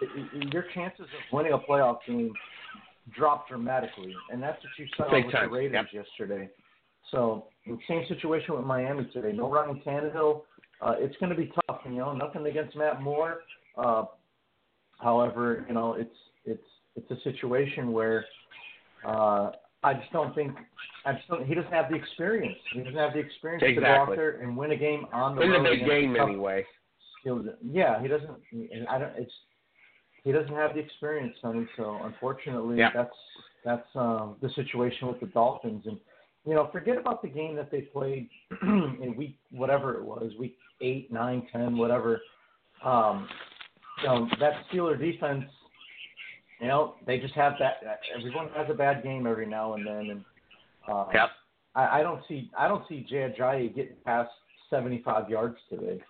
it, 0.01 0.28
it, 0.34 0.53
your 0.53 0.65
chances 0.74 1.01
of 1.05 1.34
winning 1.34 1.53
a 1.53 1.59
playoff 1.59 1.99
game 2.07 2.34
drop 3.15 3.47
dramatically, 3.47 4.13
and 4.32 4.41
that's 4.41 4.57
what 4.57 4.72
you 4.78 4.86
saw 4.97 5.09
Big 5.09 5.26
with 5.26 5.34
time, 5.34 5.49
the 5.49 5.55
Raiders 5.55 5.88
yesterday. 5.93 6.49
So, 7.11 7.45
same 7.88 8.03
situation 8.09 8.55
with 8.55 8.65
Miami 8.65 9.09
today. 9.13 9.32
No 9.32 9.49
Ryan 9.49 9.82
Tannehill. 9.86 10.41
Uh, 10.82 10.95
it's 10.97 11.15
going 11.18 11.30
to 11.30 11.36
be 11.36 11.51
tough. 11.68 11.80
You 11.86 11.95
know, 11.95 12.13
nothing 12.13 12.45
against 12.45 12.76
Matt 12.76 13.01
Moore. 13.01 13.39
Uh, 13.78 14.05
However, 14.99 15.65
you 15.68 15.74
know, 15.74 15.93
it's 15.93 16.15
it's 16.45 16.63
it's 16.95 17.11
a 17.11 17.22
situation 17.24 17.91
where 17.91 18.26
uh, 19.05 19.51
I 19.84 19.93
just 19.93 20.11
don't 20.11 20.34
think 20.34 20.53
I 21.05 21.13
just 21.13 21.28
don't. 21.28 21.45
He 21.45 21.53
doesn't 21.53 21.71
have 21.71 21.89
the 21.89 21.95
experience. 21.95 22.57
He 22.73 22.80
doesn't 22.80 22.95
have 22.95 23.13
the 23.13 23.19
experience 23.19 23.63
to 23.63 23.82
go 23.82 23.86
out 23.86 24.09
there 24.09 24.41
and 24.41 24.57
win 24.57 24.71
a 24.71 24.75
game 24.75 25.05
on 25.13 25.36
the 25.36 25.41
In 25.41 25.51
the 25.51 25.57
road 25.59 25.63
big 25.63 25.73
against 25.84 25.89
game, 25.91 26.15
anyway. 26.17 26.65
Yeah, 27.63 28.01
he 28.01 28.07
doesn't. 28.07 28.38
And 28.51 28.88
I 28.88 28.97
don't. 28.99 29.11
It's 29.17 29.32
he 30.23 30.32
doesn't 30.32 30.53
have 30.53 30.73
the 30.73 30.80
experience, 30.80 31.36
Sonny. 31.41 31.67
So 31.78 31.99
unfortunately, 32.03 32.78
Yeah. 32.78 32.89
that's 32.93 33.15
that's 33.63 33.88
um, 33.95 34.36
the 34.41 34.49
situation 34.55 35.07
with 35.07 35.19
the 35.19 35.28
Dolphins. 35.28 35.86
And 35.86 35.97
you 36.45 36.53
know, 36.53 36.69
forget 36.71 36.97
about 36.97 37.21
the 37.21 37.28
game 37.30 37.55
that 37.55 37.71
they 37.71 37.82
played 37.82 38.30
in 38.61 39.13
week 39.17 39.38
whatever 39.51 39.95
it 39.95 40.03
was, 40.03 40.32
week 40.39 40.57
eight, 40.82 41.11
nine, 41.11 41.47
ten, 41.51 41.78
whatever. 41.78 42.21
Um, 42.84 43.28
you 44.01 44.07
know 44.07 44.28
that 44.39 44.53
Steeler 44.71 44.99
defense. 44.99 45.45
You 46.60 46.68
know 46.68 46.95
they 47.05 47.20
just 47.20 47.34
have 47.36 47.53
that. 47.60 47.78
Everyone 48.18 48.49
has 48.55 48.68
a 48.70 48.74
bad 48.74 49.03
game 49.03 49.28
every 49.28 49.45
now 49.45 49.74
and 49.74 49.86
then, 49.86 50.10
and 50.10 50.26
um, 50.88 51.08
Yep. 51.14 51.30
I, 51.76 51.99
I 51.99 52.03
don't 52.03 52.22
see 52.28 52.49
I 52.58 52.68
don't 52.68 52.84
see 52.89 53.05
Jay 53.08 53.32
Ajayi 53.38 53.74
getting 53.76 53.95
past 54.05 54.32
75 54.70 55.30
yards 55.30 55.58
today. 55.70 56.01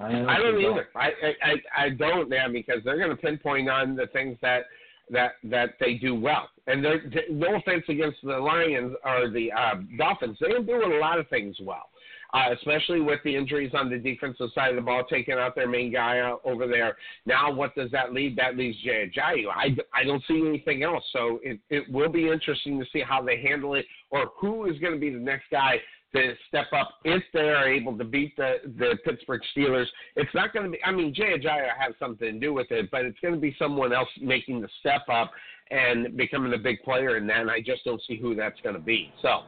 I 0.00 0.12
don't, 0.12 0.28
I 0.28 0.38
don't 0.38 0.60
either. 0.60 0.88
I, 0.94 1.06
I 1.06 1.34
I 1.42 1.84
I 1.84 1.88
don't, 1.90 2.28
man, 2.28 2.52
because 2.52 2.80
they're 2.84 2.98
going 2.98 3.10
to 3.10 3.16
pinpoint 3.16 3.68
on 3.68 3.96
the 3.96 4.06
things 4.08 4.38
that 4.40 4.64
that 5.10 5.32
that 5.44 5.70
they 5.78 5.94
do 5.94 6.14
well. 6.14 6.48
And 6.66 6.84
they're 6.84 7.02
no 7.30 7.56
offense 7.56 7.84
against 7.88 8.18
the 8.22 8.38
Lions 8.38 8.94
or 9.04 9.30
the 9.30 9.52
uh, 9.52 9.74
Dolphins, 9.98 10.38
they're 10.40 10.62
doing 10.62 10.92
a 10.92 10.98
lot 10.98 11.18
of 11.18 11.28
things 11.28 11.56
well. 11.62 11.88
Uh, 12.34 12.54
especially 12.54 13.02
with 13.02 13.20
the 13.24 13.36
injuries 13.36 13.72
on 13.74 13.90
the 13.90 13.98
defensive 13.98 14.48
side 14.54 14.70
of 14.70 14.76
the 14.76 14.80
ball, 14.80 15.04
taking 15.04 15.34
out 15.34 15.54
their 15.54 15.68
main 15.68 15.92
guy 15.92 16.18
uh, 16.18 16.36
over 16.46 16.66
there. 16.66 16.96
Now, 17.26 17.52
what 17.52 17.74
does 17.74 17.90
that 17.90 18.14
leave? 18.14 18.36
That 18.36 18.56
leaves 18.56 18.78
Jay 18.82 19.10
Ajayi. 19.14 19.44
I, 19.54 19.76
I 19.92 20.02
don't 20.02 20.22
see 20.26 20.42
anything 20.46 20.82
else. 20.82 21.04
So 21.12 21.40
it, 21.42 21.60
it 21.68 21.84
will 21.92 22.08
be 22.08 22.30
interesting 22.30 22.80
to 22.80 22.86
see 22.90 23.02
how 23.06 23.22
they 23.22 23.42
handle 23.42 23.74
it 23.74 23.84
or 24.08 24.30
who 24.40 24.64
is 24.64 24.78
going 24.78 24.94
to 24.94 24.98
be 24.98 25.10
the 25.10 25.18
next 25.18 25.44
guy 25.50 25.76
to 26.14 26.32
step 26.48 26.66
up 26.72 27.00
if 27.04 27.22
they 27.34 27.50
are 27.50 27.68
able 27.68 27.96
to 27.98 28.04
beat 28.04 28.34
the 28.36 28.56
the 28.78 28.96
Pittsburgh 29.04 29.42
Steelers. 29.54 29.86
It's 30.16 30.34
not 30.34 30.54
going 30.54 30.64
to 30.64 30.72
be. 30.72 30.78
I 30.84 30.90
mean, 30.90 31.12
Jay 31.12 31.36
Ajayi 31.38 31.68
has 31.78 31.94
something 31.98 32.32
to 32.32 32.38
do 32.38 32.54
with 32.54 32.70
it, 32.70 32.90
but 32.90 33.04
it's 33.04 33.18
going 33.20 33.34
to 33.34 33.40
be 33.40 33.54
someone 33.58 33.92
else 33.92 34.08
making 34.22 34.62
the 34.62 34.68
step 34.80 35.02
up 35.12 35.32
and 35.70 36.16
becoming 36.16 36.54
a 36.54 36.58
big 36.58 36.82
player. 36.82 37.16
And 37.16 37.30
I 37.30 37.60
just 37.60 37.84
don't 37.84 38.00
see 38.08 38.16
who 38.16 38.34
that's 38.34 38.58
going 38.62 38.74
to 38.74 38.80
be. 38.80 39.12
So. 39.20 39.40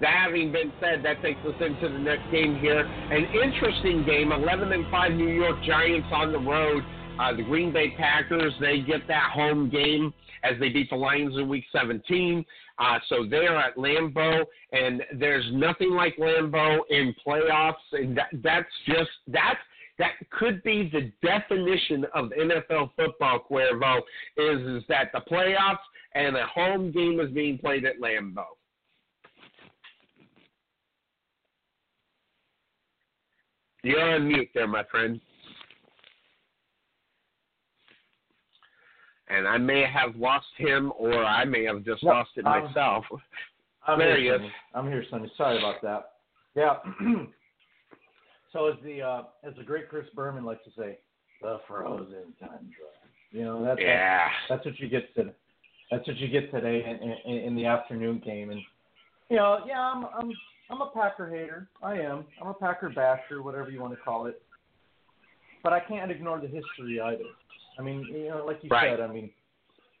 That 0.00 0.24
having 0.24 0.52
been 0.52 0.72
said, 0.80 1.04
that 1.04 1.22
takes 1.22 1.40
us 1.46 1.54
into 1.60 1.88
the 1.88 1.98
next 1.98 2.30
game 2.30 2.58
here. 2.58 2.80
An 2.80 3.26
interesting 3.42 4.04
game, 4.04 4.32
11 4.32 4.72
and 4.72 4.90
5 4.90 5.12
New 5.12 5.28
York 5.28 5.62
Giants 5.64 6.08
on 6.12 6.32
the 6.32 6.38
road. 6.38 6.82
Uh, 7.18 7.34
the 7.34 7.44
Green 7.44 7.72
Bay 7.72 7.94
Packers, 7.96 8.52
they 8.60 8.80
get 8.80 9.06
that 9.06 9.30
home 9.32 9.70
game 9.70 10.12
as 10.42 10.58
they 10.58 10.68
beat 10.68 10.90
the 10.90 10.96
Lions 10.96 11.36
in 11.36 11.48
Week 11.48 11.64
17. 11.72 12.44
Uh, 12.78 12.98
so 13.08 13.24
they're 13.28 13.56
at 13.56 13.76
Lambeau, 13.76 14.44
and 14.72 15.02
there's 15.16 15.46
nothing 15.52 15.90
like 15.90 16.16
Lambeau 16.16 16.80
in 16.90 17.14
playoffs, 17.26 17.74
and 17.92 18.16
that, 18.16 18.28
that's 18.42 18.66
just 18.86 19.10
that 19.28 19.58
that 19.96 20.10
could 20.30 20.60
be 20.64 20.90
the 20.92 21.12
definition 21.26 22.04
of 22.14 22.30
NFL 22.30 22.90
football. 22.96 23.46
Cuervo 23.48 23.98
is 24.36 24.82
is 24.82 24.82
that 24.88 25.12
the 25.12 25.20
playoffs 25.30 25.76
and 26.14 26.36
a 26.36 26.46
home 26.46 26.90
game 26.90 27.20
is 27.20 27.30
being 27.30 27.58
played 27.58 27.84
at 27.84 28.00
Lambeau. 28.00 28.44
You're 33.84 34.14
on 34.14 34.26
mute 34.26 34.48
there, 34.54 34.66
my 34.66 34.82
friend. 34.90 35.20
And 39.28 39.46
I 39.46 39.58
may 39.58 39.84
have 39.84 40.16
lost 40.16 40.46
him, 40.56 40.90
or 40.98 41.22
I 41.24 41.44
may 41.44 41.64
have 41.64 41.84
just 41.84 42.02
No, 42.02 42.10
lost 42.12 42.30
it 42.36 42.46
um, 42.46 42.64
myself. 42.64 43.04
I'm 43.86 43.98
There 43.98 44.16
here, 44.18 44.38
he 44.38 44.44
is. 44.44 44.50
I'm 44.74 44.88
here, 44.88 45.04
Sonny. 45.10 45.30
Sorry 45.36 45.58
about 45.58 45.82
that. 45.82 46.12
Yeah. 46.54 46.76
so 48.52 48.68
as 48.68 48.76
the 48.82 49.02
uh, 49.02 49.22
as 49.42 49.54
the 49.58 49.64
great 49.64 49.90
Chris 49.90 50.06
Berman 50.14 50.44
likes 50.44 50.64
to 50.64 50.70
say, 50.78 50.98
the 51.42 51.60
frozen 51.68 52.32
tundra. 52.40 52.88
You 53.32 53.44
know 53.44 53.64
that's 53.64 53.80
Yeah. 53.80 54.28
that's 54.48 54.64
what 54.64 54.78
you 54.78 54.88
get 54.88 55.14
to 55.16 55.34
that's 55.90 56.06
what 56.06 56.16
you 56.16 56.28
get 56.28 56.50
today 56.50 56.84
in, 56.84 57.30
in, 57.30 57.44
in 57.48 57.54
the 57.54 57.66
afternoon 57.66 58.22
game. 58.24 58.50
And 58.50 58.60
you 59.28 59.36
know, 59.36 59.58
yeah, 59.66 59.80
I'm 59.80 60.06
I'm 60.16 60.32
I'm 60.70 60.80
a 60.80 60.90
Packer 60.90 61.28
hater. 61.28 61.68
I 61.82 61.94
am. 61.94 62.24
I'm 62.40 62.48
a 62.48 62.54
Packer 62.54 62.88
basher, 62.88 63.42
whatever 63.42 63.70
you 63.70 63.80
want 63.80 63.94
to 63.94 64.00
call 64.00 64.26
it. 64.26 64.40
But 65.62 65.72
I 65.72 65.80
can't 65.80 66.10
ignore 66.10 66.40
the 66.40 66.46
history 66.46 67.00
either. 67.00 67.24
I 67.78 67.82
mean, 67.82 68.06
you 68.10 68.28
know, 68.28 68.44
like 68.46 68.62
you 68.62 68.70
Right. 68.70 68.90
said, 68.90 69.00
I 69.00 69.12
mean, 69.12 69.30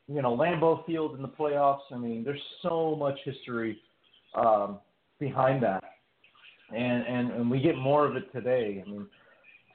you 0.08 0.22
know, 0.22 0.36
Lambeau 0.36 0.84
Field 0.86 1.16
in 1.16 1.22
the 1.22 1.28
playoffs. 1.28 1.90
I 1.90 1.96
mean, 1.96 2.24
there's 2.24 2.42
so 2.62 2.94
much 2.96 3.18
history 3.24 3.80
um, 4.34 4.80
behind 5.18 5.62
that, 5.62 5.82
and, 6.74 7.06
and 7.06 7.30
and 7.32 7.50
we 7.50 7.60
get 7.60 7.76
more 7.76 8.06
of 8.06 8.16
it 8.16 8.30
today. 8.32 8.82
I 8.84 8.90
mean, 8.90 9.06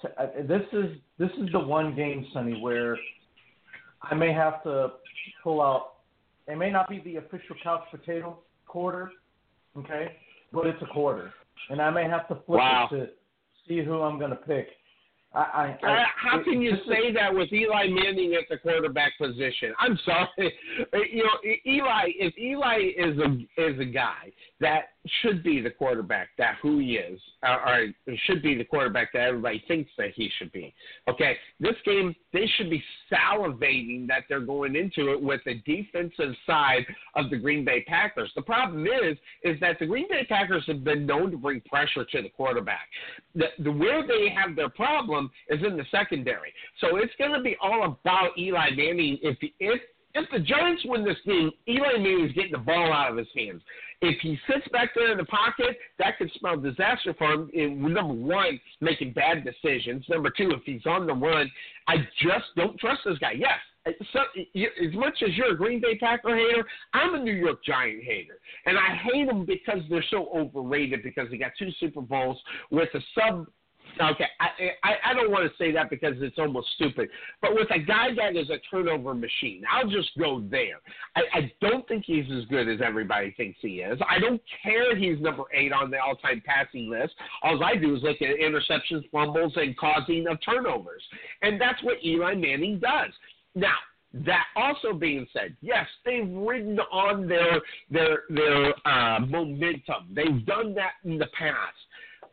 t- 0.02 0.08
uh, 0.18 0.28
this 0.48 0.62
is 0.72 0.98
this 1.18 1.32
is 1.40 1.52
the 1.52 1.60
one 1.60 1.96
game, 1.96 2.28
Sonny, 2.34 2.60
where 2.62 2.98
I 4.04 4.16
may 4.16 4.32
have 4.32 4.62
to 4.64 4.94
pull 5.44 5.62
out. 5.62 5.94
It 6.48 6.58
may 6.58 6.72
not 6.72 6.90
be 6.90 7.00
the 7.00 7.18
official 7.18 7.56
couch 7.64 7.84
potato 7.92 8.40
quarter, 8.68 9.12
okay, 9.78 10.16
but 10.52 10.66
it's 10.68 10.82
a 10.82 10.86
quarter, 10.88 11.32
and 11.70 11.82
I 11.82 11.90
may 11.90 12.04
have 12.06 12.28
to 12.30 12.36
flip 12.46 12.60
Wow. 12.60 12.90
it 12.92 12.96
to 12.96 13.08
see 13.68 13.84
who 13.84 14.02
I'm 14.02 14.18
going 14.20 14.32
to 14.32 14.36
pick. 14.38 14.68
I, 15.32 15.40
I, 15.40 15.78
Uh, 15.84 15.92
I 15.92 16.06
how 16.16 16.40
it- 16.40 16.44
can 16.44 16.60
you 16.62 16.76
say 16.88 17.12
that 17.14 17.32
with 17.34 17.54
Eli 17.54 17.88
Manning 17.88 18.34
at 18.34 18.50
the 18.50 18.58
quarterback 18.58 19.16
position? 19.20 19.74
I'm 19.80 19.96
sorry. 19.98 20.28
Uh, 20.92 20.98
You 21.12 21.24
know, 21.24 21.54
Eli. 21.68 22.12
If 22.18 22.36
Eli 22.38 22.92
is 22.98 23.18
a 23.20 23.62
is 23.62 23.80
a 23.80 23.86
guy 23.86 24.32
that 24.60 24.90
should 25.22 25.44
be 25.44 25.62
the 25.62 25.70
quarterback 25.70 26.30
that 26.38 26.56
who 26.62 26.80
he 26.80 26.96
is, 26.96 27.20
or, 27.44 27.68
or 27.68 27.88
should 28.26 28.42
be 28.42 28.56
the 28.56 28.64
quarterback 28.64 29.14
that 29.14 29.22
everybody 29.22 29.64
thinks 29.68 29.90
that 29.98 30.12
he 30.14 30.30
should 30.38 30.52
be. 30.52 30.74
Okay, 31.08 31.38
this 31.60 31.76
game 31.86 32.14
they 32.34 32.46
should 32.58 32.70
be 32.70 32.84
salivating 33.12 34.08
that 34.08 34.24
they're 34.28 34.40
going 34.40 34.76
into 34.76 35.12
it 35.12 35.22
with 35.22 35.42
the 35.46 35.56
defensive 35.66 36.36
side 36.46 36.86
of 37.16 37.30
the 37.30 37.38
Green 37.38 37.64
Bay 37.64 37.84
Packers. 37.88 38.32
The 38.36 38.42
problem 38.42 38.86
is, 38.86 39.18
is 39.44 39.60
that 39.62 39.78
the 39.80 39.86
Green 39.86 40.08
Bay 40.10 40.26
Packers 40.28 40.64
have 40.68 40.84
been 40.84 41.06
known 41.06 41.32
to 41.32 41.38
bring 41.38 41.62
pressure 41.62 42.06
to 42.06 42.22
the 42.22 42.30
quarterback. 42.30 42.88
The, 43.36 43.48
the 43.60 43.72
where 43.72 44.06
they 44.06 44.30
have 44.36 44.56
their 44.56 44.70
problem 44.70 45.32
is 45.48 45.60
in 45.66 45.78
the 45.78 45.86
secondary. 45.92 46.54
So 46.82 46.98
it's 46.98 47.14
going 47.18 47.34
to 47.34 47.42
be 47.42 47.56
all 47.62 47.84
about 47.84 48.38
Eli 48.38 48.72
Manning. 48.76 49.18
If 49.22 49.38
if 49.60 49.82
if 50.14 50.30
the 50.32 50.40
Giants 50.40 50.84
win 50.86 51.04
this 51.04 51.18
game, 51.26 51.52
Eli 51.68 51.98
Manning 51.98 52.26
is 52.26 52.32
getting 52.34 52.52
the 52.52 52.58
ball 52.58 52.92
out 52.92 53.12
of 53.12 53.18
his 53.18 53.28
hands. 53.36 53.62
If 54.02 54.20
he 54.22 54.38
sits 54.48 54.68
back 54.72 54.90
there 54.96 55.12
in 55.12 55.18
the 55.18 55.26
pocket, 55.26 55.78
that 55.98 56.18
could 56.18 56.32
spell 56.36 56.58
disaster 56.58 57.14
for 57.18 57.32
him. 57.34 57.50
In, 57.54 57.82
number 57.94 58.14
one, 58.14 58.60
making 58.82 59.14
bad 59.14 59.44
decisions. 59.44 60.06
Number 60.10 60.30
two, 60.30 60.52
if 60.52 60.62
he's 60.66 60.86
on 60.86 61.06
the 61.06 61.14
run, 61.14 61.52
I 61.88 61.98
just 62.22 62.46
don't 62.56 62.80
trust 62.80 63.02
this 63.06 63.18
guy. 63.20 63.34
Yes, 63.34 63.60
so, 64.14 64.20
as 64.56 64.94
much 64.94 65.22
as 65.26 65.36
you're 65.36 65.54
a 65.54 65.58
Green 65.58 65.80
Bay 65.80 65.98
Packer 65.98 66.36
hater, 66.36 66.66
I'm 66.94 67.16
a 67.16 67.20
New 67.20 67.34
York 67.34 67.64
Giant 67.64 68.04
hater, 68.04 68.40
and 68.66 68.78
I 68.78 68.96
hate 68.96 69.28
them 69.28 69.46
because 69.46 69.80
they're 69.90 70.04
so 70.10 70.30
overrated. 70.36 71.02
Because 71.04 71.30
they 71.30 71.38
got 71.38 71.52
two 71.58 71.70
Super 71.80 72.02
Bowls 72.02 72.38
with 72.72 72.90
a 72.94 73.00
sub. 73.16 73.48
Okay, 74.02 74.26
I, 74.40 74.48
I 74.84 75.12
I 75.12 75.14
don't 75.14 75.32
want 75.32 75.50
to 75.50 75.58
say 75.58 75.72
that 75.72 75.90
because 75.90 76.16
it's 76.20 76.38
almost 76.38 76.68
stupid, 76.76 77.10
but 77.42 77.54
with 77.54 77.68
a 77.72 77.80
guy 77.80 78.10
that 78.16 78.36
is 78.36 78.50
a 78.50 78.58
turnover 78.72 79.14
machine, 79.14 79.64
I'll 79.72 79.90
just 79.90 80.10
go 80.18 80.42
there. 80.50 80.80
I, 81.16 81.22
I 81.34 81.52
don't 81.62 81.88
think 81.88 82.06
he's 82.06 82.26
as 82.32 82.46
good 82.46 82.70
as 82.70 82.80
everybody 82.84 83.34
thinks 83.38 83.60
he 83.62 83.82
is. 83.82 84.00
I 84.10 84.20
don't 84.20 84.42
care 84.64 84.96
he's 84.96 85.20
number 85.20 85.44
eight 85.54 85.74
on 85.74 85.92
the 85.92 85.98
all-time 85.98 86.42
passing 86.46 86.90
list. 86.90 87.14
All 87.44 87.64
I 87.64 87.76
do 87.76 87.96
is 87.96 88.04
look 88.04 88.22
at 88.22 88.38
interceptions, 88.38 89.10
fumbles, 89.12 89.54
and 89.56 89.76
causing 89.78 90.28
of 90.28 90.38
turnovers, 90.44 91.04
and 91.42 91.60
that's 91.60 91.82
what 91.84 92.04
Eli 92.04 92.36
Manning 92.36 92.80
does. 92.80 93.12
Now, 93.56 93.76
that 94.14 94.46
also 94.56 94.94
being 94.94 95.28
said, 95.34 95.56
yes, 95.62 95.86
they've 96.04 96.28
ridden 96.28 96.80
on 96.92 97.28
their 97.28 97.62
their 97.92 98.24
their 98.30 98.74
uh, 98.88 99.20
momentum. 99.20 100.08
They've 100.16 100.46
done 100.46 100.74
that 100.76 100.94
in 101.06 101.20
the 101.20 101.28
past. 101.38 101.78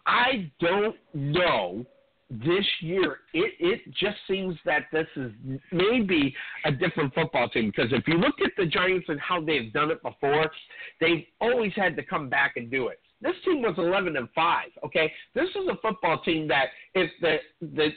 I 0.06 0.50
don't 0.60 0.96
know 1.14 1.84
this 2.30 2.64
year. 2.80 3.18
It 3.34 3.54
it 3.60 3.94
just 3.94 4.16
seems 4.28 4.56
that 4.64 4.86
this 4.92 5.06
is 5.16 5.32
maybe 5.72 6.34
a 6.64 6.72
different 6.72 7.14
football 7.14 7.48
team 7.48 7.72
because 7.74 7.92
if 7.92 8.06
you 8.08 8.14
look 8.14 8.36
at 8.44 8.52
the 8.56 8.66
Giants 8.66 9.06
and 9.08 9.20
how 9.20 9.40
they've 9.40 9.72
done 9.72 9.90
it 9.90 10.02
before, 10.02 10.50
they've 11.00 11.24
always 11.40 11.72
had 11.74 11.96
to 11.96 12.02
come 12.02 12.28
back 12.28 12.56
and 12.56 12.70
do 12.70 12.88
it. 12.88 13.00
This 13.20 13.34
team 13.44 13.62
was 13.62 13.74
11 13.78 14.16
and 14.16 14.28
5. 14.34 14.68
Okay, 14.84 15.12
this 15.34 15.48
is 15.50 15.68
a 15.70 15.76
football 15.80 16.20
team 16.22 16.46
that 16.48 16.66
if 16.94 17.10
the 17.20 17.36
the 17.60 17.90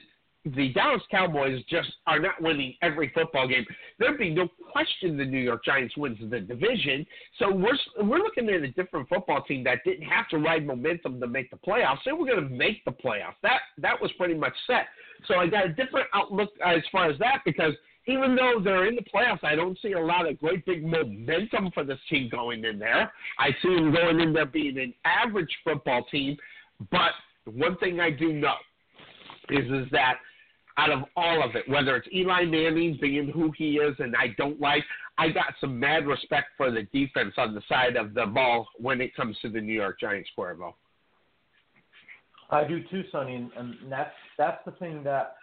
the 0.45 0.71
Dallas 0.73 1.01
Cowboys 1.11 1.61
just 1.69 1.91
are 2.07 2.19
not 2.19 2.41
winning 2.41 2.73
every 2.81 3.11
football 3.13 3.47
game. 3.47 3.65
There'd 3.97 4.17
be 4.17 4.29
no 4.29 4.47
question 4.71 5.17
the 5.17 5.25
New 5.25 5.39
York 5.39 5.65
Giants 5.65 5.97
wins 5.97 6.17
the 6.29 6.39
division. 6.39 7.05
So 7.39 7.51
we're 7.51 7.77
we're 8.05 8.19
looking 8.19 8.47
at 8.49 8.61
a 8.61 8.71
different 8.71 9.09
football 9.09 9.43
team 9.43 9.63
that 9.65 9.79
didn't 9.83 10.07
have 10.07 10.29
to 10.29 10.37
ride 10.37 10.65
momentum 10.65 11.19
to 11.19 11.27
make 11.27 11.51
the 11.51 11.57
playoffs. 11.57 11.99
They 12.05 12.13
were 12.13 12.25
going 12.25 12.43
to 12.43 12.49
make 12.49 12.85
the 12.85 12.91
playoffs. 12.91 13.35
That 13.43 13.59
that 13.79 14.01
was 14.01 14.11
pretty 14.13 14.35
much 14.35 14.53
set. 14.65 14.87
So 15.27 15.35
I 15.35 15.47
got 15.47 15.65
a 15.65 15.73
different 15.73 16.07
outlook 16.13 16.49
as 16.65 16.81
far 16.91 17.09
as 17.09 17.19
that 17.19 17.41
because 17.43 17.73
even 18.07 18.35
though 18.35 18.61
they're 18.63 18.87
in 18.87 18.95
the 18.95 19.03
playoffs, 19.13 19.43
I 19.43 19.55
don't 19.55 19.77
see 19.81 19.91
a 19.91 19.99
lot 19.99 20.27
of 20.27 20.39
great 20.39 20.65
big 20.65 20.83
momentum 20.83 21.69
for 21.73 21.83
this 21.83 21.99
team 22.09 22.29
going 22.29 22.63
in 22.63 22.79
there. 22.79 23.11
I 23.37 23.49
see 23.61 23.75
them 23.75 23.93
going 23.93 24.21
in 24.21 24.33
there 24.33 24.45
being 24.45 24.79
an 24.79 24.93
average 25.03 25.53
football 25.65 26.05
team. 26.09 26.37
But 26.91 27.11
one 27.45 27.77
thing 27.77 27.99
I 27.99 28.09
do 28.09 28.31
know 28.31 28.55
is 29.49 29.65
is 29.65 29.91
that 29.91 30.15
out 30.77 30.91
of 30.91 30.99
all 31.15 31.43
of 31.43 31.55
it, 31.55 31.67
whether 31.67 31.95
it's 31.95 32.07
Eli 32.13 32.45
Manning 32.45 32.97
being 33.01 33.29
who 33.29 33.51
he 33.57 33.75
is 33.77 33.95
and 33.99 34.15
I 34.15 34.35
don't 34.37 34.59
like, 34.61 34.83
I 35.17 35.29
got 35.29 35.53
some 35.59 35.77
mad 35.79 36.07
respect 36.07 36.47
for 36.55 36.71
the 36.71 36.83
defense 36.93 37.33
on 37.37 37.53
the 37.53 37.61
side 37.67 37.97
of 37.97 38.13
the 38.13 38.25
ball 38.25 38.67
when 38.77 39.01
it 39.01 39.15
comes 39.15 39.37
to 39.41 39.49
the 39.49 39.59
New 39.59 39.73
York 39.73 39.99
Giants, 39.99 40.29
Cuervo. 40.37 40.73
I 42.49 42.63
do 42.63 42.81
too, 42.89 43.03
Sonny, 43.11 43.49
and, 43.55 43.75
that's 43.89 44.13
that's 44.37 44.63
the 44.65 44.71
thing 44.71 45.03
that 45.03 45.35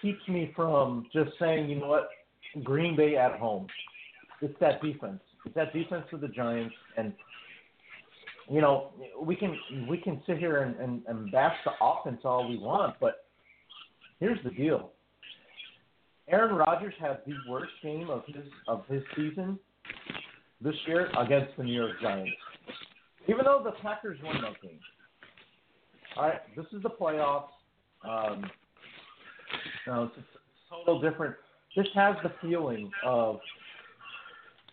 keeps 0.00 0.20
me 0.28 0.52
from 0.54 1.06
just 1.12 1.30
saying, 1.40 1.68
you 1.68 1.80
know 1.80 1.88
what, 1.88 2.08
Green 2.62 2.94
Bay 2.94 3.16
at 3.16 3.32
home. 3.38 3.66
It's 4.40 4.54
that 4.60 4.80
defense. 4.82 5.20
It's 5.44 5.54
that 5.54 5.72
defense 5.72 6.04
of 6.12 6.20
the 6.20 6.28
Giants, 6.28 6.74
and 6.96 7.12
you 8.48 8.60
know 8.60 8.92
we 9.20 9.34
can 9.34 9.58
we 9.88 9.96
can 9.96 10.22
sit 10.26 10.38
here 10.38 10.62
and, 10.62 10.76
and, 10.76 11.02
and 11.08 11.32
bash 11.32 11.56
the 11.64 11.72
offense 11.80 12.20
all 12.24 12.48
we 12.48 12.58
want, 12.58 12.96
but 13.00 13.23
here's 14.24 14.42
the 14.42 14.50
deal. 14.50 14.90
Aaron 16.28 16.54
Rodgers 16.54 16.94
had 16.98 17.18
the 17.26 17.34
worst 17.50 17.72
game 17.82 18.08
of 18.08 18.22
his 18.26 18.46
of 18.66 18.84
his 18.88 19.02
season 19.14 19.58
this 20.62 20.74
year 20.86 21.10
against 21.18 21.54
the 21.58 21.64
New 21.64 21.74
York 21.74 21.92
Giants. 22.00 22.32
Even 23.28 23.44
though 23.44 23.60
the 23.62 23.72
Packers 23.82 24.18
won 24.24 24.40
that 24.40 24.60
game. 24.62 24.80
All 26.16 26.28
right, 26.28 26.40
this 26.56 26.64
is 26.72 26.82
the 26.82 26.88
playoffs. 26.88 27.48
Um, 28.08 28.50
know, 29.86 30.04
it's 30.04 30.16
a 30.16 30.74
total 30.74 31.00
different. 31.00 31.34
This 31.76 31.86
has 31.94 32.16
the 32.22 32.32
feeling 32.40 32.90
of 33.04 33.40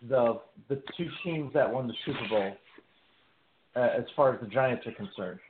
the 0.08 0.40
the 0.70 0.82
two 0.96 1.08
teams 1.22 1.52
that 1.52 1.70
won 1.70 1.86
the 1.86 1.94
Super 2.06 2.26
Bowl, 2.30 2.56
uh, 3.76 3.88
as 3.98 4.04
far 4.16 4.34
as 4.34 4.40
the 4.40 4.46
Giants 4.46 4.86
are 4.86 4.92
concerned. 4.92 5.40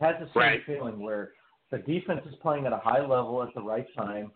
It 0.00 0.04
has 0.04 0.16
the 0.18 0.26
same 0.26 0.42
Right. 0.42 0.64
feeling 0.66 0.98
where 0.98 1.30
the 1.70 1.78
defense 1.78 2.20
is 2.26 2.34
playing 2.42 2.66
at 2.66 2.72
a 2.72 2.78
high 2.78 3.00
level 3.00 3.42
at 3.42 3.54
the 3.54 3.60
right 3.60 3.86
time. 3.96 4.30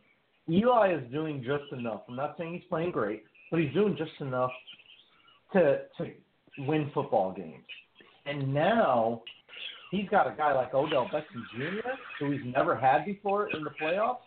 Eli 0.49 0.95
is 0.95 1.13
doing 1.13 1.45
just 1.45 1.73
enough. 1.73 2.03
I'm 2.09 2.17
not 2.17 2.35
saying 2.37 2.55
he's 2.55 2.69
playing 2.69 2.91
great, 2.91 3.25
but 3.51 3.61
he's 3.61 3.73
doing 3.73 3.97
just 3.97 4.13
enough 4.21 4.51
to 5.53 5.83
to 5.99 6.11
win 6.59 6.91
football 6.93 7.33
games. 7.33 7.65
And 8.27 8.53
now 8.53 9.23
he's 9.91 10.09
got 10.09 10.27
a 10.27 10.35
guy 10.37 10.55
like 10.55 10.75
Odell 10.75 11.09
Beckham 11.13 11.43
Jr., 11.57 11.89
who 12.19 12.33
he's 12.33 12.41
never 12.45 12.77
had 12.77 13.05
before 13.05 13.51
in 13.51 13.63
the 13.65 13.71
playoffs. 13.81 14.19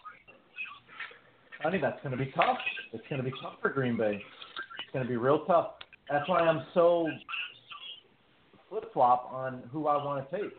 I 1.66 1.70
think 1.70 1.82
that's 1.82 2.02
going 2.04 2.18
to 2.18 2.24
be 2.24 2.32
tough. 2.32 2.58
It's 2.92 3.04
going 3.10 3.24
to 3.24 3.30
be 3.30 3.36
tough 3.42 3.54
for 3.62 3.70
Green 3.70 3.98
Bay. 3.98 4.16
It's 4.16 4.94
going 4.94 5.06
to 5.06 5.10
be 5.10 5.18
real 5.18 5.46
tough. 5.46 5.74
That's 6.10 6.28
why 6.28 6.40
I'm 6.40 6.66
so 6.74 7.10
flip 8.70 8.92
flop 8.94 9.30
on 9.32 9.64
who 9.72 9.88
I 9.88 10.04
want 10.04 10.30
to 10.30 10.38
take. 10.38 10.52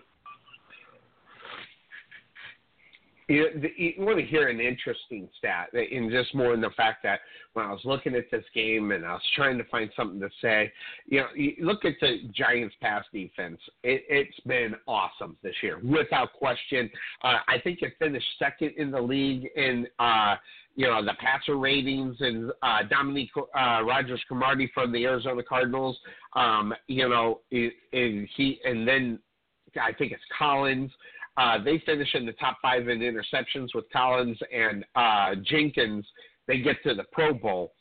You, 3.29 3.49
the, 3.61 3.69
you 3.77 3.95
want 3.99 4.19
to 4.19 4.25
hear 4.25 4.49
an 4.49 4.61
interesting 4.61 5.29
stat, 5.39 5.69
and 5.73 6.11
just 6.11 6.35
more 6.35 6.53
in 6.53 6.61
the 6.61 6.71
fact 6.77 7.03
that 7.05 7.21
when 7.55 7.65
I 7.65 7.71
was 7.71 7.81
looking 7.85 8.15
at 8.15 8.31
this 8.31 8.45
game 8.55 8.91
and 8.91 9.05
I 9.05 9.15
was 9.15 9.23
trying 9.35 9.57
to 9.59 9.65
find 9.65 9.91
something 9.97 10.21
to 10.21 10.29
say, 10.43 10.71
you 11.07 11.21
know, 11.21 11.29
you 11.35 11.55
look 11.61 11.85
at 11.85 11.95
the 12.01 12.29
Giants' 12.35 12.75
pass 12.83 13.05
defense. 13.13 13.59
It, 13.83 14.05
it's 14.09 14.41
been 14.41 14.75
awesome 14.87 15.37
this 15.43 15.55
year, 15.63 15.81
without 15.83 16.33
question. 16.35 16.91
Uh, 17.23 17.39
I 17.49 17.59
think 17.63 17.81
it 17.83 17.95
finished 17.99 18.27
second 18.39 18.73
in 18.77 18.91
the 18.91 19.01
league 19.01 19.49
in, 19.57 19.87
uh, 19.99 20.37
you 20.77 20.87
know, 20.87 21.03
the 21.03 21.15
passer 21.19 21.57
ratings, 21.57 22.17
and 22.21 22.51
uh, 22.63 22.81
Dominique 22.91 23.31
uh, 23.37 23.83
Rodgers 23.85 24.21
Cromartie 24.29 24.71
from 24.75 24.93
the 24.93 25.05
Arizona 25.05 25.43
Cardinals. 25.43 25.97
Um, 26.35 26.75
you 26.89 27.09
know, 27.09 27.41
and 27.53 28.29
he, 28.37 28.61
and 28.65 28.87
then 28.87 29.19
I 29.81 29.93
think 29.93 30.13
it's 30.13 30.23
Collins. 30.37 30.91
Uh, 31.37 31.63
they 31.63 31.83
finish 31.85 32.09
in 32.15 32.27
the 32.27 32.33
top 32.33 32.59
five 32.63 32.89
in 32.89 33.01
interceptions 33.01 33.69
with 33.75 33.85
Collins 33.93 34.39
and 34.53 34.85
uh, 34.95 35.35
Jenkins. 35.43 36.07
They 36.47 36.59
get 36.59 36.83
to 36.85 36.95
the 36.95 37.05
Pro 37.13 37.35
Bowl. 37.35 37.73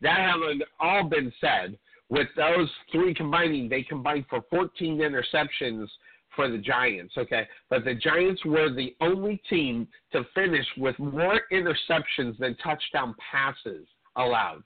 That 0.00 0.18
having 0.18 0.60
all 0.80 1.08
been 1.08 1.32
said, 1.40 1.78
with 2.08 2.28
those 2.36 2.70
three 2.92 3.14
combining, 3.14 3.68
they 3.68 3.82
combined 3.82 4.26
for 4.28 4.42
14 4.50 4.98
interceptions 4.98 5.88
for 6.36 6.50
the 6.50 6.58
Giants. 6.58 7.14
Okay, 7.16 7.46
but 7.70 7.84
the 7.84 7.94
Giants 7.94 8.44
were 8.44 8.72
the 8.72 8.94
only 9.00 9.40
team 9.48 9.86
to 10.12 10.24
finish 10.34 10.66
with 10.76 10.98
more 10.98 11.40
interceptions 11.52 12.38
than 12.38 12.56
touchdown 12.62 13.14
passes 13.30 13.86
allowed. 14.16 14.62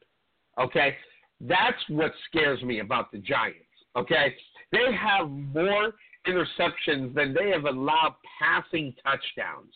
Okay, 0.60 0.96
that's 1.40 1.78
what 1.88 2.12
scares 2.28 2.62
me 2.62 2.80
about 2.80 3.12
the 3.12 3.18
Giants. 3.18 3.64
Okay, 3.96 4.34
they 4.72 4.92
have 4.92 5.30
more 5.30 5.92
interceptions 6.28 7.14
than 7.14 7.34
they 7.34 7.50
have 7.50 7.64
allowed 7.64 8.16
passing 8.40 8.94
touchdowns. 9.04 9.72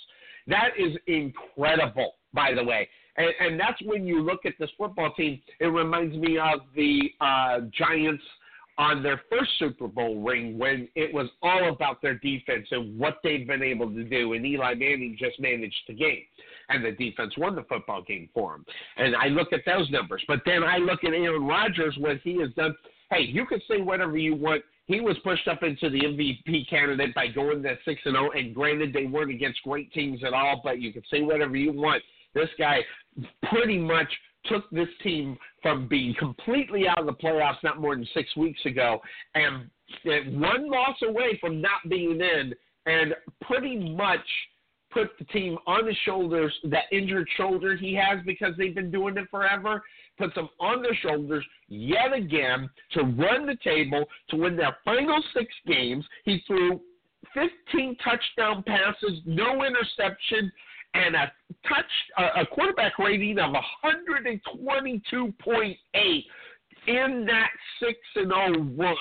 That 0.46 0.70
is 0.78 0.96
incredible, 1.06 2.14
by 2.32 2.52
the 2.54 2.64
way. 2.64 2.88
And, 3.16 3.28
and 3.40 3.60
that's 3.60 3.80
when 3.84 4.06
you 4.06 4.22
look 4.22 4.46
at 4.46 4.54
this 4.58 4.70
football 4.78 5.12
team, 5.14 5.40
it 5.60 5.66
reminds 5.66 6.16
me 6.16 6.38
of 6.38 6.60
the 6.74 7.10
uh, 7.20 7.60
Giants 7.76 8.22
on 8.78 9.02
their 9.02 9.20
first 9.30 9.50
Super 9.58 9.86
Bowl 9.86 10.22
ring 10.22 10.58
when 10.58 10.88
it 10.94 11.12
was 11.12 11.28
all 11.42 11.68
about 11.68 12.00
their 12.00 12.14
defense 12.14 12.66
and 12.70 12.98
what 12.98 13.18
they've 13.22 13.46
been 13.46 13.62
able 13.62 13.90
to 13.90 14.02
do. 14.02 14.32
And 14.32 14.46
Eli 14.46 14.74
Manning 14.74 15.16
just 15.18 15.38
managed 15.38 15.76
the 15.86 15.94
game. 15.94 16.22
And 16.68 16.84
the 16.84 16.92
defense 16.92 17.34
won 17.36 17.54
the 17.54 17.64
football 17.64 18.02
game 18.02 18.30
for 18.32 18.54
him. 18.54 18.64
And 18.96 19.14
I 19.14 19.26
look 19.26 19.52
at 19.52 19.60
those 19.66 19.90
numbers. 19.90 20.24
But 20.26 20.40
then 20.46 20.64
I 20.64 20.78
look 20.78 21.04
at 21.04 21.12
Aaron 21.12 21.46
Rodgers, 21.46 21.94
what 21.98 22.18
he 22.24 22.40
has 22.40 22.50
done. 22.54 22.74
Hey, 23.10 23.24
you 23.24 23.44
can 23.44 23.60
say 23.68 23.82
whatever 23.82 24.16
you 24.16 24.34
want 24.34 24.62
he 24.92 25.00
was 25.00 25.16
pushed 25.24 25.48
up 25.48 25.62
into 25.62 25.90
the 25.90 26.00
MVP 26.00 26.68
candidate 26.68 27.14
by 27.14 27.28
going 27.28 27.62
to 27.62 27.76
six 27.84 28.00
and 28.04 28.14
zero. 28.14 28.30
And 28.32 28.54
granted, 28.54 28.92
they 28.92 29.06
weren't 29.06 29.30
against 29.30 29.62
great 29.62 29.92
teams 29.92 30.22
at 30.24 30.32
all, 30.32 30.60
but 30.62 30.80
you 30.80 30.92
can 30.92 31.02
say 31.10 31.22
whatever 31.22 31.56
you 31.56 31.72
want. 31.72 32.02
This 32.34 32.48
guy 32.58 32.80
pretty 33.50 33.78
much 33.78 34.08
took 34.46 34.68
this 34.70 34.88
team 35.02 35.36
from 35.62 35.86
being 35.86 36.14
completely 36.18 36.88
out 36.88 36.98
of 36.98 37.06
the 37.06 37.12
playoffs 37.12 37.62
not 37.62 37.80
more 37.80 37.94
than 37.94 38.06
six 38.14 38.34
weeks 38.36 38.60
ago, 38.64 39.00
and 39.34 39.70
one 40.40 40.70
loss 40.70 40.96
away 41.02 41.38
from 41.40 41.60
not 41.60 41.80
being 41.88 42.20
in, 42.20 42.54
and 42.86 43.14
pretty 43.42 43.94
much 43.94 44.26
put 44.92 45.10
the 45.18 45.24
team 45.26 45.58
on 45.66 45.86
his 45.86 45.96
shoulders, 46.04 46.52
that 46.64 46.84
injured 46.92 47.28
shoulder 47.36 47.76
he 47.76 47.94
has 47.94 48.18
because 48.26 48.54
they've 48.56 48.74
been 48.74 48.90
doing 48.90 49.16
it 49.16 49.28
forever, 49.30 49.82
puts 50.18 50.34
them 50.34 50.48
on 50.60 50.82
their 50.82 50.94
shoulders 50.94 51.44
yet 51.68 52.12
again 52.12 52.68
to 52.92 53.02
run 53.02 53.46
the 53.46 53.56
table 53.64 54.04
to 54.30 54.36
win 54.36 54.56
their 54.56 54.76
final 54.84 55.22
six 55.34 55.52
games. 55.66 56.04
He 56.24 56.42
threw 56.46 56.80
15 57.34 57.96
touchdown 58.04 58.62
passes, 58.66 59.20
no 59.24 59.64
interception, 59.64 60.52
and 60.94 61.14
a 61.14 61.32
touch 61.66 61.86
a 62.36 62.44
quarterback 62.44 62.98
rating 62.98 63.38
of 63.38 63.54
122.8 63.84 65.74
in 66.86 67.24
that 67.26 67.50
six 67.80 67.98
and 68.16 68.30
zero 68.30 68.58
run. 68.76 68.96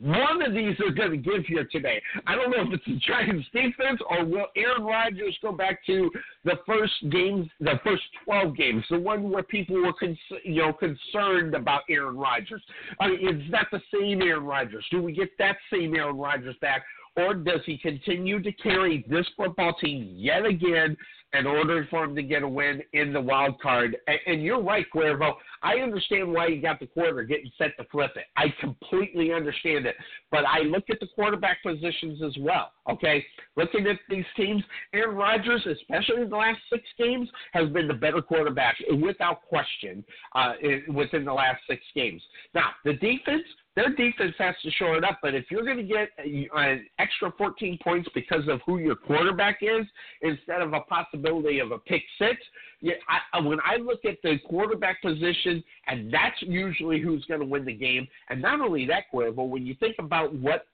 One 0.00 0.42
of 0.42 0.52
these 0.52 0.78
are 0.80 0.90
going 0.90 1.10
to 1.10 1.16
give 1.16 1.44
here 1.46 1.66
today. 1.70 2.00
I 2.26 2.34
don't 2.34 2.50
know 2.50 2.62
if 2.62 2.72
it's 2.72 2.84
the 2.84 2.98
Giants 3.06 3.46
defense 3.52 4.00
or 4.08 4.24
will 4.24 4.46
Aaron 4.56 4.82
Rodgers 4.82 5.36
go 5.42 5.52
back 5.52 5.84
to 5.86 6.10
the 6.44 6.58
first 6.66 6.92
games, 7.10 7.48
the 7.60 7.80
first 7.84 8.02
12 8.24 8.56
games, 8.56 8.84
the 8.90 8.98
one 8.98 9.30
where 9.30 9.42
people 9.42 9.76
were 9.76 9.92
cons- 9.92 10.18
you 10.44 10.62
know 10.62 10.72
concerned 10.72 11.54
about 11.54 11.82
Aaron 11.88 12.16
Rodgers. 12.16 12.62
I 13.00 13.08
mean, 13.08 13.28
is 13.28 13.50
that 13.50 13.68
the 13.70 13.80
same 13.92 14.22
Aaron 14.22 14.44
Rodgers? 14.44 14.84
Do 14.90 15.02
we 15.02 15.12
get 15.12 15.30
that 15.38 15.56
same 15.72 15.94
Aaron 15.94 16.18
Rodgers 16.18 16.56
back, 16.60 16.82
or 17.16 17.34
does 17.34 17.60
he 17.66 17.78
continue 17.78 18.42
to 18.42 18.52
carry 18.52 19.04
this 19.08 19.26
football 19.36 19.74
team 19.74 20.12
yet 20.16 20.44
again 20.44 20.96
in 21.34 21.46
order 21.46 21.86
for 21.90 22.04
him 22.04 22.14
to 22.14 22.22
get 22.22 22.42
a 22.42 22.48
win 22.48 22.82
in 22.92 23.12
the 23.12 23.20
wild 23.20 23.60
card. 23.60 23.96
And, 24.06 24.18
and 24.26 24.42
you're 24.42 24.62
right, 24.62 24.86
Cuervo. 24.94 25.34
I 25.62 25.76
understand 25.76 26.30
why 26.30 26.48
you 26.48 26.60
got 26.60 26.80
the 26.80 26.86
quarter 26.86 27.22
getting 27.22 27.50
set 27.56 27.76
to 27.78 27.84
flip 27.90 28.12
it. 28.16 28.24
I 28.36 28.46
completely 28.60 29.32
understand 29.32 29.86
it. 29.86 29.96
But 30.30 30.44
I 30.44 30.60
look 30.60 30.84
at 30.90 31.00
the 31.00 31.06
quarterback 31.14 31.62
positions 31.62 32.22
as 32.22 32.36
well. 32.40 32.72
Okay, 32.90 33.24
looking 33.56 33.86
at 33.86 33.98
these 34.08 34.24
teams, 34.36 34.62
Aaron 34.92 35.16
Rodgers, 35.16 35.64
especially 35.66 36.22
in 36.22 36.30
the 36.30 36.36
last 36.36 36.58
six 36.70 36.82
games, 36.98 37.28
has 37.52 37.68
been 37.70 37.86
the 37.86 37.94
better 37.94 38.20
quarterback 38.20 38.76
without 39.00 39.42
question 39.42 40.04
uh, 40.34 40.54
in, 40.60 40.82
within 40.92 41.24
the 41.24 41.32
last 41.32 41.60
six 41.68 41.82
games. 41.94 42.22
Now 42.54 42.70
the 42.84 42.94
defense. 42.94 43.44
Their 43.74 43.88
defense 43.88 44.34
has 44.38 44.54
to 44.64 44.70
shore 44.72 44.98
it 44.98 45.04
up, 45.04 45.20
but 45.22 45.34
if 45.34 45.46
you're 45.50 45.64
going 45.64 45.78
to 45.78 45.82
get 45.82 46.10
an 46.18 46.86
extra 46.98 47.32
14 47.38 47.78
points 47.82 48.06
because 48.14 48.46
of 48.46 48.60
who 48.66 48.76
your 48.76 48.94
quarterback 48.94 49.60
is, 49.62 49.86
instead 50.20 50.60
of 50.60 50.74
a 50.74 50.80
possibility 50.80 51.21
of 51.28 51.72
a 51.72 51.78
pick 51.78 52.02
six, 52.18 52.36
yeah, 52.80 52.94
I, 53.32 53.40
when 53.40 53.58
I 53.64 53.76
look 53.76 54.04
at 54.04 54.16
the 54.22 54.38
quarterback 54.48 55.00
position, 55.02 55.62
and 55.86 56.12
that's 56.12 56.40
usually 56.40 57.00
who's 57.00 57.24
going 57.26 57.40
to 57.40 57.46
win 57.46 57.64
the 57.64 57.74
game. 57.74 58.08
And 58.28 58.42
not 58.42 58.60
only 58.60 58.86
that, 58.86 59.04
Cuervo, 59.12 59.48
when 59.48 59.64
you 59.64 59.74
think 59.78 59.96
about 59.98 60.34
what 60.34 60.66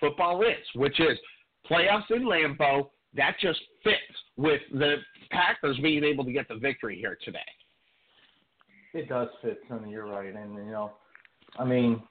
football 0.00 0.42
is, 0.42 0.56
which 0.74 0.98
is 1.00 1.18
playoffs 1.70 2.10
in 2.10 2.22
Lambeau, 2.22 2.88
that 3.14 3.36
just 3.40 3.60
fits 3.84 3.96
with 4.36 4.60
the 4.72 4.96
Packers 5.30 5.78
being 5.82 6.02
able 6.02 6.24
to 6.24 6.32
get 6.32 6.48
the 6.48 6.56
victory 6.56 6.96
here 6.96 7.18
today. 7.24 7.38
It 8.94 9.08
does 9.08 9.28
fit, 9.42 9.60
Sonny. 9.68 9.90
You're 9.90 10.06
right, 10.06 10.34
and 10.34 10.54
you 10.54 10.72
know, 10.72 10.92
I 11.58 11.64
mean, 11.64 12.02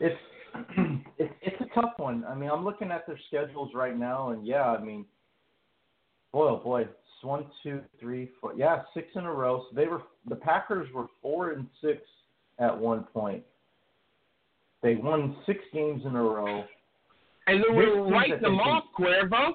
it's 0.00 0.18
it's 1.18 1.32
it's 1.42 1.60
a 1.60 1.80
tough 1.80 1.92
one. 1.98 2.24
I 2.28 2.34
mean, 2.34 2.50
I'm 2.50 2.64
looking 2.64 2.90
at 2.90 3.06
their 3.06 3.18
schedules 3.28 3.70
right 3.74 3.96
now, 3.96 4.30
and 4.30 4.44
yeah, 4.44 4.64
I 4.64 4.82
mean, 4.82 5.04
boy, 6.36 6.48
oh 6.48 6.60
boy, 6.62 6.82
it's 6.82 6.90
one, 7.22 7.46
two, 7.62 7.80
three, 7.98 8.30
four, 8.40 8.52
yeah, 8.54 8.82
six 8.92 9.08
in 9.14 9.24
a 9.24 9.32
row. 9.32 9.64
So 9.70 9.74
they 9.74 9.86
were 9.86 10.02
the 10.28 10.36
Packers 10.36 10.86
were 10.92 11.06
four 11.22 11.52
and 11.52 11.66
six 11.82 12.02
at 12.58 12.76
one 12.76 13.04
point. 13.04 13.42
They 14.82 14.96
won 14.96 15.36
six 15.46 15.60
games 15.72 16.02
in 16.04 16.14
a 16.14 16.22
row. 16.22 16.64
And 17.46 17.64
then 17.64 17.74
This 17.74 17.86
we 17.86 17.94
seems 17.94 18.12
write 18.12 18.42
them 18.42 18.56
off, 18.56 18.84
Cuervo. 18.98 19.52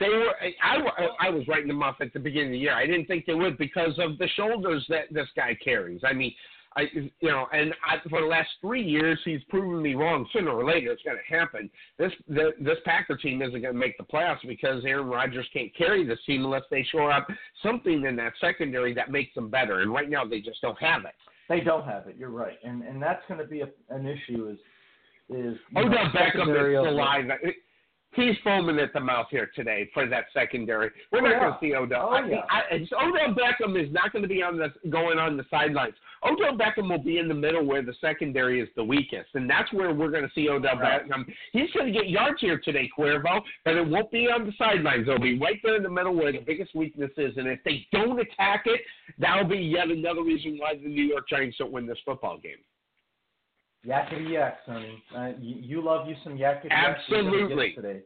They 0.00 0.08
were. 0.08 0.32
I, 0.62 1.28
I 1.28 1.30
was 1.30 1.46
writing 1.46 1.68
them 1.68 1.82
off 1.82 1.96
at 2.00 2.14
the 2.14 2.20
beginning 2.20 2.48
of 2.48 2.52
the 2.52 2.58
year. 2.58 2.74
I 2.74 2.86
didn't 2.86 3.04
think 3.04 3.26
they 3.26 3.34
would 3.34 3.58
because 3.58 3.98
of 3.98 4.16
the 4.16 4.28
shoulders 4.34 4.84
that 4.88 5.12
this 5.12 5.28
guy 5.36 5.56
carries. 5.62 6.00
I 6.04 6.14
mean, 6.14 6.32
I 6.76 6.82
you 6.92 7.10
know, 7.22 7.46
and 7.52 7.72
I, 7.88 7.96
for 8.08 8.20
the 8.20 8.26
last 8.26 8.48
three 8.60 8.82
years, 8.82 9.18
he's 9.24 9.42
proven 9.44 9.80
me 9.80 9.94
wrong. 9.94 10.26
Sooner 10.32 10.50
or 10.50 10.64
later, 10.64 10.90
it's 10.90 11.02
going 11.02 11.16
to 11.16 11.34
happen. 11.34 11.70
This 11.98 12.12
the, 12.28 12.50
this 12.60 12.78
Packer 12.84 13.16
team 13.16 13.42
isn't 13.42 13.60
going 13.60 13.74
to 13.74 13.78
make 13.78 13.96
the 13.96 14.04
playoffs 14.04 14.46
because 14.46 14.84
Aaron 14.84 15.06
Rodgers 15.06 15.46
can't 15.52 15.74
carry 15.76 16.04
this 16.04 16.18
team 16.26 16.44
unless 16.44 16.64
they 16.70 16.84
shore 16.90 17.12
up 17.12 17.28
something 17.62 18.04
in 18.06 18.16
that 18.16 18.32
secondary 18.40 18.92
that 18.94 19.10
makes 19.10 19.34
them 19.34 19.48
better. 19.48 19.80
And 19.80 19.92
right 19.92 20.10
now, 20.10 20.24
they 20.24 20.40
just 20.40 20.60
don't 20.62 20.80
have 20.80 21.04
it. 21.04 21.14
They 21.48 21.60
don't 21.60 21.84
have 21.84 22.08
it. 22.08 22.16
You're 22.18 22.30
right, 22.30 22.58
and 22.64 22.82
and 22.82 23.00
that's 23.00 23.22
going 23.28 23.40
to 23.40 23.46
be 23.46 23.60
a, 23.60 23.68
an 23.90 24.06
issue. 24.06 24.48
Is 24.48 24.58
is 25.30 25.56
oh, 25.76 25.80
Odell 25.80 25.90
know, 25.90 26.10
Beckham 26.10 26.82
is 26.82 26.88
alive. 26.88 27.24
He's 28.14 28.36
foaming 28.44 28.78
at 28.78 28.92
the 28.92 29.00
mouth 29.00 29.26
here 29.30 29.50
today 29.54 29.90
for 29.92 30.06
that 30.08 30.24
secondary. 30.32 30.90
We're 31.10 31.18
oh, 31.18 31.22
not 31.22 31.34
Oh, 31.34 31.40
going 31.40 31.52
to 31.52 31.58
see 31.60 31.74
Odell. 31.74 32.08
Oh, 32.10 32.14
I, 32.14 32.26
yeah. 32.28 32.40
I, 32.48 32.74
Odell 33.04 33.34
Beckham 33.34 33.82
is 33.82 33.92
not 33.92 34.12
going 34.12 34.22
to 34.22 34.28
be 34.28 34.42
on 34.42 34.56
the 34.56 34.68
going 34.88 35.18
on 35.18 35.36
the 35.36 35.44
sidelines. 35.50 35.94
Odell 36.24 36.56
Beckham 36.56 36.88
will 36.88 37.02
be 37.02 37.18
in 37.18 37.28
the 37.28 37.34
middle 37.34 37.64
where 37.64 37.82
the 37.82 37.94
secondary 38.00 38.60
is 38.60 38.68
the 38.76 38.84
weakest, 38.84 39.30
and 39.34 39.48
that's 39.48 39.72
where 39.72 39.92
we're 39.92 40.10
going 40.10 40.22
to 40.22 40.30
see 40.34 40.48
Odell 40.48 40.78
Right. 40.78 41.08
Beckham. 41.08 41.24
He's 41.52 41.70
going 41.72 41.92
to 41.92 41.92
get 41.92 42.08
yards 42.08 42.40
here 42.40 42.60
today, 42.64 42.88
Cuervo, 42.96 43.40
but 43.64 43.74
it 43.76 43.86
won't 43.86 44.10
be 44.10 44.28
on 44.28 44.46
the 44.46 44.52
sidelines. 44.58 45.06
It'll 45.08 45.18
be 45.20 45.38
right 45.38 45.58
there 45.62 45.76
in 45.76 45.82
the 45.82 45.90
middle 45.90 46.14
where 46.14 46.32
the 46.32 46.38
biggest 46.38 46.74
weakness 46.74 47.10
is. 47.16 47.36
And 47.36 47.46
if 47.48 47.58
they 47.64 47.86
don't 47.92 48.18
attack 48.18 48.62
it, 48.66 48.80
that'll 49.18 49.48
be 49.48 49.58
yet 49.58 49.88
another 49.90 50.22
reason 50.22 50.56
why 50.58 50.74
the 50.76 50.88
New 50.88 51.04
York 51.04 51.28
Giants 51.28 51.58
don't 51.58 51.72
win 51.72 51.86
this 51.86 51.98
football 52.04 52.38
game. 52.38 52.58
Yakety 53.86 54.32
yak, 54.32 54.58
Sonny. 54.66 55.02
Uh, 55.16 55.32
you, 55.40 55.56
you 55.60 55.84
love 55.84 56.08
you 56.08 56.16
some 56.24 56.36
yakety 56.36 56.70
yak. 56.70 56.98
You're 57.08 57.22
gonna 57.22 57.36
Absolutely. 57.36 57.72
today. 57.74 58.00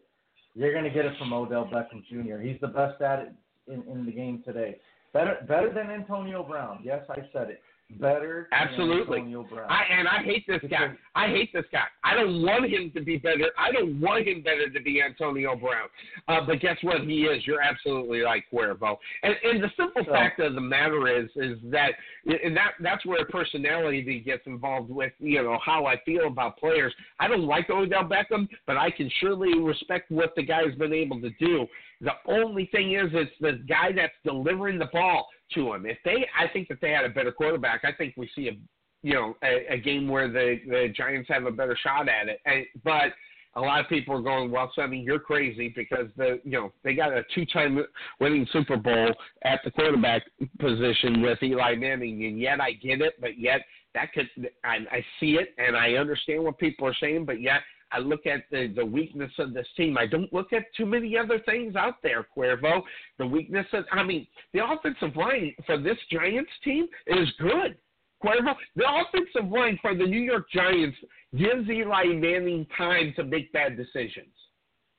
You're 0.54 0.72
going 0.72 0.84
to 0.84 0.90
get 0.90 1.04
it 1.04 1.12
from 1.18 1.32
Odell 1.32 1.66
Beckham 1.66 2.02
Jr. 2.08 2.40
He's 2.40 2.60
the 2.60 2.66
best 2.66 3.00
at 3.00 3.20
it 3.20 3.32
in, 3.68 3.84
in 3.90 4.04
the 4.04 4.10
game 4.10 4.42
today. 4.44 4.76
Better 5.12 5.36
better 5.46 5.72
than 5.72 5.90
Antonio 5.90 6.42
Brown. 6.42 6.80
Yes, 6.82 7.04
I 7.08 7.20
said 7.32 7.50
it. 7.50 7.62
Better 7.98 8.48
Absolutely. 8.52 9.18
than 9.18 9.28
Antonio 9.28 9.42
Brown. 9.44 9.70
I 9.70 9.82
and 9.90 10.06
I 10.06 10.22
hate 10.22 10.46
this 10.46 10.60
guy. 10.70 10.92
I 11.14 11.28
hate 11.28 11.50
this 11.54 11.64
guy. 11.72 11.84
I 12.04 12.14
don't 12.14 12.42
want 12.42 12.70
him 12.70 12.92
to 12.94 13.00
be 13.00 13.16
better. 13.16 13.50
I 13.58 13.72
don't 13.72 13.98
want 14.00 14.26
him 14.28 14.42
better 14.42 14.68
to 14.68 14.80
be 14.80 15.00
Antonio 15.02 15.56
Brown. 15.56 15.88
Uh, 16.28 16.46
but 16.46 16.60
guess 16.60 16.76
what? 16.82 17.00
He 17.02 17.22
is. 17.22 17.46
You're 17.46 17.62
absolutely 17.62 18.20
right, 18.20 18.42
Cuervo. 18.52 18.98
And, 19.22 19.34
and 19.42 19.62
the 19.62 19.70
simple 19.76 20.02
So- 20.04 20.12
fact 20.12 20.38
of 20.38 20.54
the 20.54 20.60
matter 20.60 21.08
is, 21.08 21.30
is 21.36 21.58
that, 21.64 21.92
and 22.26 22.54
that 22.56 22.72
that's 22.80 23.04
where 23.06 23.24
personality 23.24 24.20
gets 24.20 24.42
involved 24.46 24.90
with, 24.90 25.12
you 25.18 25.42
know, 25.42 25.58
how 25.64 25.86
I 25.86 25.96
feel 26.04 26.26
about 26.26 26.58
players. 26.58 26.94
I 27.18 27.26
don't 27.26 27.46
like 27.46 27.70
Odell 27.70 28.04
Beckham, 28.04 28.48
but 28.66 28.76
I 28.76 28.90
can 28.90 29.10
surely 29.18 29.58
respect 29.58 30.10
what 30.10 30.34
the 30.36 30.42
guy's 30.42 30.74
been 30.76 30.92
able 30.92 31.20
to 31.22 31.30
do. 31.40 31.66
The 32.00 32.12
only 32.26 32.66
thing 32.66 32.94
is, 32.94 33.08
it's 33.12 33.32
the 33.40 33.60
guy 33.68 33.90
that's 33.96 34.12
delivering 34.24 34.78
the 34.78 34.88
ball 34.92 35.26
to 35.54 35.74
him. 35.74 35.86
If 35.86 35.98
they, 36.04 36.26
I 36.38 36.48
think 36.52 36.68
that 36.68 36.80
they 36.80 36.90
had 36.90 37.04
a 37.04 37.08
better 37.08 37.32
quarterback, 37.32 37.84
I 37.84 37.92
think 37.92 38.14
we 38.16 38.30
see 38.34 38.48
a 38.48 38.58
you 39.02 39.14
know, 39.14 39.36
a, 39.44 39.74
a 39.74 39.78
game 39.78 40.08
where 40.08 40.28
the 40.28 40.58
the 40.66 40.88
Giants 40.94 41.28
have 41.28 41.46
a 41.46 41.50
better 41.50 41.76
shot 41.82 42.08
at 42.08 42.28
it. 42.28 42.40
And, 42.44 42.64
but 42.84 43.12
a 43.54 43.60
lot 43.60 43.80
of 43.80 43.88
people 43.88 44.14
are 44.14 44.22
going, 44.22 44.50
well, 44.50 44.70
Sonny, 44.74 45.00
you're 45.00 45.20
crazy 45.20 45.72
because 45.74 46.06
the 46.16 46.40
you 46.44 46.52
know 46.52 46.72
they 46.84 46.94
got 46.94 47.12
a 47.12 47.22
two-time 47.34 47.80
winning 48.20 48.46
Super 48.52 48.76
Bowl 48.76 49.12
at 49.42 49.60
the 49.64 49.70
quarterback 49.70 50.22
position 50.58 51.22
with 51.22 51.42
Eli 51.42 51.76
Manning, 51.76 52.24
and 52.24 52.40
yet 52.40 52.60
I 52.60 52.72
get 52.72 53.00
it, 53.00 53.14
but 53.20 53.38
yet 53.38 53.60
that 53.94 54.12
could 54.12 54.28
I, 54.64 54.78
I 54.90 55.04
see 55.20 55.32
it 55.32 55.54
and 55.58 55.76
I 55.76 55.92
understand 55.92 56.42
what 56.42 56.58
people 56.58 56.86
are 56.86 56.96
saying, 57.00 57.24
but 57.24 57.40
yet. 57.40 57.60
I 57.92 57.98
look 57.98 58.26
at 58.26 58.42
the, 58.50 58.72
the 58.74 58.84
weakness 58.84 59.32
of 59.38 59.54
this 59.54 59.66
team. 59.76 59.96
I 59.96 60.06
don't 60.06 60.32
look 60.32 60.52
at 60.52 60.64
too 60.76 60.86
many 60.86 61.16
other 61.16 61.38
things 61.40 61.76
out 61.76 62.02
there, 62.02 62.26
Cuervo. 62.36 62.82
The 63.18 63.26
weakness 63.26 63.66
of, 63.72 63.84
I 63.92 64.02
mean, 64.02 64.26
the 64.52 64.64
offensive 64.64 65.16
line 65.16 65.54
for 65.66 65.78
this 65.78 65.98
Giants 66.10 66.50
team 66.64 66.86
is 67.06 67.28
good. 67.40 67.76
Cuervo, 68.22 68.54
the 68.76 68.84
offensive 68.84 69.50
line 69.50 69.78
for 69.80 69.94
the 69.94 70.04
New 70.04 70.20
York 70.20 70.50
Giants 70.52 70.96
gives 71.36 71.68
Eli 71.68 72.06
Manning 72.06 72.66
time 72.76 73.12
to 73.16 73.24
make 73.24 73.52
bad 73.52 73.76
decisions. 73.76 74.32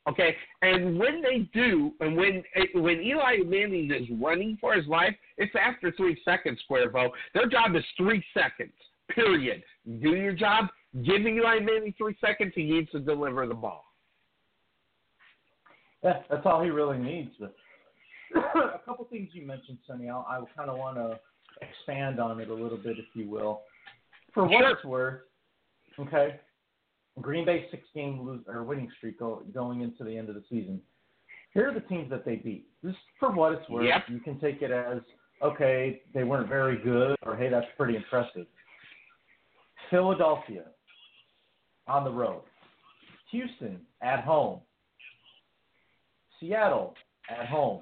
Okay, 0.10 0.36
and 0.62 0.98
when 0.98 1.22
they 1.22 1.50
do, 1.54 1.92
and 2.00 2.16
when 2.16 2.42
when 2.74 3.02
Eli 3.02 3.40
Manning 3.46 3.92
is 3.92 4.08
running 4.20 4.58
for 4.60 4.74
his 4.74 4.88
life, 4.88 5.14
it's 5.38 5.54
after 5.56 5.92
three 5.92 6.20
seconds, 6.24 6.60
Cuervo. 6.70 7.10
Their 7.34 7.48
job 7.48 7.76
is 7.76 7.84
three 7.98 8.24
seconds. 8.34 8.74
Period. 9.10 9.62
Do 10.02 10.16
your 10.16 10.34
job. 10.34 10.68
Give 11.04 11.22
Eli 11.22 11.60
Manning 11.60 11.94
three 11.98 12.16
seconds. 12.22 12.52
He 12.56 12.64
needs 12.64 12.90
to 12.92 13.00
deliver 13.00 13.48
the 13.48 13.54
ball. 13.54 13.86
Yeah, 16.04 16.22
that's 16.30 16.46
all 16.46 16.64
he 16.64 16.70
really 16.70 16.98
needs. 16.98 17.32
But 17.40 17.56
a 18.36 18.80
couple 18.86 19.06
things 19.06 19.30
you 19.34 19.46
mentioned, 19.46 19.80
Sonny, 19.88 20.10
I, 20.10 20.18
I 20.18 20.42
kind 20.56 20.70
of 20.70 20.78
want 20.78 20.98
to 20.98 21.20
expand 21.62 22.20
on 22.20 22.40
it 22.40 22.50
a 22.50 22.54
little 22.54 22.78
bit, 22.78 22.98
if 23.00 23.06
you 23.14 23.30
will. 23.30 23.62
For 24.34 24.44
what 24.46 24.60
Sure. 24.60 24.70
it's 24.72 24.84
worth, 24.86 25.22
okay, 26.00 26.40
Green 27.20 27.46
Bay 27.46 27.66
six 27.72 27.84
game 27.96 28.22
lose, 28.22 28.42
or 28.48 28.64
winning 28.64 28.90
streak 28.98 29.20
go, 29.20 29.42
going 29.54 29.82
into 29.82 30.04
the 30.04 30.16
end 30.16 30.30
of 30.30 30.36
the 30.36 30.44
season. 30.50 30.80
Here 31.54 31.68
are 31.70 31.74
the 31.74 31.80
teams 31.82 32.12
that 32.12 32.26
they 32.26 32.36
beat. 32.36 32.68
Just 32.86 33.00
for 33.20 33.32
what 33.32 33.54
it's 33.54 33.68
worth, 33.70 33.86
Yep. 33.86 34.04
you 34.10 34.20
can 34.20 34.40
take 34.40 34.62
it 34.62 34.72
as 34.72 35.00
okay, 35.42 36.02
they 36.14 36.24
weren't 36.24 36.48
very 36.50 36.78
good, 36.78 37.16
or 37.26 37.36
hey, 37.36 37.50
that's 37.50 37.66
pretty 37.78 37.96
impressive. 37.96 38.46
Philadelphia 39.90 40.66
on 41.88 42.04
the 42.04 42.12
road, 42.12 42.42
Houston 43.32 43.80
at 44.02 44.24
home, 44.24 44.60
Seattle 46.40 46.94
at 47.30 47.48
home, 47.48 47.82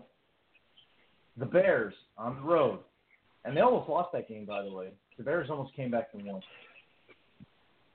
the 1.38 1.46
Bears 1.46 1.94
on 2.18 2.36
the 2.36 2.42
road, 2.42 2.80
and 3.46 3.56
they 3.56 3.62
almost 3.62 3.90
lost 3.90 4.10
that 4.14 4.28
game, 4.28 4.46
by 4.46 4.64
the 4.64 4.72
way. 4.72 4.90
The 5.18 5.24
Bears 5.24 5.50
almost 5.50 5.76
came 5.76 5.92
back 5.92 6.10
and 6.14 6.26
won. 6.26 6.42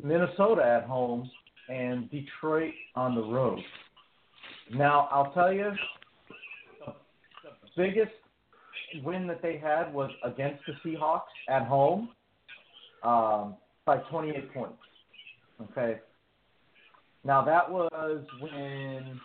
Minnesota 0.03 0.63
at 0.65 0.85
home 0.85 1.31
and 1.69 2.11
Detroit 2.11 2.73
on 2.97 3.15
the 3.15 3.23
road. 3.23 3.61
Now, 4.73 5.09
I'll 5.11 5.33
tell 5.33 5.53
you, 5.53 5.71
the, 6.85 6.93
the 7.43 7.83
biggest 7.83 8.13
win 9.05 9.27
that 9.29 9.43
they 9.43 9.59
had 9.59 9.93
was 9.93 10.11
against 10.25 10.63
the 10.67 10.73
Seahawks 10.85 11.21
at 11.49 11.67
home 11.67 12.11
um, 13.03 13.57
by 13.85 13.97
28 14.11 14.53
points. 14.55 14.75
Okay. 15.71 15.99
Now, 17.25 17.45
that 17.45 17.71
was 17.71 18.25
when, 18.41 19.21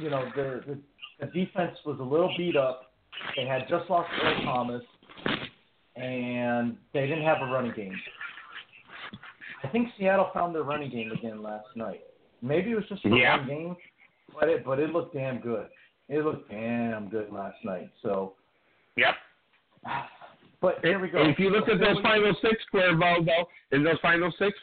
you 0.00 0.10
know, 0.10 0.28
the, 0.34 0.62
the, 0.66 0.78
the 1.20 1.26
defense 1.32 1.76
was 1.84 1.98
a 2.00 2.02
little 2.02 2.32
beat 2.36 2.56
up. 2.56 2.92
They 3.36 3.46
had 3.46 3.62
just 3.68 3.88
lost 3.88 4.10
Earl 4.22 4.42
Thomas, 4.44 4.82
and 5.96 6.76
they 6.92 7.06
didn't 7.06 7.24
have 7.24 7.38
a 7.40 7.46
running 7.50 7.72
game. 7.74 7.94
I 9.64 9.68
think 9.68 9.88
Seattle 9.98 10.30
found 10.34 10.54
their 10.54 10.64
running 10.64 10.90
game 10.90 11.10
again 11.12 11.42
last 11.42 11.68
night. 11.74 12.00
Maybe 12.42 12.72
it 12.72 12.74
was 12.74 12.84
just 12.88 13.02
for 13.02 13.08
Yeah. 13.08 13.38
one 13.38 13.46
game, 13.48 13.76
but 14.38 14.50
it 14.50 14.64
but 14.64 14.78
it 14.78 14.90
looked 14.90 15.14
damn 15.14 15.40
good. 15.40 15.68
It 16.10 16.22
looked 16.24 16.50
damn 16.50 17.08
good 17.08 17.32
last 17.32 17.56
night. 17.64 17.90
So, 18.02 18.34
Yep. 18.96 19.14
but 20.60 20.78
here 20.82 20.98
we 20.98 21.08
go. 21.08 21.20
And 21.20 21.30
if 21.30 21.38
you 21.38 21.50
look 21.50 21.68
at 21.68 21.78
those 21.78 22.00
final 22.02 22.34
six, 22.42 22.56
Cuervo, 22.72 23.26
in 23.72 23.84
those 23.84 23.98
final 24.00 24.32
six, 24.38 24.56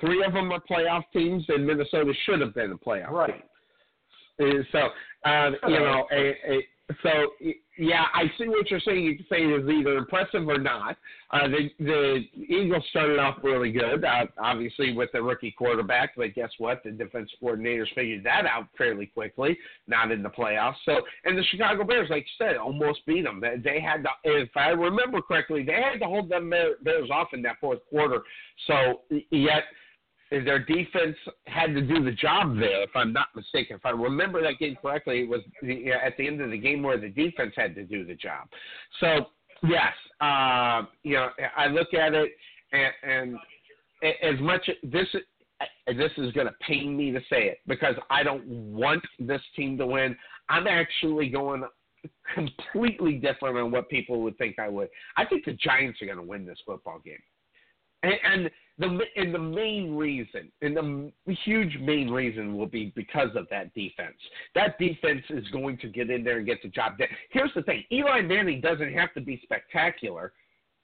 three 0.00 0.24
of 0.24 0.32
them 0.32 0.52
are 0.52 0.60
playoff 0.70 1.02
teams, 1.12 1.44
and 1.48 1.66
Minnesota 1.66 2.12
should 2.24 2.40
have 2.40 2.54
been 2.54 2.72
a 2.72 2.76
playoff 2.76 3.10
right? 3.10 3.34
team. 4.38 4.64
So, 4.72 4.88
uh, 5.28 5.50
you 5.68 5.78
know, 5.78 6.06
a, 6.12 6.34
a, 6.48 6.66
so 7.02 7.26
yeah, 7.78 8.04
I 8.14 8.24
see 8.38 8.48
what 8.48 8.70
you're 8.70 8.80
saying. 8.80 9.04
You 9.04 9.16
can 9.16 9.26
say 9.30 9.42
it 9.42 9.64
is 9.64 9.68
either 9.68 9.96
impressive 9.96 10.46
or 10.46 10.58
not. 10.58 10.96
Uh, 11.30 11.48
the 11.48 11.70
the 11.78 12.24
Eagles 12.34 12.84
started 12.90 13.18
off 13.18 13.38
really 13.42 13.72
good, 13.72 14.04
uh, 14.04 14.26
obviously 14.38 14.92
with 14.92 15.10
the 15.12 15.22
rookie 15.22 15.54
quarterback, 15.56 16.14
but 16.16 16.34
guess 16.34 16.50
what? 16.58 16.82
The 16.84 16.90
defense 16.90 17.30
coordinators 17.42 17.86
figured 17.94 18.24
that 18.24 18.44
out 18.46 18.68
fairly 18.76 19.06
quickly. 19.06 19.56
Not 19.86 20.10
in 20.12 20.22
the 20.22 20.28
playoffs. 20.28 20.74
So, 20.84 21.00
and 21.24 21.36
the 21.36 21.44
Chicago 21.44 21.84
Bears, 21.84 22.10
like 22.10 22.26
you 22.26 22.46
said, 22.46 22.56
almost 22.56 23.06
beat 23.06 23.24
them. 23.24 23.40
They, 23.40 23.80
had 23.80 24.02
to, 24.02 24.10
if 24.24 24.50
I 24.56 24.68
remember 24.68 25.22
correctly, 25.22 25.62
they 25.62 25.80
had 25.80 25.98
to 26.00 26.06
hold 26.06 26.28
them 26.28 26.50
Bears 26.50 27.10
off 27.10 27.28
in 27.32 27.42
that 27.42 27.56
fourth 27.60 27.80
quarter. 27.88 28.22
So, 28.66 29.00
y- 29.10 29.24
their 30.40 30.58
defense 30.58 31.16
had 31.46 31.74
to 31.74 31.82
do 31.82 32.02
the 32.02 32.12
job 32.12 32.56
there, 32.58 32.82
if 32.82 32.90
I'm 32.94 33.12
not 33.12 33.28
mistaken. 33.36 33.76
If 33.76 33.84
I 33.84 33.90
remember 33.90 34.42
that 34.42 34.58
game 34.58 34.76
correctly, 34.80 35.20
it 35.20 35.28
was 35.28 35.40
the, 35.60 35.92
at 35.92 36.16
the 36.16 36.26
end 36.26 36.40
of 36.40 36.50
the 36.50 36.58
game 36.58 36.82
where 36.82 36.98
the 36.98 37.08
defense 37.08 37.52
had 37.56 37.74
to 37.74 37.84
do 37.84 38.04
the 38.04 38.14
job. 38.14 38.48
So, 39.00 39.26
yes, 39.62 39.92
uh, 40.20 40.82
you 41.02 41.14
know, 41.14 41.28
I 41.56 41.66
look 41.66 41.92
at 41.94 42.14
it, 42.14 42.30
and, 42.72 42.92
and 43.02 43.36
as 44.22 44.40
much 44.40 44.68
this 44.82 45.06
this 45.86 46.10
is 46.16 46.32
going 46.32 46.46
to 46.46 46.54
pain 46.66 46.96
me 46.96 47.12
to 47.12 47.20
say 47.30 47.44
it 47.44 47.58
because 47.66 47.94
I 48.10 48.22
don't 48.22 48.44
want 48.46 49.02
this 49.18 49.40
team 49.54 49.78
to 49.78 49.86
win. 49.86 50.16
I'm 50.48 50.66
actually 50.66 51.28
going 51.28 51.62
completely 52.34 53.14
different 53.14 53.56
on 53.56 53.70
what 53.70 53.88
people 53.88 54.22
would 54.22 54.36
think 54.38 54.58
I 54.58 54.68
would. 54.68 54.88
I 55.16 55.24
think 55.24 55.44
the 55.44 55.52
Giants 55.52 56.02
are 56.02 56.06
going 56.06 56.18
to 56.18 56.24
win 56.24 56.44
this 56.44 56.58
football 56.66 57.00
game. 57.04 57.14
And, 58.02 58.14
and 58.24 58.50
the 58.78 58.98
and 59.16 59.34
the 59.34 59.38
main 59.38 59.94
reason, 59.96 60.50
and 60.62 60.76
the 60.76 61.34
huge 61.44 61.76
main 61.80 62.10
reason 62.10 62.56
will 62.56 62.66
be 62.66 62.92
because 62.96 63.30
of 63.36 63.46
that 63.50 63.72
defense. 63.74 64.16
That 64.54 64.78
defense 64.78 65.22
is 65.30 65.46
going 65.48 65.78
to 65.78 65.88
get 65.88 66.10
in 66.10 66.24
there 66.24 66.38
and 66.38 66.46
get 66.46 66.62
the 66.62 66.68
job 66.68 66.98
done. 66.98 67.08
Here's 67.30 67.52
the 67.54 67.62
thing: 67.62 67.84
Eli 67.92 68.22
Manning 68.22 68.60
doesn't 68.60 68.92
have 68.92 69.12
to 69.14 69.20
be 69.20 69.40
spectacular. 69.42 70.32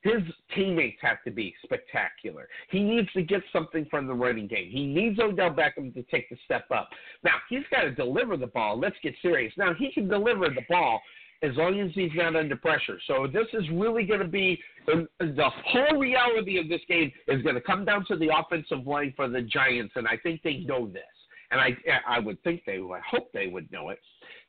His 0.03 0.23
teammates 0.55 0.99
have 1.03 1.23
to 1.24 1.32
be 1.32 1.55
spectacular. 1.65 2.49
He 2.70 2.81
needs 2.81 3.12
to 3.15 3.23
get 3.23 3.43
something 3.53 3.85
from 3.90 4.07
the 4.07 4.15
running 4.15 4.47
game. 4.47 4.70
He 4.70 4.86
needs 4.86 5.19
Odell 5.19 5.51
Beckham 5.51 5.93
to 5.95 6.05
take 6.05 6.28
the 6.28 6.36
step 6.45 6.66
up. 6.70 6.89
Now, 7.24 7.35
he's 7.51 7.65
got 7.69 7.82
to 7.82 7.90
deliver 7.90 8.36
the 8.36 8.47
ball. 8.47 8.78
Let's 8.78 8.95
get 9.03 9.15
serious. 9.20 9.53
Now, 9.59 9.74
he 9.74 9.90
can 9.90 10.07
deliver 10.07 10.51
the 10.51 10.62
ball 10.69 11.01
as 11.43 11.55
long 11.56 11.81
as 11.81 11.90
he's 11.94 12.10
not 12.15 12.35
under 12.35 12.56
pressure. 12.56 12.98
So 13.06 13.27
this 13.27 13.47
is 13.52 13.65
really 13.73 14.05
going 14.05 14.20
to 14.20 14.28
be 14.28 14.59
the 14.86 15.51
whole 15.65 15.98
reality 15.98 16.59
of 16.59 16.69
this 16.69 16.81
game 16.89 17.12
is 17.28 17.43
going 17.43 17.55
to 17.55 17.60
come 17.60 17.85
down 17.85 18.05
to 18.06 18.16
the 18.16 18.31
offensive 18.36 18.86
line 18.86 19.12
for 19.15 19.28
the 19.28 19.43
Giants, 19.43 19.93
and 19.97 20.06
I 20.06 20.16
think 20.16 20.43
they 20.43 20.59
know 20.59 20.86
this. 20.89 21.02
And 21.51 21.60
I, 21.60 21.77
I 22.06 22.19
would 22.19 22.43
think 22.43 22.62
they, 22.66 22.77
I 22.77 23.01
hope 23.10 23.32
they 23.32 23.47
would 23.47 23.73
know 23.73 23.89
it. 23.89 23.98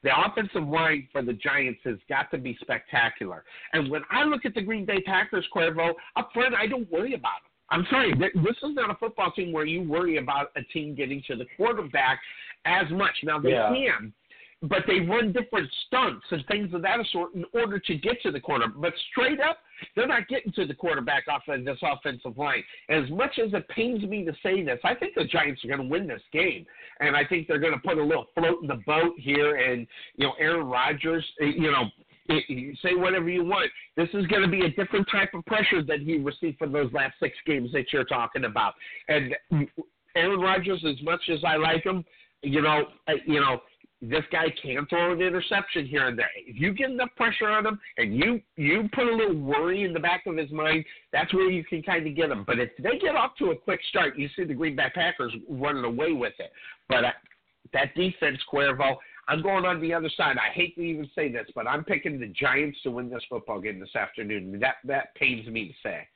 The 0.03 0.09
offensive 0.25 0.67
line 0.67 1.07
for 1.11 1.21
the 1.21 1.31
Giants 1.33 1.79
has 1.85 1.95
got 2.09 2.29
to 2.31 2.37
be 2.37 2.57
spectacular. 2.61 3.45
And 3.71 3.89
when 3.89 4.01
I 4.11 4.23
look 4.25 4.45
at 4.45 4.53
the 4.53 4.61
Green 4.61 4.85
Bay 4.85 5.01
Packers, 5.01 5.45
Cuervo, 5.55 5.93
up 6.17 6.29
front, 6.33 6.55
I 6.55 6.67
don't 6.67 6.91
worry 6.91 7.13
about 7.13 7.39
them. 7.43 7.51
I'm 7.71 7.85
sorry, 7.89 8.13
this 8.15 8.55
is 8.63 8.75
not 8.75 8.89
a 8.89 8.95
football 8.95 9.31
team 9.31 9.53
where 9.53 9.65
you 9.65 9.83
worry 9.83 10.17
about 10.17 10.51
a 10.57 10.63
team 10.73 10.95
getting 10.95 11.21
to 11.27 11.35
the 11.35 11.45
quarterback 11.55 12.19
as 12.65 12.89
much. 12.91 13.15
Now 13.23 13.39
they 13.39 13.51
yeah. 13.51 13.69
can, 13.69 14.11
but 14.61 14.84
they 14.88 14.99
run 14.99 15.31
different 15.31 15.69
stunts 15.88 16.26
and 16.31 16.45
things 16.48 16.73
of 16.73 16.81
that 16.81 16.98
sort 17.11 17.34
in 17.34 17.45
order 17.53 17.80
to 17.80 17.95
get 17.95 18.22
to 18.23 18.31
the 18.31 18.40
corner. 18.40 18.68
But 18.68 18.94
straight 19.11 19.40
up, 19.40 19.60
they're 19.95 20.07
not 20.07 20.27
getting 20.27 20.52
to 20.53 20.65
the 20.65 20.73
quarterback 20.73 21.27
off 21.30 21.44
of 21.48 21.64
this 21.64 21.77
offensive 21.81 22.38
line. 22.38 22.64
As 22.90 23.10
much 23.10 23.40
as 23.40 23.53
it 23.53 23.68
pains 23.69 24.03
me 24.03 24.26
to 24.26 24.34
say 24.44 24.64
this, 24.64 24.80
I 24.84 24.95
think 24.95 25.15
the 25.15 25.23
Giants 25.23 25.64
are 25.64 25.69
going 25.69 25.81
to 25.81 25.88
win 25.88 26.07
this 26.07 26.22
game, 26.34 26.65
and 26.99 27.15
I 27.15 27.26
think 27.26 27.48
they're 27.48 27.60
going 27.60 27.73
to 27.73 27.80
put 27.80 27.98
a 27.98 28.03
little 28.03 28.27
float 28.36 28.61
in 28.61 28.68
the 28.68 28.81
boat 28.86 29.14
here. 29.18 29.56
And 29.56 29.88
you 30.15 30.27
know, 30.27 30.34
Aaron 30.40 30.68
Rodgers, 30.68 31.26
eh, 31.41 31.52
you 31.56 31.72
know. 31.72 31.86
You 32.48 32.76
say 32.84 32.94
whatever 32.94 33.27
you 33.27 33.44
want. 33.44 33.72
This 33.98 34.10
is 34.14 34.27
going 34.27 34.44
to 34.44 34.48
be 34.48 34.64
a 34.64 34.69
different 34.69 35.07
type 35.11 35.34
of 35.34 35.44
pressure 35.48 35.81
than 35.81 36.06
he 36.06 36.19
received 36.19 36.60
for 36.60 36.68
those 36.68 36.94
last 36.94 37.15
six 37.19 37.36
games 37.44 37.72
that 37.72 37.91
you're 37.91 38.03
talking 38.03 38.45
about. 38.45 38.76
And 39.07 39.36
Aaron 40.15 40.40
Rodgers, 40.40 40.86
as 40.88 41.02
much 41.02 41.22
as 41.34 41.40
I 41.44 41.56
like 41.56 41.84
him, 41.84 42.06
you 42.44 42.61
know, 42.61 42.84
eh, 43.07 43.15
you 43.26 43.40
know, 43.40 43.61
this 44.01 44.23
guy 44.31 44.45
can 44.61 44.85
throw 44.85 45.11
an 45.11 45.21
interception 45.21 45.85
here 45.85 46.07
and 46.07 46.17
there. 46.17 46.30
If 46.38 46.59
you 46.59 46.73
get 46.73 46.89
enough 46.89 47.09
pressure 47.17 47.49
on 47.49 47.65
him 47.65 47.80
and 47.97 48.15
you 48.15 48.41
you 48.55 48.89
put 48.93 49.07
a 49.07 49.15
little 49.15 49.35
worry 49.35 49.84
in 49.84 49.93
the 49.93 49.99
back 49.99 50.26
of 50.26 50.38
his 50.38 50.51
mind, 50.51 50.85
that's 51.11 51.34
where 51.34 51.49
you 51.49 51.65
can 51.65 51.84
kind 51.84 52.07
of 52.07 52.15
get 52.15 52.31
him. 52.31 52.43
But 52.45 52.59
if 52.59 52.69
they 52.81 52.97
get 52.97 53.15
off 53.15 53.35
to 53.39 53.51
a 53.51 53.55
quick 53.55 53.81
start, 53.89 54.17
you 54.17 54.30
see 54.35 54.45
the 54.45 54.53
Green 54.53 54.76
Bay 54.76 54.89
Packers 54.93 55.34
running 55.49 55.84
away 55.84 56.13
with 56.13 56.34
it. 56.39 56.51
But 56.88 57.03
uh, 57.03 57.11
that 57.73 57.93
defense, 57.93 58.39
Cuervo, 58.51 58.95
I'm 59.27 59.41
going 59.41 59.65
on 59.65 59.81
the 59.81 59.93
other 59.93 60.09
side. 60.15 60.38
I 60.38 60.53
hate 60.53 60.76
to 60.76 60.81
even 60.81 61.09
say 61.13 61.31
this, 61.31 61.47
but 61.53 61.67
I'm 61.67 61.84
picking 61.84 62.19
the 62.19 62.27
Giants 62.27 62.80
to 62.84 62.91
win 62.91 63.09
this 63.09 63.23
football 63.30 63.59
game 63.59 63.80
this 63.81 63.95
afternoon. 63.95 64.59
That 64.61 64.76
that 64.85 65.13
pains 65.15 65.45
me 65.47 65.67
to 65.67 65.73
say. 65.84 66.07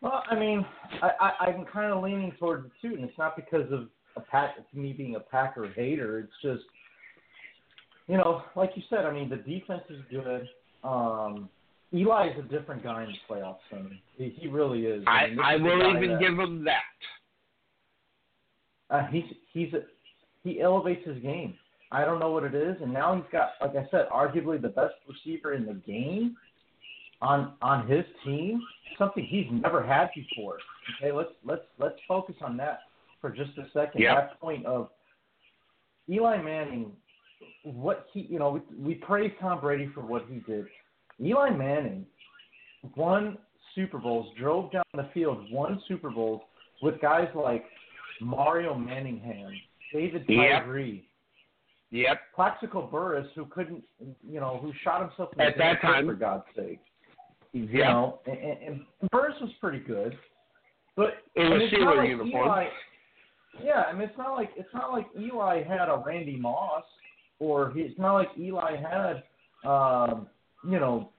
Well, 0.00 0.22
I 0.28 0.36
mean, 0.36 0.64
I, 1.00 1.10
I, 1.20 1.46
I'm 1.46 1.64
kind 1.64 1.92
of 1.92 2.02
leaning 2.02 2.32
towards 2.38 2.66
it 2.66 2.72
too, 2.80 2.94
and 2.94 3.04
it's 3.04 3.18
not 3.18 3.36
because 3.36 3.70
of 3.72 3.88
a 4.16 4.20
pack 4.20 4.56
me 4.74 4.92
being 4.92 5.16
a 5.16 5.20
Packer 5.20 5.68
hater. 5.74 6.20
It's 6.20 6.32
just 6.42 6.64
you 8.08 8.16
know, 8.16 8.42
like 8.56 8.70
you 8.74 8.82
said, 8.90 9.04
I 9.04 9.12
mean 9.12 9.28
the 9.28 9.36
defense 9.36 9.84
is 9.90 10.00
good. 10.10 10.48
Um 10.84 11.48
Eli 11.94 12.28
is 12.28 12.38
a 12.38 12.48
different 12.48 12.82
guy 12.82 13.04
in 13.04 13.10
the 13.10 13.34
playoffs 13.34 13.56
than 13.70 13.98
he, 14.16 14.34
he 14.38 14.48
really 14.48 14.86
is. 14.86 15.04
I, 15.06 15.10
I, 15.10 15.28
mean, 15.28 15.40
I 15.40 15.54
is 15.56 15.62
will 15.62 15.96
even 15.96 16.10
that, 16.12 16.20
give 16.20 16.38
him 16.38 16.64
that. 16.64 16.82
Uh, 18.90 19.06
he's 19.08 19.24
he's 19.52 19.72
a, 19.74 19.80
he 20.42 20.60
elevates 20.60 21.06
his 21.06 21.18
game. 21.22 21.54
I 21.90 22.06
don't 22.06 22.18
know 22.18 22.30
what 22.30 22.44
it 22.44 22.54
is, 22.54 22.76
and 22.80 22.92
now 22.92 23.14
he's 23.14 23.24
got, 23.30 23.50
like 23.60 23.76
I 23.76 23.86
said, 23.90 24.06
arguably 24.10 24.60
the 24.60 24.68
best 24.68 24.94
receiver 25.06 25.52
in 25.52 25.66
the 25.66 25.74
game 25.74 26.36
on 27.20 27.52
on 27.60 27.86
his 27.86 28.04
team. 28.24 28.62
Something 28.98 29.26
he's 29.28 29.46
never 29.50 29.82
had 29.82 30.08
before. 30.14 30.58
Okay, 30.96 31.12
let's 31.12 31.30
let's 31.44 31.64
let's 31.78 31.96
focus 32.08 32.36
on 32.42 32.56
that 32.58 32.80
for 33.22 33.30
just 33.30 33.56
a 33.56 33.64
second. 33.72 34.04
That 34.04 34.38
point 34.38 34.66
of 34.66 34.90
Eli 36.10 36.42
Manning, 36.42 36.92
what 37.62 38.06
he, 38.12 38.26
you 38.28 38.38
know, 38.38 38.50
we, 38.50 38.76
we 38.78 38.94
praise 38.96 39.32
Tom 39.40 39.60
Brady 39.60 39.88
for 39.94 40.02
what 40.02 40.26
he 40.28 40.40
did. 40.40 40.66
Eli 41.20 41.50
Manning 41.50 42.04
won 42.96 43.38
Super 43.74 43.98
Bowls, 43.98 44.26
drove 44.38 44.70
down 44.72 44.84
the 44.94 45.08
field, 45.14 45.46
won 45.50 45.80
Super 45.88 46.10
Bowls 46.10 46.42
with 46.82 47.00
guys 47.00 47.28
like 47.34 47.64
Mario 48.20 48.74
Manningham, 48.74 49.52
David 49.94 50.26
Tyree. 50.26 51.04
Yep. 51.90 52.06
Yep. 52.08 52.20
Plaxico 52.34 52.86
Burress, 52.86 53.26
who 53.34 53.46
couldn't, 53.46 53.84
you 54.28 54.40
know, 54.40 54.58
who 54.60 54.72
shot 54.82 55.02
himself 55.02 55.30
in 55.32 55.38
the 55.38 55.44
at 55.44 55.58
that 55.58 55.80
time, 55.80 56.06
for 56.06 56.14
God's 56.14 56.44
sake. 56.56 56.80
You 57.52 57.66
know, 57.66 58.20
and, 58.26 58.38
and, 58.38 58.80
and 59.00 59.10
Burress 59.10 59.34
was 59.40 59.50
pretty 59.60 59.80
good, 59.80 60.16
but 60.96 61.18
it 61.34 61.42
was 61.42 61.70
not 61.78 61.96
like 61.98 62.08
uniform. 62.08 62.48
Eli, 62.48 62.64
yeah, 63.60 63.82
I 63.88 63.92
mean 63.92 64.08
it's 64.08 64.18
not 64.18 64.34
like 64.34 64.50
it's 64.56 64.72
not 64.72 64.92
like 64.92 65.06
Eli 65.18 65.62
had 65.64 65.88
a 65.88 66.02
Randy 66.04 66.36
Moss, 66.36 66.84
or 67.38 67.72
he, 67.72 67.80
it's 67.80 67.98
not 67.98 68.14
like 68.14 68.28
Eli 68.38 68.76
had, 68.76 69.22
um, 69.68 70.26
you 70.64 70.78
know, 70.78 71.10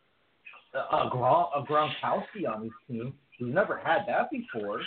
a, 0.74 0.78
a 0.78 1.12
Gronkowski 1.12 2.48
on 2.50 2.64
his 2.64 2.72
team. 2.88 3.14
He's 3.38 3.54
never 3.54 3.78
had 3.78 4.02
that 4.08 4.30
before. 4.32 4.82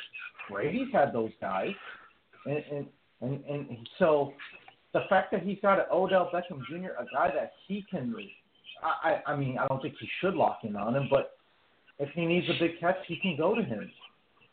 Brady's 0.51 0.89
had 0.93 1.13
those 1.13 1.31
guys, 1.41 1.75
and 2.47 2.65
and 2.71 2.87
and, 3.21 3.45
and 3.71 3.89
so 3.99 4.33
the 4.93 5.01
fact 5.09 5.31
that 5.33 5.43
he's 5.43 5.59
got 5.63 5.79
an 5.79 5.87
Odell 5.93 6.31
Beckham 6.33 6.61
Jr., 6.69 6.91
a 6.99 7.05
guy 7.13 7.31
that 7.35 7.53
he 7.67 7.85
can, 7.91 8.15
I 8.83 9.21
I 9.27 9.37
mean 9.37 9.59
I 9.59 9.67
don't 9.69 9.81
think 9.83 9.95
he 10.01 10.09
should 10.21 10.35
lock 10.35 10.61
in 10.65 10.75
on 10.77 10.97
him, 10.97 11.09
but 11.11 11.33
if 11.99 12.09
he 12.15 12.27
needs 12.27 12.47
a 12.49 12.59
big 12.59 12.79
catch, 12.81 12.97
he 13.07 13.17
can 13.17 13.37
go 13.37 13.55
to 13.55 13.63
him. 13.63 13.91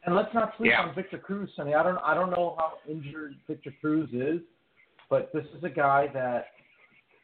And 0.06 0.16
let's 0.16 0.34
not 0.34 0.54
sleep 0.58 0.72
yeah. 0.72 0.82
on 0.82 0.96
Victor 0.96 1.18
Cruz, 1.18 1.50
Sonny. 1.56 1.74
I 1.74 1.84
don't 1.84 1.98
I 2.00 2.14
don't 2.14 2.30
know 2.30 2.56
how 2.58 2.74
injured 2.90 3.36
Victor 3.48 3.74
Cruz 3.80 4.10
is, 4.12 4.42
but 5.10 5.32
this 5.34 5.46
is 5.58 5.64
a 5.64 5.70
guy 5.70 6.08
that, 6.14 6.48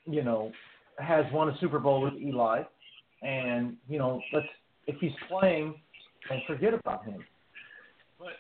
you 0.06 0.24
know, 0.24 0.52
has 0.98 1.26
won 1.34 1.50
a 1.50 1.58
Super 1.60 1.80
Bowl 1.80 2.02
with 2.02 2.14
Eli, 2.14 2.64
and 3.22 3.76
you 3.90 4.00
know, 4.00 4.22
let's 4.32 4.48
if 4.88 4.96
he's 5.02 5.12
playing, 5.28 5.76
then 6.30 6.42
forget 6.48 6.74
about 6.74 7.04
him. 7.04 7.24
But 8.18 8.34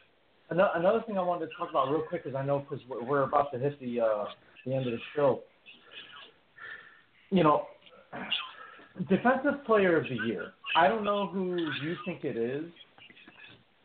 another 0.50 1.04
thing 1.06 1.18
I 1.18 1.22
wanted 1.22 1.48
to 1.48 1.52
talk 1.58 1.70
about 1.70 1.90
real 1.90 2.04
quick 2.08 2.24
is 2.26 2.34
I 2.34 2.46
know 2.46 2.60
because 2.60 2.84
we're, 2.90 3.04
we're 3.04 3.24
about 3.24 3.52
to 3.52 3.60
hit 3.60 3.78
the 3.82 4.02
uh, 4.02 4.26
the 4.66 4.74
end 4.74 4.88
of 4.88 4.94
the 4.94 5.00
show. 5.16 5.42
You 7.30 7.44
know, 7.44 7.68
defensive 9.10 9.66
player 9.66 9.98
of 9.98 10.04
the 10.04 10.18
year. 10.28 10.54
I 10.76 10.88
don't 10.88 11.04
know 11.04 11.28
who 11.28 11.58
you 11.84 11.96
think 12.06 12.24
it 12.24 12.38
is, 12.38 12.66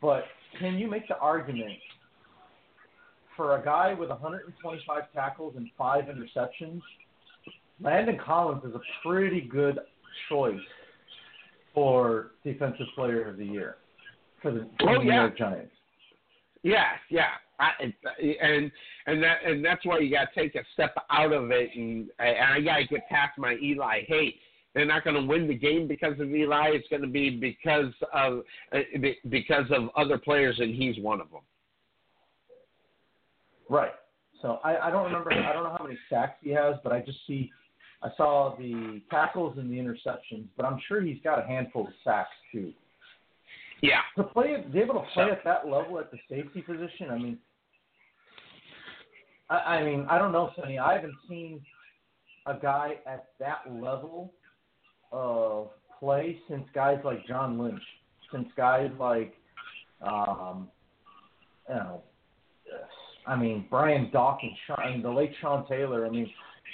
but 0.01 0.23
can 0.59 0.77
you 0.77 0.89
make 0.89 1.07
the 1.07 1.17
argument 1.17 1.73
for 3.35 3.57
a 3.57 3.63
guy 3.63 3.93
with 3.93 4.09
125 4.09 5.03
tackles 5.13 5.53
and 5.57 5.69
five 5.77 6.05
interceptions? 6.05 6.81
Landon 7.81 8.17
Collins 8.23 8.63
is 8.63 8.73
a 8.73 8.81
pretty 9.05 9.41
good 9.41 9.79
choice 10.29 10.59
for 11.73 12.31
defensive 12.43 12.87
player 12.95 13.29
of 13.29 13.37
the 13.37 13.45
year 13.45 13.75
for 14.41 14.51
the, 14.51 14.67
for 14.79 14.91
oh, 14.91 15.01
New 15.01 15.09
yeah. 15.09 15.21
York 15.21 15.37
Giants. 15.37 15.71
Yeah, 16.63 16.93
yeah, 17.09 17.29
I, 17.59 17.71
and 17.79 18.71
and 19.05 19.21
that 19.21 19.37
and 19.45 19.63
that's 19.63 19.85
why 19.85 19.99
you 19.99 20.09
got 20.09 20.33
to 20.33 20.41
take 20.41 20.55
a 20.55 20.63
step 20.73 20.95
out 21.11 21.31
of 21.31 21.51
it, 21.51 21.69
and, 21.75 22.09
and 22.17 22.53
I 22.53 22.61
got 22.61 22.77
to 22.77 22.85
get 22.85 23.07
past 23.09 23.37
my 23.37 23.55
Eli 23.61 24.01
hate 24.07 24.35
they're 24.75 24.85
not 24.85 25.05
going 25.05 25.15
to 25.15 25.25
win 25.25 25.47
the 25.47 25.55
game 25.55 25.87
because 25.87 26.19
of 26.19 26.29
Eli. 26.29 26.71
It's 26.73 26.87
going 26.89 27.01
to 27.01 27.07
be 27.07 27.29
because 27.31 27.93
of 28.13 28.43
uh, 28.73 28.79
because 29.29 29.65
of 29.71 29.89
other 29.95 30.17
players, 30.17 30.59
and 30.59 30.75
he's 30.75 30.99
one 30.99 31.21
of 31.21 31.31
them. 31.31 31.41
Right. 33.69 33.93
So 34.41 34.59
I, 34.63 34.77
I 34.77 34.91
don't 34.91 35.05
remember. 35.05 35.31
I 35.31 35.53
don't 35.53 35.63
know 35.63 35.75
how 35.75 35.83
many 35.83 35.97
sacks 36.09 36.37
he 36.41 36.51
has, 36.51 36.75
but 36.83 36.91
I 36.91 36.99
just 36.99 37.19
see. 37.25 37.49
I 38.03 38.09
saw 38.17 38.55
the 38.57 39.01
tackles 39.09 39.57
and 39.57 39.71
the 39.71 39.77
interceptions, 39.77 40.45
but 40.57 40.65
I'm 40.65 40.79
sure 40.87 41.01
he's 41.01 41.21
got 41.23 41.39
a 41.43 41.47
handful 41.47 41.87
of 41.87 41.93
sacks 42.03 42.29
too. 42.51 42.73
Yeah. 43.81 44.01
To 44.17 44.23
play, 44.23 44.61
to 44.61 44.69
be 44.69 44.79
able 44.79 44.95
to 44.95 45.05
play 45.13 45.31
at 45.31 45.43
that 45.45 45.67
level 45.67 45.97
at 45.99 46.11
the 46.11 46.17
safety 46.29 46.61
position. 46.61 47.09
I 47.09 47.17
mean, 47.17 47.37
I, 49.49 49.55
I 49.55 49.83
mean, 49.83 50.05
I 50.09 50.17
don't 50.17 50.33
know, 50.33 50.51
Sonny. 50.55 50.77
I 50.77 50.93
haven't 50.93 51.15
seen 51.27 51.61
a 52.45 52.55
guy 52.59 52.95
at 53.07 53.29
that 53.39 53.61
level 53.71 54.33
of 55.15 55.69
play 55.99 56.37
since 56.49 56.65
guys 56.73 56.99
like 57.03 57.25
John 57.25 57.57
Lynch, 57.57 57.81
since 58.31 58.47
guys 58.57 58.91
like, 58.99 59.33
um, 60.01 60.67
you 61.69 61.75
know, 61.75 62.01
I 63.25 63.35
mean 63.35 63.65
Brian 63.69 64.09
Dawkins, 64.11 64.57
Sean, 64.67 65.01
the 65.01 65.09
late 65.09 65.31
Sean 65.41 65.65
Taylor. 65.67 66.05
I 66.05 66.09
mean 66.09 66.29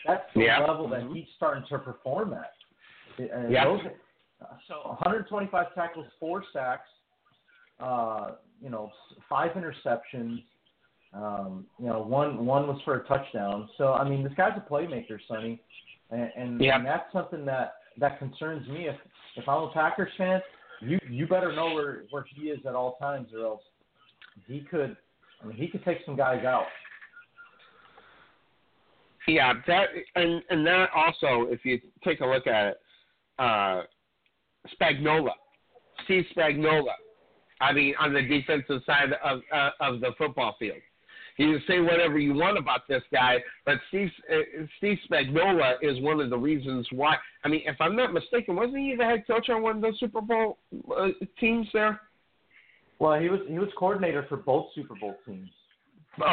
that's 0.07 0.23
the 0.33 0.41
yeah. 0.41 0.59
level 0.59 0.89
that 0.89 1.03
he's 1.13 1.25
starting 1.37 1.63
to 1.69 1.77
perform 1.77 2.33
at. 2.33 2.53
And 3.19 3.51
yeah. 3.51 3.65
Those, 3.65 3.81
so 4.67 4.75
125 4.87 5.75
tackles, 5.75 6.07
four 6.19 6.43
sacks. 6.51 6.89
uh, 7.79 8.31
you 8.61 8.69
know, 8.69 8.91
five 9.27 9.51
interceptions. 9.51 10.43
Um, 11.13 11.65
you 11.79 11.87
know, 11.87 12.01
one 12.01 12.45
one 12.45 12.67
was 12.67 12.79
for 12.85 12.95
a 12.95 13.03
touchdown. 13.05 13.69
So 13.77 13.93
I 13.93 14.07
mean, 14.07 14.23
this 14.23 14.33
guy's 14.37 14.57
a 14.57 14.71
playmaker, 14.71 15.17
Sonny, 15.27 15.61
and 16.09 16.31
and, 16.35 16.61
Yeah. 16.61 16.77
and 16.77 16.85
that's 16.85 17.11
something 17.11 17.43
that 17.45 17.75
that 17.97 18.19
concerns 18.19 18.67
me. 18.67 18.87
If 18.87 18.95
if 19.35 19.47
I'm 19.47 19.63
a 19.63 19.71
Packers 19.71 20.11
fan, 20.17 20.41
you 20.81 20.99
you 21.09 21.27
better 21.27 21.53
know 21.53 21.73
where 21.73 22.03
where 22.09 22.25
he 22.35 22.49
is 22.49 22.59
at 22.65 22.75
all 22.75 22.97
times, 22.97 23.29
or 23.33 23.45
else 23.45 23.61
he 24.47 24.61
could. 24.69 24.95
I 25.41 25.47
mean, 25.47 25.57
he 25.57 25.67
could 25.67 25.83
take 25.83 25.99
some 26.05 26.15
guys 26.15 26.45
out. 26.45 26.65
Yeah, 29.27 29.53
that 29.67 29.87
and 30.15 30.41
and 30.49 30.65
that 30.65 30.89
also, 30.95 31.47
if 31.51 31.63
you 31.63 31.79
take 32.03 32.21
a 32.21 32.25
look 32.25 32.47
at 32.47 32.67
it, 32.67 32.77
uh, 33.39 33.83
Spagnuolo, 34.79 35.31
Steve 36.05 36.25
Spagnuolo. 36.35 36.93
I 37.59 37.73
mean, 37.73 37.93
on 37.99 38.13
the 38.13 38.23
defensive 38.23 38.81
side 38.85 39.13
of 39.23 39.41
uh, 39.53 39.69
of 39.79 40.01
the 40.01 40.11
football 40.17 40.55
field, 40.57 40.79
you 41.41 41.57
can 41.57 41.63
say 41.67 41.79
whatever 41.79 42.19
you 42.19 42.33
want 42.33 42.57
about 42.57 42.87
this 42.87 43.03
guy, 43.11 43.37
but 43.65 43.75
Steve 43.89 44.09
uh, 44.31 44.65
Steve 44.77 44.97
Spagnuolo 45.09 45.75
is 45.81 46.01
one 46.01 46.19
of 46.19 46.29
the 46.29 46.37
reasons 46.37 46.87
why. 46.91 47.15
I 47.43 47.47
mean, 47.47 47.61
if 47.65 47.75
I'm 47.79 47.95
not 47.95 48.13
mistaken, 48.13 48.55
wasn't 48.55 48.77
he 48.77 48.95
the 48.95 49.05
head 49.05 49.23
coach 49.25 49.49
on 49.49 49.61
one 49.61 49.77
of 49.77 49.81
the 49.81 49.93
Super 49.99 50.21
Bowl 50.21 50.57
uh, 50.95 51.07
teams 51.39 51.67
there? 51.73 51.99
Well, 52.99 53.19
he 53.19 53.29
was 53.29 53.39
he 53.47 53.57
was 53.57 53.69
coordinator 53.77 54.25
for 54.29 54.37
both 54.37 54.67
Super 54.75 54.95
Bowl 54.95 55.15
teams. 55.25 55.49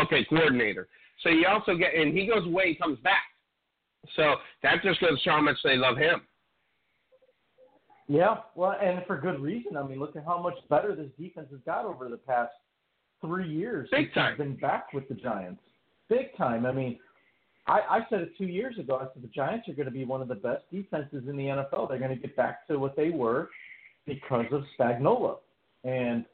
Okay, 0.04 0.24
coordinator. 0.28 0.88
So 1.22 1.30
you 1.30 1.46
also 1.48 1.76
get, 1.76 1.94
and 1.94 2.16
he 2.16 2.26
goes 2.26 2.46
away, 2.46 2.70
he 2.70 2.74
comes 2.76 2.98
back. 3.00 3.22
So 4.16 4.36
that 4.62 4.82
just 4.82 5.00
goes 5.00 5.10
to 5.10 5.24
show 5.24 5.30
how 5.32 5.40
much 5.40 5.56
they 5.64 5.76
love 5.76 5.96
him. 5.96 6.20
Yeah, 8.06 8.36
well, 8.54 8.74
and 8.82 9.04
for 9.06 9.20
good 9.20 9.40
reason. 9.40 9.76
I 9.76 9.82
mean, 9.82 9.98
look 9.98 10.16
at 10.16 10.24
how 10.24 10.40
much 10.40 10.54
better 10.70 10.94
this 10.96 11.10
defense 11.18 11.48
has 11.50 11.60
got 11.66 11.84
over 11.84 12.08
the 12.08 12.16
past 12.16 12.52
three 13.20 13.48
years. 13.48 13.88
Big 13.90 14.12
time. 14.14 14.32
he's 14.32 14.38
Been 14.38 14.56
back 14.56 14.92
with 14.92 15.08
the 15.08 15.14
Giants, 15.14 15.60
big 16.08 16.36
time. 16.36 16.66
I 16.66 16.72
mean, 16.72 16.98
I, 17.66 17.80
I 17.90 18.00
said 18.08 18.20
it 18.22 18.36
two 18.38 18.46
years 18.46 18.78
ago. 18.78 18.96
I 18.96 19.12
said 19.12 19.22
the 19.22 19.28
Giants 19.28 19.68
are 19.68 19.74
going 19.74 19.86
to 19.86 19.92
be 19.92 20.04
one 20.04 20.22
of 20.22 20.28
the 20.28 20.34
best 20.34 20.62
defenses 20.72 21.24
in 21.28 21.36
the 21.36 21.44
NFL. 21.44 21.88
They're 21.88 21.98
going 21.98 22.14
to 22.14 22.16
get 22.16 22.34
back 22.36 22.66
to 22.68 22.78
what 22.78 22.96
they 22.96 23.10
were 23.10 23.50
because 24.06 24.46
of 24.52 24.64
Spagnuolo, 24.78 25.38
and 25.84 26.24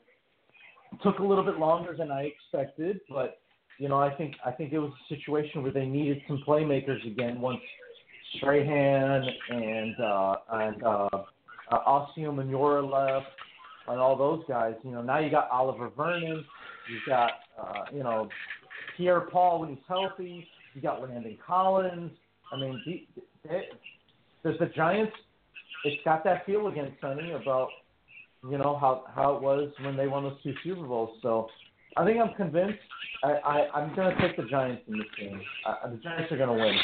it 0.92 1.02
took 1.02 1.18
a 1.18 1.24
little 1.24 1.44
bit 1.44 1.58
longer 1.58 1.96
than 1.96 2.10
I 2.12 2.32
expected. 2.32 3.00
But 3.08 3.40
you 3.78 3.88
know, 3.88 3.98
I 3.98 4.14
think 4.14 4.36
I 4.46 4.52
think 4.52 4.72
it 4.72 4.78
was 4.78 4.92
a 4.92 5.14
situation 5.14 5.62
where 5.62 5.72
they 5.72 5.86
needed 5.86 6.22
some 6.28 6.42
playmakers 6.46 7.04
again 7.06 7.40
once 7.40 7.60
Strahan 8.36 9.24
and 9.50 10.00
uh, 10.00 10.34
and 10.52 10.82
uh, 10.82 11.08
uh, 11.70 11.84
Osi 11.88 12.18
Umenyiora 12.18 12.88
left, 12.88 13.26
and 13.88 13.98
all 13.98 14.16
those 14.16 14.44
guys. 14.48 14.74
You 14.84 14.92
know, 14.92 15.02
now 15.02 15.18
you 15.18 15.30
got 15.30 15.50
Oliver 15.50 15.90
Vernon, 15.96 16.44
you 16.90 16.98
got 17.06 17.32
uh, 17.58 17.84
you 17.92 18.02
know 18.02 18.28
Pierre 18.96 19.22
Paul 19.22 19.60
when 19.60 19.70
he's 19.70 19.78
healthy, 19.88 20.46
you 20.74 20.80
got 20.80 21.00
Landon 21.00 21.38
Collins. 21.44 22.12
I 22.52 22.56
mean, 22.56 22.80
the, 22.84 23.60
does 24.44 24.58
the 24.58 24.66
Giants? 24.66 25.12
It's 25.84 26.02
got 26.04 26.24
that 26.24 26.46
feel 26.46 26.68
again, 26.68 26.94
Sonny, 27.00 27.32
about 27.32 27.68
you 28.48 28.58
know 28.58 28.76
how 28.78 29.04
how 29.14 29.36
it 29.36 29.42
was 29.42 29.70
when 29.82 29.96
they 29.96 30.06
won 30.06 30.24
those 30.24 30.42
two 30.42 30.54
Super 30.62 30.86
Bowls. 30.86 31.18
So 31.22 31.48
I 31.96 32.04
think 32.04 32.18
I'm 32.20 32.34
convinced. 32.34 32.78
I, 33.22 33.32
I 33.32 33.80
I'm 33.80 33.94
going 33.94 34.14
to 34.14 34.20
take 34.20 34.36
the 34.36 34.44
Giants 34.44 34.82
in 34.88 34.98
this 34.98 35.06
game. 35.18 35.40
Uh, 35.66 35.88
the 35.90 35.96
Giants 35.98 36.30
are 36.32 36.36
going 36.36 36.56
to 36.56 36.64
win. 36.64 36.76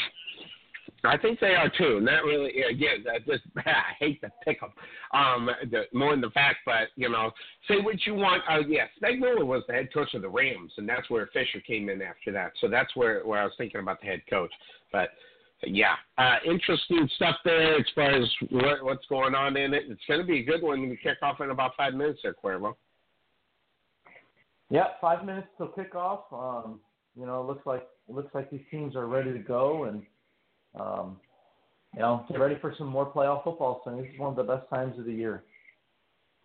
I 1.03 1.17
think 1.17 1.39
they 1.39 1.55
are 1.55 1.71
too, 1.77 2.01
that 2.05 2.23
really 2.23 2.61
again, 2.61 3.03
that 3.05 3.25
just 3.25 3.43
I 3.65 3.93
hate 3.99 4.21
to 4.21 4.31
pick 4.43 4.59
them. 4.59 4.71
Um, 5.13 5.49
the, 5.69 5.83
more 5.93 6.11
than 6.11 6.21
the 6.21 6.29
fact, 6.29 6.57
but 6.65 6.89
you 6.95 7.09
know, 7.09 7.31
say 7.67 7.81
what 7.81 8.05
you 8.05 8.13
want. 8.15 8.43
Uh, 8.49 8.59
yeah, 8.67 8.85
Spagnuolo 9.01 9.45
was 9.45 9.63
the 9.67 9.73
head 9.73 9.89
coach 9.93 10.13
of 10.13 10.21
the 10.21 10.29
Rams, 10.29 10.71
and 10.77 10.87
that's 10.87 11.09
where 11.09 11.27
Fisher 11.33 11.59
came 11.65 11.89
in 11.89 12.01
after 12.01 12.31
that. 12.33 12.51
So 12.61 12.67
that's 12.67 12.95
where 12.95 13.25
where 13.25 13.41
I 13.41 13.45
was 13.45 13.53
thinking 13.57 13.81
about 13.81 14.01
the 14.01 14.07
head 14.07 14.21
coach. 14.29 14.51
But 14.91 15.09
yeah, 15.63 15.95
uh, 16.17 16.37
interesting 16.45 17.07
stuff 17.15 17.35
there 17.43 17.75
as 17.75 17.85
far 17.93 18.11
as 18.11 18.27
what, 18.49 18.83
what's 18.83 19.05
going 19.07 19.35
on 19.35 19.57
in 19.57 19.73
it. 19.73 19.83
It's 19.87 20.01
going 20.07 20.19
to 20.19 20.25
be 20.25 20.39
a 20.39 20.43
good 20.43 20.61
one. 20.61 20.81
We 20.81 20.97
kick 20.97 21.17
off 21.21 21.41
in 21.41 21.51
about 21.51 21.71
five 21.77 21.93
minutes 21.93 22.19
there, 22.23 22.35
Cuervo. 22.43 22.75
Yeah, 24.69 24.85
five 24.99 25.25
minutes 25.25 25.47
till 25.57 25.67
kickoff. 25.67 26.21
Um, 26.31 26.79
you 27.19 27.25
know, 27.25 27.41
it 27.41 27.47
looks 27.47 27.65
like 27.65 27.87
it 28.07 28.15
looks 28.15 28.33
like 28.33 28.49
these 28.49 28.61
teams 28.71 28.95
are 28.95 29.07
ready 29.07 29.33
to 29.33 29.39
go, 29.39 29.83
and 29.83 30.03
um, 30.79 31.19
you 31.93 31.99
know, 31.99 32.25
get 32.29 32.39
ready 32.39 32.57
for 32.61 32.73
some 32.77 32.87
more 32.87 33.11
playoff 33.11 33.43
football. 33.43 33.81
So 33.83 33.95
this 33.95 34.11
is 34.13 34.19
one 34.19 34.29
of 34.29 34.35
the 34.35 34.43
best 34.43 34.69
times 34.69 34.97
of 34.97 35.05
the 35.05 35.13
year. 35.13 35.43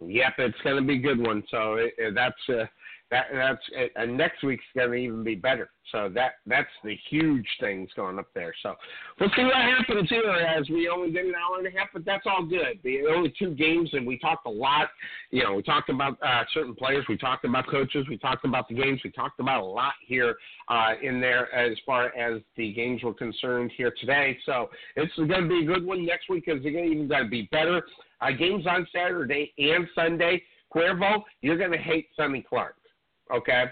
Yep, 0.01 0.35
it's 0.39 0.61
going 0.63 0.77
to 0.77 0.83
be 0.83 0.97
a 0.97 1.03
good 1.03 1.25
one. 1.25 1.43
So 1.51 1.75
it, 1.75 1.95
it, 1.97 2.15
that's 2.15 2.35
uh, 2.49 2.67
that 3.11 3.27
that's 3.33 3.63
uh, 3.79 4.03
and 4.03 4.17
next 4.17 4.43
week's 4.43 4.65
going 4.75 4.91
to 4.91 4.97
even 4.97 5.23
be 5.23 5.35
better. 5.35 5.71
So 5.93 6.11
that 6.15 6.33
that's 6.47 6.69
the 6.83 6.97
huge 7.09 7.47
things 7.61 7.89
going 7.95 8.19
up 8.19 8.27
there. 8.35 8.53
So 8.63 8.75
we'll 9.21 9.31
see 9.37 9.45
what 9.45 9.55
happens 9.55 10.09
here 10.11 10.25
as 10.25 10.69
we 10.69 10.89
only 10.89 11.13
did 11.13 11.27
an 11.27 11.35
hour 11.35 11.59
and 11.59 11.67
a 11.67 11.79
half, 11.79 11.89
but 11.93 12.05
that's 12.05 12.25
all 12.27 12.45
good. 12.45 12.81
The 12.83 13.03
only 13.09 13.33
two 13.39 13.55
games, 13.55 13.91
and 13.93 14.05
we 14.07 14.19
talked 14.19 14.47
a 14.47 14.51
lot. 14.51 14.89
You 15.31 15.45
know, 15.45 15.55
we 15.55 15.63
talked 15.63 15.89
about 15.89 16.19
uh, 16.21 16.43
certain 16.53 16.75
players, 16.75 17.05
we 17.09 17.17
talked 17.17 17.45
about 17.45 17.69
coaches, 17.69 18.05
we 18.09 18.19
talked 18.19 18.45
about 18.45 18.69
the 18.69 18.75
games, 18.75 19.01
we 19.05 19.13
talked 19.13 19.39
about 19.39 19.63
a 19.63 19.65
lot 19.65 19.93
here 20.05 20.37
uh, 20.69 20.95
in 21.01 21.21
there 21.21 21.55
as 21.55 21.79
far 21.87 22.07
as 22.17 22.43
the 22.57 22.73
games 22.73 23.05
were 23.05 23.15
concerned 23.15 23.71
here 23.77 23.95
today. 24.01 24.37
So 24.45 24.69
it's 24.97 25.15
going 25.15 25.31
to 25.31 25.49
be 25.49 25.63
a 25.63 25.67
good 25.67 25.87
one. 25.87 26.05
Next 26.05 26.29
week 26.29 26.45
is 26.49 26.61
going 26.63 26.75
to 26.75 26.83
even 26.83 27.09
going 27.09 27.25
to 27.25 27.31
be 27.31 27.49
better. 27.53 27.85
Uh, 28.21 28.31
games 28.33 28.67
on 28.67 28.87
Saturday 28.95 29.53
and 29.59 29.87
Sunday. 29.95 30.43
Cuervo, 30.75 31.23
you're 31.43 31.59
going 31.59 31.73
to 31.73 31.79
hate 31.79 32.09
Sonny 32.17 32.45
Clark, 32.49 32.77
okay? 33.35 33.65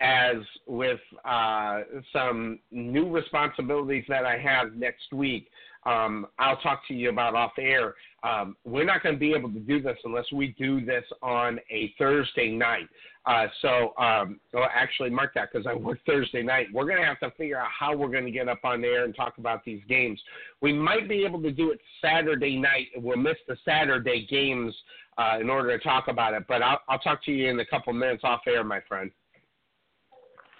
As 0.00 0.36
with 0.66 1.00
uh, 1.24 1.80
some 2.12 2.60
new 2.70 3.10
responsibilities 3.10 4.04
that 4.08 4.24
I 4.24 4.38
have 4.38 4.74
next 4.74 5.12
week, 5.12 5.48
um, 5.86 6.26
I'll 6.38 6.58
talk 6.58 6.86
to 6.88 6.94
you 6.94 7.08
about 7.08 7.34
off 7.34 7.52
air. 7.58 7.94
Um, 8.22 8.56
we're 8.64 8.84
not 8.84 9.02
going 9.02 9.14
to 9.14 9.18
be 9.18 9.32
able 9.32 9.50
to 9.50 9.60
do 9.60 9.80
this 9.80 9.96
unless 10.04 10.30
we 10.32 10.54
do 10.58 10.84
this 10.84 11.04
on 11.22 11.58
a 11.70 11.94
Thursday 11.98 12.50
night. 12.50 12.88
Uh, 13.26 13.46
so, 13.60 13.94
um, 13.98 14.40
well, 14.52 14.68
actually, 14.74 15.10
mark 15.10 15.32
that 15.34 15.50
because 15.52 15.66
I 15.66 15.74
work 15.74 15.98
Thursday 16.06 16.42
night. 16.42 16.66
We're 16.72 16.86
going 16.86 16.98
to 16.98 17.04
have 17.04 17.20
to 17.20 17.30
figure 17.36 17.58
out 17.58 17.68
how 17.78 17.94
we're 17.94 18.08
going 18.08 18.24
to 18.24 18.30
get 18.30 18.48
up 18.48 18.60
on 18.64 18.84
air 18.84 19.04
and 19.04 19.14
talk 19.14 19.38
about 19.38 19.64
these 19.64 19.82
games. 19.88 20.20
We 20.60 20.72
might 20.72 21.08
be 21.08 21.24
able 21.24 21.42
to 21.42 21.50
do 21.50 21.70
it 21.70 21.80
Saturday 22.02 22.58
night. 22.58 22.88
We'll 22.96 23.18
miss 23.18 23.36
the 23.48 23.56
Saturday 23.64 24.26
games 24.30 24.74
uh, 25.18 25.38
in 25.40 25.50
order 25.50 25.76
to 25.76 25.82
talk 25.82 26.08
about 26.08 26.34
it. 26.34 26.44
But 26.48 26.62
I'll, 26.62 26.80
I'll 26.88 26.98
talk 26.98 27.24
to 27.24 27.32
you 27.32 27.48
in 27.48 27.60
a 27.60 27.66
couple 27.66 27.92
minutes 27.92 28.22
off 28.24 28.40
air, 28.46 28.64
my 28.64 28.80
friend. 28.88 29.10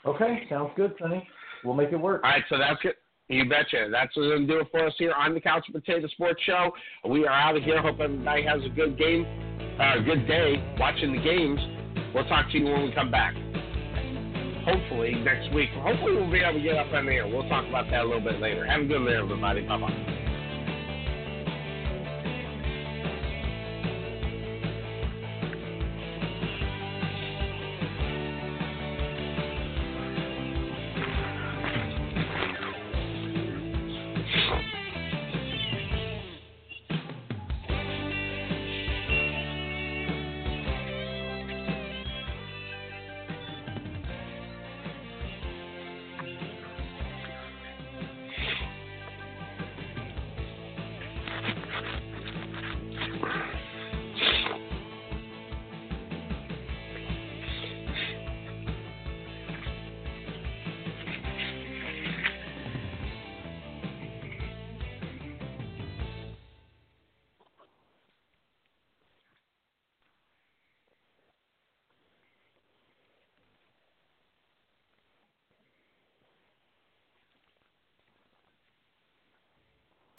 Okay, 0.06 0.46
sounds 0.48 0.70
good, 0.76 0.94
Sonny. 0.98 1.26
We'll 1.64 1.74
make 1.74 1.92
it 1.92 1.96
work. 1.96 2.22
All 2.24 2.30
right, 2.30 2.44
so 2.48 2.56
that's 2.58 2.80
it. 2.84 2.96
You 3.30 3.48
betcha. 3.48 3.86
That's 3.92 4.14
what's 4.16 4.28
going 4.28 4.46
to 4.48 4.52
do 4.52 4.60
it 4.60 4.66
for 4.72 4.84
us 4.84 4.94
here 4.98 5.12
on 5.12 5.34
the 5.34 5.40
Couch 5.40 5.64
Potato 5.70 6.08
Sports 6.08 6.42
Show. 6.42 6.72
We 7.08 7.26
are 7.26 7.32
out 7.32 7.56
of 7.56 7.62
here. 7.62 7.80
Hope 7.80 8.00
everybody 8.00 8.42
has 8.42 8.60
a 8.64 8.68
good 8.68 8.98
game, 8.98 9.24
uh, 9.80 10.00
good 10.00 10.26
day 10.26 10.56
watching 10.80 11.14
the 11.14 11.22
games. 11.22 11.60
We'll 12.12 12.26
talk 12.26 12.50
to 12.50 12.58
you 12.58 12.64
when 12.64 12.82
we 12.82 12.92
come 12.92 13.12
back. 13.12 13.34
Hopefully 14.64 15.14
next 15.14 15.54
week. 15.54 15.70
Hopefully 15.74 16.16
we'll 16.16 16.30
be 16.30 16.40
able 16.40 16.58
to 16.58 16.62
get 16.62 16.76
up 16.76 16.92
on 16.92 17.06
the 17.06 17.12
air. 17.12 17.28
We'll 17.28 17.48
talk 17.48 17.66
about 17.68 17.88
that 17.90 18.02
a 18.02 18.04
little 18.04 18.20
bit 18.20 18.40
later. 18.40 18.66
Have 18.66 18.82
a 18.82 18.84
good 18.84 19.06
day, 19.06 19.14
everybody. 19.14 19.62
Bye 19.62 19.78
bye. 19.78 20.26